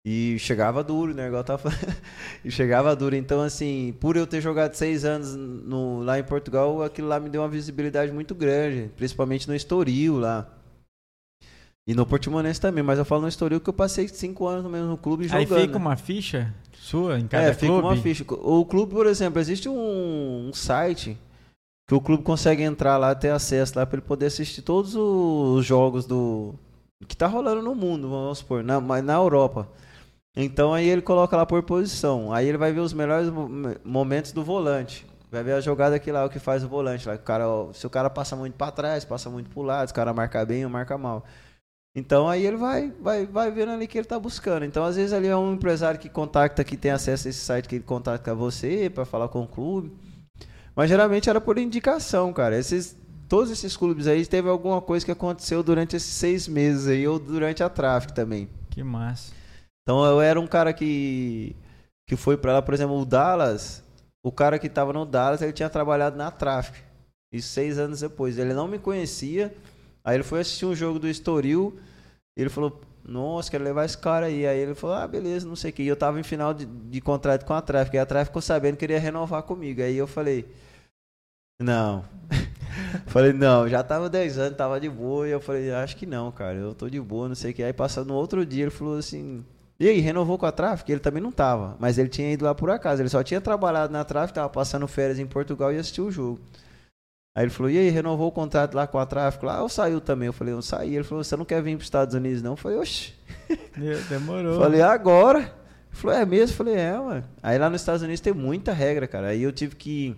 E 0.03 0.37
chegava 0.39 0.83
duro, 0.83 1.13
né? 1.13 1.27
Igual 1.27 1.41
eu 1.41 1.45
tava 1.45 1.69
falando. 1.69 1.95
e 2.43 2.49
chegava 2.49 2.95
duro. 2.95 3.15
Então, 3.15 3.39
assim, 3.41 3.95
por 3.99 4.17
eu 4.17 4.25
ter 4.25 4.41
jogado 4.41 4.73
seis 4.73 5.05
anos 5.05 5.35
no- 5.35 6.01
lá 6.01 6.17
em 6.17 6.23
Portugal, 6.23 6.81
aquilo 6.81 7.07
lá 7.07 7.19
me 7.19 7.29
deu 7.29 7.41
uma 7.41 7.47
visibilidade 7.49 8.11
muito 8.11 8.33
grande, 8.33 8.89
principalmente 8.95 9.47
no 9.47 9.55
Estoril 9.55 10.17
lá. 10.17 10.47
E 11.87 11.93
no 11.93 12.05
Portimonense 12.05 12.59
também, 12.61 12.83
mas 12.83 12.97
eu 12.99 13.05
falo 13.05 13.23
no 13.23 13.27
Estoril 13.27 13.59
que 13.59 13.69
eu 13.69 13.73
passei 13.73 14.07
cinco 14.07 14.47
anos 14.47 14.63
no 14.63 14.69
mesmo 14.69 14.97
clube 14.97 15.25
Aí 15.31 15.45
jogando. 15.45 15.61
fica 15.61 15.73
né? 15.73 15.85
uma 15.85 15.95
ficha 15.95 16.53
sua 16.73 17.19
em 17.19 17.27
cada 17.27 17.47
é, 17.47 17.53
fica 17.53 17.67
clube? 17.67 17.87
uma 17.87 17.95
ficha. 17.97 18.25
O 18.27 18.65
clube, 18.65 18.91
por 18.93 19.05
exemplo, 19.07 19.39
existe 19.39 19.67
um, 19.69 20.47
um 20.49 20.53
site 20.53 21.17
que 21.87 21.93
o 21.95 22.01
clube 22.01 22.23
consegue 22.23 22.63
entrar 22.63 22.97
lá, 22.97 23.13
ter 23.13 23.29
acesso 23.29 23.77
lá 23.77 23.85
para 23.85 23.97
ele 23.97 24.05
poder 24.07 24.27
assistir 24.27 24.61
todos 24.61 24.95
os 24.95 25.65
jogos 25.65 26.05
do 26.05 26.55
que 27.07 27.17
tá 27.17 27.27
rolando 27.27 27.61
no 27.61 27.73
mundo, 27.75 28.09
vamos 28.09 28.37
supor, 28.39 28.63
na, 28.63 28.79
mas 28.79 29.03
na 29.03 29.13
Europa. 29.13 29.67
Então 30.35 30.73
aí 30.73 30.87
ele 30.87 31.01
coloca 31.01 31.35
lá 31.35 31.45
por 31.45 31.61
posição. 31.63 32.33
Aí 32.33 32.47
ele 32.47 32.57
vai 32.57 32.71
ver 32.71 32.79
os 32.79 32.93
melhores 32.93 33.29
mo- 33.29 33.49
momentos 33.83 34.31
do 34.31 34.43
volante. 34.43 35.05
Vai 35.29 35.43
ver 35.43 35.53
a 35.53 35.61
jogada 35.61 35.97
que 35.99 36.11
lá 36.11 36.25
o 36.25 36.29
que 36.29 36.39
faz 36.39 36.63
o 36.63 36.67
volante 36.67 37.07
lá. 37.07 37.15
O 37.15 37.19
cara, 37.19 37.45
se 37.73 37.85
o 37.87 37.89
cara 37.89 38.09
passa 38.09 38.35
muito 38.35 38.55
para 38.55 38.71
trás, 38.71 39.05
passa 39.05 39.29
muito 39.29 39.49
pro 39.49 39.61
lado, 39.61 39.87
se 39.87 39.91
o 39.93 39.95
cara 39.95 40.13
marca 40.13 40.45
bem 40.45 40.63
ou 40.65 40.69
marca 40.71 40.97
mal. 40.97 41.23
Então 41.95 42.29
aí 42.29 42.45
ele 42.45 42.57
vai, 42.57 42.91
vai, 43.01 43.25
vai 43.25 43.51
vendo 43.51 43.71
ali 43.71 43.87
que 43.87 43.97
ele 43.97 44.07
tá 44.07 44.19
buscando. 44.19 44.65
Então 44.65 44.83
às 44.83 44.95
vezes 44.95 45.13
ali 45.13 45.27
é 45.27 45.35
um 45.35 45.53
empresário 45.53 45.99
que 45.99 46.09
contacta, 46.09 46.63
que 46.63 46.77
tem 46.77 46.91
acesso 46.91 47.27
a 47.27 47.29
esse 47.29 47.39
site 47.39 47.67
que 47.67 47.75
ele 47.75 47.83
contacta 47.83 48.33
você 48.33 48.89
para 48.89 49.05
falar 49.05 49.27
com 49.27 49.43
o 49.43 49.47
clube. 49.47 49.91
Mas 50.75 50.89
geralmente 50.89 51.29
era 51.29 51.41
por 51.41 51.57
indicação, 51.57 52.31
cara. 52.33 52.57
Esses, 52.57 52.97
todos 53.27 53.51
esses 53.51 53.75
clubes 53.75 54.07
aí 54.07 54.25
teve 54.25 54.49
alguma 54.49 54.81
coisa 54.81 55.05
que 55.05 55.11
aconteceu 55.11 55.61
durante 55.63 55.95
esses 55.95 56.13
seis 56.13 56.47
meses 56.47 56.87
aí 56.87 57.07
ou 57.07 57.19
durante 57.19 57.61
a 57.63 57.69
tráfico 57.69 58.13
também. 58.13 58.49
Que 58.69 58.83
massa. 58.83 59.33
Então 59.83 60.05
eu 60.05 60.21
era 60.21 60.39
um 60.39 60.47
cara 60.47 60.73
que 60.73 61.55
que 62.07 62.15
foi 62.17 62.35
pra 62.35 62.53
lá, 62.53 62.61
por 62.61 62.73
exemplo, 62.73 62.99
o 62.99 63.05
Dallas, 63.05 63.81
o 64.23 64.31
cara 64.31 64.59
que 64.59 64.67
tava 64.67 64.91
no 64.91 65.05
Dallas, 65.05 65.41
ele 65.41 65.53
tinha 65.53 65.69
trabalhado 65.69 66.17
na 66.17 66.29
Traffic. 66.29 66.77
Isso 67.31 67.49
seis 67.49 67.79
anos 67.79 68.01
depois. 68.01 68.37
Ele 68.37 68.53
não 68.53 68.67
me 68.67 68.77
conhecia. 68.77 69.55
Aí 70.03 70.17
ele 70.17 70.23
foi 70.23 70.41
assistir 70.41 70.65
um 70.65 70.75
jogo 70.75 70.99
do 70.99 71.07
Estoril. 71.07 71.79
Ele 72.35 72.49
falou: 72.49 72.81
Nossa, 73.05 73.49
quero 73.49 73.63
levar 73.63 73.85
esse 73.85 73.97
cara 73.97 74.25
aí. 74.25 74.45
Aí 74.45 74.59
ele 74.59 74.75
falou: 74.75 74.95
Ah, 74.95 75.07
beleza, 75.07 75.47
não 75.47 75.55
sei 75.55 75.71
o 75.71 75.73
que. 75.73 75.83
E 75.83 75.87
eu 75.87 75.95
tava 75.95 76.19
em 76.19 76.23
final 76.23 76.53
de, 76.53 76.65
de 76.65 77.01
contrato 77.01 77.45
com 77.45 77.53
a 77.53 77.61
Traffic. 77.61 77.95
E 77.95 77.99
a 77.99 78.05
Traffic 78.05 78.29
ficou 78.29 78.41
sabendo 78.41 78.73
que 78.73 78.79
queria 78.81 78.99
renovar 78.99 79.43
comigo. 79.43 79.81
Aí 79.81 79.95
eu 79.95 80.07
falei: 80.07 80.45
Não. 81.61 82.03
falei: 83.07 83.31
Não, 83.31 83.69
já 83.69 83.81
tava 83.83 84.09
10 84.09 84.37
anos, 84.37 84.57
tava 84.57 84.79
de 84.79 84.89
boa. 84.89 85.27
E 85.27 85.31
eu 85.31 85.39
falei: 85.39 85.71
Acho 85.71 85.95
que 85.95 86.05
não, 86.05 86.31
cara. 86.31 86.57
Eu 86.57 86.75
tô 86.75 86.89
de 86.89 86.99
boa, 86.99 87.29
não 87.29 87.35
sei 87.35 87.51
o 87.51 87.53
que. 87.53 87.63
Aí 87.63 87.73
passando 87.73 88.09
no 88.09 88.15
outro 88.15 88.45
dia, 88.45 88.63
ele 88.63 88.71
falou 88.71 88.97
assim: 88.97 89.45
e 89.81 89.89
aí, 89.89 89.99
renovou 89.99 90.37
com 90.37 90.45
a 90.45 90.51
Traffic? 90.51 90.91
Ele 90.91 90.99
também 90.99 91.23
não 91.23 91.31
tava, 91.31 91.75
mas 91.79 91.97
ele 91.97 92.07
tinha 92.07 92.31
ido 92.31 92.45
lá 92.45 92.53
por 92.53 92.69
acaso. 92.69 93.01
Ele 93.01 93.09
só 93.09 93.23
tinha 93.23 93.41
trabalhado 93.41 93.91
na 93.91 94.03
Traffic, 94.03 94.35
tava 94.35 94.47
passando 94.47 94.87
férias 94.87 95.17
em 95.17 95.25
Portugal 95.25 95.73
e 95.73 95.77
assistiu 95.77 96.05
o 96.05 96.11
jogo. 96.11 96.39
Aí 97.35 97.45
ele 97.45 97.49
falou, 97.49 97.71
e 97.71 97.79
aí, 97.79 97.89
renovou 97.89 98.27
o 98.27 98.31
contrato 98.31 98.75
lá 98.75 98.85
com 98.85 98.99
a 98.99 99.07
Traffic? 99.07 99.43
Lá, 99.43 99.57
eu 99.57 99.67
saiu 99.67 99.99
também. 99.99 100.27
Eu 100.27 100.33
falei, 100.33 100.53
eu 100.53 100.61
saí. 100.61 100.93
Ele 100.93 101.03
falou, 101.03 101.23
você 101.23 101.35
não 101.35 101.43
quer 101.43 101.63
vir 101.63 101.71
para 101.71 101.81
os 101.81 101.85
Estados 101.85 102.13
Unidos, 102.13 102.43
não? 102.43 102.51
Eu 102.51 102.57
falei, 102.57 102.77
oxe. 102.77 103.15
Demorou. 104.07 104.59
Falei, 104.59 104.83
agora. 104.83 105.39
Ele 105.39 105.49
falou, 105.93 106.15
é 106.15 106.25
mesmo? 106.27 106.53
Eu 106.53 106.57
falei, 106.57 106.75
é, 106.75 106.97
mano. 106.99 107.23
Aí 107.41 107.57
lá 107.57 107.67
nos 107.67 107.81
Estados 107.81 108.03
Unidos 108.03 108.21
tem 108.21 108.33
muita 108.33 108.73
regra, 108.73 109.07
cara. 109.07 109.29
Aí 109.29 109.41
eu 109.41 109.51
tive 109.51 109.75
que 109.75 110.15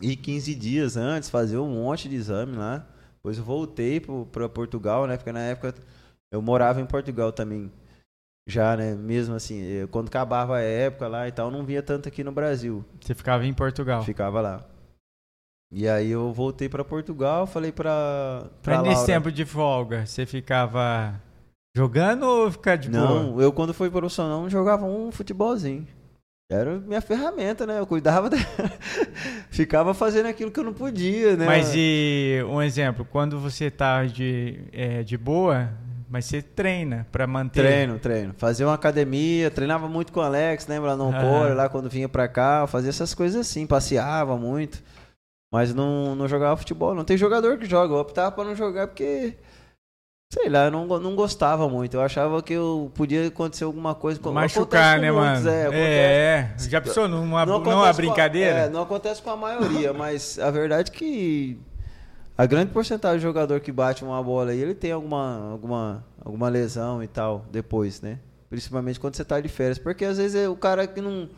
ir 0.00 0.14
15 0.14 0.54
dias 0.54 0.96
antes, 0.96 1.28
fazer 1.28 1.58
um 1.58 1.74
monte 1.82 2.08
de 2.08 2.14
exame 2.14 2.56
lá. 2.56 2.86
Depois 3.16 3.38
eu 3.38 3.44
voltei 3.44 4.00
para 4.30 4.48
Portugal, 4.48 5.04
né? 5.08 5.16
Porque 5.16 5.32
na 5.32 5.40
época 5.40 5.74
eu 6.30 6.40
morava 6.40 6.80
em 6.80 6.86
Portugal 6.86 7.32
também. 7.32 7.72
Já, 8.48 8.76
né? 8.76 8.94
Mesmo 8.94 9.34
assim, 9.34 9.60
eu- 9.62 9.88
quando 9.88 10.08
acabava 10.08 10.56
a 10.56 10.60
época 10.60 11.08
lá 11.08 11.26
e 11.26 11.32
tal, 11.32 11.50
não 11.50 11.64
via 11.64 11.82
tanto 11.82 12.08
aqui 12.08 12.22
no 12.22 12.30
Brasil. 12.32 12.84
Você 13.00 13.14
ficava 13.14 13.44
em 13.44 13.52
Portugal. 13.52 14.02
Ficava 14.04 14.40
lá. 14.40 14.64
E 15.72 15.88
aí 15.88 16.10
eu 16.12 16.32
voltei 16.32 16.68
pra 16.68 16.84
Portugal, 16.84 17.46
falei 17.46 17.72
pra. 17.72 18.44
pra 18.62 18.78
Mas 18.78 18.88
nesse 18.88 19.06
tempo 19.06 19.32
de 19.32 19.44
folga, 19.44 20.06
você 20.06 20.24
ficava 20.24 21.20
jogando 21.76 22.22
ou 22.22 22.50
ficar 22.52 22.76
de 22.76 22.88
boa? 22.88 23.02
Não, 23.04 23.40
eu 23.40 23.52
quando 23.52 23.74
fui 23.74 23.90
profissional 23.90 24.42
não 24.42 24.48
jogava 24.48 24.86
um 24.86 25.10
futebolzinho. 25.10 25.86
Era 26.48 26.78
minha 26.78 27.00
ferramenta, 27.00 27.66
né? 27.66 27.80
Eu 27.80 27.86
cuidava 27.86 28.30
da... 28.30 28.36
Ficava 29.50 29.92
fazendo 29.92 30.26
aquilo 30.26 30.52
que 30.52 30.60
eu 30.60 30.64
não 30.64 30.72
podia, 30.72 31.36
né? 31.36 31.44
Mas 31.44 31.72
e 31.74 32.38
um 32.48 32.62
exemplo, 32.62 33.04
quando 33.04 33.40
você 33.40 33.68
tá 33.68 34.04
de, 34.04 34.60
é, 34.72 35.02
de 35.02 35.18
boa, 35.18 35.68
mas 36.08 36.24
você 36.26 36.40
treina 36.42 37.06
pra 37.10 37.26
manter. 37.26 37.62
Treino, 37.62 37.98
treino. 37.98 38.34
Fazia 38.38 38.66
uma 38.66 38.74
academia, 38.74 39.50
treinava 39.50 39.88
muito 39.88 40.12
com 40.12 40.20
o 40.20 40.22
Alex, 40.22 40.66
lembra? 40.66 40.94
Lá 40.94 40.96
no. 40.96 41.10
Core, 41.12 41.54
lá 41.54 41.68
quando 41.68 41.88
vinha 41.90 42.08
pra 42.08 42.28
cá, 42.28 42.66
fazia 42.66 42.90
essas 42.90 43.14
coisas 43.14 43.40
assim, 43.40 43.66
passeava 43.66 44.36
muito. 44.36 44.82
Mas 45.52 45.72
não, 45.74 46.14
não 46.14 46.26
jogava 46.28 46.56
futebol. 46.56 46.94
Não 46.94 47.04
tem 47.04 47.16
jogador 47.16 47.56
que 47.58 47.66
joga. 47.66 47.94
Eu 47.94 47.98
optava 47.98 48.32
pra 48.32 48.44
não 48.44 48.54
jogar 48.54 48.88
porque. 48.88 49.34
Sei 50.32 50.48
lá, 50.48 50.64
eu 50.64 50.70
não, 50.72 50.86
não 50.86 51.14
gostava 51.14 51.68
muito. 51.68 51.94
Eu 51.94 52.00
achava 52.02 52.42
que 52.42 52.52
eu 52.52 52.90
podia 52.96 53.28
acontecer 53.28 53.62
alguma 53.62 53.94
coisa 53.94 54.20
Machucar, 54.32 55.00
né, 55.00 55.12
muitos, 55.12 55.44
mano? 55.44 55.48
é, 55.48 55.62
acontece. 55.66 56.66
É, 56.66 56.68
já 56.68 56.80
pensou 56.80 57.06
numa, 57.06 57.46
Não 57.46 57.62
com 57.62 57.70
a- 57.70 57.92
brincadeira? 57.92 58.58
é, 58.58 58.68
não 58.68 58.82
acontece 58.82 59.22
com 59.22 59.30
a 59.30 59.36
maioria, 59.36 59.92
mas 59.92 60.36
a 60.40 60.50
verdade 60.50 60.90
é 60.90 60.94
que 60.94 61.56
a 62.36 62.46
grande 62.46 62.72
porcentagem 62.72 63.18
de 63.18 63.22
jogador 63.22 63.60
que 63.60 63.72
bate 63.72 64.04
uma 64.04 64.22
bola 64.22 64.50
aí, 64.50 64.60
ele 64.60 64.74
tem 64.74 64.92
alguma, 64.92 65.50
alguma, 65.52 66.04
alguma 66.22 66.48
lesão 66.48 67.02
e 67.02 67.06
tal 67.06 67.44
depois, 67.50 68.00
né? 68.02 68.18
Principalmente 68.50 69.00
quando 69.00 69.16
você 69.16 69.24
tá 69.24 69.40
de 69.40 69.48
férias. 69.48 69.78
Porque 69.78 70.04
às 70.04 70.18
vezes 70.18 70.42
é 70.42 70.48
o 70.48 70.54
cara 70.54 70.86
que 70.86 71.00
não, 71.00 71.28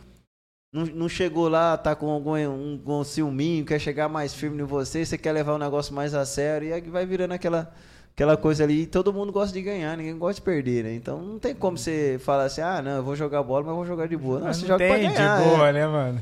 não, 0.72 0.84
não 0.86 1.08
chegou 1.08 1.48
lá, 1.48 1.76
tá 1.76 1.94
com 1.94 2.10
algum 2.10 2.36
um, 2.36 2.80
um 2.84 3.04
ciúminho, 3.04 3.64
quer 3.64 3.78
chegar 3.78 4.08
mais 4.08 4.34
firme 4.34 4.62
em 4.62 4.66
você, 4.66 5.04
você 5.04 5.16
quer 5.16 5.32
levar 5.32 5.54
o 5.54 5.58
negócio 5.58 5.94
mais 5.94 6.14
a 6.14 6.26
sério, 6.26 6.68
e 6.68 6.72
aí 6.72 6.80
vai 6.82 7.06
virando 7.06 7.32
aquela, 7.32 7.72
aquela 8.12 8.36
coisa 8.36 8.64
ali. 8.64 8.82
E 8.82 8.86
todo 8.86 9.12
mundo 9.12 9.32
gosta 9.32 9.54
de 9.54 9.62
ganhar, 9.62 9.96
ninguém 9.96 10.18
gosta 10.18 10.34
de 10.34 10.42
perder, 10.42 10.84
né? 10.84 10.94
Então 10.94 11.22
não 11.22 11.38
tem 11.38 11.54
como 11.54 11.78
você 11.78 12.18
falar 12.20 12.44
assim, 12.44 12.60
ah, 12.60 12.82
não, 12.82 12.96
eu 12.96 13.02
vou 13.02 13.16
jogar 13.16 13.42
bola, 13.42 13.62
mas 13.62 13.70
eu 13.70 13.76
vou 13.76 13.86
jogar 13.86 14.08
de 14.08 14.16
boa. 14.16 14.40
Não, 14.40 14.46
Mas 14.48 14.56
você 14.56 14.62
não 14.62 14.68
joga 14.68 14.84
pra 14.84 14.96
tem 14.96 15.12
ganhar. 15.12 15.38
de 15.38 15.44
é. 15.44 15.48
boa, 15.48 15.72
né, 15.72 15.86
mano? 15.86 16.20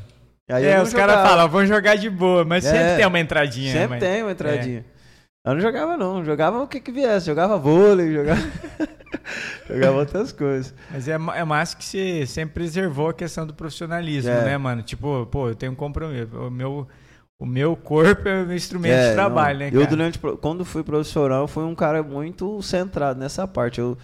Aí 0.48 0.64
eu 0.64 0.70
é, 0.70 0.82
os 0.82 0.92
caras 0.94 1.16
falam, 1.28 1.48
vamos 1.48 1.68
jogar 1.68 1.96
de 1.96 2.08
boa, 2.08 2.44
mas 2.44 2.64
É. 2.64 2.70
sempre 2.70 2.96
tem 2.98 3.06
uma 3.06 3.18
entradinha. 3.20 3.72
Sempre 3.72 3.88
mas- 3.88 4.00
tem 4.00 4.22
uma 4.22 4.32
entradinha. 4.32 4.84
Eu 5.44 5.54
não 5.54 5.60
jogava 5.60 5.96
não, 5.96 6.24
jogava 6.24 6.60
o 6.62 6.66
que 6.66 6.80
que 6.80 6.90
viesse, 6.90 7.26
jogava 7.26 7.56
vôlei, 7.56 8.12
jogava, 8.12 8.40
jogava 9.68 9.96
outras 9.98 10.32
coisas. 10.32 10.74
Mas 10.90 11.08
é, 11.08 11.12
é 11.12 11.44
massa 11.44 11.76
que 11.76 11.84
você 11.84 12.26
sempre 12.26 12.54
preservou 12.54 13.08
a 13.10 13.14
questão 13.14 13.46
do 13.46 13.54
profissionalismo, 13.54 14.30
É. 14.30 14.44
né, 14.44 14.58
mano? 14.58 14.82
Tipo, 14.82 15.26
pô, 15.26 15.48
eu 15.48 15.54
tenho 15.54 15.72
um 15.72 15.76
compromisso. 15.76 16.28
O 16.36 16.50
meu, 16.50 16.86
o 17.38 17.46
meu 17.46 17.76
corpo 17.76 18.28
é 18.28 18.42
o 18.42 18.46
meu 18.46 18.56
instrumento 18.56 18.92
É, 18.94 19.08
de 19.10 19.14
trabalho, 19.14 19.58
não, 19.58 19.66
né, 19.66 19.70
Eu 19.72 19.80
cara? 19.80 19.86
durante 19.90 20.18
pro- 20.18 20.36
quando 20.36 20.64
fui 20.64 20.82
profissional, 20.82 21.42
eu 21.42 21.48
fui 21.48 21.64
um 21.64 21.74
cara 21.74 22.02
muito 22.02 22.60
centrado 22.62 23.18
nessa 23.20 23.46
parte. 23.46 23.80
Eu 23.80 23.96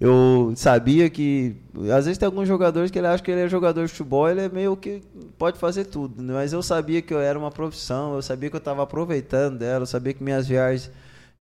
eu 0.00 0.52
sabia 0.54 1.10
que 1.10 1.56
às 1.94 2.04
vezes 2.04 2.18
tem 2.18 2.26
alguns 2.26 2.46
jogadores 2.46 2.90
que 2.90 2.98
ele 2.98 3.08
acha 3.08 3.22
que 3.22 3.30
ele 3.30 3.40
é 3.40 3.48
jogador 3.48 3.84
de 3.84 3.90
futebol, 3.90 4.28
ele 4.28 4.42
é 4.42 4.48
meio 4.48 4.76
que 4.76 5.02
pode 5.36 5.58
fazer 5.58 5.86
tudo, 5.86 6.22
né? 6.22 6.34
mas 6.34 6.52
eu 6.52 6.62
sabia 6.62 7.02
que 7.02 7.12
eu 7.12 7.20
era 7.20 7.38
uma 7.38 7.50
profissão, 7.50 8.14
eu 8.14 8.22
sabia 8.22 8.48
que 8.48 8.56
eu 8.56 8.58
estava 8.60 8.82
aproveitando 8.82 9.58
dela, 9.58 9.82
eu 9.82 9.86
sabia 9.86 10.14
que 10.14 10.22
minhas 10.22 10.46
viagens 10.46 10.90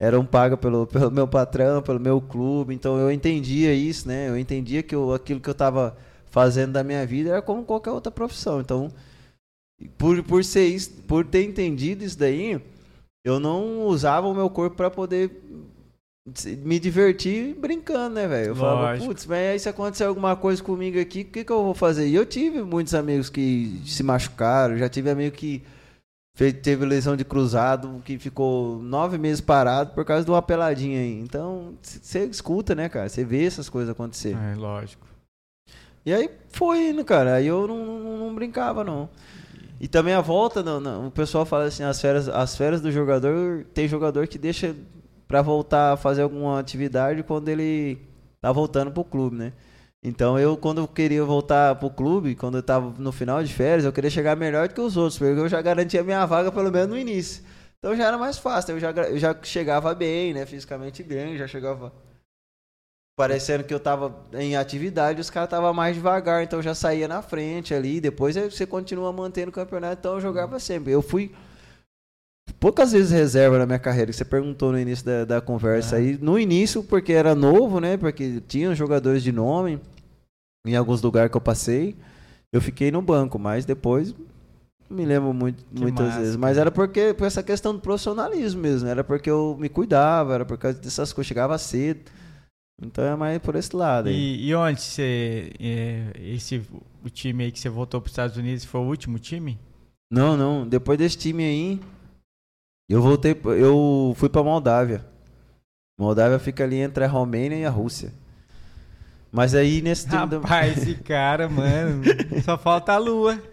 eram 0.00 0.24
pagas 0.24 0.58
pelo, 0.58 0.86
pelo 0.88 1.10
meu 1.10 1.28
patrão, 1.28 1.82
pelo 1.82 2.00
meu 2.00 2.20
clube, 2.20 2.74
então 2.74 2.98
eu 2.98 3.10
entendia 3.10 3.74
isso, 3.74 4.08
né? 4.08 4.28
Eu 4.28 4.38
entendia 4.38 4.82
que 4.82 4.94
eu, 4.94 5.12
aquilo 5.12 5.40
que 5.40 5.48
eu 5.48 5.52
estava 5.52 5.96
fazendo 6.30 6.72
da 6.72 6.84
minha 6.84 7.06
vida 7.06 7.30
era 7.30 7.42
como 7.42 7.64
qualquer 7.64 7.90
outra 7.90 8.12
profissão. 8.12 8.60
Então, 8.60 8.90
por, 9.98 10.22
por 10.22 10.44
ser 10.44 10.66
isso, 10.66 10.90
por 11.06 11.24
ter 11.26 11.44
entendido 11.44 12.04
isso 12.04 12.18
daí, 12.18 12.60
eu 13.24 13.40
não 13.40 13.86
usava 13.86 14.26
o 14.26 14.34
meu 14.34 14.48
corpo 14.48 14.76
para 14.76 14.90
poder 14.90 15.30
me 16.64 16.78
divertir 16.80 17.54
brincando, 17.54 18.16
né, 18.16 18.26
velho? 18.26 18.48
Eu 18.48 18.56
falava, 18.56 18.80
Lógico. 18.90 19.06
putz, 19.08 19.26
mas 19.26 19.38
aí 19.38 19.58
se 19.60 19.68
acontecer 19.68 20.04
alguma 20.04 20.34
coisa 20.34 20.62
comigo 20.62 20.98
aqui, 21.00 21.20
o 21.20 21.24
que, 21.26 21.44
que 21.44 21.52
eu 21.52 21.62
vou 21.62 21.74
fazer? 21.74 22.08
E 22.08 22.14
eu 22.14 22.26
tive 22.26 22.62
muitos 22.62 22.94
amigos 22.94 23.30
que 23.30 23.80
se 23.86 24.02
machucaram, 24.02 24.76
já 24.76 24.88
tive 24.88 25.08
amigo 25.08 25.36
que 25.36 25.62
fe- 26.36 26.52
teve 26.52 26.84
lesão 26.84 27.16
de 27.16 27.24
cruzado, 27.24 28.02
que 28.04 28.18
ficou 28.18 28.82
nove 28.82 29.18
meses 29.18 29.40
parado 29.40 29.92
por 29.94 30.04
causa 30.04 30.24
de 30.24 30.30
uma 30.30 30.42
peladinha 30.42 30.98
aí. 31.00 31.20
Então, 31.20 31.74
você 31.80 32.24
escuta, 32.24 32.74
né, 32.74 32.88
cara? 32.88 33.08
Você 33.08 33.24
vê 33.24 33.44
essas 33.44 33.68
coisas 33.68 33.90
acontecer. 33.90 34.36
É, 34.36 34.56
lógico. 34.56 35.06
E 36.04 36.12
aí 36.12 36.28
foi 36.48 36.90
indo, 36.90 37.04
cara. 37.04 37.34
Aí 37.34 37.46
eu 37.46 37.66
não, 37.68 37.84
não- 38.00 38.18
não 38.18 38.34
brincava, 38.34 38.82
não. 38.82 39.08
E 39.80 39.86
também 39.86 40.14
a 40.14 40.20
volta, 40.20 40.62
não, 40.62 40.80
não, 40.80 41.06
o 41.08 41.10
pessoal 41.10 41.44
fala 41.44 41.64
assim, 41.64 41.82
as 41.84 42.00
férias, 42.00 42.28
as 42.30 42.56
férias 42.56 42.80
do 42.80 42.90
jogador, 42.90 43.64
tem 43.74 43.86
jogador 43.86 44.26
que 44.26 44.38
deixa 44.38 44.74
pra 45.26 45.42
voltar 45.42 45.92
a 45.92 45.96
fazer 45.96 46.22
alguma 46.22 46.58
atividade 46.58 47.22
quando 47.22 47.48
ele 47.48 47.98
tá 48.40 48.52
voltando 48.52 48.90
pro 48.90 49.04
clube, 49.04 49.36
né? 49.36 49.52
Então 50.02 50.38
eu, 50.38 50.56
quando 50.56 50.78
eu 50.78 50.86
queria 50.88 51.24
voltar 51.24 51.74
pro 51.76 51.90
clube, 51.90 52.36
quando 52.36 52.58
eu 52.58 52.62
tava 52.62 52.94
no 52.98 53.10
final 53.10 53.42
de 53.42 53.52
férias, 53.52 53.84
eu 53.84 53.92
queria 53.92 54.10
chegar 54.10 54.36
melhor 54.36 54.68
do 54.68 54.74
que 54.74 54.80
os 54.80 54.96
outros, 54.96 55.18
porque 55.18 55.38
eu 55.40 55.48
já 55.48 55.60
garantia 55.60 56.04
minha 56.04 56.24
vaga 56.26 56.52
pelo 56.52 56.70
menos 56.70 56.88
no 56.88 56.98
início. 56.98 57.42
Então 57.78 57.96
já 57.96 58.06
era 58.06 58.18
mais 58.18 58.38
fácil, 58.38 58.76
eu 58.76 58.80
já, 58.80 58.90
eu 58.90 59.18
já 59.18 59.36
chegava 59.42 59.94
bem, 59.94 60.32
né? 60.32 60.46
Fisicamente 60.46 61.02
bem, 61.02 61.36
já 61.36 61.46
chegava 61.46 61.92
parecendo 63.16 63.64
que 63.64 63.72
eu 63.72 63.80
tava 63.80 64.14
em 64.34 64.56
atividade, 64.56 65.20
os 65.20 65.30
caras 65.30 65.48
tava 65.48 65.72
mais 65.72 65.96
devagar, 65.96 66.42
então 66.42 66.58
eu 66.58 66.62
já 66.62 66.74
saía 66.74 67.08
na 67.08 67.22
frente 67.22 67.72
ali, 67.74 67.98
depois 67.98 68.36
você 68.36 68.66
continua 68.66 69.10
mantendo 69.10 69.48
o 69.48 69.54
campeonato, 69.54 70.00
então 70.00 70.14
eu 70.14 70.20
jogava 70.20 70.60
sempre. 70.60 70.92
Eu 70.92 71.00
fui 71.00 71.34
poucas 72.54 72.92
vezes 72.92 73.10
reserva 73.10 73.58
na 73.58 73.66
minha 73.66 73.78
carreira, 73.78 74.10
que 74.10 74.16
você 74.16 74.24
perguntou 74.24 74.72
no 74.72 74.78
início 74.78 75.04
da, 75.04 75.24
da 75.24 75.40
conversa 75.40 75.96
É. 75.96 75.98
aí. 75.98 76.18
No 76.20 76.38
início, 76.38 76.82
porque 76.82 77.12
era 77.12 77.34
novo, 77.34 77.80
né? 77.80 77.96
Porque 77.96 78.40
tinha 78.46 78.74
jogadores 78.74 79.22
de 79.22 79.32
nome 79.32 79.80
em 80.66 80.76
alguns 80.76 81.02
lugares 81.02 81.30
que 81.30 81.36
eu 81.36 81.40
passei. 81.40 81.94
Eu 82.52 82.60
fiquei 82.60 82.90
no 82.90 83.02
banco, 83.02 83.38
mas 83.38 83.64
depois 83.64 84.14
não 84.88 84.96
me 84.96 85.04
lembro 85.04 85.32
muito, 85.34 85.64
Que 85.74 85.80
muitas 85.82 86.06
massa, 86.06 86.18
vezes. 86.20 86.36
Mas 86.36 86.52
cara. 86.52 86.60
era 86.62 86.70
porque 86.70 87.12
por 87.14 87.26
essa 87.26 87.42
questão 87.42 87.74
do 87.74 87.80
profissionalismo 87.80 88.60
mesmo. 88.60 88.88
Era 88.88 89.02
porque 89.02 89.28
eu 89.28 89.56
me 89.58 89.68
cuidava, 89.68 90.34
era 90.34 90.44
por 90.44 90.56
causa 90.56 90.78
dessas 90.78 91.12
coisas. 91.12 91.26
Chegava 91.28 91.58
cedo. 91.58 92.00
Então 92.80 93.02
é 93.04 93.16
mais 93.16 93.38
por 93.40 93.56
esse 93.56 93.74
lado 93.74 94.08
aí. 94.08 94.14
E, 94.14 94.48
e 94.48 94.54
onde 94.54 94.80
você. 94.80 95.50
é, 95.58 96.12
esse, 96.18 96.62
o 97.04 97.08
time 97.10 97.44
aí 97.44 97.52
que 97.52 97.58
você 97.58 97.68
voltou 97.68 98.00
para 98.00 98.06
os 98.06 98.12
Estados 98.12 98.36
Unidos 98.36 98.64
foi 98.64 98.80
o 98.80 98.84
último 98.84 99.18
time? 99.18 99.58
Não, 100.12 100.36
não. 100.36 100.66
Depois 100.68 100.98
desse 100.98 101.16
time 101.18 101.42
aí, 101.42 101.80
eu 102.88 103.02
voltei. 103.02 103.36
Eu 103.58 104.14
fui 104.16 104.28
pra 104.28 104.42
Moldávia. 104.42 105.04
Moldávia 105.98 106.38
fica 106.38 106.64
ali 106.64 106.76
entre 106.76 107.04
a 107.04 107.08
Romênia 107.08 107.56
e 107.56 107.64
a 107.64 107.70
Rússia. 107.70 108.12
Mas 109.32 109.54
aí 109.54 109.82
nesse 109.82 110.08
time. 110.08 110.26
do- 110.26 110.40
Rapaz, 110.40 110.78
esse 110.78 110.94
cara, 110.96 111.48
mano, 111.48 112.02
só 112.44 112.56
falta 112.56 112.92
a 112.92 112.98
lua. 112.98 113.38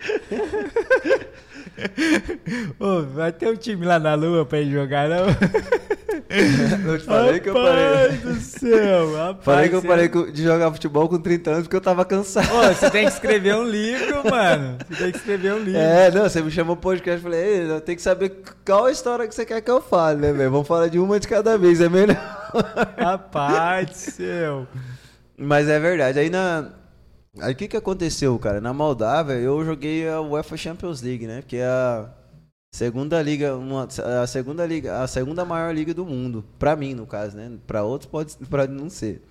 Ô, 2.80 3.02
vai 3.04 3.32
ter 3.32 3.48
um 3.50 3.56
time 3.56 3.86
lá 3.86 4.00
na 4.00 4.14
lua 4.14 4.46
pra 4.46 4.60
ir 4.62 4.72
jogar, 4.72 5.10
não? 5.10 5.26
Eu 6.86 6.98
te 7.00 7.06
falei 7.06 7.40
que 7.40 7.50
eu 7.50 7.54
parei. 7.54 8.18
Do 8.18 8.36
céu, 8.36 9.16
rapaz. 9.16 9.44
Falei 9.46 9.70
que 9.70 9.76
eu 9.76 9.82
parei 9.84 10.10
co- 10.10 10.32
de 10.32 10.44
jogar 10.44 10.72
futebol 10.72 11.08
com 11.08 11.20
30 11.20 11.50
anos 11.52 11.64
porque 11.64 11.76
eu 11.76 11.82
tava 11.82 12.04
cansado. 12.06 12.48
Ô, 12.56 12.74
você 12.74 12.90
tem 12.90 13.06
que 13.06 13.12
escrever 13.14 13.56
um 13.56 13.64
livro, 13.64 14.24
mano. 14.30 14.78
Você 14.90 15.04
tem 15.04 15.12
que 15.12 15.18
escrever 15.18 15.54
um 15.54 15.60
livro. 15.64 15.80
É, 15.80 16.10
não, 16.12 16.24
você 16.24 16.42
me 16.42 16.50
chamou 16.52 16.76
pro 16.76 16.92
podcast 16.92 17.20
e 17.20 17.24
falei, 17.24 17.40
Ei, 17.44 17.70
eu 17.72 17.82
tenho 17.82 17.96
que 17.96 18.02
saber 18.02 18.42
qual 18.66 18.86
a 18.86 18.92
história 18.92 19.28
que 19.28 19.36
você 19.36 19.46
quer 19.46 19.62
que 19.62 19.70
eu 19.70 19.82
fale, 19.82 20.20
né, 20.20 20.34
velho? 20.34 20.50
Vamos 20.52 20.68
falar 20.68 20.88
de 20.88 20.98
uma 21.00 21.20
de 21.20 21.28
cada 21.28 21.58
vez, 21.58 21.80
é 21.82 21.90
melhor. 21.90 22.18
Rapaz 22.98 23.90
do 23.90 23.96
céu. 23.96 24.68
Mas 25.38 25.68
é 25.68 25.80
verdade. 25.80 26.20
Aí 26.20 26.30
na. 26.30 26.70
Aí 27.42 27.54
o 27.54 27.56
que 27.56 27.68
que 27.68 27.78
aconteceu, 27.78 28.38
cara? 28.38 28.62
Na 28.62 28.74
Moldávia 28.74 29.34
eu 29.34 29.64
joguei 29.66 30.08
a 30.08 30.22
UEFA 30.22 30.56
Champions 30.56 31.02
League, 31.02 31.26
né? 31.26 31.44
Que 31.48 31.58
é 31.58 31.66
a 31.66 32.06
segunda 32.74 33.22
liga, 33.22 33.56
uma, 33.56 33.88
a 34.22 34.26
segunda 34.28 34.66
liga, 34.66 35.02
a 35.02 35.08
segunda 35.08 35.46
maior 35.46 35.74
liga 35.74 35.94
do 35.94 36.06
mundo, 36.06 36.44
Pra 36.58 36.76
mim 36.76 36.94
no 36.96 37.06
caso, 37.06 37.38
né? 37.38 37.52
Pra 37.68 37.84
outros 37.84 38.10
pode, 38.10 38.36
pode 38.50 38.72
não 38.74 38.90
ser. 38.90 39.22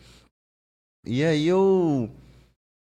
E 1.05 1.25
aí 1.25 1.49
eu 1.49 2.09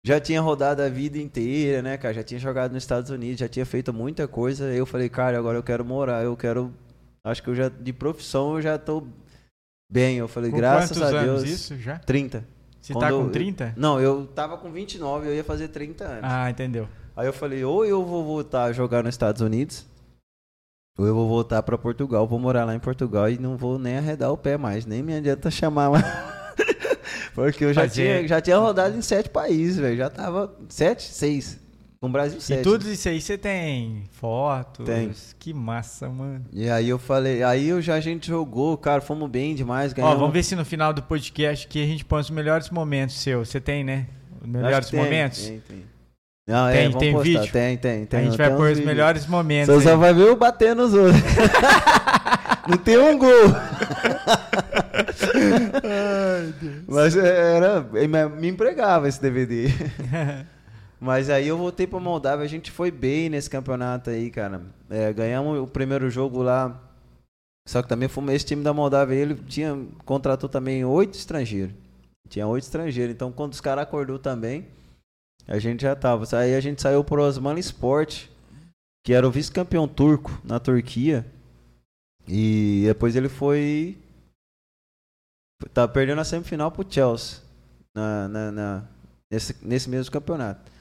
já 0.05 0.19
tinha 0.21 0.39
rodado 0.39 0.81
a 0.81 0.87
vida 0.87 1.17
inteira, 1.17 1.81
né, 1.81 1.97
cara? 1.97 2.13
Já 2.13 2.23
tinha 2.23 2.39
jogado 2.39 2.71
nos 2.73 2.83
Estados 2.83 3.09
Unidos, 3.09 3.39
já 3.39 3.49
tinha 3.49 3.65
feito 3.65 3.93
muita 3.93 4.27
coisa. 4.27 4.73
Eu 4.73 4.85
falei, 4.85 5.09
cara, 5.09 5.37
agora 5.37 5.57
eu 5.57 5.63
quero 5.63 5.83
morar, 5.83 6.23
eu 6.23 6.37
quero, 6.37 6.73
acho 7.25 7.43
que 7.43 7.49
eu 7.49 7.55
já 7.55 7.67
de 7.67 7.91
profissão 7.91 8.55
eu 8.55 8.61
já 8.61 8.77
tô 8.77 9.05
bem. 9.91 10.17
Eu 10.17 10.27
falei, 10.29 10.49
graças 10.51 11.01
a 11.01 11.07
anos 11.07 11.43
Deus. 11.43 11.53
isso 11.61 11.77
já? 11.77 11.99
30. 11.99 12.45
Você 12.79 12.93
Quando 12.93 13.01
tá 13.03 13.09
eu- 13.09 13.23
com 13.23 13.29
30? 13.29 13.73
Não, 13.75 13.99
eu 13.99 14.27
tava 14.27 14.57
com 14.57 14.71
29, 14.71 15.27
eu 15.27 15.35
ia 15.35 15.43
fazer 15.43 15.67
30 15.69 16.05
anos. 16.05 16.21
Ah, 16.23 16.49
entendeu. 16.49 16.87
Aí 17.17 17.25
eu 17.27 17.33
falei, 17.33 17.63
ou 17.65 17.83
eu 17.85 18.05
vou 18.05 18.23
voltar 18.23 18.65
a 18.65 18.71
jogar 18.71 19.03
nos 19.03 19.15
Estados 19.15 19.41
Unidos, 19.41 19.85
ou 20.97 21.05
eu 21.05 21.13
vou 21.13 21.27
voltar 21.27 21.61
pra 21.63 21.77
Portugal, 21.77 22.25
vou 22.27 22.39
morar 22.39 22.65
lá 22.65 22.73
em 22.73 22.79
Portugal 22.79 23.29
e 23.29 23.37
não 23.37 23.57
vou 23.57 23.77
nem 23.77 23.97
arredar 23.97 24.31
o 24.31 24.37
pé 24.37 24.57
mais, 24.57 24.85
nem 24.85 25.03
me 25.03 25.15
adianta 25.15 25.51
chamar 25.51 25.89
mais. 25.89 26.05
Porque 27.35 27.65
eu 27.65 27.73
já 27.73 27.87
tinha, 27.87 28.25
já 28.25 28.39
tinha 28.39 28.57
rodado 28.57 28.97
em 28.97 29.01
sete 29.01 29.29
países, 29.29 29.77
velho. 29.77 29.97
Já 29.97 30.09
tava. 30.09 30.55
Sete? 30.69 31.03
Seis. 31.03 31.59
Com 31.99 32.07
o 32.07 32.09
Brasil, 32.09 32.39
sete. 32.39 32.61
E 32.61 32.63
tudo 32.63 32.89
isso 32.89 33.09
aí 33.09 33.19
você 33.19 33.37
tem 33.37 34.03
fotos. 34.11 34.85
Tem. 34.85 35.11
Que 35.37 35.53
massa, 35.53 36.07
mano. 36.07 36.45
E 36.53 36.69
aí 36.69 36.87
eu 36.87 36.97
falei, 36.97 37.43
aí 37.43 37.67
eu 37.67 37.81
já 37.81 37.95
a 37.95 37.99
gente 37.99 38.27
jogou, 38.27 38.77
cara, 38.77 39.01
fomos 39.01 39.29
bem 39.29 39.53
demais, 39.53 39.91
Ó, 39.91 39.95
ganhamos. 39.95 40.19
vamos 40.19 40.33
ver 40.33 40.43
se 40.43 40.55
no 40.55 40.63
final 40.63 40.93
do 40.93 41.03
podcast 41.03 41.67
aqui 41.67 41.83
a 41.83 41.85
gente 41.85 42.05
põe 42.05 42.21
os 42.21 42.29
melhores 42.29 42.69
momentos 42.69 43.17
seus. 43.17 43.49
Você 43.49 43.59
tem, 43.59 43.83
né? 43.83 44.07
Os 44.41 44.47
melhores 44.47 44.89
que 44.89 44.95
tem, 44.95 45.03
momentos? 45.03 45.45
Tem, 45.45 45.59
tem. 45.59 45.94
Não, 46.47 46.71
Tem- 46.71 46.85
é, 46.85 46.89
tem 46.91 47.11
postar. 47.11 47.23
vídeo? 47.23 47.51
Tem, 47.51 47.77
tem, 47.77 48.05
tem. 48.05 48.19
a 48.19 48.23
gente 48.23 48.37
vai 48.37 48.49
pôr 48.51 48.61
os 48.63 48.67
vídeos. 48.77 48.85
melhores 48.85 49.25
momentos. 49.25 49.73
Você 49.73 49.89
só 49.89 49.97
vai 49.97 50.13
ver 50.13 50.27
eu 50.27 50.35
batendo 50.35 50.83
nos 50.83 50.93
outros. 50.93 51.21
Não 52.67 52.77
tem 52.77 52.97
um 52.97 53.17
gol. 53.17 53.29
Mas 56.87 57.15
era. 57.15 57.81
me- 57.81 58.29
Me 58.39 58.47
empregava 58.47 59.07
esse 59.07 59.21
DVD. 59.21 59.67
Mas 60.99 61.29
aí 61.29 61.47
eu 61.47 61.57
voltei 61.57 61.85
pra 61.85 61.99
Moldávia, 61.99 62.45
a 62.45 62.47
gente 62.47 62.71
foi 62.71 62.89
bem 62.89 63.29
nesse 63.29 63.49
campeonato 63.49 64.09
aí, 64.09 64.31
cara. 64.31 64.61
É, 64.89 65.11
ganhamos 65.13 65.59
o 65.59 65.67
primeiro 65.67 66.09
jogo 66.09 66.41
lá. 66.41 66.79
Só 67.67 67.81
que 67.81 67.89
também 67.89 68.07
fomos, 68.07 68.33
esse 68.33 68.45
time 68.45 68.63
da 68.63 68.73
Moldávia, 68.73 69.15
ele 69.15 69.35
tinha, 69.47 69.77
contratou 70.05 70.47
também 70.47 70.85
oito 70.85 71.17
estrangeiros. 71.17 71.73
Tinha 72.29 72.47
oito 72.47 72.63
estrangeiros. 72.63 73.13
Então 73.13 73.31
quando 73.31 73.53
os 73.53 73.61
caras 73.61 73.83
acordou 73.83 74.17
também, 74.19 74.67
a 75.47 75.59
gente 75.59 75.81
já 75.81 75.95
tava. 75.95 76.25
Aí 76.37 76.55
a 76.55 76.59
gente 76.59 76.81
saiu 76.81 77.03
pro 77.03 77.21
Osmanlı 77.23 77.59
Sport, 77.59 78.27
que 79.05 79.13
era 79.13 79.27
o 79.27 79.31
vice-campeão 79.31 79.87
turco 79.87 80.39
na 80.43 80.59
Turquia. 80.59 81.25
E 82.27 82.83
depois 82.85 83.15
ele 83.15 83.29
foi. 83.29 83.97
Tá 85.73 85.87
perdendo 85.87 86.21
a 86.21 86.25
semifinal 86.25 86.71
pro 86.71 86.85
Chelsea. 86.89 87.39
Na, 87.95 88.27
na, 88.27 88.51
na- 88.51 88.87
nesse, 89.31 89.55
nesse 89.65 89.89
mesmo 89.89 90.11
campeonato. 90.11 90.71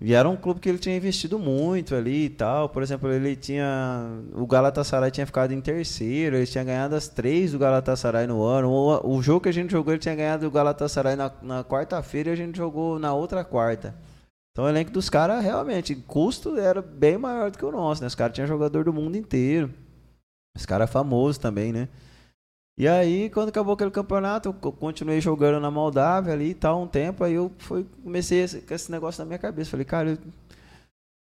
E 0.00 0.14
era 0.14 0.28
um 0.28 0.36
clube 0.36 0.58
que 0.58 0.68
ele 0.68 0.78
tinha 0.78 0.96
investido 0.96 1.38
muito 1.38 1.94
ali 1.94 2.24
e 2.24 2.30
tal. 2.30 2.68
Por 2.68 2.82
exemplo, 2.82 3.10
ele 3.12 3.36
tinha. 3.36 4.22
O 4.34 4.46
Galatasaray 4.46 5.10
tinha 5.10 5.26
ficado 5.26 5.52
em 5.52 5.60
terceiro, 5.60 6.36
ele 6.36 6.46
tinha 6.46 6.64
ganhado 6.64 6.94
as 6.94 7.08
três 7.08 7.52
do 7.52 7.58
Galatasaray 7.58 8.26
no 8.26 8.42
ano. 8.42 8.70
O, 8.70 9.16
o 9.16 9.22
jogo 9.22 9.42
que 9.42 9.48
a 9.48 9.52
gente 9.52 9.70
jogou, 9.70 9.92
ele 9.92 10.00
tinha 10.00 10.14
ganhado 10.14 10.46
o 10.46 10.50
Galatasaray 10.50 11.14
na, 11.14 11.30
na 11.42 11.64
quarta-feira 11.64 12.30
e 12.30 12.32
a 12.32 12.36
gente 12.36 12.56
jogou 12.56 12.98
na 12.98 13.14
outra 13.14 13.44
quarta. 13.44 13.94
Então 14.52 14.64
o 14.64 14.68
elenco 14.68 14.90
dos 14.90 15.08
caras 15.08 15.42
realmente, 15.42 15.94
custo 15.94 16.58
era 16.58 16.82
bem 16.82 17.16
maior 17.16 17.50
do 17.50 17.58
que 17.58 17.64
o 17.64 17.72
nosso, 17.72 18.02
né? 18.02 18.06
Os 18.06 18.14
caras 18.14 18.34
tinham 18.34 18.46
jogador 18.46 18.84
do 18.84 18.92
mundo 18.92 19.16
inteiro. 19.16 19.72
Os 20.54 20.66
caras 20.66 20.90
famosos 20.90 21.38
também, 21.38 21.72
né? 21.72 21.88
E 22.76 22.88
aí, 22.88 23.28
quando 23.30 23.50
acabou 23.50 23.74
aquele 23.74 23.90
campeonato, 23.90 24.48
eu 24.48 24.54
co- 24.54 24.72
continuei 24.72 25.20
jogando 25.20 25.60
na 25.60 25.70
Moldávia 25.70 26.32
ali 26.32 26.50
e 26.50 26.54
tal, 26.54 26.82
um 26.82 26.86
tempo, 26.86 27.22
aí 27.22 27.34
eu 27.34 27.52
fui, 27.58 27.86
comecei 28.02 28.40
esse- 28.42 28.62
com 28.62 28.74
esse 28.74 28.90
negócio 28.90 29.20
na 29.22 29.26
minha 29.26 29.38
cabeça. 29.38 29.70
Falei, 29.70 29.84
cara, 29.84 30.10
eu 30.12 30.18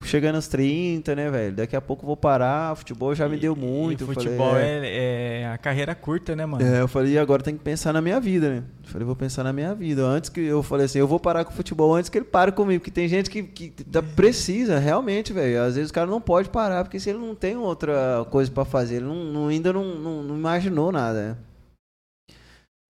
chegando 0.02 0.36
aos 0.36 0.48
30, 0.48 1.14
né, 1.14 1.30
velho? 1.30 1.54
Daqui 1.56 1.76
a 1.76 1.80
pouco 1.80 2.02
eu 2.02 2.06
vou 2.06 2.16
parar, 2.16 2.74
futebol 2.74 3.14
já 3.14 3.28
me 3.28 3.36
deu 3.36 3.54
E- 3.54 3.58
muito. 3.58 4.04
E 4.04 4.06
futebol 4.06 4.50
falei, 4.52 4.64
é. 4.64 4.86
é, 4.86 5.40
é 5.42 5.46
a 5.48 5.58
carreira 5.58 5.94
curta, 5.94 6.34
né, 6.34 6.44
mano? 6.46 6.64
É, 6.64 6.80
eu 6.80 6.88
falei, 6.88 7.12
e 7.12 7.18
agora 7.18 7.42
tem 7.42 7.56
que 7.56 7.62
pensar 7.62 7.92
na 7.92 8.00
minha 8.00 8.18
vida, 8.18 8.48
né? 8.48 8.62
Eu 8.84 8.88
falei, 8.90 9.06
vou 9.06 9.14
pensar 9.14 9.44
na 9.44 9.52
minha 9.52 9.74
vida. 9.74 10.02
Antes 10.02 10.30
que 10.30 10.40
eu 10.40 10.62
falei 10.62 10.86
assim, 10.86 10.98
eu 10.98 11.06
vou 11.06 11.20
parar 11.20 11.44
com 11.44 11.52
o 11.52 11.54
futebol 11.54 11.94
antes 11.94 12.08
que 12.08 12.18
ele 12.18 12.24
pare 12.24 12.50
comigo. 12.50 12.80
Porque 12.80 12.90
tem 12.90 13.06
gente 13.08 13.28
que, 13.30 13.42
que 13.42 13.72
precisa, 14.16 14.78
realmente, 14.78 15.32
velho. 15.32 15.62
Às 15.62 15.76
vezes 15.76 15.90
o 15.90 15.94
cara 15.94 16.06
não 16.10 16.20
pode 16.20 16.48
parar, 16.48 16.82
porque 16.84 16.98
se 16.98 17.10
ele 17.10 17.18
não 17.18 17.34
tem 17.34 17.56
outra 17.56 18.26
coisa 18.30 18.50
pra 18.50 18.64
fazer, 18.64 18.96
ele 18.96 19.04
não, 19.06 19.24
não- 19.24 19.48
ainda 19.48 19.72
não, 19.72 19.84
não, 19.96 20.22
não 20.22 20.36
imaginou 20.36 20.90
nada, 20.90 21.28
né? 21.30 21.36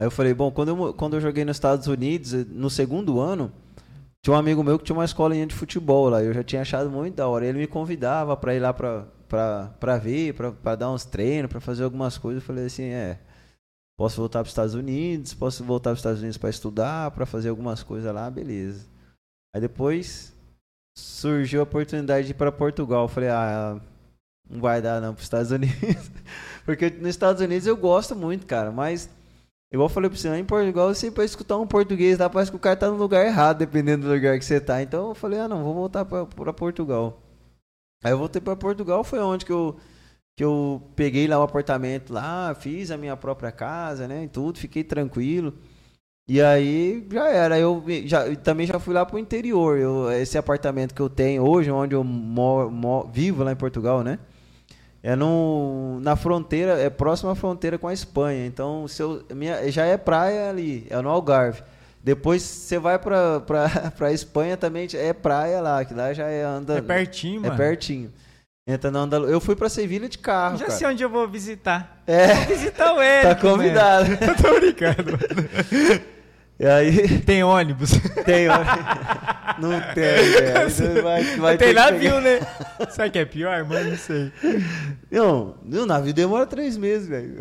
Aí 0.01 0.07
eu 0.07 0.11
falei, 0.11 0.33
bom, 0.33 0.51
quando 0.51 0.69
eu, 0.69 0.95
quando 0.95 1.17
eu 1.17 1.21
joguei 1.21 1.45
nos 1.45 1.57
Estados 1.57 1.87
Unidos, 1.87 2.33
eh, 2.33 2.47
no 2.49 2.71
segundo 2.71 3.21
ano, 3.21 3.53
tinha 4.23 4.35
um 4.35 4.39
amigo 4.39 4.63
meu 4.63 4.79
que 4.79 4.85
tinha 4.85 4.97
uma 4.97 5.05
escolinha 5.05 5.47
de 5.47 5.55
futebol 5.55 6.09
lá. 6.09 6.23
Eu 6.23 6.35
já 6.35 6.45
tinha 6.45 6.63
achado 6.63 6.91
muito 6.91 7.17
da 7.17 7.27
hora. 7.29 7.47
Ele 7.47 7.59
me 7.59 7.67
convidava 7.67 8.37
pra 8.37 8.55
ir 8.55 8.61
lá 8.61 8.73
pra, 8.73 9.07
pra, 9.29 9.75
pra 9.81 9.99
ver, 9.99 10.35
pra, 10.35 10.53
pra 10.53 10.77
dar 10.77 10.91
uns 10.91 11.05
treinos, 11.05 11.51
pra 11.51 11.61
fazer 11.61 11.85
algumas 11.85 12.19
coisas. 12.19 12.43
Eu 12.43 12.47
falei 12.47 12.67
assim, 12.67 12.85
é. 12.85 13.19
Posso 13.99 14.17
voltar 14.17 14.39
para 14.39 14.47
os 14.47 14.51
Estados 14.51 14.75
Unidos, 14.75 15.35
posso 15.35 15.63
voltar 15.63 15.91
para 15.91 15.95
os 15.95 15.99
Estados 15.99 16.21
Unidos 16.21 16.39
para 16.39 16.49
estudar, 16.49 17.11
para 17.11 17.27
fazer 17.27 17.51
algumas 17.51 17.83
coisas 17.83 18.13
lá, 18.15 18.31
beleza. 18.31 18.89
Aí 19.55 19.61
depois 19.61 20.35
surgiu 20.97 21.61
a 21.61 21.65
oportunidade 21.65 22.27
de 22.27 22.33
ir 22.33 22.35
para 22.35 22.51
Portugal. 22.51 23.05
Eu 23.05 23.09
falei, 23.09 23.29
ah, 23.29 23.79
não 24.49 24.61
vai 24.61 24.81
dar 24.81 25.01
não 25.01 25.13
para 25.13 25.21
os 25.21 25.25
Estados 25.25 25.51
Unidos. 25.51 26.11
Porque 26.65 26.89
nos 26.89 27.11
Estados 27.11 27.43
Unidos 27.43 27.67
eu 27.67 27.77
gosto 27.77 28.17
muito, 28.17 28.47
cara, 28.47 28.71
mas 28.71 29.11
igual 29.73 29.89
eu 29.89 29.93
falei 29.95 30.11
para 30.11 30.19
você, 30.19 30.37
em 30.37 30.45
Portugal 30.45 30.89
você 30.95 31.11
para 31.11 31.25
escutar 31.25 31.59
um 31.59 31.67
português 31.67 32.19
lá, 32.19 32.29
parece 32.31 32.51
que 32.51 32.57
o 32.57 32.61
cara 32.61 32.77
tá 32.77 32.89
no 32.91 32.97
lugar 32.97 33.25
errado, 33.27 33.59
dependendo 33.59 34.07
do 34.07 34.13
lugar 34.15 34.39
que 34.39 34.45
você 34.45 34.61
tá. 34.61 34.83
Então 34.83 35.11
eu 35.11 35.15
falei, 35.15 35.39
ah, 35.41 35.49
não, 35.49 35.63
vou 35.65 35.75
voltar 35.75 36.05
para 36.05 36.53
Portugal. 36.53 37.21
Aí 38.05 38.13
eu 38.13 38.19
voltei 38.19 38.41
para 38.41 38.57
Portugal, 38.57 39.05
foi 39.05 39.19
onde 39.21 39.45
que 39.45 39.53
eu 39.53 39.77
que 40.37 40.45
eu 40.45 40.83
peguei 40.97 41.27
lá 41.29 41.39
o 41.39 41.43
apartamento 41.43 42.13
lá, 42.13 42.55
fiz 42.55 42.91
a 42.91 42.97
minha 42.97 43.17
própria 43.17 43.53
casa, 43.53 44.09
né, 44.09 44.25
e 44.25 44.29
tudo, 44.29 44.59
fiquei 44.59 44.85
tranquilo. 44.85 45.55
E 46.29 46.41
aí 46.41 47.07
já 47.13 47.29
era, 47.29 47.59
eu 47.59 47.85
já, 48.07 48.35
também 48.37 48.67
já 48.67 48.79
fui 48.79 48.95
lá 48.95 49.05
pro 49.05 49.19
interior. 49.19 49.79
Eu, 49.79 50.11
esse 50.13 50.39
apartamento 50.39 50.95
que 50.95 51.03
eu 51.03 51.11
tenho 51.11 51.43
hoje, 51.45 51.71
onde 51.71 51.95
eu 51.95 52.05
moro, 52.05 52.71
mo- 52.71 53.05
vivo 53.13 53.43
lá 53.45 53.53
em 53.53 53.57
Portugal, 53.57 54.03
né? 54.05 54.19
É 55.03 55.17
no, 55.17 55.99
na 56.03 56.15
fronteira, 56.15 56.73
é 56.79 56.91
próximo 56.91 57.31
à 57.31 57.35
fronteira 57.35 57.79
com 57.79 57.89
a 57.89 57.93
Espanha. 57.93 58.45
Então, 58.47 58.87
se 58.87 59.03
eu, 59.03 59.25
minha, 59.35 59.71
já 59.73 59.87
é 59.87 59.97
praia 59.97 60.51
ali, 60.51 60.87
é 60.91 61.01
no 61.01 61.09
Algarve. 61.09 61.63
Depois 62.05 62.43
você 62.43 62.79
vai 62.79 62.99
pra, 62.99 63.41
pra, 63.41 63.69
pra 63.97 64.13
Espanha 64.13 64.57
também, 64.57 64.87
é 64.95 65.13
praia 65.13 65.61
lá, 65.61 65.85
que 65.85 65.95
lá 65.95 66.13
já 66.13 66.27
é 66.27 66.43
anda. 66.43 66.79
É 66.79 66.83
pertinho, 66.83 67.41
É 67.41 67.49
mano. 67.49 67.57
pertinho. 67.57 68.13
Entra 68.67 68.91
na 68.91 69.01
Andalu... 69.01 69.29
Eu 69.29 69.41
fui 69.41 69.57
pra 69.57 69.69
Sevilha 69.69 70.09
de 70.09 70.19
carro, 70.19 70.57
Já 70.59 70.67
cara. 70.67 70.79
sei 70.79 70.87
onde 70.87 71.03
eu 71.03 71.09
vou 71.11 71.27
visitar. 71.27 72.03
É, 72.07 72.35
Vou 72.35 72.47
visitar 72.47 72.93
o 72.95 73.01
Eric. 73.03 73.29
tá 73.29 73.35
convidado. 73.35 74.07
Eu 74.21 74.37
tô 74.37 74.61
brincando. 74.61 75.19
E 76.61 76.67
aí 76.67 77.19
Tem 77.25 77.43
ônibus. 77.43 77.91
tem, 78.27 78.47
ó. 78.51 78.59
Não 79.59 79.81
tem, 79.95 80.05
velho. 80.05 81.03
Vai, 81.03 81.25
vai 81.37 81.57
Tem 81.59 81.73
navio, 81.75 82.01
pegar- 82.17 82.21
né? 82.21 82.41
Sabe 82.91 83.11
que 83.11 83.19
é 83.19 83.25
pior, 83.25 83.65
mano? 83.65 83.91
Não 83.91 83.97
sei. 83.97 84.31
Não, 85.11 85.55
o 85.83 85.87
navio 85.87 86.13
demora 86.15 86.47
três 86.47 86.77
meses, 86.77 87.09
velho. 87.09 87.35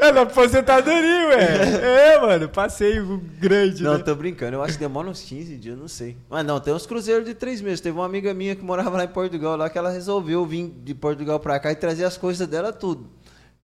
É 0.00 0.10
na 0.10 0.22
aposentadoria, 0.22 1.28
ué. 1.28 2.14
É, 2.14 2.20
mano. 2.20 2.48
Passeio 2.48 3.22
grande, 3.38 3.82
Não, 3.82 3.98
né? 3.98 4.02
tô 4.02 4.14
brincando. 4.14 4.56
Eu 4.56 4.62
acho 4.62 4.72
que 4.74 4.80
demora 4.80 5.08
uns 5.08 5.20
15 5.22 5.56
dias, 5.56 5.78
não 5.78 5.86
sei. 5.86 6.16
Mas 6.28 6.44
não, 6.44 6.58
tem 6.58 6.72
uns 6.74 6.86
cruzeiros 6.86 7.24
de 7.24 7.34
três 7.34 7.60
meses. 7.60 7.80
Teve 7.80 7.96
uma 7.96 8.06
amiga 8.06 8.32
minha 8.34 8.56
que 8.56 8.64
morava 8.64 8.96
lá 8.96 9.04
em 9.04 9.08
Portugal, 9.08 9.56
lá 9.56 9.68
que 9.70 9.78
ela 9.78 9.90
resolveu 9.90 10.44
vir 10.46 10.72
de 10.82 10.94
Portugal 10.94 11.38
pra 11.38 11.60
cá 11.60 11.70
e 11.70 11.76
trazer 11.76 12.04
as 12.04 12.16
coisas 12.16 12.48
dela 12.48 12.72
tudo. 12.72 13.08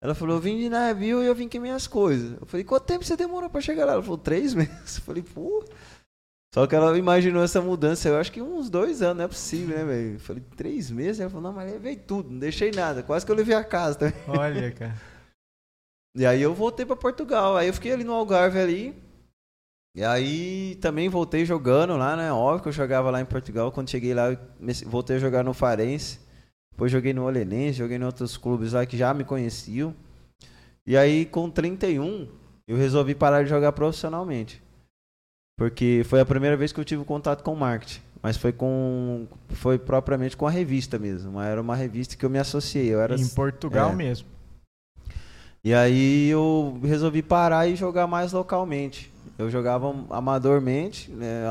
Ela 0.00 0.14
falou, 0.14 0.36
eu 0.36 0.40
vim 0.40 0.56
de 0.58 0.68
navio 0.68 1.22
e 1.22 1.26
eu 1.26 1.34
vim 1.34 1.48
com 1.48 1.58
minhas 1.58 1.86
coisas. 1.86 2.40
Eu 2.40 2.46
falei, 2.46 2.64
quanto 2.64 2.84
tempo 2.84 3.04
você 3.04 3.16
demorou 3.16 3.50
pra 3.50 3.60
chegar 3.60 3.84
lá? 3.84 3.92
Ela 3.94 4.02
falou, 4.02 4.18
três 4.18 4.54
meses. 4.54 4.98
Eu 4.98 5.02
falei, 5.02 5.22
pô. 5.22 5.64
Só 6.54 6.66
que 6.66 6.74
ela 6.74 6.96
imaginou 6.96 7.42
essa 7.42 7.60
mudança, 7.60 8.08
eu 8.08 8.16
acho 8.16 8.32
que 8.32 8.40
uns 8.40 8.70
dois 8.70 9.02
anos, 9.02 9.18
não 9.18 9.24
é 9.24 9.28
possível, 9.28 9.76
né, 9.76 9.84
velho? 9.84 10.14
Eu 10.14 10.20
falei, 10.20 10.42
três 10.56 10.90
meses? 10.90 11.20
Ela 11.20 11.28
falou, 11.28 11.42
não, 11.42 11.52
mas 11.52 11.70
levei 11.70 11.94
tudo, 11.96 12.30
não 12.30 12.38
deixei 12.38 12.70
nada. 12.70 13.02
Quase 13.02 13.26
que 13.26 13.32
eu 13.32 13.36
levei 13.36 13.54
a 13.54 13.64
casa 13.64 13.98
também. 13.98 14.14
Olha, 14.26 14.70
cara. 14.72 14.96
E 16.16 16.24
aí 16.24 16.40
eu 16.40 16.54
voltei 16.54 16.86
pra 16.86 16.96
Portugal. 16.96 17.56
Aí 17.56 17.68
eu 17.68 17.74
fiquei 17.74 17.92
ali 17.92 18.04
no 18.04 18.12
Algarve 18.12 18.58
ali. 18.58 18.94
E 19.94 20.04
aí 20.04 20.76
também 20.76 21.08
voltei 21.08 21.44
jogando 21.44 21.96
lá, 21.96 22.16
né? 22.16 22.32
Óbvio 22.32 22.62
que 22.62 22.68
eu 22.68 22.72
jogava 22.72 23.10
lá 23.10 23.20
em 23.20 23.26
Portugal. 23.26 23.70
Quando 23.70 23.90
cheguei 23.90 24.14
lá, 24.14 24.36
voltei 24.86 25.16
a 25.16 25.20
jogar 25.20 25.44
no 25.44 25.52
Farense. 25.52 26.20
Depois 26.78 26.92
joguei 26.92 27.12
no 27.12 27.24
Olenense, 27.24 27.78
joguei 27.78 27.96
em 27.96 28.04
outros 28.04 28.36
clubes 28.36 28.72
lá 28.72 28.86
que 28.86 28.96
já 28.96 29.12
me 29.12 29.24
conheciam. 29.24 29.92
E 30.86 30.96
aí 30.96 31.26
com 31.26 31.50
31, 31.50 32.28
eu 32.68 32.76
resolvi 32.76 33.16
parar 33.16 33.42
de 33.42 33.48
jogar 33.48 33.72
profissionalmente. 33.72 34.62
Porque 35.58 36.02
foi 36.04 36.20
a 36.20 36.24
primeira 36.24 36.56
vez 36.56 36.70
que 36.70 36.78
eu 36.78 36.84
tive 36.84 37.04
contato 37.04 37.42
com 37.42 37.56
marketing. 37.56 38.00
Mas 38.22 38.36
foi 38.36 38.52
com. 38.52 39.26
Foi 39.48 39.76
propriamente 39.76 40.36
com 40.36 40.46
a 40.46 40.50
revista 40.52 41.00
mesmo. 41.00 41.32
Mas 41.32 41.48
Era 41.48 41.60
uma 41.60 41.74
revista 41.74 42.14
que 42.14 42.24
eu 42.24 42.30
me 42.30 42.38
associei. 42.38 42.94
Eu 42.94 43.00
era 43.00 43.16
Em 43.16 43.26
Portugal 43.26 43.90
é. 43.90 43.96
mesmo. 43.96 44.28
e 45.64 45.74
aí 45.74 46.28
eu 46.28 46.78
resolvi 46.84 47.22
parar 47.22 47.66
e 47.66 47.74
jogar 47.74 48.06
mais 48.06 48.32
localmente. 48.32 49.10
Eu 49.36 49.50
jogava 49.50 49.92
amadormente, 50.10 51.10
né, 51.10 51.42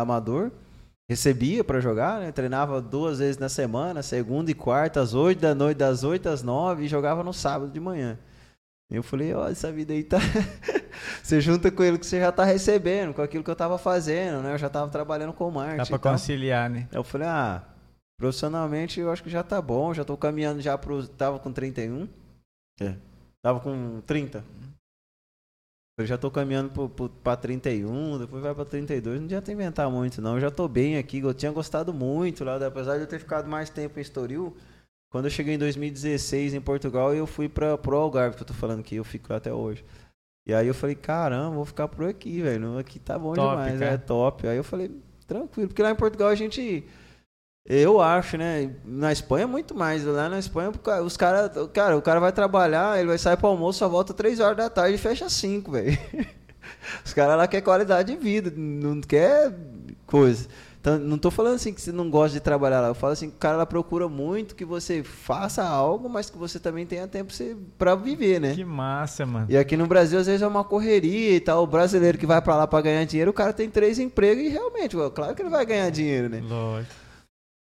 amador. 0.00 0.50
Recebia 1.12 1.62
pra 1.62 1.78
jogar, 1.78 2.20
né? 2.20 2.32
Treinava 2.32 2.80
duas 2.80 3.18
vezes 3.18 3.36
na 3.36 3.50
semana, 3.50 4.02
segunda 4.02 4.50
e 4.50 4.54
quarta, 4.54 5.00
às 5.02 5.12
8 5.12 5.38
da 5.38 5.54
noite, 5.54 5.76
das 5.76 6.04
8 6.04 6.26
às 6.26 6.42
9 6.42 6.84
e 6.84 6.88
jogava 6.88 7.22
no 7.22 7.34
sábado 7.34 7.70
de 7.70 7.78
manhã. 7.78 8.18
Eu 8.90 9.02
falei, 9.02 9.34
ó, 9.34 9.46
essa 9.46 9.70
vida 9.70 9.92
aí 9.92 10.02
tá. 10.02 10.16
você 11.22 11.38
junta 11.38 11.70
com 11.70 11.82
ele 11.82 11.98
que 11.98 12.06
você 12.06 12.18
já 12.18 12.32
tá 12.32 12.44
recebendo, 12.44 13.12
com 13.12 13.20
aquilo 13.20 13.44
que 13.44 13.50
eu 13.50 13.56
tava 13.56 13.76
fazendo, 13.76 14.42
né? 14.42 14.54
Eu 14.54 14.58
já 14.58 14.70
tava 14.70 14.90
trabalhando 14.90 15.34
com 15.34 15.50
marketing. 15.50 15.92
Dá 15.92 15.98
pra 15.98 16.12
conciliar, 16.12 16.70
né? 16.70 16.88
Eu 16.90 17.04
falei, 17.04 17.28
ah, 17.28 17.62
profissionalmente 18.18 18.98
eu 18.98 19.12
acho 19.12 19.22
que 19.22 19.28
já 19.28 19.42
tá 19.42 19.60
bom, 19.60 19.92
já 19.92 20.04
tô 20.04 20.16
caminhando 20.16 20.62
já 20.62 20.78
pro. 20.78 21.06
Tava 21.06 21.38
com 21.38 21.52
31. 21.52 22.08
É. 22.80 22.94
Tava 23.42 23.60
com 23.60 24.00
30. 24.06 24.42
Eu 26.02 26.06
já 26.06 26.18
tô 26.18 26.30
caminhando 26.30 26.70
pro, 26.70 26.88
pro, 26.88 27.08
pra 27.08 27.36
31, 27.36 28.18
depois 28.18 28.42
vai 28.42 28.54
pra 28.54 28.64
32. 28.64 29.18
Não 29.18 29.26
adianta 29.26 29.52
inventar 29.52 29.90
muito, 29.90 30.20
não. 30.20 30.34
Eu 30.34 30.40
já 30.40 30.50
tô 30.50 30.68
bem 30.68 30.96
aqui. 30.98 31.18
Eu 31.20 31.32
tinha 31.34 31.50
gostado 31.52 31.92
muito 31.92 32.44
lá, 32.44 32.56
apesar 32.64 32.96
de 32.96 33.02
eu 33.02 33.06
ter 33.06 33.18
ficado 33.18 33.48
mais 33.48 33.70
tempo 33.70 33.98
em 33.98 34.02
Estoril. 34.02 34.56
Quando 35.10 35.26
eu 35.26 35.30
cheguei 35.30 35.54
em 35.54 35.58
2016 35.58 36.54
em 36.54 36.60
Portugal, 36.60 37.14
eu 37.14 37.26
fui 37.26 37.48
pra, 37.48 37.76
pro 37.76 37.96
Algarve, 37.96 38.36
que 38.36 38.42
eu 38.42 38.46
tô 38.46 38.54
falando 38.54 38.82
que 38.82 38.96
eu 38.96 39.04
fico 39.04 39.26
lá 39.30 39.36
até 39.36 39.52
hoje. 39.52 39.84
E 40.46 40.52
aí 40.54 40.66
eu 40.66 40.74
falei, 40.74 40.96
caramba, 40.96 41.54
vou 41.54 41.64
ficar 41.64 41.86
por 41.86 42.06
aqui, 42.06 42.40
velho. 42.40 42.78
Aqui 42.78 42.98
tá 42.98 43.18
bom 43.18 43.34
Top, 43.34 43.50
demais, 43.50 43.78
cara. 43.78 43.92
é 43.92 43.96
top. 43.98 44.48
Aí 44.48 44.56
eu 44.56 44.64
falei, 44.64 44.90
tranquilo, 45.26 45.68
porque 45.68 45.82
lá 45.82 45.90
em 45.90 45.94
Portugal 45.96 46.28
a 46.28 46.34
gente. 46.34 46.84
Eu 47.64 48.00
acho, 48.00 48.36
né? 48.36 48.70
Na 48.84 49.12
Espanha 49.12 49.46
muito 49.46 49.74
mais. 49.74 50.04
Lá 50.04 50.28
na 50.28 50.38
Espanha, 50.38 50.72
os 51.04 51.16
caras. 51.16 51.50
Cara, 51.72 51.96
o 51.96 52.02
cara 52.02 52.18
vai 52.18 52.32
trabalhar, 52.32 52.98
ele 52.98 53.08
vai 53.08 53.18
sair 53.18 53.36
pro 53.36 53.48
almoço, 53.48 53.78
só 53.78 53.88
volta 53.88 54.12
3 54.12 54.40
horas 54.40 54.56
da 54.56 54.68
tarde 54.68 54.96
e 54.96 54.98
fecha 54.98 55.28
5, 55.28 55.70
velho. 55.70 55.98
Os 57.04 57.12
caras 57.12 57.36
lá 57.36 57.46
querem 57.46 57.64
qualidade 57.64 58.12
de 58.12 58.18
vida, 58.18 58.52
não 58.56 59.00
quer 59.00 59.52
coisa. 60.06 60.48
Então, 60.80 60.98
não 60.98 61.16
tô 61.16 61.30
falando 61.30 61.54
assim 61.54 61.72
que 61.72 61.80
você 61.80 61.92
não 61.92 62.10
gosta 62.10 62.36
de 62.36 62.40
trabalhar 62.40 62.80
lá. 62.80 62.88
Eu 62.88 62.94
falo 62.94 63.12
assim 63.12 63.30
que 63.30 63.36
o 63.36 63.38
cara 63.38 63.56
lá 63.56 63.64
procura 63.64 64.08
muito 64.08 64.56
que 64.56 64.64
você 64.64 65.04
faça 65.04 65.62
algo, 65.62 66.08
mas 66.08 66.28
que 66.28 66.36
você 66.36 66.58
também 66.58 66.84
tenha 66.84 67.06
tempo 67.06 67.32
pra 67.78 67.94
viver, 67.94 68.40
né? 68.40 68.52
Que 68.54 68.64
massa, 68.64 69.24
mano. 69.24 69.46
E 69.48 69.56
aqui 69.56 69.76
no 69.76 69.86
Brasil, 69.86 70.18
às 70.18 70.26
vezes, 70.26 70.42
é 70.42 70.46
uma 70.46 70.64
correria 70.64 71.36
e 71.36 71.40
tal. 71.40 71.62
O 71.62 71.68
brasileiro 71.68 72.18
que 72.18 72.26
vai 72.26 72.42
pra 72.42 72.56
lá 72.56 72.66
pra 72.66 72.80
ganhar 72.80 73.04
dinheiro, 73.04 73.30
o 73.30 73.34
cara 73.34 73.52
tem 73.52 73.70
três 73.70 74.00
empregos 74.00 74.42
e 74.44 74.48
realmente, 74.48 74.96
claro 75.14 75.36
que 75.36 75.42
ele 75.42 75.50
vai 75.50 75.64
ganhar 75.64 75.88
dinheiro, 75.90 76.28
né? 76.28 76.42
Lógico. 76.42 77.01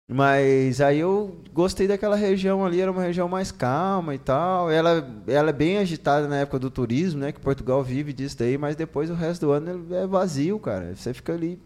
Mas 0.06 0.82
aí 0.82 0.98
eu 0.98 1.40
gostei 1.52 1.88
daquela 1.88 2.14
região 2.14 2.64
ali, 2.64 2.78
era 2.80 2.90
uma 2.90 3.02
região 3.02 3.26
mais 3.26 3.50
calma 3.50 4.14
e 4.14 4.18
tal. 4.18 4.70
Ela, 4.70 5.08
ela 5.26 5.48
é 5.48 5.52
bem 5.52 5.78
agitada 5.78 6.28
na 6.28 6.36
época 6.36 6.58
do 6.58 6.70
turismo, 6.70 7.20
né? 7.20 7.32
Que 7.32 7.40
Portugal 7.40 7.82
vive 7.82 8.12
disso 8.12 8.38
daí, 8.38 8.58
mas 8.58 8.76
depois 8.76 9.10
o 9.10 9.14
resto 9.14 9.46
do 9.46 9.52
ano 9.52 9.94
é 9.94 10.06
vazio, 10.06 10.58
cara. 10.58 10.94
Você 10.94 11.14
fica 11.14 11.32
ali 11.32 11.58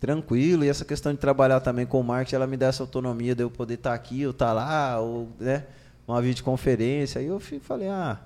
tranquilo. 0.00 0.64
E 0.64 0.68
essa 0.68 0.84
questão 0.84 1.12
de 1.12 1.18
trabalhar 1.18 1.60
também 1.60 1.86
com 1.86 2.00
o 2.00 2.04
marketing, 2.04 2.34
ela 2.34 2.46
me 2.46 2.56
dá 2.56 2.66
essa 2.66 2.82
autonomia 2.82 3.34
de 3.36 3.44
eu 3.44 3.50
poder 3.50 3.74
estar 3.74 3.94
aqui 3.94 4.24
ou 4.26 4.32
estar 4.32 4.52
lá, 4.52 4.98
ou, 4.98 5.28
né? 5.38 5.64
Uma 6.08 6.20
videoconferência. 6.20 7.20
Aí 7.20 7.26
eu 7.26 7.38
falei, 7.38 7.88
ah. 7.88 8.18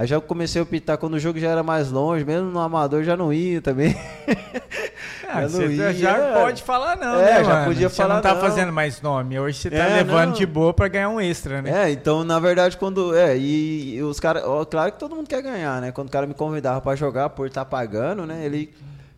Aí 0.00 0.06
já 0.06 0.18
comecei 0.18 0.58
a 0.58 0.62
optar 0.62 0.96
quando 0.96 1.12
o 1.14 1.18
jogo 1.18 1.38
já 1.38 1.50
era 1.50 1.62
mais 1.62 1.90
longe, 1.90 2.24
mesmo 2.24 2.50
no 2.50 2.58
amador 2.58 3.02
já 3.04 3.16
não 3.18 3.30
ia 3.30 3.60
também. 3.60 3.94
Ah, 5.32 5.42
não 5.42 5.48
você 5.48 5.66
ia, 5.68 5.92
já 5.94 6.32
pode 6.32 6.60
falar 6.62 6.96
não, 6.96 7.20
É, 7.20 7.34
né, 7.34 7.44
já 7.44 7.52
mano? 7.54 7.66
podia 7.66 7.88
você 7.88 7.94
falar 7.94 8.14
não 8.16 8.22
tá 8.22 8.34
não. 8.34 8.40
fazendo 8.40 8.72
mais 8.72 9.00
nome. 9.00 9.38
Hoje 9.38 9.58
você 9.58 9.70
tá 9.70 9.76
É, 9.76 9.94
levando 9.98 10.30
não. 10.30 10.32
de 10.36 10.44
boa 10.44 10.74
pra 10.74 10.88
ganhar 10.88 11.08
um 11.08 11.20
extra, 11.20 11.62
né? 11.62 11.84
É, 11.86 11.90
então, 11.92 12.24
na 12.24 12.40
verdade, 12.40 12.76
quando. 12.76 13.14
É, 13.16 13.36
e, 13.38 13.94
e 13.94 14.02
os 14.02 14.18
caras. 14.18 14.42
Claro 14.68 14.90
que 14.90 14.98
todo 14.98 15.14
mundo 15.14 15.28
quer 15.28 15.40
ganhar, 15.40 15.80
né? 15.80 15.92
Quando 15.92 16.08
o 16.08 16.10
cara 16.10 16.26
me 16.26 16.34
convidava 16.34 16.80
pra 16.80 16.96
jogar 16.96 17.30
por 17.30 17.46
estar 17.46 17.64
pagando, 17.64 18.26
né? 18.26 18.44
Ele 18.44 18.74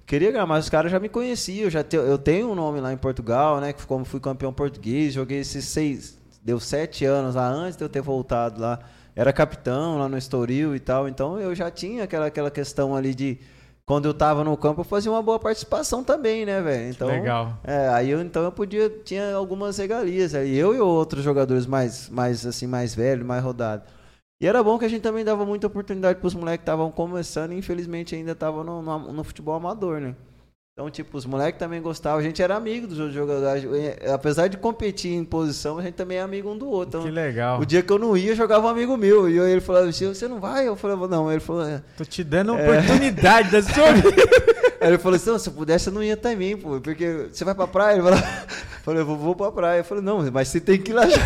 queria 0.07 0.31
ganhar, 0.31 0.45
mas 0.47 0.65
os 0.65 0.71
caras 0.71 0.93
já 0.93 1.01
me 1.01 1.09
conheciam. 1.09 1.71
Já 1.71 1.83
te- 1.83 1.97
eu 1.97 2.19
tenho 2.19 2.51
um 2.51 2.55
nome 2.55 2.79
lá 2.81 2.93
em 2.93 2.97
Portugal, 2.99 3.59
né? 3.59 3.73
Que 3.73 3.87
como 3.87 4.05
fui 4.05 4.21
campeão 4.21 4.53
português, 4.53 5.15
joguei 5.15 5.39
esses 5.41 5.65
seis. 5.65 6.19
Deu 6.45 6.61
sete 6.61 7.07
anos 7.07 7.37
lá 7.37 7.49
antes 7.49 7.77
de 7.79 7.85
eu 7.85 7.89
ter 7.89 8.03
voltado 8.03 8.61
lá. 8.61 8.79
Era 9.15 9.33
capitão 9.33 9.99
lá 9.99 10.09
no 10.09 10.17
Estoril 10.17 10.75
e 10.75 10.81
tal. 10.81 11.09
Então 11.09 11.39
eu 11.39 11.55
já 11.55 11.71
tinha 11.71 12.05
aquela, 12.05 12.27
aquela 12.27 12.51
questão 12.51 12.97
ali 12.97 13.15
de. 13.15 13.39
Quando 13.85 14.07
eu 14.07 14.15
tava 14.15 14.45
no 14.45 14.57
campo, 14.57 14.81
eu 14.81 14.85
fazia 14.85 15.11
uma 15.11 15.23
boa 15.23 15.41
participação 15.41 16.05
também, 16.05 16.47
né, 16.47 16.63
velho? 16.63 16.91
Então, 16.91 17.09
Legal. 17.09 17.59
é, 17.65 17.89
aí 17.89 18.11
eu 18.11 18.23
então 18.23 18.45
eu 18.45 18.53
podia 18.53 18.89
tinha 18.89 19.35
algumas 19.35 19.77
regalias 19.77 20.37
aí 20.37 20.57
eu 20.57 20.73
e 20.73 20.79
outros 20.79 21.25
jogadores 21.25 21.67
mais 21.67 22.09
mais 22.09 22.47
assim 22.47 22.67
mais 22.67 22.95
velhos, 22.95 23.27
mais 23.27 23.43
rodados. 23.43 23.87
E 24.41 24.47
era 24.47 24.63
bom 24.63 24.79
que 24.79 24.85
a 24.85 24.89
gente 24.89 25.03
também 25.03 25.25
dava 25.25 25.45
muita 25.45 25.67
oportunidade 25.67 26.21
pros 26.21 26.35
moleques 26.35 26.61
que 26.61 26.63
estavam 26.63 26.91
começando 26.91 27.53
e 27.53 27.59
infelizmente 27.59 28.15
ainda 28.15 28.33
estavam 28.33 28.65
no, 28.65 28.83
no, 28.83 29.13
no 29.13 29.25
futebol 29.25 29.55
amador, 29.55 30.01
né? 30.01 30.15
Então, 30.83 30.91
tipo, 30.91 31.17
os 31.17 31.25
moleques 31.25 31.61
também 31.61 31.81
gostavam, 31.81 32.19
a 32.19 32.23
gente 32.23 32.43
era 32.43 32.57
amigo 32.57 32.89
dos 32.89 32.99
outros 32.99 33.15
jogadores. 33.15 33.65
Apesar 34.13 34.49
de 34.49 34.57
competir 34.57 35.13
em 35.13 35.25
posição, 35.25 35.79
a 35.79 35.83
gente 35.83 35.95
também 35.95 36.19
é 36.19 36.23
amigo 36.23 36.51
um 36.51 36.59
do 36.59 36.69
outro. 36.69 37.03
que 37.03 37.09
Então, 37.09 37.15
legal. 37.23 37.61
o 37.61 37.65
dia 37.65 37.83
que 37.83 37.93
eu 37.93 38.01
não 38.01 38.17
ia, 38.17 38.35
jogava 38.35 38.67
um 38.67 38.69
amigo 38.69 38.97
meu. 38.97 39.29
E 39.31 39.37
eu- 39.37 39.47
ele 39.47 39.61
falava 39.61 39.87
assim, 39.87 40.09
você 40.09 40.27
não 40.27 40.41
vai? 40.41 40.67
Eu 40.67 40.75
falava, 40.75 41.07
não. 41.07 41.31
Ele 41.31 41.41
falou, 41.41 41.65
é. 41.65 41.81
Tô 41.97 42.05
te 42.05 42.25
dando 42.25 42.51
a 42.51 42.57
oportunidade 42.57 43.51
da 43.53 43.63
sua 43.63 43.93
vida. 43.95 44.09
Aí 44.81 44.89
ele 44.89 44.99
falou 44.99 45.15
assim, 45.15 45.39
se 45.39 45.49
eu 45.49 45.53
pudesse 45.53 45.87
eu 45.89 45.93
não 45.93 46.03
ia 46.03 46.17
também, 46.17 46.57
pô, 46.57 46.81
porque 46.81 47.29
você 47.33 47.45
vai 47.45 47.55
pra 47.55 47.69
praia? 47.69 47.95
Ele 47.95 48.03
falou, 48.03 48.19
eu 48.19 48.83
falei, 48.85 49.01
eu 49.03 49.07
vou, 49.07 49.17
vou 49.17 49.37
pra 49.37 49.53
praia. 49.53 49.79
Eu 49.79 49.85
falei, 49.85 50.03
não, 50.03 50.29
mas 50.33 50.49
você 50.49 50.59
tem 50.61 50.79
que 50.79 50.91
ir 50.91 50.95
lá. 50.95 51.05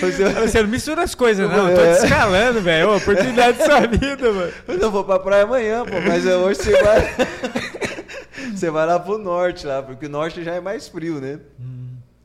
Você 0.00 0.62
não 0.62 0.68
mistura 0.68 1.02
as 1.02 1.14
coisas, 1.14 1.48
não. 1.50 1.68
Eu 1.70 1.76
tô 1.76 1.82
É. 1.82 1.94
te 1.94 2.04
escalando, 2.04 2.60
velho. 2.60 2.96
Oportunidade 2.96 3.58
da 3.58 3.64
sua 3.64 3.86
vida, 3.86 4.32
mano. 4.32 4.52
eu 4.68 4.90
vou 4.90 5.04
pra 5.04 5.18
praia 5.18 5.44
amanhã, 5.44 5.84
pô, 5.84 6.00
mas 6.06 6.24
eu- 6.26 6.40
hoje 6.40 6.60
você 6.62 6.82
vai. 6.82 7.00
você 8.56 8.70
vai 8.70 8.86
lá 8.86 8.98
pro 8.98 9.18
norte 9.18 9.66
lá, 9.66 9.82
porque 9.82 10.06
o 10.06 10.10
norte 10.10 10.42
já 10.42 10.54
é 10.54 10.60
mais 10.60 10.88
frio, 10.88 11.20
né? 11.20 11.38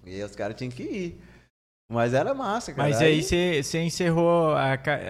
E 0.06 0.16
aí 0.16 0.24
os 0.24 0.36
caras 0.36 0.56
tinham 0.56 0.72
que 0.72 0.84
ir. 0.84 1.22
Mas 1.92 2.14
era 2.14 2.34
massa, 2.34 2.74
cara. 2.74 2.90
Mas 2.90 3.00
aí 3.02 3.22
você 3.22 3.62
você 3.62 3.80
encerrou, 3.80 4.56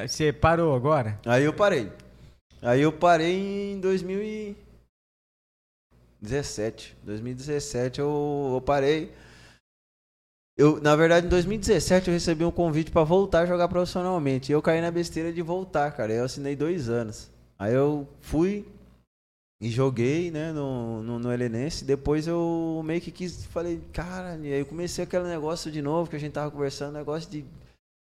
você 0.08 0.34
parou 0.34 0.76
agora? 0.76 1.18
Aí 1.26 1.44
eu 1.44 1.54
parei. 1.54 1.90
Aí 2.62 2.82
eu 2.82 2.92
parei 2.92 3.72
em 3.74 3.80
2017. 6.22 6.96
2017 7.04 8.00
eu, 8.00 8.52
eu 8.56 8.62
parei. 8.62 9.12
Eu, 10.58 10.80
na 10.82 10.96
verdade, 10.96 11.26
em 11.28 11.30
2017 11.30 12.08
eu 12.08 12.14
recebi 12.14 12.46
um 12.46 12.52
convite 12.52 12.90
pra 12.90 13.04
voltar 13.04 13.42
a 13.42 13.46
jogar 13.46 13.68
profissionalmente. 13.68 14.52
E 14.52 14.54
eu 14.54 14.62
caí 14.62 14.80
na 14.80 14.90
besteira 14.90 15.34
de 15.34 15.42
voltar, 15.42 15.92
cara. 15.92 16.14
Eu 16.14 16.24
assinei 16.24 16.56
dois 16.56 16.88
anos. 16.88 17.30
Aí 17.60 17.74
eu 17.74 18.08
fui 18.22 18.66
e 19.60 19.70
joguei, 19.70 20.32
né, 20.32 20.52
no, 20.54 21.02
no, 21.04 21.20
no. 21.20 21.30
Depois 21.86 22.28
eu 22.28 22.82
meio 22.86 23.02
que 23.02 23.12
quis, 23.12 23.46
falei, 23.46 23.82
cara, 23.92 24.38
e 24.42 24.54
aí 24.54 24.60
eu 24.60 24.66
comecei 24.66 25.04
aquele 25.04 25.26
negócio 25.26 25.72
de 25.72 25.82
novo 25.82 26.10
que 26.10 26.16
a 26.16 26.20
gente 26.20 26.34
tava 26.34 26.52
conversando, 26.52 26.94
negócio 26.94 27.30
de 27.30 27.44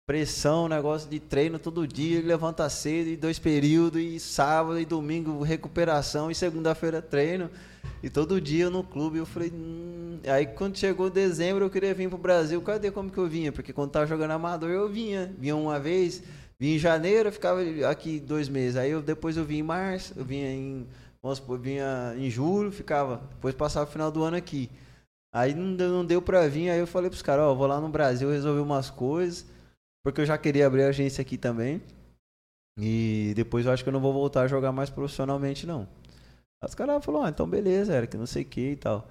pressão, 0.09 0.67
negócio 0.67 1.07
de 1.07 1.19
treino 1.19 1.59
todo 1.59 1.87
dia, 1.87 2.19
levanta 2.19 2.67
cedo, 2.67 3.09
e 3.09 3.15
dois 3.15 3.37
períodos, 3.37 4.01
e 4.01 4.19
sábado 4.19 4.79
e 4.79 4.83
domingo 4.83 5.43
recuperação, 5.43 6.31
e 6.31 6.35
segunda-feira 6.35 6.99
treino, 6.99 7.47
e 8.01 8.09
todo 8.09 8.41
dia 8.41 8.71
no 8.71 8.83
clube. 8.83 9.19
Eu 9.19 9.25
falei, 9.27 9.51
hum. 9.53 10.17
aí 10.25 10.47
quando 10.47 10.79
chegou 10.79 11.11
dezembro 11.11 11.63
eu 11.63 11.69
queria 11.69 11.93
vir 11.93 12.09
pro 12.09 12.17
Brasil, 12.17 12.59
cadê 12.63 12.89
como 12.89 13.11
que 13.11 13.19
eu 13.19 13.27
vinha? 13.27 13.51
Porque 13.51 13.71
quando 13.71 13.91
tava 13.91 14.07
jogando 14.07 14.31
amador 14.31 14.71
eu 14.71 14.89
vinha, 14.89 15.31
vinha 15.37 15.55
uma 15.55 15.79
vez, 15.79 16.23
vinha 16.57 16.77
em 16.77 16.79
janeiro, 16.79 17.29
eu 17.29 17.33
ficava 17.33 17.61
aqui 17.87 18.19
dois 18.19 18.49
meses, 18.49 18.77
aí 18.77 18.89
eu, 18.89 19.03
depois 19.03 19.37
eu 19.37 19.45
vinha 19.45 19.59
em 19.59 19.63
março, 19.63 20.15
eu 20.17 20.25
vinha 20.25 20.51
em, 20.51 20.87
vamos 21.21 21.37
supor, 21.37 21.59
vinha 21.59 22.15
em 22.17 22.31
julho, 22.31 22.71
ficava, 22.71 23.21
depois 23.35 23.53
passava 23.53 23.87
o 23.87 23.91
final 23.93 24.09
do 24.09 24.23
ano 24.23 24.37
aqui. 24.37 24.71
Aí 25.31 25.53
não 25.53 25.75
deu, 25.75 25.89
não 25.89 26.03
deu 26.03 26.19
pra 26.19 26.47
vir, 26.47 26.71
aí 26.71 26.79
eu 26.79 26.87
falei 26.87 27.11
pros 27.11 27.21
caras, 27.21 27.45
ó, 27.45 27.53
vou 27.53 27.67
lá 27.67 27.79
no 27.79 27.89
Brasil 27.89 28.31
resolver 28.31 28.61
umas 28.61 28.89
coisas, 28.89 29.45
porque 30.03 30.21
eu 30.21 30.25
já 30.25 30.37
queria 30.37 30.67
abrir 30.67 30.83
agência 30.83 31.21
aqui 31.21 31.37
também. 31.37 31.81
E 32.79 33.33
depois 33.35 33.65
eu 33.65 33.71
acho 33.71 33.83
que 33.83 33.89
eu 33.89 33.93
não 33.93 33.99
vou 33.99 34.13
voltar 34.13 34.43
a 34.43 34.47
jogar 34.47 34.71
mais 34.71 34.89
profissionalmente, 34.89 35.67
não. 35.67 35.87
Aí 36.61 36.67
os 36.67 36.75
caras 36.75 37.03
falaram, 37.03 37.25
ah, 37.25 37.29
então 37.29 37.47
beleza, 37.47 37.95
Eric, 37.95 38.15
não 38.17 38.25
sei 38.25 38.43
o 38.43 38.45
que 38.45 38.71
e 38.71 38.75
tal. 38.75 39.07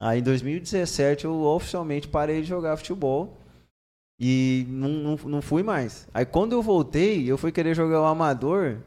Aí 0.00 0.20
em 0.20 0.22
2017 0.22 1.24
eu 1.24 1.42
oficialmente 1.42 2.08
parei 2.08 2.42
de 2.42 2.48
jogar 2.48 2.76
futebol 2.76 3.36
e 4.20 4.66
não, 4.68 4.88
não, 4.88 5.16
não 5.16 5.42
fui 5.42 5.62
mais. 5.62 6.08
Aí 6.12 6.26
quando 6.26 6.52
eu 6.52 6.62
voltei, 6.62 7.30
eu 7.30 7.38
fui 7.38 7.52
querer 7.52 7.74
jogar 7.74 8.02
o 8.02 8.06
amador 8.06 8.78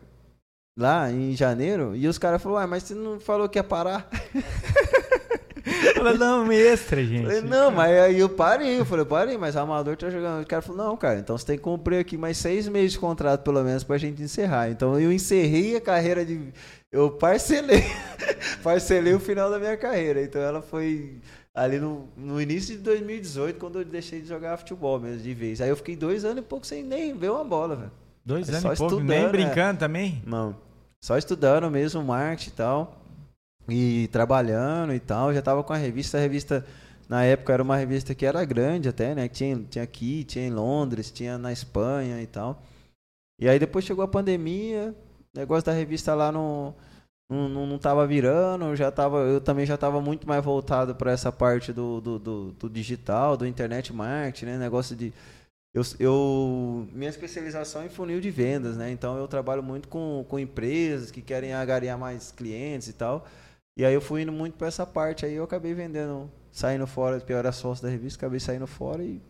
lá 0.77 1.11
em 1.11 1.35
janeiro 1.35 1.95
e 1.95 2.07
os 2.07 2.17
caras 2.17 2.41
falaram, 2.41 2.65
ah, 2.65 2.67
mas 2.67 2.83
você 2.83 2.93
não 2.93 3.19
falou 3.19 3.49
que 3.49 3.57
ia 3.57 3.63
parar? 3.63 4.09
Fala, 5.95 6.13
não, 6.13 6.51
extra, 6.51 7.03
gente. 7.03 7.23
Falei, 7.23 7.41
não, 7.41 7.71
mas 7.71 7.91
aí 7.97 8.19
eu 8.19 8.29
parei, 8.29 8.79
eu 8.79 8.85
falei, 8.85 9.05
parei, 9.05 9.37
mas 9.37 9.55
o 9.55 9.59
amador 9.59 9.95
tá 9.97 10.09
jogando. 10.09 10.43
O 10.43 10.47
cara 10.47 10.61
falou, 10.61 10.85
não, 10.85 10.97
cara, 10.97 11.19
então 11.19 11.37
você 11.37 11.45
tem 11.45 11.57
que 11.57 11.63
cumprir 11.63 11.99
aqui 11.99 12.17
mais 12.17 12.37
seis 12.37 12.67
meses 12.67 12.93
de 12.93 12.99
contrato, 12.99 13.41
pelo 13.43 13.63
menos, 13.63 13.83
pra 13.83 13.97
gente 13.97 14.21
encerrar. 14.21 14.69
Então 14.69 14.99
eu 14.99 15.11
encerrei 15.11 15.75
a 15.75 15.81
carreira 15.81 16.25
de. 16.25 16.39
Eu 16.91 17.11
parcelei. 17.11 17.83
parcelei 18.63 19.13
o 19.13 19.19
final 19.19 19.49
da 19.49 19.59
minha 19.59 19.77
carreira. 19.77 20.21
Então 20.21 20.41
ela 20.41 20.61
foi 20.61 21.17
ali 21.53 21.79
no, 21.79 22.07
no 22.15 22.41
início 22.41 22.75
de 22.75 22.81
2018, 22.81 23.59
quando 23.59 23.79
eu 23.79 23.85
deixei 23.85 24.21
de 24.21 24.27
jogar 24.27 24.57
futebol 24.57 24.99
mesmo, 24.99 25.21
de 25.21 25.33
vez. 25.33 25.61
Aí 25.61 25.69
eu 25.69 25.75
fiquei 25.75 25.95
dois 25.95 26.23
anos 26.25 26.39
e 26.39 26.41
pouco 26.41 26.65
sem 26.65 26.83
nem 26.83 27.13
ver 27.15 27.31
uma 27.31 27.43
bola, 27.43 27.75
velho. 27.75 27.91
Dois 28.25 28.47
É 28.47 28.51
anos 28.51 28.61
só 28.63 28.73
e 28.73 28.77
pouco, 28.77 28.99
nem 29.03 29.23
né? 29.23 29.29
brincando 29.29 29.79
também? 29.79 30.21
Não. 30.25 30.55
Só 31.01 31.17
estudando 31.17 31.69
mesmo 31.71 32.03
marketing 32.03 32.49
e 32.49 32.53
tal. 32.53 32.98
E 33.69 34.07
trabalhando 34.11 34.93
e 34.93 34.99
tal. 34.99 35.33
Já 35.33 35.41
tava 35.41 35.63
com 35.63 35.73
a 35.73 35.77
revista. 35.77 36.17
A 36.17 36.21
revista, 36.21 36.65
na 37.07 37.23
época, 37.23 37.53
era 37.53 37.63
uma 37.63 37.75
revista 37.77 38.15
que 38.15 38.25
era 38.25 38.43
grande 38.45 38.89
até, 38.89 39.13
né? 39.15 39.27
Tinha, 39.27 39.57
tinha 39.69 39.83
aqui, 39.83 40.23
tinha 40.23 40.45
em 40.47 40.51
Londres, 40.51 41.11
tinha 41.11 41.37
na 41.37 41.51
Espanha 41.51 42.21
e 42.21 42.27
tal. 42.27 42.61
E 43.39 43.49
aí 43.49 43.59
depois 43.59 43.85
chegou 43.85 44.03
a 44.03 44.07
pandemia. 44.07 44.95
O 45.35 45.39
negócio 45.39 45.65
da 45.65 45.73
revista 45.73 46.13
lá 46.15 46.31
não, 46.31 46.75
não, 47.29 47.49
não, 47.49 47.67
não 47.67 47.79
tava 47.79 48.05
virando. 48.07 48.75
Já 48.75 48.91
tava, 48.91 49.19
eu 49.19 49.41
também 49.41 49.65
já 49.65 49.77
tava 49.77 50.01
muito 50.01 50.27
mais 50.27 50.43
voltado 50.43 50.95
para 50.95 51.11
essa 51.11 51.31
parte 51.31 51.73
do, 51.73 52.01
do, 52.01 52.19
do, 52.19 52.51
do 52.53 52.69
digital, 52.69 53.37
do 53.37 53.47
internet 53.47 53.93
marketing, 53.93 54.45
né? 54.47 54.57
Negócio 54.59 54.95
de. 54.95 55.13
eu, 55.73 55.83
eu- 55.99 56.87
minha 56.93 57.09
especialização 57.09 57.81
é 57.83 57.85
em 57.85 57.89
funil 57.89 58.19
de 58.21 58.31
vendas, 58.31 58.77
né? 58.77 58.91
Então 58.91 59.17
eu 59.17 59.27
trabalho 59.27 59.63
muito 59.63 59.87
com, 59.87 60.25
com 60.27 60.39
empresas 60.39 61.11
que 61.11 61.21
querem 61.21 61.53
agariar 61.53 61.97
mais 61.97 62.31
clientes 62.31 62.87
e 62.87 62.93
tal. 62.93 63.27
E 63.79 63.85
aí 63.85 63.93
eu 63.93 64.01
fui 64.01 64.23
indo 64.23 64.31
muito 64.33 64.57
para 64.57 64.67
essa 64.67 64.85
parte. 64.85 65.25
Aí 65.25 65.35
eu 65.35 65.45
acabei 65.45 65.73
vendendo, 65.73 66.29
saindo 66.51 66.85
fora, 66.85 67.17
porque 67.17 67.31
eu 67.31 67.37
era 67.37 67.53
sócio 67.53 67.81
da 67.81 67.89
revista, 67.89 68.19
acabei 68.19 68.37
saindo 68.37 68.67
fora 68.67 69.01
e 69.01 69.21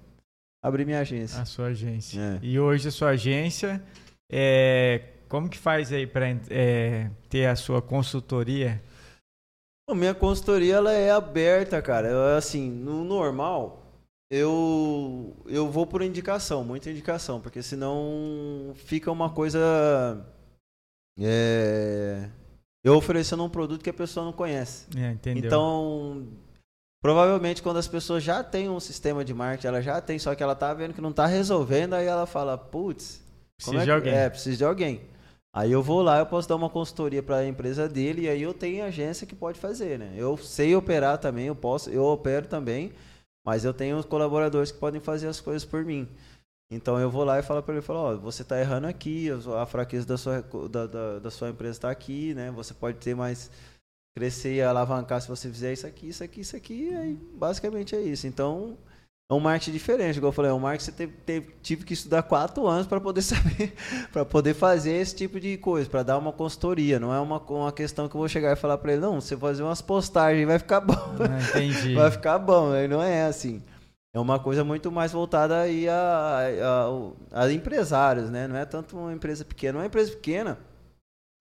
abri 0.60 0.84
minha 0.86 1.02
agência. 1.02 1.40
A 1.40 1.46
sua 1.46 1.68
agência. 1.68 2.20
É. 2.20 2.40
E 2.42 2.60
hoje 2.60 2.88
a 2.88 2.92
sua 2.92 3.10
agência, 3.10 3.80
é, 4.28 5.04
como 5.30 5.48
que 5.48 5.58
faz 5.60 5.94
aí 5.94 6.08
para 6.08 6.26
ter 7.30 7.46
a 7.46 7.56
sua 7.56 7.80
consultoria? 7.80 8.82
A 9.88 9.94
minha 9.94 10.16
consultoria 10.16 10.78
ela 10.78 10.94
é 10.94 11.12
aberta, 11.12 11.80
cara. 11.80 12.08
Eu, 12.08 12.36
assim, 12.36 12.72
no 12.72 13.04
normal, 13.04 13.84
eu 14.32 15.38
eu 15.46 15.70
vou 15.70 15.86
por 15.86 16.02
indicação, 16.02 16.64
muita 16.64 16.90
indicação, 16.90 17.40
porque 17.40 17.62
senão 17.62 18.74
fica 18.74 19.12
uma 19.12 19.30
coisa 19.30 20.26
é, 21.20 22.32
eu 22.84 22.96
oferecendo 22.96 23.44
um 23.44 23.50
produto 23.50 23.84
que 23.84 23.90
a 23.90 23.94
pessoa 23.94 24.26
não 24.26 24.34
conhece. 24.34 24.86
É, 24.98 25.12
entendeu? 25.12 25.46
Então, 25.46 26.28
provavelmente 27.02 27.62
quando 27.62 27.78
as 27.78 27.88
pessoas 27.88 28.24
já 28.24 28.44
têm 28.44 28.70
um 28.70 28.80
sistema 28.80 29.24
de 29.24 29.34
marketing, 29.34 29.68
ela 29.68 29.82
já 29.82 30.00
tem, 30.02 30.18
só 30.20 30.34
que 30.36 30.44
ela 30.44 30.56
tá 30.56 30.74
vendo 30.74 30.94
que 30.94 31.02
não 31.02 31.12
tá 31.12 31.26
resolvendo, 31.26 31.94
aí 31.94 32.06
ela 32.06 32.26
fala, 32.26 32.58
putz, 32.58 33.22
Precisa 33.58 33.82
é 33.82 33.86
de 33.86 33.92
alguém. 33.92 34.14
É, 34.14 34.30
preciso 34.30 34.58
de 34.58 34.64
alguém. 34.64 35.02
Aí 35.54 35.72
eu 35.72 35.82
vou 35.82 36.02
lá, 36.02 36.20
eu 36.20 36.26
posso 36.26 36.48
dar 36.48 36.56
uma 36.56 36.70
consultoria 36.70 37.24
para 37.24 37.38
a 37.38 37.48
empresa 37.48 37.90
dele 37.90 38.22
e 38.22 38.30
aí 38.30 38.42
eu 38.42 38.54
tenho 38.54 38.86
agência 38.86 39.28
que 39.28 39.36
pode 39.36 39.60
fazer, 39.60 39.98
né? 39.98 40.14
Eu 40.16 40.38
sei 40.38 40.76
operar 40.76 41.18
também, 41.18 41.48
eu 41.48 41.56
posso, 41.56 41.90
eu 41.90 42.06
opero 42.06 42.48
também, 42.48 42.94
mas 43.46 43.66
eu 43.66 43.74
tenho 43.74 43.98
os 43.98 44.06
colaboradores 44.06 44.72
que 44.72 44.78
podem 44.78 45.02
fazer 45.02 45.28
as 45.28 45.42
coisas 45.42 45.66
por 45.66 45.84
mim. 45.84 46.08
Então 46.72 47.00
eu 47.00 47.10
vou 47.10 47.24
lá 47.24 47.40
e 47.40 47.44
falo 47.44 47.64
para 47.64 47.74
ele, 47.76 47.82
falo, 47.82 48.00
ó, 48.00 48.16
você 48.18 48.44
está 48.44 48.60
errando 48.60 48.86
aqui, 48.88 49.28
a 49.60 49.66
fraqueza 49.66 50.06
da 50.06 50.18
sua 50.18 50.42
da, 50.70 50.86
da, 50.86 51.20
da 51.20 51.32
sua 51.32 51.50
empresa 51.50 51.72
está 51.78 51.90
aqui, 51.90 52.34
né? 52.36 52.52
Você 52.52 52.74
pode 52.74 52.98
ter 52.98 53.16
mais 53.16 53.50
crescer 54.16 54.56
e 54.56 54.62
alavancar 54.62 55.22
se 55.22 55.28
você 55.28 55.50
fizer 55.50 55.74
isso 55.74 55.88
aqui, 55.88 56.10
isso 56.10 56.24
aqui, 56.24 56.42
isso 56.42 56.56
aqui, 56.56 56.90
e 56.92 56.96
aí 56.96 57.14
basicamente 57.36 57.96
é 57.96 58.02
isso. 58.02 58.28
Então 58.28 58.78
é 59.32 59.34
um 59.34 59.40
marketing 59.40 59.72
diferente, 59.72 60.18
igual 60.18 60.30
eu 60.30 60.34
falei, 60.36 60.52
é 60.52 60.54
um 60.54 60.60
marketing 60.60 60.92
que 60.92 60.92
você 60.92 61.08
teve, 61.08 61.14
teve- 61.26 61.56
tive 61.62 61.86
que 61.86 61.94
estudar 61.94 62.24
quatro 62.24 62.68
anos 62.68 62.86
para 62.88 63.00
poder 63.02 63.22
saber, 63.24 63.74
para 64.12 64.26
poder 64.26 64.54
fazer 64.54 64.92
esse 64.94 65.16
tipo 65.16 65.40
de 65.40 65.58
coisa, 65.58 65.90
para 65.90 66.04
dar 66.04 66.18
uma 66.20 66.32
consultoria. 66.34 67.00
Não 67.00 67.14
é 67.14 67.20
uma, 67.20 67.40
uma 67.40 67.72
questão 67.72 68.08
que 68.10 68.16
eu 68.16 68.20
vou 68.20 68.28
chegar 68.30 68.52
e 68.54 68.56
falar 68.56 68.78
para 68.78 68.92
ele, 68.94 69.02
não, 69.02 69.20
você 69.22 69.36
fazer 69.38 69.64
umas 69.64 69.82
postagens 69.82 70.46
vai 70.48 70.60
ficar 70.60 70.82
bom, 70.82 70.94
Ah, 70.94 71.42
entendi. 71.50 71.94
vai 71.98 72.12
ficar 72.12 72.38
bom. 72.40 72.72
Aí 72.74 72.88
Não 72.88 73.02
é 73.02 73.24
assim. 73.26 73.62
É 74.14 74.20
uma 74.20 74.40
coisa 74.40 74.64
muito 74.64 74.92
mais 74.92 75.12
voltada 75.12 75.62
aí 75.62 75.88
a, 75.88 76.40
a, 77.32 77.44
a 77.44 77.52
empresários, 77.54 78.30
né? 78.30 78.48
Não 78.48 78.56
é 78.56 78.66
tanto 78.66 78.98
uma 78.98 79.14
empresa 79.14 79.46
pequena. 79.46 79.80
Uma 79.80 79.86
empresa 79.86 80.12
pequena, 80.12 80.58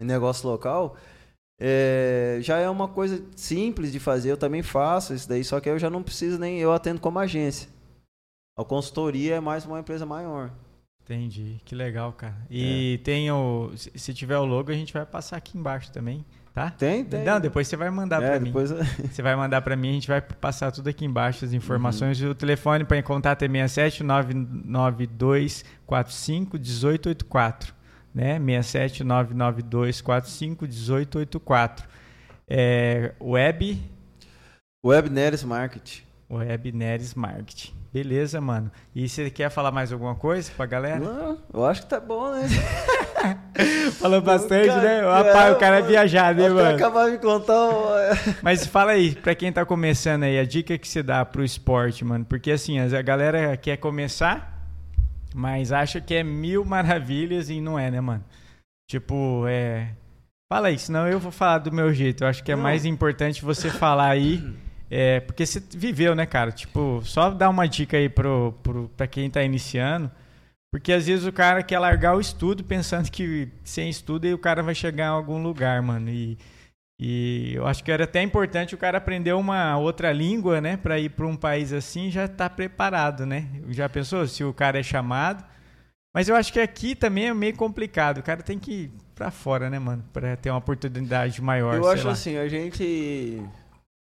em 0.00 0.04
negócio 0.04 0.48
local, 0.48 0.96
é, 1.58 2.38
já 2.42 2.58
é 2.58 2.68
uma 2.68 2.86
coisa 2.86 3.24
simples 3.34 3.90
de 3.90 3.98
fazer. 3.98 4.30
Eu 4.30 4.36
também 4.36 4.62
faço 4.62 5.14
isso 5.14 5.28
daí, 5.28 5.42
só 5.42 5.60
que 5.60 5.68
eu 5.68 5.78
já 5.78 5.88
não 5.88 6.02
preciso 6.02 6.38
nem. 6.38 6.58
Eu 6.58 6.72
atendo 6.72 7.00
como 7.00 7.18
agência. 7.18 7.70
A 8.56 8.64
consultoria 8.64 9.36
é 9.36 9.40
mais 9.40 9.64
uma 9.64 9.80
empresa 9.80 10.04
maior. 10.04 10.52
Entendi, 11.02 11.58
que 11.64 11.74
legal, 11.74 12.12
cara. 12.12 12.36
E 12.50 13.00
tem 13.02 13.30
o. 13.30 13.72
Se 13.76 14.12
tiver 14.12 14.36
o 14.36 14.44
logo, 14.44 14.70
a 14.70 14.74
gente 14.74 14.92
vai 14.92 15.06
passar 15.06 15.38
aqui 15.38 15.56
embaixo 15.56 15.90
também, 15.90 16.22
tá? 16.58 16.70
Tem, 16.70 17.04
tem. 17.04 17.24
Não, 17.24 17.40
depois 17.40 17.68
você 17.68 17.76
vai 17.76 17.90
mandar 17.90 18.22
é, 18.22 18.30
pra 18.30 18.40
mim. 18.40 18.52
Você 19.10 19.22
vai 19.22 19.36
mandar 19.36 19.60
pra 19.62 19.76
mim, 19.76 19.90
a 19.90 19.92
gente 19.92 20.08
vai 20.08 20.20
passar 20.20 20.72
tudo 20.72 20.88
aqui 20.88 21.04
embaixo 21.04 21.44
as 21.44 21.52
informações. 21.52 22.20
Uhum. 22.20 22.30
O 22.30 22.34
telefone 22.34 22.84
para 22.84 23.02
contato 23.02 23.42
é 23.42 23.48
67 23.48 24.02
992 24.02 25.64
45 25.86 26.56
1884, 26.56 27.74
né? 28.14 28.38
67 28.38 29.04
992 29.04 30.00
45 30.00 30.64
1884. 30.64 31.88
É, 32.48 33.14
web 33.20 33.78
Web 34.84 35.10
Neres 35.10 35.44
Market. 35.44 36.00
Web 36.30 36.72
Neres 36.72 37.14
Marketing. 37.14 37.77
Beleza, 37.92 38.40
mano. 38.40 38.70
E 38.94 39.08
você 39.08 39.30
quer 39.30 39.50
falar 39.50 39.70
mais 39.72 39.92
alguma 39.92 40.14
coisa 40.14 40.50
pra 40.56 40.66
galera? 40.66 40.98
Não, 40.98 41.38
eu 41.52 41.64
acho 41.64 41.82
que 41.82 41.88
tá 41.88 41.98
bom, 41.98 42.30
né? 42.32 42.46
Falou 43.98 44.20
bastante, 44.20 44.68
Cara, 44.68 44.82
né? 44.82 45.00
Rapaz, 45.00 45.56
o 45.56 45.58
cara 45.58 45.78
é 45.78 45.82
viajado, 45.82 46.44
Até 46.44 46.54
mano? 46.54 46.76
acabar 46.76 47.10
de 47.10 47.18
contar. 47.18 47.54
o- 47.68 47.88
Mas 48.42 48.66
fala 48.66 48.92
aí, 48.92 49.14
pra 49.14 49.34
quem 49.34 49.52
tá 49.52 49.64
começando 49.64 50.22
aí, 50.24 50.38
a 50.38 50.44
dica 50.44 50.76
que 50.78 50.86
você 50.86 51.02
dá 51.02 51.24
pro 51.24 51.42
esporte, 51.44 52.04
mano. 52.04 52.24
Porque 52.24 52.50
assim, 52.52 52.78
a 52.78 53.02
galera 53.02 53.56
quer 53.56 53.76
começar, 53.78 54.68
mas 55.34 55.72
acha 55.72 56.00
que 56.00 56.14
é 56.14 56.22
mil 56.22 56.64
maravilhas 56.64 57.48
e 57.50 57.60
não 57.60 57.78
é, 57.78 57.90
né, 57.90 58.00
mano? 58.00 58.22
Tipo, 58.88 59.44
é. 59.48 59.88
Fala 60.52 60.68
aí, 60.68 60.78
senão 60.78 61.06
eu 61.08 61.18
vou 61.18 61.32
falar 61.32 61.58
do 61.58 61.72
meu 61.72 61.92
jeito. 61.92 62.22
Eu 62.24 62.28
acho 62.28 62.42
que 62.44 62.52
é 62.52 62.56
Não. 62.56 62.62
mais 62.62 62.84
importante 62.84 63.42
você 63.44 63.68
falar 63.70 64.08
aí. 64.10 64.42
É, 64.90 65.20
porque 65.20 65.44
você 65.44 65.62
viveu, 65.70 66.14
né, 66.14 66.24
cara? 66.24 66.50
Tipo, 66.50 67.02
só 67.04 67.30
dar 67.30 67.50
uma 67.50 67.68
dica 67.68 67.96
aí 67.96 68.08
pro, 68.08 68.54
pro, 68.62 68.90
pra 68.96 69.06
quem 69.06 69.28
tá 69.28 69.42
iniciando. 69.42 70.10
Porque 70.70 70.92
às 70.92 71.06
vezes 71.06 71.26
o 71.26 71.32
cara 71.32 71.62
quer 71.62 71.78
largar 71.78 72.16
o 72.16 72.20
estudo 72.20 72.62
pensando 72.62 73.10
que 73.10 73.48
sem 73.64 73.88
estudo 73.88 74.26
aí 74.26 74.34
o 74.34 74.38
cara 74.38 74.62
vai 74.62 74.74
chegar 74.74 75.06
em 75.06 75.08
algum 75.08 75.42
lugar, 75.42 75.80
mano. 75.80 76.10
E, 76.10 76.36
e 77.00 77.52
eu 77.54 77.66
acho 77.66 77.82
que 77.82 77.90
era 77.90 78.04
até 78.04 78.22
importante 78.22 78.74
o 78.74 78.78
cara 78.78 78.98
aprender 78.98 79.32
uma 79.32 79.78
outra 79.78 80.12
língua, 80.12 80.60
né? 80.60 80.76
Pra 80.76 80.98
ir 80.98 81.10
pra 81.10 81.26
um 81.26 81.36
país 81.36 81.72
assim 81.72 82.10
já 82.10 82.28
tá 82.28 82.50
preparado, 82.50 83.24
né? 83.24 83.46
Já 83.68 83.88
pensou 83.88 84.26
se 84.26 84.44
o 84.44 84.52
cara 84.52 84.78
é 84.78 84.82
chamado? 84.82 85.44
Mas 86.14 86.28
eu 86.28 86.36
acho 86.36 86.52
que 86.52 86.60
aqui 86.60 86.94
também 86.94 87.28
é 87.28 87.34
meio 87.34 87.54
complicado. 87.56 88.18
O 88.18 88.22
cara 88.22 88.42
tem 88.42 88.58
que 88.58 88.72
ir 88.72 88.90
pra 89.14 89.30
fora, 89.30 89.70
né, 89.70 89.78
mano? 89.78 90.04
Pra 90.12 90.36
ter 90.36 90.50
uma 90.50 90.58
oportunidade 90.58 91.40
maior. 91.40 91.76
Eu 91.76 91.88
acho 91.88 92.06
lá. 92.06 92.12
assim, 92.12 92.36
a 92.36 92.48
gente 92.48 93.42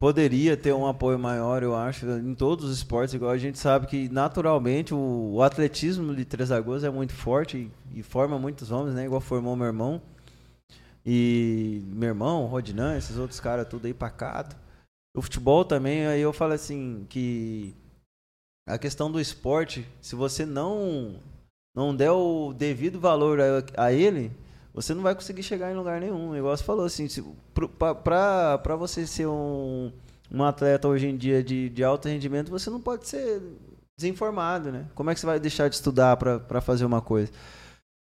poderia 0.00 0.56
ter 0.56 0.72
um 0.72 0.86
apoio 0.86 1.18
maior, 1.18 1.62
eu 1.62 1.74
acho, 1.74 2.06
em 2.06 2.34
todos 2.34 2.66
os 2.66 2.76
esportes, 2.76 3.14
igual 3.14 3.32
a 3.32 3.38
gente 3.38 3.58
sabe 3.58 3.86
que 3.86 4.08
naturalmente 4.08 4.94
o, 4.94 5.32
o 5.34 5.42
atletismo 5.42 6.14
de 6.14 6.24
Três 6.24 6.50
Lagoas 6.50 6.84
é 6.84 6.90
muito 6.90 7.12
forte 7.12 7.70
e, 7.92 7.98
e 7.98 8.02
forma 8.02 8.38
muitos 8.38 8.70
homens, 8.70 8.94
né? 8.94 9.04
Igual 9.04 9.20
formou 9.20 9.56
meu 9.56 9.66
irmão. 9.66 10.00
E 11.04 11.82
meu 11.86 12.10
irmão, 12.10 12.46
Rodinan, 12.46 12.96
esses 12.96 13.16
outros 13.16 13.40
caras 13.40 13.66
tudo 13.68 13.86
aí 13.86 13.94
pacato. 13.94 14.56
O 15.16 15.22
futebol 15.22 15.64
também, 15.64 16.06
aí 16.06 16.20
eu 16.20 16.32
falo 16.32 16.52
assim 16.52 17.06
que 17.08 17.74
a 18.68 18.78
questão 18.78 19.10
do 19.10 19.20
esporte, 19.20 19.88
se 20.00 20.14
você 20.14 20.44
não 20.44 21.16
não 21.74 21.94
der 21.94 22.10
o 22.10 22.52
devido 22.52 23.00
valor 23.00 23.40
a, 23.40 23.86
a 23.86 23.92
ele, 23.92 24.30
você 24.80 24.94
não 24.94 25.02
vai 25.02 25.14
conseguir 25.14 25.42
chegar 25.42 25.70
em 25.72 25.74
lugar 25.74 26.00
nenhum. 26.00 26.30
O 26.30 26.32
negócio 26.32 26.64
falou 26.64 26.84
assim, 26.84 27.08
pra 28.04 28.76
você 28.76 29.06
ser 29.06 29.26
um, 29.26 29.92
um 30.30 30.44
atleta 30.44 30.86
hoje 30.86 31.06
em 31.06 31.16
dia 31.16 31.42
de, 31.42 31.68
de 31.68 31.82
alto 31.82 32.08
rendimento, 32.08 32.50
você 32.50 32.70
não 32.70 32.80
pode 32.80 33.08
ser 33.08 33.42
desinformado, 33.98 34.70
né? 34.70 34.86
Como 34.94 35.10
é 35.10 35.14
que 35.14 35.20
você 35.20 35.26
vai 35.26 35.40
deixar 35.40 35.68
de 35.68 35.74
estudar 35.74 36.16
pra 36.16 36.60
fazer 36.60 36.84
uma 36.84 37.00
coisa? 37.00 37.30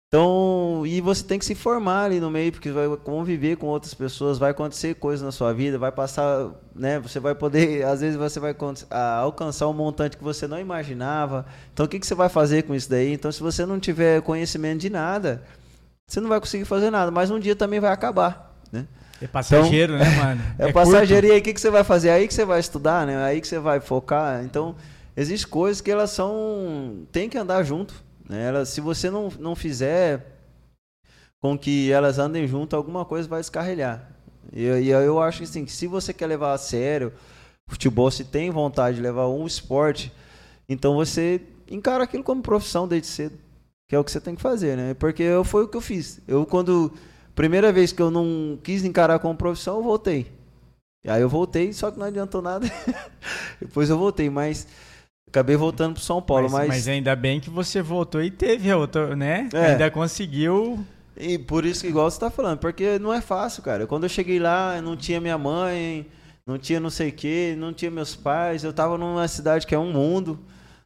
Então, 0.07 0.83
e 0.85 1.01
você 1.01 1.23
tem 1.23 1.37
que 1.37 1.43
se 1.43 1.53
formar 1.53 2.05
ali 2.05 2.19
no 2.19 2.31
meio, 2.31 2.51
porque 2.51 2.71
vai 2.71 2.87
conviver 2.97 3.57
com 3.57 3.67
outras 3.67 3.93
pessoas, 3.93 4.37
vai 4.37 4.51
acontecer 4.51 4.95
coisas 4.95 5.25
na 5.25 5.31
sua 5.31 5.51
vida, 5.51 5.77
vai 5.77 5.91
passar, 5.91 6.51
né? 6.73 6.99
Você 6.99 7.19
vai 7.19 7.35
poder, 7.35 7.83
às 7.85 8.01
vezes 8.01 8.15
você 8.15 8.39
vai 8.39 8.55
alcançar 9.21 9.67
um 9.67 9.73
montante 9.73 10.15
que 10.15 10.23
você 10.23 10.47
não 10.47 10.59
imaginava. 10.59 11.45
Então, 11.73 11.85
o 11.85 11.89
que, 11.89 11.99
que 11.99 12.07
você 12.07 12.15
vai 12.15 12.29
fazer 12.29 12.63
com 12.63 12.73
isso 12.73 12.89
daí? 12.89 13.11
Então, 13.11 13.31
se 13.31 13.41
você 13.41 13.65
não 13.65 13.79
tiver 13.79 14.21
conhecimento 14.21 14.79
de 14.79 14.89
nada, 14.89 15.43
você 16.07 16.22
não 16.22 16.30
vai 16.30 16.40
conseguir 16.40 16.65
fazer 16.65 16.90
nada, 16.90 17.11
mas 17.11 17.32
um 17.32 17.40
dia 17.40 17.56
também 17.56 17.80
vai 17.80 17.91
acabar, 17.91 18.56
né? 18.72 18.88
É 19.22 19.27
passageiro, 19.27 19.98
né, 19.98 20.10
mano? 20.18 20.41
É, 20.57 20.64
curto. 20.64 20.73
passageiro, 20.73 21.27
e 21.27 21.32
aí 21.32 21.40
o 21.40 21.41
que, 21.41 21.53
que 21.53 21.61
você 21.61 21.69
vai 21.69 21.84
fazer? 21.84 22.10
Aí 22.10 22.27
que 22.27 22.34
você 22.34 22.45
vai 22.45 22.60
estudar, 22.60 23.07
né? 23.07 23.23
Aí 23.23 23.40
que 23.40 23.48
você 23.48 23.60
vai 23.60 23.80
focar. 23.80 24.44
Então, 24.44 24.76
existem 25.15 25.49
coisas 25.49 25.82
que 25.82 25.90
elas 25.90 26.11
são. 26.11 27.07
tem 27.11 27.30
que 27.30 27.38
andar 27.38 27.64
junto. 27.64 28.03
Né? 28.27 28.48
Elas, 28.48 28.69
se 28.69 28.82
você 28.82 29.10
não, 29.10 29.30
não 29.40 29.56
fizer 29.56 30.36
com 31.41 31.57
que 31.57 31.91
elas 31.91 32.19
andem 32.19 32.48
junto, 32.48 32.76
alguma 32.76 33.06
coisa 33.06 33.27
vai 33.27 33.40
descarrilhar. 33.40 34.11
E, 34.52 34.64
e 34.64 34.90
eu 34.90 35.22
acho 35.22 35.40
que 35.40 35.44
assim, 35.45 35.65
que 35.65 35.72
se 35.72 35.88
você 35.88 36.14
quer 36.14 36.27
levar 36.27 36.53
a 36.53 36.57
sério 36.57 37.14
futebol, 37.68 38.11
se 38.11 38.23
tem 38.23 38.49
vontade 38.52 38.98
de 38.98 39.03
levar 39.03 39.27
um 39.27 39.45
esporte, 39.45 40.11
então 40.68 40.95
você 40.95 41.41
encara 41.69 42.03
aquilo 42.03 42.23
como 42.23 42.41
profissão 42.41 42.88
desde 42.88 43.07
cedo. 43.07 43.38
Que 43.88 43.95
é 43.95 43.99
o 43.99 44.03
que 44.03 44.12
você 44.12 44.20
tem 44.20 44.36
que 44.36 44.41
fazer, 44.41 44.76
né? 44.76 44.94
Porque 44.95 45.24
eu, 45.24 45.44
foi 45.44 45.64
o 45.64 45.68
que 45.68 45.78
eu 45.78 45.82
fiz. 45.82 46.20
Eu, 46.28 46.45
quando. 46.45 46.91
Primeira 47.36 47.72
vez 47.72 47.91
que 47.91 48.02
eu 48.02 48.10
não 48.10 48.57
quis 48.64 48.86
encarar 48.86 49.20
como 49.20 49.36
profissão, 49.36 49.78
eu 49.78 49.84
voltei. 49.84 50.32
E 51.03 51.10
aí 51.10 51.22
eu 51.22 51.30
voltei, 51.30 51.72
só 51.74 51.91
que 51.91 51.99
não 51.99 52.06
adiantou 52.06 52.41
nada. 52.41 52.66
Depois 53.62 53.90
eu 53.90 53.98
voltei, 53.98 54.30
mas 54.30 54.66
acabei 55.28 55.56
voltando 55.56 55.94
pro 55.95 56.02
São 56.02 56.22
Paulo. 56.22 56.44
Mas, 56.44 56.53
Mas, 56.53 56.68
mas 56.68 56.88
ainda 56.88 57.16
bem 57.16 57.40
que 57.40 57.49
você 57.49 57.82
voltou 57.82 58.24
e 58.24 58.32
teve 58.32 58.74
outra, 58.74 59.16
né? 59.16 59.49
É. 59.53 59.72
Ainda 59.72 59.91
conseguiu. 59.91 60.84
E 61.18 61.38
por 61.38 61.66
isso 61.66 61.82
que 61.82 61.88
igual 61.88 62.10
você 62.10 62.20
tá 62.20 62.32
falando, 62.32 62.57
porque 62.57 62.98
não 62.99 63.14
é 63.14 63.22
fácil, 63.22 63.62
cara. 63.62 63.86
Quando 63.86 64.03
eu 64.03 64.10
cheguei 64.10 64.40
lá, 64.40 64.82
não 64.82 64.98
tinha 64.98 65.22
minha 65.22 65.38
mãe, 65.38 66.07
não 66.48 66.57
tinha 66.57 66.80
não 66.80 66.90
sei 66.90 67.10
o 67.10 67.14
quê, 67.14 67.56
não 67.57 67.74
tinha 67.74 67.91
meus 67.91 68.16
pais. 68.16 68.64
Eu 68.64 68.74
tava 68.74 68.98
numa 68.98 69.28
cidade 69.28 69.68
que 69.68 69.76
é 69.76 69.80
um 69.80 69.91
mundo. 69.91 70.40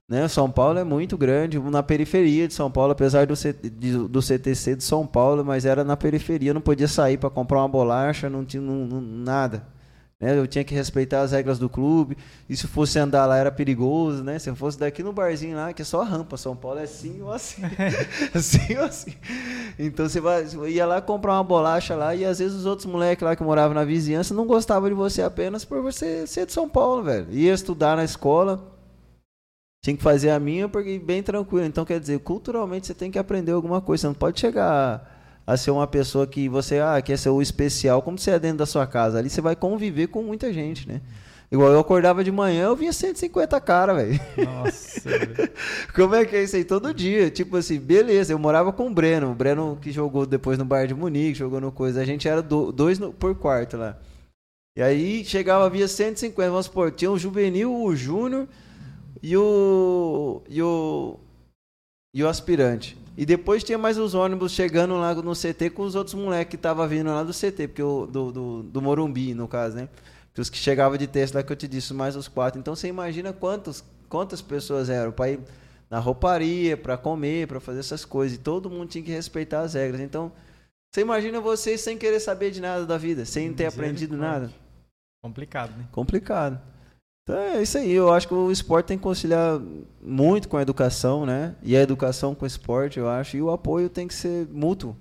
Né? 0.09 0.27
São 0.27 0.49
Paulo 0.49 0.79
é 0.79 0.83
muito 0.83 1.15
grande, 1.15 1.59
na 1.59 1.83
periferia 1.83 2.47
de 2.47 2.53
São 2.55 2.71
Paulo, 2.71 2.91
apesar 2.93 3.27
do, 3.27 3.35
C- 3.35 3.53
de- 3.53 4.07
do 4.07 4.21
CTC 4.21 4.75
de 4.75 4.83
São 4.83 5.05
Paulo, 5.05 5.45
mas 5.45 5.65
era 5.65 5.83
na 5.83 5.95
periferia, 5.95 6.51
não 6.53 6.61
podia 6.61 6.87
sair 6.87 7.17
para 7.17 7.29
comprar 7.29 7.59
uma 7.59 7.69
bolacha, 7.69 8.27
não 8.27 8.43
tinha 8.43 8.61
não- 8.61 8.87
não- 8.87 9.01
nada. 9.01 9.63
Né? 10.19 10.37
Eu 10.37 10.47
tinha 10.47 10.63
que 10.65 10.73
respeitar 10.73 11.21
as 11.21 11.31
regras 11.31 11.59
do 11.59 11.69
clube, 11.69 12.17
e 12.49 12.57
se 12.57 12.65
fosse 12.67 12.97
andar 12.97 13.25
lá 13.27 13.37
era 13.37 13.51
perigoso, 13.51 14.23
né? 14.23 14.37
Se 14.39 14.49
eu 14.49 14.55
fosse 14.55 14.77
daqui 14.79 15.01
no 15.03 15.13
barzinho 15.13 15.55
lá, 15.55 15.71
que 15.73 15.81
é 15.83 15.85
só 15.85 16.01
rampa, 16.03 16.35
São 16.37 16.55
Paulo 16.55 16.79
é 16.79 16.83
assim 16.83 17.21
ou 17.21 17.31
assim. 17.31 17.61
assim 18.33 18.75
ou 18.77 18.85
assim. 18.85 19.13
Então 19.77 20.09
você 20.09 20.19
vai, 20.19 20.43
ia 20.69 20.85
lá 20.87 20.99
comprar 21.01 21.33
uma 21.35 21.43
bolacha 21.43 21.95
lá, 21.95 22.15
e 22.15 22.25
às 22.25 22.39
vezes 22.39 22.57
os 22.57 22.65
outros 22.65 22.85
moleques 22.87 23.23
lá 23.23 23.35
que 23.35 23.43
moravam 23.43 23.75
na 23.75 23.85
vizinhança 23.85 24.33
não 24.33 24.45
gostavam 24.47 24.89
de 24.89 24.95
você 24.95 25.21
apenas 25.21 25.63
por 25.63 25.81
você 25.83 26.25
ser 26.27 26.47
de 26.47 26.51
São 26.51 26.67
Paulo, 26.67 27.03
velho. 27.03 27.27
Ia 27.31 27.53
estudar 27.53 27.95
na 27.95 28.03
escola, 28.03 28.61
tinha 29.81 29.95
que 29.95 30.03
fazer 30.03 30.29
a 30.29 30.39
minha 30.39 30.67
porque 30.67 30.99
bem 30.99 31.23
tranquilo. 31.23 31.65
Então, 31.65 31.85
quer 31.85 31.99
dizer, 31.99 32.19
culturalmente 32.19 32.87
você 32.87 32.93
tem 32.93 33.09
que 33.09 33.19
aprender 33.19 33.51
alguma 33.51 33.81
coisa. 33.81 34.01
Você 34.01 34.07
não 34.07 34.13
pode 34.13 34.39
chegar 34.39 35.41
a, 35.47 35.57
ser 35.57 35.71
uma 35.71 35.87
pessoa 35.87 36.27
que 36.27 36.49
você 36.49 36.79
ah, 36.79 37.01
quer 37.01 37.17
ser 37.17 37.29
o 37.29 37.41
especial, 37.41 38.01
como 38.01 38.17
você 38.17 38.31
é 38.31 38.39
dentro 38.39 38.57
da 38.59 38.65
sua 38.65 38.85
casa. 38.85 39.17
Ali 39.17 39.29
você 39.29 39.41
vai 39.41 39.55
conviver 39.55 40.07
com 40.07 40.21
muita 40.21 40.51
gente, 40.51 40.87
né? 40.87 41.01
Igual 41.51 41.71
eu 41.71 41.79
acordava 41.79 42.23
de 42.23 42.31
manhã, 42.31 42.65
eu 42.65 42.75
via 42.75 42.93
150 42.93 43.59
cara, 43.59 43.95
velho. 43.95 44.19
Nossa. 44.37 45.09
Como 45.95 46.13
é 46.13 46.23
que 46.23 46.35
é 46.35 46.43
isso 46.43 46.55
aí? 46.55 46.63
Todo 46.63 46.93
dia. 46.93 47.31
Tipo 47.31 47.57
assim, 47.57 47.79
beleza, 47.79 48.31
eu 48.31 48.37
morava 48.37 48.71
com 48.71 48.85
o 48.85 48.93
Breno. 48.93 49.31
O 49.31 49.33
Breno 49.33 49.75
que 49.81 49.91
jogou 49.91 50.27
depois 50.27 50.59
no 50.59 50.65
Bar 50.65 50.85
de 50.85 50.93
Munique, 50.93 51.39
jogou 51.39 51.59
no 51.59 51.71
coisa. 51.71 52.01
A 52.01 52.05
gente 52.05 52.27
era 52.27 52.41
do- 52.43 52.71
dois 52.71 52.99
no- 52.99 53.11
por 53.11 53.33
quarto 53.33 53.77
lá. 53.77 53.97
E 54.77 54.81
aí 54.83 55.25
chegava, 55.25 55.67
via 55.71 55.87
150, 55.87 56.51
vamos 56.51 56.67
supor, 56.67 56.91
tinha 56.91 57.09
o 57.09 57.17
juvenil, 57.17 57.73
o 57.75 57.95
júnior 57.95 58.47
e 59.21 59.35
o. 59.35 60.41
e 60.49 60.61
o. 60.61 61.19
e 62.13 62.23
o 62.23 62.27
aspirante. 62.27 62.97
E 63.17 63.25
depois 63.25 63.63
tinha 63.63 63.77
mais 63.77 63.97
os 63.97 64.13
ônibus 64.13 64.53
chegando 64.53 64.95
lá 64.95 65.13
no 65.13 65.33
CT 65.33 65.71
com 65.71 65.83
os 65.83 65.93
outros 65.93 66.13
moleques 66.13 66.51
que 66.51 66.55
estavam 66.55 66.87
vindo 66.87 67.07
lá 67.07 67.21
do 67.21 67.33
CT, 67.33 67.67
porque 67.67 67.83
o, 67.83 68.05
do, 68.05 68.31
do, 68.31 68.63
do 68.63 68.81
Morumbi, 68.81 69.33
no 69.33 69.47
caso, 69.47 69.75
né? 69.75 69.89
Que 70.33 70.39
os 70.39 70.49
que 70.49 70.57
chegavam 70.57 70.97
de 70.97 71.05
texto 71.05 71.35
lá 71.35 71.43
que 71.43 71.51
eu 71.51 71.57
te 71.57 71.67
disse, 71.67 71.93
mais 71.93 72.15
os 72.15 72.29
quatro. 72.29 72.59
Então 72.59 72.75
você 72.75 72.87
imagina 72.87 73.33
quantos, 73.33 73.83
quantas 74.07 74.41
pessoas 74.41 74.89
eram 74.89 75.11
para 75.11 75.31
ir 75.31 75.39
na 75.89 75.99
rouparia, 75.99 76.77
para 76.77 76.97
comer, 76.97 77.47
para 77.47 77.59
fazer 77.59 77.79
essas 77.79 78.05
coisas. 78.05 78.37
E 78.37 78.41
todo 78.41 78.69
mundo 78.69 78.87
tinha 78.87 79.03
que 79.03 79.11
respeitar 79.11 79.61
as 79.61 79.73
regras. 79.73 79.99
Então, 79.99 80.31
você 80.89 81.01
imagina 81.01 81.41
vocês 81.41 81.81
sem 81.81 81.97
querer 81.97 82.19
saber 82.19 82.51
de 82.51 82.61
nada 82.61 82.85
da 82.85 82.97
vida, 82.97 83.25
sem 83.25 83.53
ter 83.53 83.65
aprendido 83.65 84.15
nada. 84.15 84.51
Complicado, 85.21 85.75
né? 85.77 85.85
Complicado. 85.91 86.61
Então 87.29 87.39
é 87.39 87.61
isso 87.61 87.77
aí. 87.77 87.91
Eu 87.91 88.11
acho 88.11 88.27
que 88.27 88.33
o 88.33 88.51
esporte 88.51 88.87
tem 88.87 88.97
que 88.97 89.03
conciliar 89.03 89.61
muito 90.01 90.49
com 90.49 90.57
a 90.57 90.63
educação, 90.63 91.27
né? 91.27 91.53
E 91.61 91.77
a 91.77 91.81
educação 91.81 92.33
com 92.33 92.43
o 92.43 92.47
esporte, 92.47 92.97
eu 92.97 93.07
acho. 93.07 93.37
E 93.37 93.41
o 93.41 93.51
apoio 93.51 93.87
tem 93.87 94.07
que 94.07 94.15
ser 94.15 94.47
mútuo. 94.51 94.97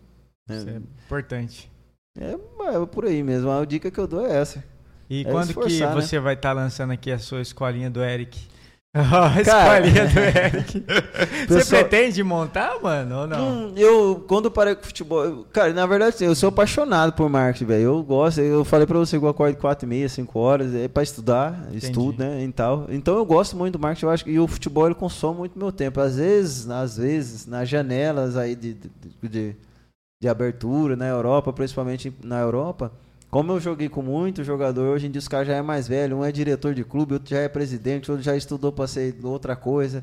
né? 0.46 0.59
Isso 0.59 0.68
é 0.68 0.76
importante. 1.06 1.72
É, 2.20 2.32
é 2.32 2.86
por 2.86 3.06
aí 3.06 3.22
mesmo. 3.22 3.50
A 3.50 3.64
dica 3.64 3.90
que 3.90 3.98
eu 3.98 4.06
dou 4.06 4.26
é 4.26 4.36
essa. 4.36 4.62
E 5.09 5.22
É 5.22 5.24
quando 5.24 5.55
que 5.55 5.80
né? 5.80 5.94
você 5.94 6.18
vai 6.20 6.34
estar 6.34 6.52
lançando 6.52 6.90
aqui 6.92 7.10
a 7.10 7.18
sua 7.18 7.40
escolinha 7.40 7.88
do 7.88 8.05
Eric? 8.05 8.38
A 8.94 9.40
escolinha 9.40 10.06
do 10.06 10.19
Eric. 10.19 10.85
Você 11.47 11.59
Pessoal- 11.59 11.85
pretende 11.85 12.23
montar, 12.23 12.81
mano, 12.82 13.20
ou 13.20 13.27
não? 13.27 13.48
Hum, 13.69 13.73
eu, 13.77 14.24
quando 14.27 14.51
parei 14.51 14.74
com 14.74 14.82
futebol. 14.82 15.24
eu- 15.24 15.47
Cara, 15.52 15.73
na 15.73 15.86
verdade, 15.86 16.15
assim, 16.16 16.24
eu 16.24 16.35
sou 16.35 16.48
apaixonado 16.48 17.12
por 17.12 17.28
marketing, 17.28 17.66
velho. 17.66 17.82
Eu 17.85 18.02
gosto, 18.02 18.40
eu 18.40 18.65
falei 18.65 18.86
pra 18.86 18.98
você 18.98 19.19
que 19.19 19.24
eu 19.24 19.28
acordo 19.28 19.56
4 19.56 19.85
e 19.85 19.89
meia, 19.89 20.09
5 20.09 20.39
horas, 20.39 20.74
é 20.74 20.89
pra 20.89 21.02
estudar, 21.02 21.69
estudo, 21.73 22.19
né? 22.24 22.43
E 22.43 22.51
tal. 22.52 22.86
Então 22.89 23.16
eu 23.16 23.24
gosto 23.27 23.56
muito 23.56 23.74
do 23.74 23.78
marketing, 23.78 24.06
eu 24.06 24.10
acho 24.10 24.24
que 24.24 24.31
e 24.31 24.40
o 24.40 24.48
futebol 24.48 24.86
ele 24.86 24.94
consome 24.94 25.39
muito 25.39 25.59
meu 25.59 25.70
tempo. 25.70 26.01
Às 26.01 26.16
vezes, 26.16 26.69
às 26.70 26.97
vezes, 26.97 27.47
nas 27.47 27.69
janelas 27.69 28.36
aí 28.36 28.56
de, 28.56 28.74
de, 28.74 28.90
de, 29.28 29.56
de 30.23 30.28
abertura 30.28 30.97
na 30.97 31.06
Europa, 31.06 31.52
principalmente 31.52 32.12
na 32.24 32.40
Europa. 32.40 32.90
Como 33.30 33.52
eu 33.52 33.60
joguei 33.60 33.88
com 33.88 34.00
muito 34.02 34.42
jogador, 34.42 34.88
hoje 34.94 35.06
em 35.06 35.10
dia 35.10 35.18
os 35.18 35.28
caras 35.28 35.46
já 35.48 35.55
é 35.56 35.62
mais 35.62 35.86
velho, 35.86 36.16
um 36.18 36.24
é 36.24 36.32
diretor 36.32 36.74
de 36.74 36.82
clube, 36.84 37.14
outro 37.14 37.28
já 37.30 37.38
é 37.40 37.48
presidente, 37.48 38.10
outro 38.10 38.24
já 38.24 38.34
estudou 38.36 38.72
para 38.72 38.86
ser 38.86 39.14
outra 39.22 39.55
coisa. 39.55 40.02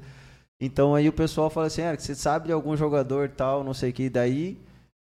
Então 0.61 0.93
aí 0.93 1.10
o 1.10 1.14
pessoal 1.14 1.49
fala 1.49 1.68
assim, 1.68 1.81
Eric, 1.81 2.02
você 2.03 2.14
sabe 2.15 2.47
de 2.47 2.53
algum 2.53 2.77
jogador 2.77 3.30
tal, 3.30 3.64
não 3.64 3.73
sei 3.73 3.89
o 3.89 3.93
que, 3.93 4.10
daí 4.10 4.57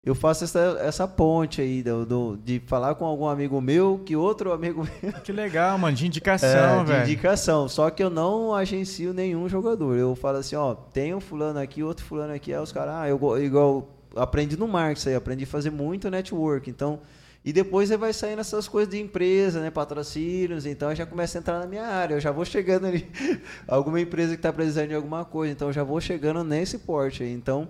eu 0.06 0.16
faço 0.16 0.44
essa, 0.44 0.78
essa 0.82 1.08
ponte 1.08 1.62
aí 1.62 1.84
do, 1.84 2.06
do- 2.06 2.38
de 2.38 2.60
falar 2.66 2.96
com 2.96 3.06
algum 3.06 3.28
amigo 3.28 3.60
meu 3.60 4.00
que 4.06 4.16
outro 4.16 4.52
amigo 4.54 4.88
meu 5.02 5.14
Que 5.14 5.32
legal, 5.32 5.78
mano, 5.78 5.96
de 5.98 6.06
indicação, 6.08 6.82
é, 6.82 6.84
de 6.84 6.92
velho. 6.92 7.04
indicação. 7.04 7.68
Só 7.70 7.90
que 7.90 8.02
eu 8.04 8.10
não 8.10 8.54
agencio 8.56 9.14
nenhum 9.14 9.48
jogador. 9.50 9.96
Eu 9.96 10.16
falo 10.16 10.38
assim, 10.38 10.56
ó, 10.56 10.74
tem 10.74 11.14
um 11.14 11.20
fulano 11.20 11.60
aqui, 11.60 11.84
outro 11.84 12.04
fulano 12.06 12.34
aqui, 12.34 12.54
aí 12.54 12.60
os 12.60 12.72
caras, 12.72 12.96
ah, 12.96 13.10
eu 13.10 13.20
igual 13.44 13.90
aprendi 14.16 14.58
no 14.58 14.68
marketing 14.68 15.10
aí, 15.10 15.16
aprendi 15.16 15.44
a 15.44 15.48
fazer 15.48 15.70
muito 15.70 16.10
network. 16.10 16.68
Então, 16.70 17.00
e 17.44 17.52
depois 17.52 17.90
você 17.90 17.98
vai 17.98 18.14
saindo 18.14 18.40
essas 18.40 18.68
coisas 18.68 18.94
de 18.94 19.00
empresa, 19.02 19.60
né, 19.62 19.72
patrocínios, 19.72 20.66
então 20.66 20.94
já 20.94 21.06
começa 21.06 21.38
a 21.38 21.40
entrar 21.40 21.60
na 21.60 21.66
minha 21.68 21.86
área, 21.86 22.14
eu 22.16 22.20
já 22.20 22.32
vou 22.32 22.46
chegando 22.46 22.86
ali 22.88 23.10
alguma 23.68 24.00
empresa 24.00 24.30
que 24.34 24.40
está 24.40 24.54
precisando 24.54 24.90
de 24.90 24.96
alguma 24.96 25.26
coisa, 25.26 25.52
então 25.52 25.70
eu 25.70 25.74
já 25.74 25.84
vou 25.84 26.00
chegando 26.00 26.44
nesse 26.44 26.78
porte 26.80 27.24
aí. 27.24 27.32
Então, 27.32 27.68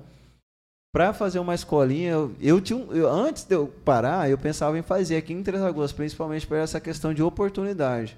para 0.93 1.13
fazer 1.13 1.39
uma 1.39 1.55
escolinha, 1.55 2.11
eu, 2.11 2.35
eu 2.41 2.59
tinha 2.59 2.79
eu- 2.91 3.09
antes 3.09 3.43
de 3.45 3.55
eu 3.55 3.67
parar, 3.85 4.29
eu 4.29 4.37
pensava 4.37 4.77
em 4.77 4.81
fazer 4.81 5.15
aqui 5.15 5.31
em 5.31 5.41
Três 5.41 5.61
Lagoas, 5.61 5.93
principalmente 5.93 6.45
por 6.45 6.57
essa 6.57 6.79
questão 6.81 7.13
de 7.13 7.23
oportunidade. 7.23 8.17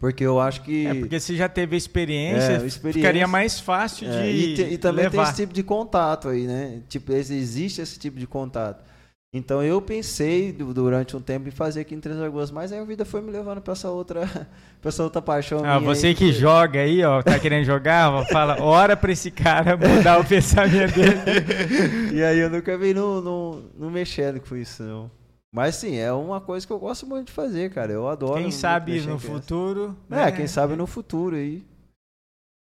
Porque 0.00 0.22
eu 0.24 0.38
acho 0.38 0.62
que. 0.62 0.86
É 0.86 0.94
porque 0.94 1.18
você 1.18 1.34
já 1.34 1.48
teve 1.48 1.74
experiência, 1.76 2.52
É, 2.52 2.66
experiência. 2.66 2.92
ficaria 2.92 3.26
mais 3.26 3.58
fácil 3.58 4.06
de 4.08 4.16
É, 4.16 4.30
e, 4.30 4.54
te- 4.54 4.62
e 4.74 4.78
também 4.78 5.08
tem 5.08 5.18
levar. 5.18 5.30
esse 5.32 5.40
tipo 5.42 5.52
de 5.54 5.62
contato 5.62 6.28
aí, 6.28 6.46
né? 6.46 6.82
Tipo, 6.88 7.12
existe 7.12 7.80
esse 7.80 7.98
tipo 7.98 8.18
de 8.18 8.26
contato. 8.26 8.84
Então 9.34 9.62
eu 9.62 9.80
pensei 9.82 10.52
du- 10.52 10.72
durante 10.72 11.14
um 11.14 11.20
tempo 11.20 11.48
em 11.48 11.50
fazer 11.50 11.82
aqui 11.82 11.94
em 11.94 12.00
Três 12.00 12.16
Lagoas, 12.18 12.50
mas 12.50 12.72
aí 12.72 12.78
a 12.78 12.84
vida 12.84 13.04
foi 13.04 13.20
me 13.20 13.30
levando 13.30 13.60
para 13.60 13.72
essa 13.74 13.90
outra, 13.90 14.22
pra 14.80 14.88
essa 14.88 15.02
outra 15.02 15.20
paixão 15.20 15.62
Ah, 15.64 15.78
você 15.78 16.08
aí, 16.08 16.14
que 16.14 16.32
joga 16.32 16.80
aí, 16.80 17.04
ó, 17.04 17.22
tá 17.22 17.38
querendo 17.38 17.64
jogar, 17.66 18.24
fala, 18.28 18.56
ora 18.62 18.96
pra 18.96 19.12
esse 19.12 19.30
cara 19.30 19.76
mudar 19.76 20.18
o 20.18 20.24
pensamento 20.24 20.94
dele. 20.94 22.12
E 22.16 22.22
aí 22.22 22.38
eu 22.38 22.48
nunca 22.48 22.76
vi 22.78 22.94
no 22.94 23.90
mexendo 23.90 24.40
com 24.40 24.56
isso, 24.56 24.82
não. 24.82 25.10
Mas 25.54 25.76
sim, 25.76 25.96
é 25.96 26.10
uma 26.12 26.40
coisa 26.40 26.66
que 26.66 26.72
eu 26.72 26.78
gosto 26.78 27.06
muito 27.06 27.26
de 27.26 27.32
fazer, 27.32 27.70
cara. 27.70 27.92
Eu 27.92 28.08
adoro. 28.08 28.40
Quem 28.40 28.50
sabe 28.50 29.00
no 29.02 29.18
futuro. 29.18 29.94
É, 30.10 30.16
né? 30.26 30.32
quem 30.32 30.46
sabe 30.46 30.74
no 30.76 30.86
futuro 30.86 31.36
aí. 31.36 31.62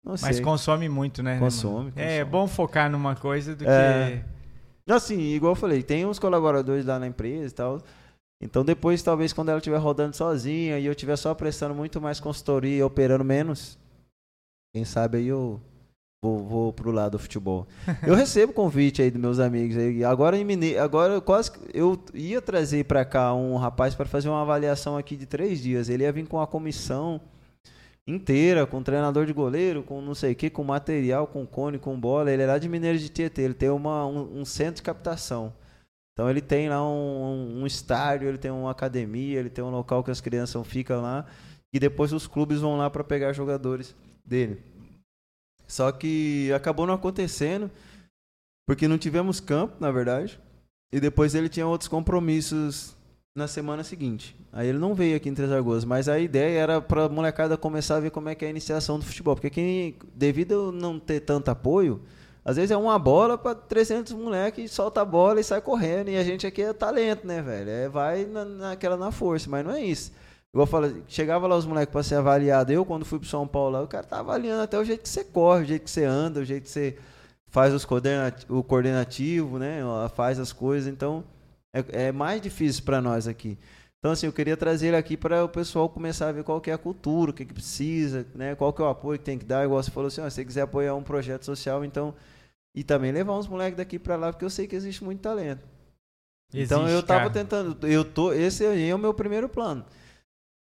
Não 0.04 0.14
Mas 0.22 0.36
sei. 0.36 0.42
consome 0.42 0.88
muito, 0.90 1.24
né? 1.24 1.34
né, 1.36 1.40
Consome? 1.40 1.92
É 1.96 2.20
consome. 2.20 2.32
bom 2.32 2.48
focar 2.48 2.90
numa 2.92 3.16
coisa 3.16 3.56
do 3.56 3.68
É. 3.68 4.22
que. 4.24 4.35
Assim, 4.88 5.20
igual 5.20 5.54
eu 5.54 5.56
falei, 5.56 5.82
tem 5.82 6.06
uns 6.06 6.20
colaboradores 6.20 6.86
lá 6.86 7.00
na 7.00 7.08
empresa 7.08 7.48
e 7.48 7.56
tal. 7.56 7.82
Então 8.42 8.64
depois, 8.64 9.02
talvez, 9.02 9.34
quando 9.34 9.50
ela 9.50 9.58
estiver 9.58 9.78
rodando 9.78 10.16
sozinha 10.16 10.78
e 10.78 10.86
eu 10.86 10.92
estiver 10.92 11.16
só 11.16 11.34
prestando 11.34 11.74
muito 11.74 12.00
mais 12.00 12.20
consultoria 12.20 12.78
e 12.78 12.84
operando 12.84 13.24
menos, 13.24 13.80
quem 14.74 14.86
sabe 14.86 15.18
aí 15.18 15.28
eu 15.28 15.60
vou, 16.24 16.44
vou 16.44 16.74
pro 16.74 16.92
lado 16.92 17.14
do 17.14 17.20
futebol. 17.20 17.68
Eu 18.06 18.16
recebo 18.16 18.52
convite 18.52 19.02
aí 19.02 19.10
dos 19.10 19.22
meus 19.22 19.40
amigos 19.40 19.78
aí. 19.78 20.04
Agora 20.04 20.38
em 20.38 20.44
Mineiro, 20.44 20.82
agora 20.82 21.14
eu 21.14 21.22
quase 21.22 21.52
eu 21.74 21.98
ia 22.14 22.42
trazer 22.42 22.84
para 22.86 23.06
cá 23.06 23.34
um 23.34 23.56
rapaz 23.56 23.96
para 23.96 24.06
fazer 24.06 24.28
uma 24.28 24.42
avaliação 24.42 24.98
aqui 24.98 25.16
de 25.16 25.26
três 25.26 25.62
dias. 25.62 25.88
Ele 25.88 26.04
ia 26.04 26.12
vir 26.12 26.28
com 26.28 26.42
a 26.42 26.48
comissão 26.48 27.22
inteira, 28.08 28.68
com 28.68 28.84
treinador 28.84 29.26
de 29.26 29.34
goleiro, 29.34 29.84
com 29.84 30.02
não 30.02 30.14
sei 30.14 30.34
o 30.34 30.36
que, 30.36 30.50
com 30.50 30.64
material, 30.64 31.28
com 31.28 31.46
cone, 31.46 31.80
com 31.80 32.00
bola. 32.00 32.32
Ele 32.32 32.44
é 32.44 32.48
lá 32.48 32.58
de 32.58 32.70
Mineiro 32.70 32.98
de 32.98 33.10
Tietê, 33.10 33.42
ele 33.42 33.54
tem 33.54 33.70
uma, 33.70 34.06
um, 34.06 34.42
um 34.42 34.46
centro 34.46 34.76
de 34.76 34.84
captação. 34.84 35.54
Então 36.14 36.30
ele 36.30 36.42
tem 36.42 36.70
lá 36.70 36.82
um, 36.88 37.62
um 37.62 37.68
estádio, 37.68 38.30
ele 38.30 38.38
tem 38.38 38.52
uma 38.52 38.72
academia, 38.72 39.40
ele 39.40 39.50
tem 39.50 39.64
um 39.64 39.70
local 39.70 40.04
que 40.04 40.12
as 40.12 40.22
crianças 40.22 40.66
ficam 40.66 41.02
lá 41.02 41.26
e 41.74 41.80
depois 41.80 42.14
os 42.14 42.26
clubes 42.26 42.62
vão 42.62 42.78
lá 42.78 42.90
para 42.90 43.04
pegar 43.04 43.34
jogadores 43.34 43.94
dele. 44.24 44.64
Só 45.68 45.92
que 45.92 46.52
acabou 46.54 46.88
não 46.88 46.94
acontecendo 46.94 47.70
porque 48.66 48.88
não 48.88 48.98
tivemos 48.98 49.42
campo, 49.42 49.76
na 49.80 49.92
verdade. 49.92 50.40
E 50.94 51.00
depois 51.00 51.36
ele 51.36 51.50
tinha 51.50 51.68
outros 51.68 51.90
compromissos 51.90 52.96
na 53.36 53.50
semana 53.50 53.84
seguinte. 53.84 54.34
Aí 54.52 54.70
ele 54.70 54.80
não 54.80 54.96
veio 54.96 55.18
aqui 55.18 55.28
em 55.28 55.34
Três 55.34 55.52
Lagoas, 55.52 55.84
mas 55.84 56.08
a 56.08 56.18
ideia 56.18 56.58
era 56.58 56.82
para 56.82 57.04
a 57.04 57.10
molecada 57.10 57.58
começar 57.58 57.98
a 57.98 58.00
ver 58.00 58.10
como 58.10 58.30
é 58.30 58.36
que 58.36 58.46
é 58.46 58.48
a 58.48 58.52
iniciação 58.52 58.98
do 58.98 59.04
futebol, 59.04 59.36
porque 59.36 59.50
quem 59.50 59.96
devido 60.16 60.70
a 60.70 60.72
não 60.72 60.98
ter 60.98 61.20
tanto 61.20 61.50
apoio, 61.52 62.02
às 62.46 62.56
vezes 62.56 62.72
é 62.72 62.78
uma 62.78 62.98
bola 62.98 63.38
para 63.38 63.54
300 63.54 64.14
moleques, 64.14 64.72
solta 64.72 65.02
a 65.02 65.06
bola 65.06 65.42
e 65.42 65.44
sai 65.44 65.60
correndo, 65.60 66.10
e 66.10 66.18
a 66.18 66.24
gente 66.24 66.48
aqui 66.48 66.62
é 66.62 66.72
talento, 66.72 67.28
né, 67.28 67.42
velho? 67.42 67.70
É 67.70 67.90
vai 67.90 68.24
na, 68.24 68.46
naquela 68.46 68.96
na 68.96 69.12
força, 69.12 69.50
mas 69.50 69.66
não 69.66 69.74
é 69.74 69.84
isso. 69.84 70.14
Igual 70.54 70.66
eu 70.66 70.72
falo, 70.72 71.04
chegava 71.06 71.46
lá 71.46 71.58
os 71.58 71.66
moleques 71.66 71.92
para 71.92 72.04
ser 72.04 72.16
avaliado, 72.16 72.72
eu 72.72 72.86
quando 72.86 73.04
fui 73.04 73.20
pro 73.20 73.28
São 73.28 73.46
Paulo, 73.46 73.72
lá, 73.72 73.84
o 73.84 73.88
cara 73.88 74.06
tá 74.06 74.20
avaliando 74.20 74.62
até 74.62 74.80
o 74.80 74.86
jeito 74.86 75.02
que 75.02 75.10
você 75.10 75.26
corre, 75.26 75.64
o 75.64 75.66
jeito 75.66 75.84
que 75.84 75.92
você 75.92 76.06
anda, 76.06 76.40
o 76.40 76.46
jeito 76.46 76.64
que 76.64 76.70
você 76.70 76.98
faz 77.48 77.74
os 77.74 77.86
o 78.48 78.64
coordenativo, 78.64 79.60
né? 79.60 79.80
Faz 80.16 80.40
as 80.40 80.54
coisas, 80.54 80.88
então 80.88 81.24
é, 81.76 82.08
é 82.08 82.12
mais 82.12 82.42
difícil 82.42 82.84
para 82.84 83.02
nós 83.02 83.28
aqui. 83.28 83.58
Então, 84.00 84.12
assim, 84.12 84.28
eu 84.28 84.34
queria 84.34 84.56
trazer 84.56 84.88
ele 84.88 84.98
aqui 84.98 85.18
para 85.18 85.44
o 85.44 85.50
pessoal 85.50 85.90
começar 85.90 86.30
a 86.30 86.32
ver 86.32 86.44
qual 86.44 86.62
que 86.62 86.70
é 86.70 86.74
a 86.74 86.78
cultura, 86.78 87.32
o 87.32 87.34
que, 87.34 87.44
que 87.44 87.54
precisa, 87.54 88.26
né? 88.36 88.54
Qual 88.54 88.72
que 88.72 88.82
é 88.82 88.86
o 88.86 88.88
apoio 88.88 89.18
que 89.18 89.26
tem 89.26 89.38
que 89.38 89.46
dar. 89.46 89.66
Igual 89.66 89.82
você 89.82 89.90
falou 89.90 90.08
assim, 90.08 90.22
ó, 90.22 90.30
se 90.30 90.36
você 90.36 90.46
quiser 90.46 90.62
apoiar 90.62 90.96
um 90.96 91.04
projeto 91.04 91.44
social, 91.44 91.84
então... 91.84 92.14
E 92.76 92.84
também 92.84 93.12
levar 93.12 93.38
uns 93.38 93.48
moleques 93.48 93.78
daqui 93.78 93.98
para 93.98 94.18
lá, 94.18 94.32
porque 94.34 94.44
eu 94.44 94.50
sei 94.50 94.68
que 94.68 94.76
existe 94.76 95.02
muito 95.02 95.22
talento. 95.22 95.66
então 96.54 96.82
Existe, 96.82 96.96
eu 96.96 97.04
tava 97.04 97.30
cara. 97.30 97.32
tentando, 97.32 97.88
eu 97.88 98.04
tô, 98.04 98.34
esse 98.34 98.66
aí 98.66 98.90
é 98.90 98.94
o 98.94 99.00
meu 99.00 99.14
primeiro 99.14 99.48
plano. 99.48 99.86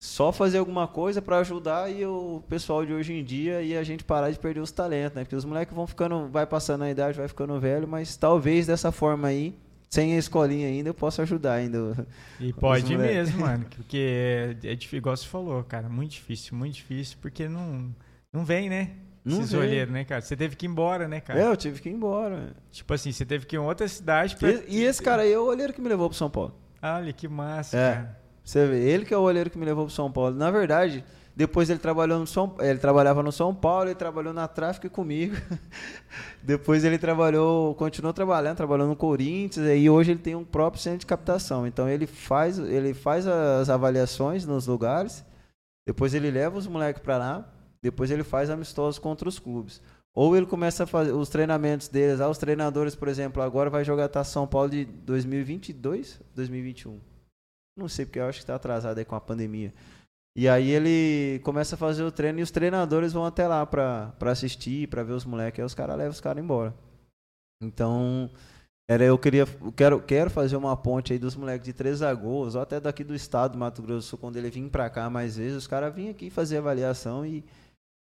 Só 0.01 0.31
fazer 0.31 0.59
alguma 0.59 0.87
coisa 0.87 1.21
para 1.21 1.39
ajudar 1.39 1.91
e 1.91 2.07
o 2.07 2.43
pessoal 2.49 2.87
de 2.87 2.93
hoje 2.93 3.13
em 3.13 3.25
dia 3.25 3.63
e 3.63 3.77
a 3.77 3.83
gente 3.83 4.05
parar 4.05 4.31
de 4.31 4.39
perder 4.39 4.61
os 4.61 4.71
talentos, 4.71 5.17
né? 5.17 5.25
Porque 5.25 5.35
os 5.35 5.45
moleques 5.45 5.75
vão 5.75 5.87
ficando, 5.87 6.29
vai 6.29 6.47
passando 6.47 6.85
a 6.85 6.91
idade, 6.91 7.19
vai 7.19 7.27
ficando 7.27 7.59
velho, 7.59 7.89
mas 7.89 8.17
talvez 8.17 8.67
dessa 8.67 8.93
forma 8.93 9.27
aí, 9.29 9.53
sem 9.95 10.15
a 10.15 10.19
escolinha 10.19 10.67
ainda, 10.67 10.89
eu 10.89 10.95
possa 10.95 11.23
ajudar 11.23 11.55
ainda. 11.55 12.07
E 12.41 12.53
pode 12.53 12.97
mesmo, 12.97 13.41
mano. 13.41 13.65
Porque 13.77 13.97
é, 13.97 14.71
é 14.71 14.75
difícil, 14.75 14.99
igual 14.99 15.17
você 15.17 15.27
falou, 15.27 15.63
cara. 15.63 15.89
Muito 15.89 16.11
difícil, 16.13 16.57
muito 16.57 16.75
difícil, 16.75 17.17
porque 17.21 17.49
não, 17.49 17.95
não 18.33 18.45
vem, 18.45 18.69
né? 18.69 18.91
Não 19.25 19.39
Esses 19.41 19.55
olheiros, 19.55 19.93
né, 19.95 20.05
cara? 20.05 20.21
Você 20.21 20.37
teve 20.37 20.57
que 20.57 20.67
ir 20.67 20.69
embora, 20.69 21.07
né, 21.07 21.21
cara? 21.21 21.41
É, 21.41 21.47
eu 21.47 21.57
tive 21.57 21.81
que 21.81 21.89
ir 21.89 21.93
embora. 21.93 22.55
Tipo 22.73 22.93
assim, 22.93 23.13
você 23.13 23.25
teve 23.25 23.47
que 23.47 23.55
ir 23.57 23.59
em 23.59 23.63
outra 23.63 23.87
cidade 23.87 24.37
pra. 24.37 24.51
E, 24.51 24.65
e 24.69 24.83
esse 24.83 25.01
cara 25.01 25.23
aí 25.23 25.33
é 25.33 25.39
o 25.39 25.45
olheiro 25.47 25.73
que 25.73 25.81
me 25.81 25.89
levou 25.89 26.09
pro 26.11 26.19
São 26.19 26.29
Paulo. 26.29 26.55
Olha 26.83 27.13
que 27.13 27.29
massa, 27.29 27.77
É. 27.77 27.95
cara. 27.95 28.19
Você 28.45 28.67
vê, 28.67 28.81
ele 28.91 29.07
que 29.07 29.15
é 29.15 29.17
o 29.17 29.23
olheiro 29.23 29.49
que 29.49 29.57
me 29.57 29.65
levou 29.65 29.87
pro 29.87 29.95
São 29.95 30.11
Paulo. 30.13 30.35
Na 30.37 30.51
verdade, 30.51 31.03
depois 31.37 31.69
ele 31.69 31.81
trabalhou 31.81 32.21
no 32.21 32.27
São 32.27 32.55
ele 32.61 32.79
trabalhava 32.79 33.23
no 33.23 33.33
São 33.33 33.53
Paulo, 33.53 33.89
ele 33.89 33.97
trabalhou 33.97 34.33
na 34.33 34.47
Tráfico 34.47 34.89
comigo. 34.89 35.35
depois 36.43 36.85
ele 36.85 36.97
trabalhou, 36.97 37.75
continuou 37.75 38.13
trabalhando, 38.13 38.57
trabalhou 38.57 38.87
no 38.87 38.95
Corinthians 38.95 39.67
e 39.67 39.91
hoje 39.91 40.13
ele 40.13 40.21
tem 40.21 40.37
um 40.37 40.45
próprio 40.45 40.81
centro 40.81 41.01
de 41.01 41.07
captação. 41.07 41.67
Então 41.67 41.89
ele 41.89 42.07
faz, 42.07 42.59
ele 42.59 42.95
faz 42.95 43.27
as 43.27 43.69
avaliações 43.69 44.47
nos 44.47 44.69
lugares, 44.69 45.25
depois 45.85 46.15
ele 46.15 46.31
leva 46.31 46.57
os 46.57 46.69
moleques 46.69 47.03
para 47.03 47.19
lá, 47.19 47.53
depois 47.83 48.13
ele 48.13 48.23
faz 48.23 48.49
amistosos 48.49 49.01
contra 49.01 49.29
os 49.29 49.41
clubes. 49.41 49.83
Ou 50.15 50.37
ele 50.37 50.47
começa 50.47 50.85
a 50.85 50.87
fazer 50.87 51.11
os 51.11 51.29
treinamentos 51.29 51.89
deles, 51.89 52.21
ah, 52.21 52.31
os 52.31 52.39
treinadores, 52.39 52.95
por 52.95 53.09
exemplo, 53.09 53.43
agora 53.43 53.69
vai 53.69 53.85
jogar 53.85 54.09
Taça 54.09 54.31
São 54.31 54.47
Paulo 54.47 54.71
de 54.71 54.85
2022, 54.85 56.21
2021. 56.33 57.01
Não 57.77 57.89
sei, 57.89 58.07
porque 58.07 58.21
eu 58.21 58.29
acho 58.29 58.39
que 58.39 58.45
está 58.45 58.55
atrasado 58.55 58.99
aí 58.99 59.05
com 59.05 59.17
a 59.17 59.21
pandemia. 59.21 59.75
E 60.37 60.49
aí 60.49 60.71
ele 60.71 61.39
começa 61.45 61.77
a 61.77 61.79
fazer 61.79 62.03
o 62.03 62.11
treino 62.11 62.41
e 62.41 62.43
os 62.43 62.51
treinadores 62.51 63.13
vão 63.13 63.25
até 63.25 63.47
lá 63.47 63.65
pra, 63.65 64.13
pra 64.19 64.33
assistir, 64.33 64.89
pra 64.89 65.03
ver 65.05 65.13
os 65.13 65.25
moleques. 65.25 65.61
Aí 65.61 65.65
os 65.65 65.75
caras 65.75 65.97
levam 65.97 66.11
os 66.13 66.21
caras 66.21 66.43
embora. 66.43 66.75
Então, 67.63 68.29
era, 68.91 69.05
eu 69.05 69.17
queria, 69.17 69.47
eu 69.63 69.73
quero, 69.73 70.01
quero 70.03 70.29
fazer 70.31 70.57
uma 70.57 70.77
ponte 70.77 71.13
aí 71.13 71.19
dos 71.19 71.37
moleques 71.37 71.65
de 71.65 71.73
Três 71.73 72.01
Lagoas, 72.01 72.55
ou 72.57 72.61
até 72.63 72.81
daqui 72.81 73.05
do 73.05 73.15
estado 73.15 73.53
do 73.53 73.59
Mato 73.59 73.81
Grosso 73.81 73.99
do 74.01 74.11
Sul, 74.11 74.19
quando 74.19 74.37
ele 74.37 74.51
vir 74.51 74.69
pra 74.69 74.91
cá 74.91 75.09
mais 75.09 75.37
vezes, 75.37 75.57
os 75.57 75.67
caras 75.69 75.95
vinham 75.95 76.11
aqui 76.11 76.29
fazer 76.31 76.59
avaliação 76.59 77.25
e, 77.25 77.45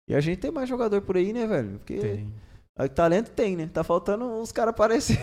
e 0.09 0.15
a 0.15 0.19
gente 0.19 0.39
tem 0.39 0.51
mais 0.51 0.67
jogador 0.67 1.01
por 1.03 1.15
aí, 1.15 1.31
né, 1.31 1.45
velho? 1.45 1.77
Porque 1.77 1.97
Tem. 1.99 2.33
talento 2.89 3.29
tem, 3.29 3.55
né? 3.55 3.69
Tá 3.71 3.83
faltando 3.83 4.25
uns 4.25 4.51
caras 4.51 4.71
aparecer. 4.71 5.19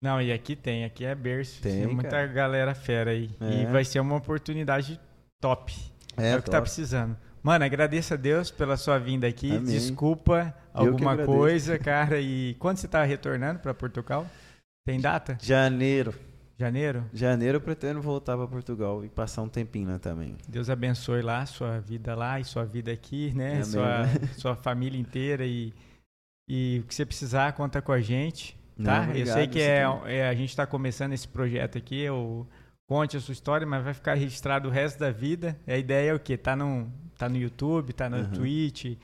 Não, 0.00 0.22
e 0.22 0.30
aqui 0.30 0.54
tem, 0.54 0.84
aqui 0.84 1.04
é 1.04 1.14
berço. 1.14 1.60
Tem, 1.60 1.84
Tem, 1.86 1.92
muita 1.94 2.10
cara. 2.10 2.26
galera 2.28 2.74
fera 2.74 3.10
aí. 3.10 3.30
E 3.40 3.62
É. 3.62 3.66
vai 3.66 3.84
ser 3.84 3.98
uma 3.98 4.14
oportunidade 4.16 5.00
top. 5.40 5.74
É, 6.16 6.36
o 6.36 6.42
que 6.42 6.50
tá 6.50 6.60
precisando. 6.60 7.16
Mano, 7.42 7.64
agradeço 7.64 8.14
a 8.14 8.16
Deus 8.16 8.50
pela 8.50 8.76
sua 8.76 8.98
vinda 8.98 9.26
aqui. 9.26 9.50
Amém. 9.52 9.64
Desculpa 9.72 10.54
Eu 10.74 10.80
alguma 10.80 11.16
coisa, 11.16 11.78
cara. 11.78 12.20
E 12.20 12.54
quando 12.58 12.78
você 12.78 12.88
tá 12.88 13.02
retornando 13.04 13.60
pra 13.60 13.72
Portugal? 13.72 14.26
Tem 14.86 15.00
data? 15.00 15.38
Janeiro. 15.40 16.14
Janeiro? 16.58 17.04
Janeiro 17.12 17.56
eu 17.58 17.60
pretendo 17.60 18.02
voltar 18.02 18.36
pra 18.36 18.48
Portugal 18.48 19.04
e 19.04 19.08
passar 19.08 19.42
um 19.42 19.48
tempinho 19.48 19.88
lá 19.88 19.98
também. 20.00 20.36
Deus 20.48 20.68
abençoe 20.68 21.22
lá, 21.22 21.46
sua 21.46 21.78
vida 21.78 22.16
lá 22.16 22.40
e 22.40 22.44
sua 22.44 22.64
vida 22.64 22.90
aqui, 22.90 23.32
né? 23.32 23.52
Amém, 23.52 23.64
Sua, 23.64 24.04
sua 24.36 24.56
família 24.56 24.98
inteira 25.00 25.46
e, 25.46 25.72
e 26.48 26.80
o 26.82 26.88
que 26.88 26.94
você 26.94 27.06
precisar, 27.06 27.52
conta 27.52 27.80
com 27.80 27.92
a 27.92 28.00
gente, 28.00 28.58
tá? 28.82 29.02
Não, 29.02 29.04
eu 29.04 29.10
obrigado, 29.10 29.34
sei 29.36 29.46
que 29.46 29.60
é, 29.60 29.82
é- 30.06 30.28
a 30.28 30.34
gente 30.34 30.48
está 30.48 30.66
começando 30.66 31.12
esse 31.12 31.28
projeto 31.28 31.78
aqui, 31.78 32.00
eu 32.00 32.44
conte 32.88 33.16
a 33.16 33.20
sua 33.20 33.32
história, 33.32 33.66
mas 33.66 33.84
vai 33.84 33.92
ficar 33.94 34.14
registrado 34.14 34.68
o 34.68 34.70
resto 34.72 34.98
da 34.98 35.10
vida. 35.10 35.58
A 35.66 35.76
ideia 35.76 36.10
é 36.10 36.14
o 36.14 36.18
quê? 36.18 36.36
Tá 36.36 36.56
no, 36.56 36.90
tá 37.18 37.28
no 37.28 37.36
YouTube, 37.36 37.92
tá 37.92 38.08
no 38.08 38.16
Uhum. 38.16 38.30
Twitch 38.30 38.96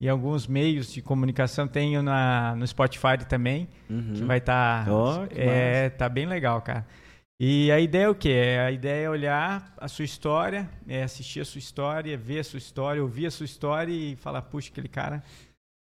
e 0.00 0.08
alguns 0.08 0.46
meios 0.46 0.92
de 0.92 1.00
comunicação. 1.00 1.66
Tenho 1.66 2.02
na, 2.02 2.54
no 2.54 2.66
Spotify 2.66 3.16
também 3.28 3.66
Uhum. 3.88 4.12
que 4.14 4.22
vai 4.24 4.38
estar. 4.38 4.88
Ó, 4.90 5.26
que 5.26 5.40
é, 5.40 5.88
tá 5.90 6.08
bem 6.08 6.26
legal, 6.26 6.60
cara. 6.60 6.86
E 7.42 7.72
a 7.72 7.80
ideia 7.80 8.04
é 8.04 8.08
o 8.10 8.14
quê? 8.14 8.58
A 8.66 8.70
ideia 8.70 9.06
é 9.06 9.08
olhar 9.10 9.72
a 9.78 9.88
sua 9.88 10.04
história, 10.04 10.68
é 10.86 11.02
assistir 11.02 11.40
a 11.40 11.44
sua 11.46 11.58
história, 11.58 12.18
ver 12.18 12.40
a 12.40 12.44
sua 12.44 12.58
história, 12.58 13.02
ouvir 13.02 13.24
a 13.24 13.30
sua 13.30 13.46
história 13.46 13.90
e 13.90 14.14
falar, 14.16 14.42
puxa, 14.42 14.68
aquele 14.70 14.88
cara 14.88 15.22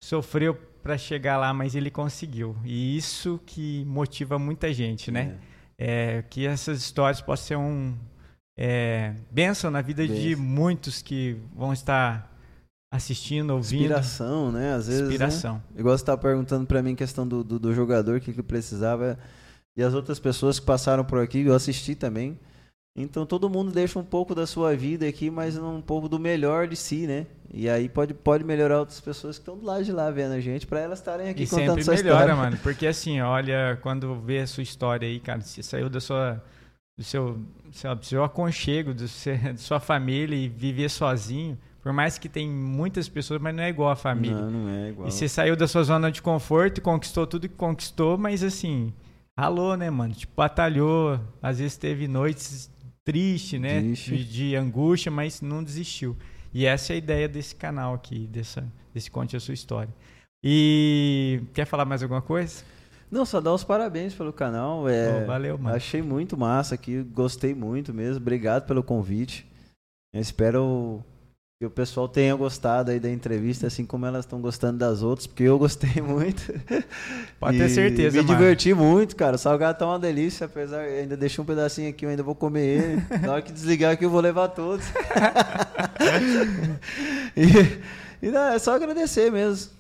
sofreu 0.02 0.56
para 0.82 0.98
chegar 0.98 1.36
lá, 1.38 1.54
mas 1.54 1.76
ele 1.76 1.92
conseguiu. 1.92 2.56
E 2.64 2.96
isso 2.96 3.42
que 3.46 3.84
motiva 3.86 4.40
muita 4.40 4.74
gente, 4.74 5.12
né? 5.12 5.38
É, 5.38 5.53
que 6.30 6.46
essas 6.46 6.80
histórias 6.80 7.22
possam 7.22 7.46
ser 7.46 7.56
um 7.58 7.96
é, 8.58 9.16
bênção 9.32 9.72
na 9.72 9.82
vida 9.82 10.08
de 10.08 10.30
Bênção. 10.30 10.44
muitos 10.44 11.02
que 11.02 11.38
vão 11.56 11.74
estar 11.74 12.32
assistindo, 12.92 13.52
ouvindo. 13.52 13.82
Inspiração, 13.82 14.52
né? 14.52 14.74
Às 14.74 14.88
vezes. 14.88 15.02
né? 15.02 15.08
Inspiração. 15.08 15.64
Igual 15.76 15.98
você 15.98 16.06
tá 16.06 16.16
perguntando 16.16 16.68
pra 16.68 16.82
mim 16.84 16.96
questão 16.96 17.28
do, 17.28 17.44
do, 17.44 17.58
do 17.58 17.74
jogador, 17.74 18.18
o 18.18 18.22
que, 18.22 18.32
que 18.34 18.44
precisava. 18.44 19.18
E 19.76 19.82
as 19.82 19.96
outras 19.96 20.20
pessoas 20.20 20.60
que 20.60 20.66
passaram 20.66 21.04
por 21.04 21.20
aqui, 21.20 21.42
eu 21.42 21.56
assisti 21.56 21.96
também. 21.96 22.40
Então 22.96 23.26
todo 23.26 23.50
mundo 23.50 23.72
deixa 23.72 23.98
um 23.98 24.04
pouco 24.04 24.36
da 24.36 24.46
sua 24.46 24.76
vida 24.76 25.08
aqui, 25.08 25.32
mas 25.32 25.58
um 25.58 25.82
pouco 25.82 26.08
do 26.08 26.20
melhor 26.20 26.68
de 26.68 26.76
si, 26.76 27.08
né? 27.08 27.26
E 27.52 27.68
aí 27.68 27.90
pode, 27.90 28.14
pode 28.14 28.44
melhorar 28.44 28.80
outras 28.80 29.02
pessoas 29.02 29.38
que 29.38 29.42
estão 29.42 29.58
do 29.58 29.66
lado 29.66 29.84
de 29.84 29.92
lá 29.92 30.12
vendo 30.12 30.34
a 30.34 30.40
gente, 30.40 30.68
pra 30.68 30.80
elas 30.80 31.00
estarem 31.00 31.30
aqui 31.30 31.44
E 31.44 31.48
contando 31.48 31.68
sempre 31.70 31.84
sua 31.84 31.94
melhora, 31.96 32.20
história. 32.20 32.36
mano. 32.36 32.58
Porque 32.62 32.86
assim, 32.86 33.20
olha, 33.22 33.80
quando 33.82 34.14
vê 34.22 34.40
a 34.42 34.48
sua 34.48 34.62
história 34.62 35.08
aí, 35.08 35.20
cara, 35.20 35.42
você 35.42 35.64
saiu 35.64 35.90
da 35.90 36.00
sua, 36.00 36.44
do 36.96 37.04
seu, 37.04 37.40
lá, 37.84 37.96
do 37.96 38.06
seu 38.06 38.24
aconchego, 38.24 38.94
do 38.94 39.08
seu, 39.08 39.38
da 39.42 39.58
sua 39.58 39.80
família 39.80 40.36
e 40.36 40.48
viver 40.48 40.90
sozinho. 40.90 41.58
Por 41.82 41.92
mais 41.92 42.18
que 42.20 42.30
tem 42.30 42.48
muitas 42.48 43.10
pessoas, 43.10 43.42
mas 43.42 43.56
não 43.56 43.64
é 43.64 43.70
igual 43.70 43.90
a 43.90 43.96
família. 43.96 44.38
Não, 44.38 44.52
não 44.52 44.70
é 44.70 44.90
igual. 44.90 45.08
E 45.08 45.12
você 45.12 45.28
saiu 45.28 45.56
da 45.56 45.68
sua 45.68 45.84
zona 45.84 46.12
de 46.12 46.22
conforto 46.22 46.78
e 46.78 46.82
conquistou 46.82 47.26
tudo 47.28 47.50
que 47.50 47.56
conquistou, 47.56 48.18
mas 48.18 48.42
assim, 48.44 48.94
ralou, 49.38 49.76
né, 49.76 49.90
mano? 49.90 50.14
Tipo, 50.14 50.32
batalhou. 50.36 51.20
Às 51.42 51.60
vezes 51.60 51.76
teve 51.76 52.08
noites 52.08 52.72
tristes, 53.06 53.60
né? 53.60 53.82
Triste. 53.82 54.18
De, 54.18 54.26
de 54.26 54.56
angústia, 54.56 55.12
mas 55.12 55.42
não 55.42 55.64
desistiu. 55.64 56.16
E 56.54 56.66
essa 56.66 56.94
é 56.94 56.96
a 56.96 56.98
ideia 56.98 57.28
desse 57.28 57.56
canal 57.56 57.94
aqui, 57.94 58.28
dessa, 58.28 58.64
desse 58.94 59.10
Conte 59.10 59.36
a 59.36 59.40
Sua 59.40 59.54
História. 59.54 59.94
E 60.44 61.42
quer 61.54 61.66
falar 61.66 61.86
mais 61.86 62.04
alguma 62.04 62.22
coisa? 62.22 62.64
Não, 63.10 63.26
só 63.26 63.40
dar 63.40 63.54
os 63.54 63.64
parabéns 63.64 64.14
pelo 64.14 64.34
canal. 64.34 64.90
É, 64.90 65.24
Ô, 65.24 65.28
valeu, 65.28 65.58
mano. 65.58 65.76
Achei 65.76 66.02
muito 66.02 66.36
massa 66.36 66.76
aqui, 66.76 67.02
gostei 67.04 67.54
muito 67.54 67.94
mesmo. 67.94 68.18
Obrigado 68.18 68.66
pelo 68.66 68.84
convite. 68.84 69.48
Eu 70.14 70.22
espero 70.22 71.04
que 71.64 71.68
o 71.68 71.70
pessoal 71.70 72.10
tenha 72.10 72.36
gostado 72.36 72.92
aí 72.92 73.00
da 73.00 73.10
entrevista, 73.10 73.68
assim 73.68 73.86
como 73.86 74.06
elas 74.06 74.26
estão 74.26 74.42
gostando 74.42 74.78
das 74.80 75.02
outras, 75.02 75.26
porque 75.26 75.44
eu 75.44 75.58
gostei 75.58 76.02
muito. 76.04 76.42
Pode 77.40 77.56
E 77.56 77.60
ter 77.60 77.70
certeza, 77.70 78.18
Me 78.18 78.24
mano. 78.24 78.38
diverti 78.38 78.74
muito, 78.74 79.16
cara. 79.16 79.36
O 79.38 79.40
salgado 79.40 79.78
tá 79.80 79.86
uma 79.86 79.98
delícia, 79.98 80.46
apesar 80.46 80.82
ainda 80.82 81.16
deixei 81.16 81.42
um 81.42 81.46
pedacinho 81.46 81.90
aqui, 81.90 82.06
eu 82.06 82.10
ainda 82.10 82.22
vou 82.24 82.36
comer 82.36 82.66
ele. 82.66 83.04
Na 83.26 83.34
hora 83.34 83.42
que 83.42 83.52
desligar 83.54 83.94
aqui 83.94 84.04
eu 84.04 84.10
vou 84.10 84.20
levar 84.20 84.50
todos. 84.50 84.86
e, 87.36 88.28
e 88.28 88.30
não, 88.32 88.50
é 88.54 88.60
só 88.60 88.76
agradecer 88.76 89.32
mesmo. 89.32 89.72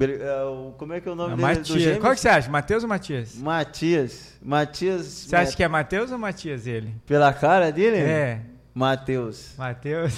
É, 0.00 0.72
Como 0.78 0.92
é 0.92 1.00
que 1.00 1.08
é 1.08 1.12
o 1.12 1.14
nome 1.14 1.32
Ah, 1.34 1.36
dele? 1.36 1.60
Do 1.60 1.72
Matias. 1.72 1.98
Qual 1.98 2.14
que 2.14 2.20
você 2.20 2.28
acha? 2.28 2.50
Matheus 2.50 2.82
ou 2.82 2.88
Matias? 2.88 3.34
Matias. 3.36 4.34
Matias. 4.42 5.06
Você 5.06 5.36
acha 5.36 5.56
que 5.56 5.62
é 5.62 5.68
Matheus 5.68 6.10
ou 6.12 6.18
Matias 6.18 6.66
ele? 6.66 6.94
Pela 7.06 7.32
cara 7.32 7.70
dele? 7.72 7.96
É, 7.96 8.40
Matheus. 8.74 9.54
Matheus. 9.58 10.14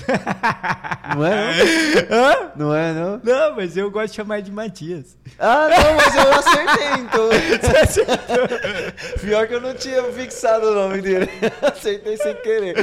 Não 1.17 1.27
é, 1.27 1.51
Hã? 2.09 2.53
não? 2.55 2.69
Não 2.69 2.75
é, 2.75 2.93
não? 2.93 3.21
Não, 3.23 3.57
mas 3.57 3.77
eu 3.77 3.91
gosto 3.91 4.11
de 4.11 4.17
chamar 4.17 4.43
de 4.43 4.53
Matias. 4.53 5.19
Ah, 5.39 5.67
não, 5.69 5.97
mas 5.97 6.15
eu 6.15 6.33
acertei, 6.33 7.01
então. 7.03 7.29
Pior 9.21 9.49
que 9.49 9.55
eu 9.55 9.61
não 9.61 9.75
tinha 9.75 10.03
fixado 10.13 10.67
o 10.69 10.75
nome 10.75 11.03
dele. 11.03 11.29
Acertei 11.63 12.17
sem 12.17 12.35
querer. 12.37 12.77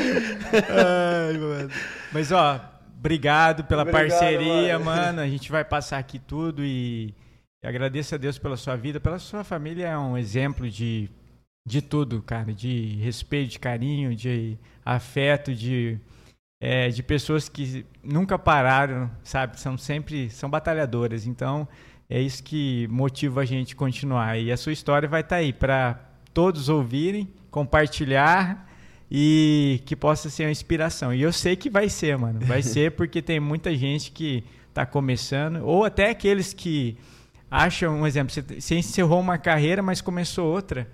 Ai, 0.54 1.38
mano. 1.38 1.70
Mas, 2.12 2.32
ó, 2.34 2.60
obrigado 2.98 3.64
pela 3.64 3.84
Obrigado, 3.84 4.10
parceria, 4.10 4.78
mano. 4.78 5.02
mano. 5.04 5.22
A 5.22 5.28
gente 5.28 5.50
vai 5.50 5.64
passar 5.64 6.00
aqui 6.00 6.20
tudo 6.20 6.66
e 6.66 7.16
agradeço 7.64 8.14
a 8.14 8.18
Deus 8.18 8.38
pela 8.38 8.58
sua 8.58 8.76
vida, 8.76 9.00
pela 9.00 9.20
sua 9.20 9.44
família. 9.46 9.88
É 9.88 9.98
um 9.98 10.18
exemplo 10.18 10.70
de, 10.70 11.10
de 11.66 11.82
tudo, 11.82 12.22
cara. 12.22 12.54
De 12.54 12.96
respeito, 13.02 13.52
de 13.52 13.60
carinho, 13.60 14.16
de 14.16 14.58
afeto, 14.86 15.54
de, 15.54 16.00
é, 16.60 16.90
de 16.90 17.04
pessoas 17.04 17.48
que 17.48 17.86
nunca 18.04 18.38
pararam, 18.38 19.10
sabe? 19.24 19.60
São 19.60 19.78
sempre, 19.78 20.30
são 20.30 20.50
batalhadoras. 20.50 21.26
Então, 21.28 21.68
é 22.10 22.20
isso 22.20 22.44
que 22.44 22.88
motiva 22.90 23.42
a 23.42 23.46
gente 23.46 23.76
continuar. 23.76 24.38
E 24.38 24.52
a 24.52 24.58
sua 24.58 24.74
história 24.74 25.08
vai 25.08 25.22
estar 25.22 25.38
aí 25.38 25.54
para 25.54 26.00
todos 26.34 26.70
ouvirem, 26.70 27.28
compartilhar 27.50 28.68
e 29.10 29.82
que 29.86 29.96
possa 29.96 30.30
ser 30.30 30.46
uma 30.46 30.52
inspiração. 30.52 31.14
E 31.14 31.22
eu 31.22 31.34
sei 31.34 31.56
que 31.56 31.70
vai 31.70 31.90
ser, 31.90 32.18
mano. 32.18 32.40
Vai 32.42 32.62
ser 32.64 32.92
porque 32.92 33.22
tem 33.22 33.40
muita 33.40 33.76
gente 33.76 34.12
que 34.12 34.44
está 34.70 34.86
começando, 34.86 35.66
ou 35.66 35.84
até 35.84 36.10
aqueles 36.10 36.54
que 36.54 36.98
acham, 37.50 38.00
um 38.02 38.08
exemplo, 38.08 38.34
você 38.34 38.76
encerrou 38.76 39.20
uma 39.20 39.38
carreira, 39.38 39.84
mas 39.84 40.00
começou 40.00 40.50
outra, 40.50 40.90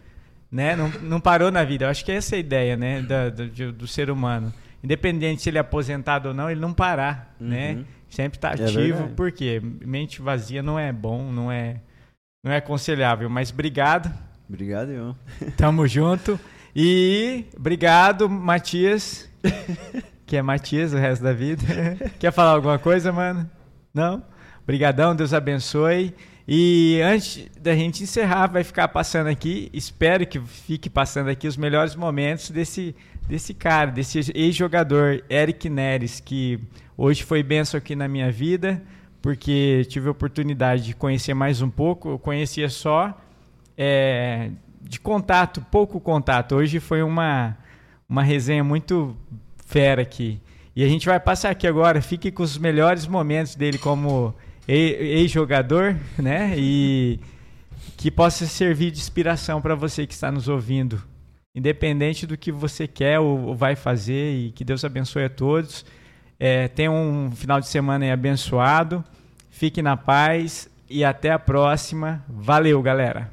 né? 0.52 0.76
Não, 0.76 0.90
não 1.02 1.20
parou 1.20 1.52
na 1.52 1.64
vida. 1.64 1.86
Eu 1.86 1.90
acho 1.90 2.04
que 2.06 2.12
essa 2.12 2.36
é 2.36 2.38
a 2.38 2.40
ideia, 2.40 2.78
né, 2.78 3.02
da, 3.02 3.30
do, 3.30 3.72
do 3.72 3.88
ser 3.88 4.10
humano. 4.10 4.54
Independente 4.84 5.42
se 5.42 5.50
ele 5.50 5.58
é 5.58 5.62
aposentado 5.62 6.30
ou 6.30 6.34
não, 6.34 6.50
ele 6.50 6.60
não 6.60 6.74
parar, 6.74 7.36
né? 7.40 7.74
Uhum. 7.74 7.86
Sempre 8.10 8.38
está 8.38 8.50
É 8.52 8.54
ativo, 8.54 8.74
verdade. 8.80 9.14
porque 9.16 9.62
mente 9.82 10.22
vazia 10.22 10.64
não 10.64 10.80
é 10.80 10.94
bom, 10.94 11.30
não 11.32 11.52
é, 11.52 11.82
não 12.44 12.52
é 12.52 12.58
aconselhável. 12.58 13.30
Mas 13.30 13.52
obrigado, 13.52 14.10
Obrigado, 14.48 14.92
irmão. 14.92 15.18
tamo 15.58 15.86
junto. 15.88 16.40
E 16.74 17.46
obrigado, 17.58 18.30
Matias, 18.30 19.30
que 20.26 20.38
é 20.38 20.42
Matias 20.42 20.94
o 20.94 20.98
resto 20.98 21.24
da 21.24 21.34
vida. 21.34 21.64
Quer 22.20 22.32
falar 22.32 22.52
alguma 22.52 22.80
coisa, 22.80 23.12
mano? 23.12 23.50
Não? 23.94 24.24
Obrigadão, 24.64 25.16
Deus 25.16 25.34
abençoe. 25.34 26.14
E 26.48 27.02
antes 27.02 27.46
da 27.60 27.76
gente 27.76 28.04
encerrar, 28.04 28.48
vai 28.48 28.64
ficar 28.64 28.88
passando 28.88 29.28
aqui, 29.28 29.70
espero 29.74 30.26
que 30.26 30.40
fique 30.40 30.90
passando 30.90 31.30
aqui 31.30 31.46
os 31.46 31.58
melhores 31.58 31.94
momentos 31.94 32.50
desse, 32.50 32.96
desse 33.28 33.54
cara, 33.54 33.92
desse 33.92 34.32
ex-jogador, 34.34 35.22
Eric 35.30 35.70
Neres, 35.70 36.22
que 36.22 36.58
hoje 36.98 37.24
foi 37.24 37.44
benção 37.44 37.78
aqui 37.78 37.98
na 37.98 38.08
minha 38.08 38.32
vida, 38.32 38.82
porque 39.22 39.86
tive 39.90 40.08
a 40.08 40.12
oportunidade 40.12 40.84
de 40.84 40.96
conhecer 40.96 41.34
mais 41.34 41.62
um 41.62 41.70
pouco. 41.70 42.12
Eu 42.12 42.20
conhecia 42.20 42.70
só 42.70 43.20
é, 43.78 44.52
de 44.82 45.02
contato, 45.02 45.60
pouco 45.70 46.00
contato. 46.00 46.56
Hoje 46.56 46.80
foi 46.80 47.04
uma, 47.04 47.58
uma 48.08 48.24
resenha 48.24 48.64
muito 48.64 49.18
fera 49.66 50.02
aqui. 50.02 50.40
E 50.74 50.82
a 50.82 50.88
gente 50.88 51.08
vai 51.08 51.20
passar 51.20 51.50
aqui 51.50 51.68
agora. 51.68 52.02
Fique 52.02 52.32
com 52.32 52.42
os 52.42 52.58
melhores 52.58 53.06
momentos 53.06 53.54
dele 53.54 53.78
como 53.78 54.34
ex-jogador, 54.68 55.96
né? 56.18 56.54
E 56.58 57.20
que 57.96 58.12
possa 58.12 58.46
servir 58.46 58.92
de 58.92 59.00
inspiração 59.00 59.62
para 59.62 59.76
você 59.76 60.06
que 60.06 60.14
está 60.14 60.32
nos 60.32 60.48
ouvindo. 60.48 61.02
Independente 61.56 62.28
do 62.28 62.38
que 62.38 62.52
você 62.52 62.88
quer 62.88 63.20
ou 63.20 63.56
vai 63.56 63.76
fazer, 63.76 64.36
e 64.36 64.52
que 64.52 64.64
Deus 64.64 64.86
abençoe 64.86 65.24
a 65.26 65.30
todos. 65.30 65.84
É, 66.40 66.68
tenha 66.68 66.92
um 66.92 67.32
final 67.32 67.60
de 67.60 67.68
semana 67.68 68.06
aí 68.06 68.12
abençoado. 68.12 69.04
Fique 69.50 69.82
na 69.82 69.98
paz 69.98 70.70
e 70.88 71.04
até 71.04 71.32
a 71.32 71.40
próxima. 71.40 72.24
Valeu, 72.30 72.82
galera! 72.82 73.32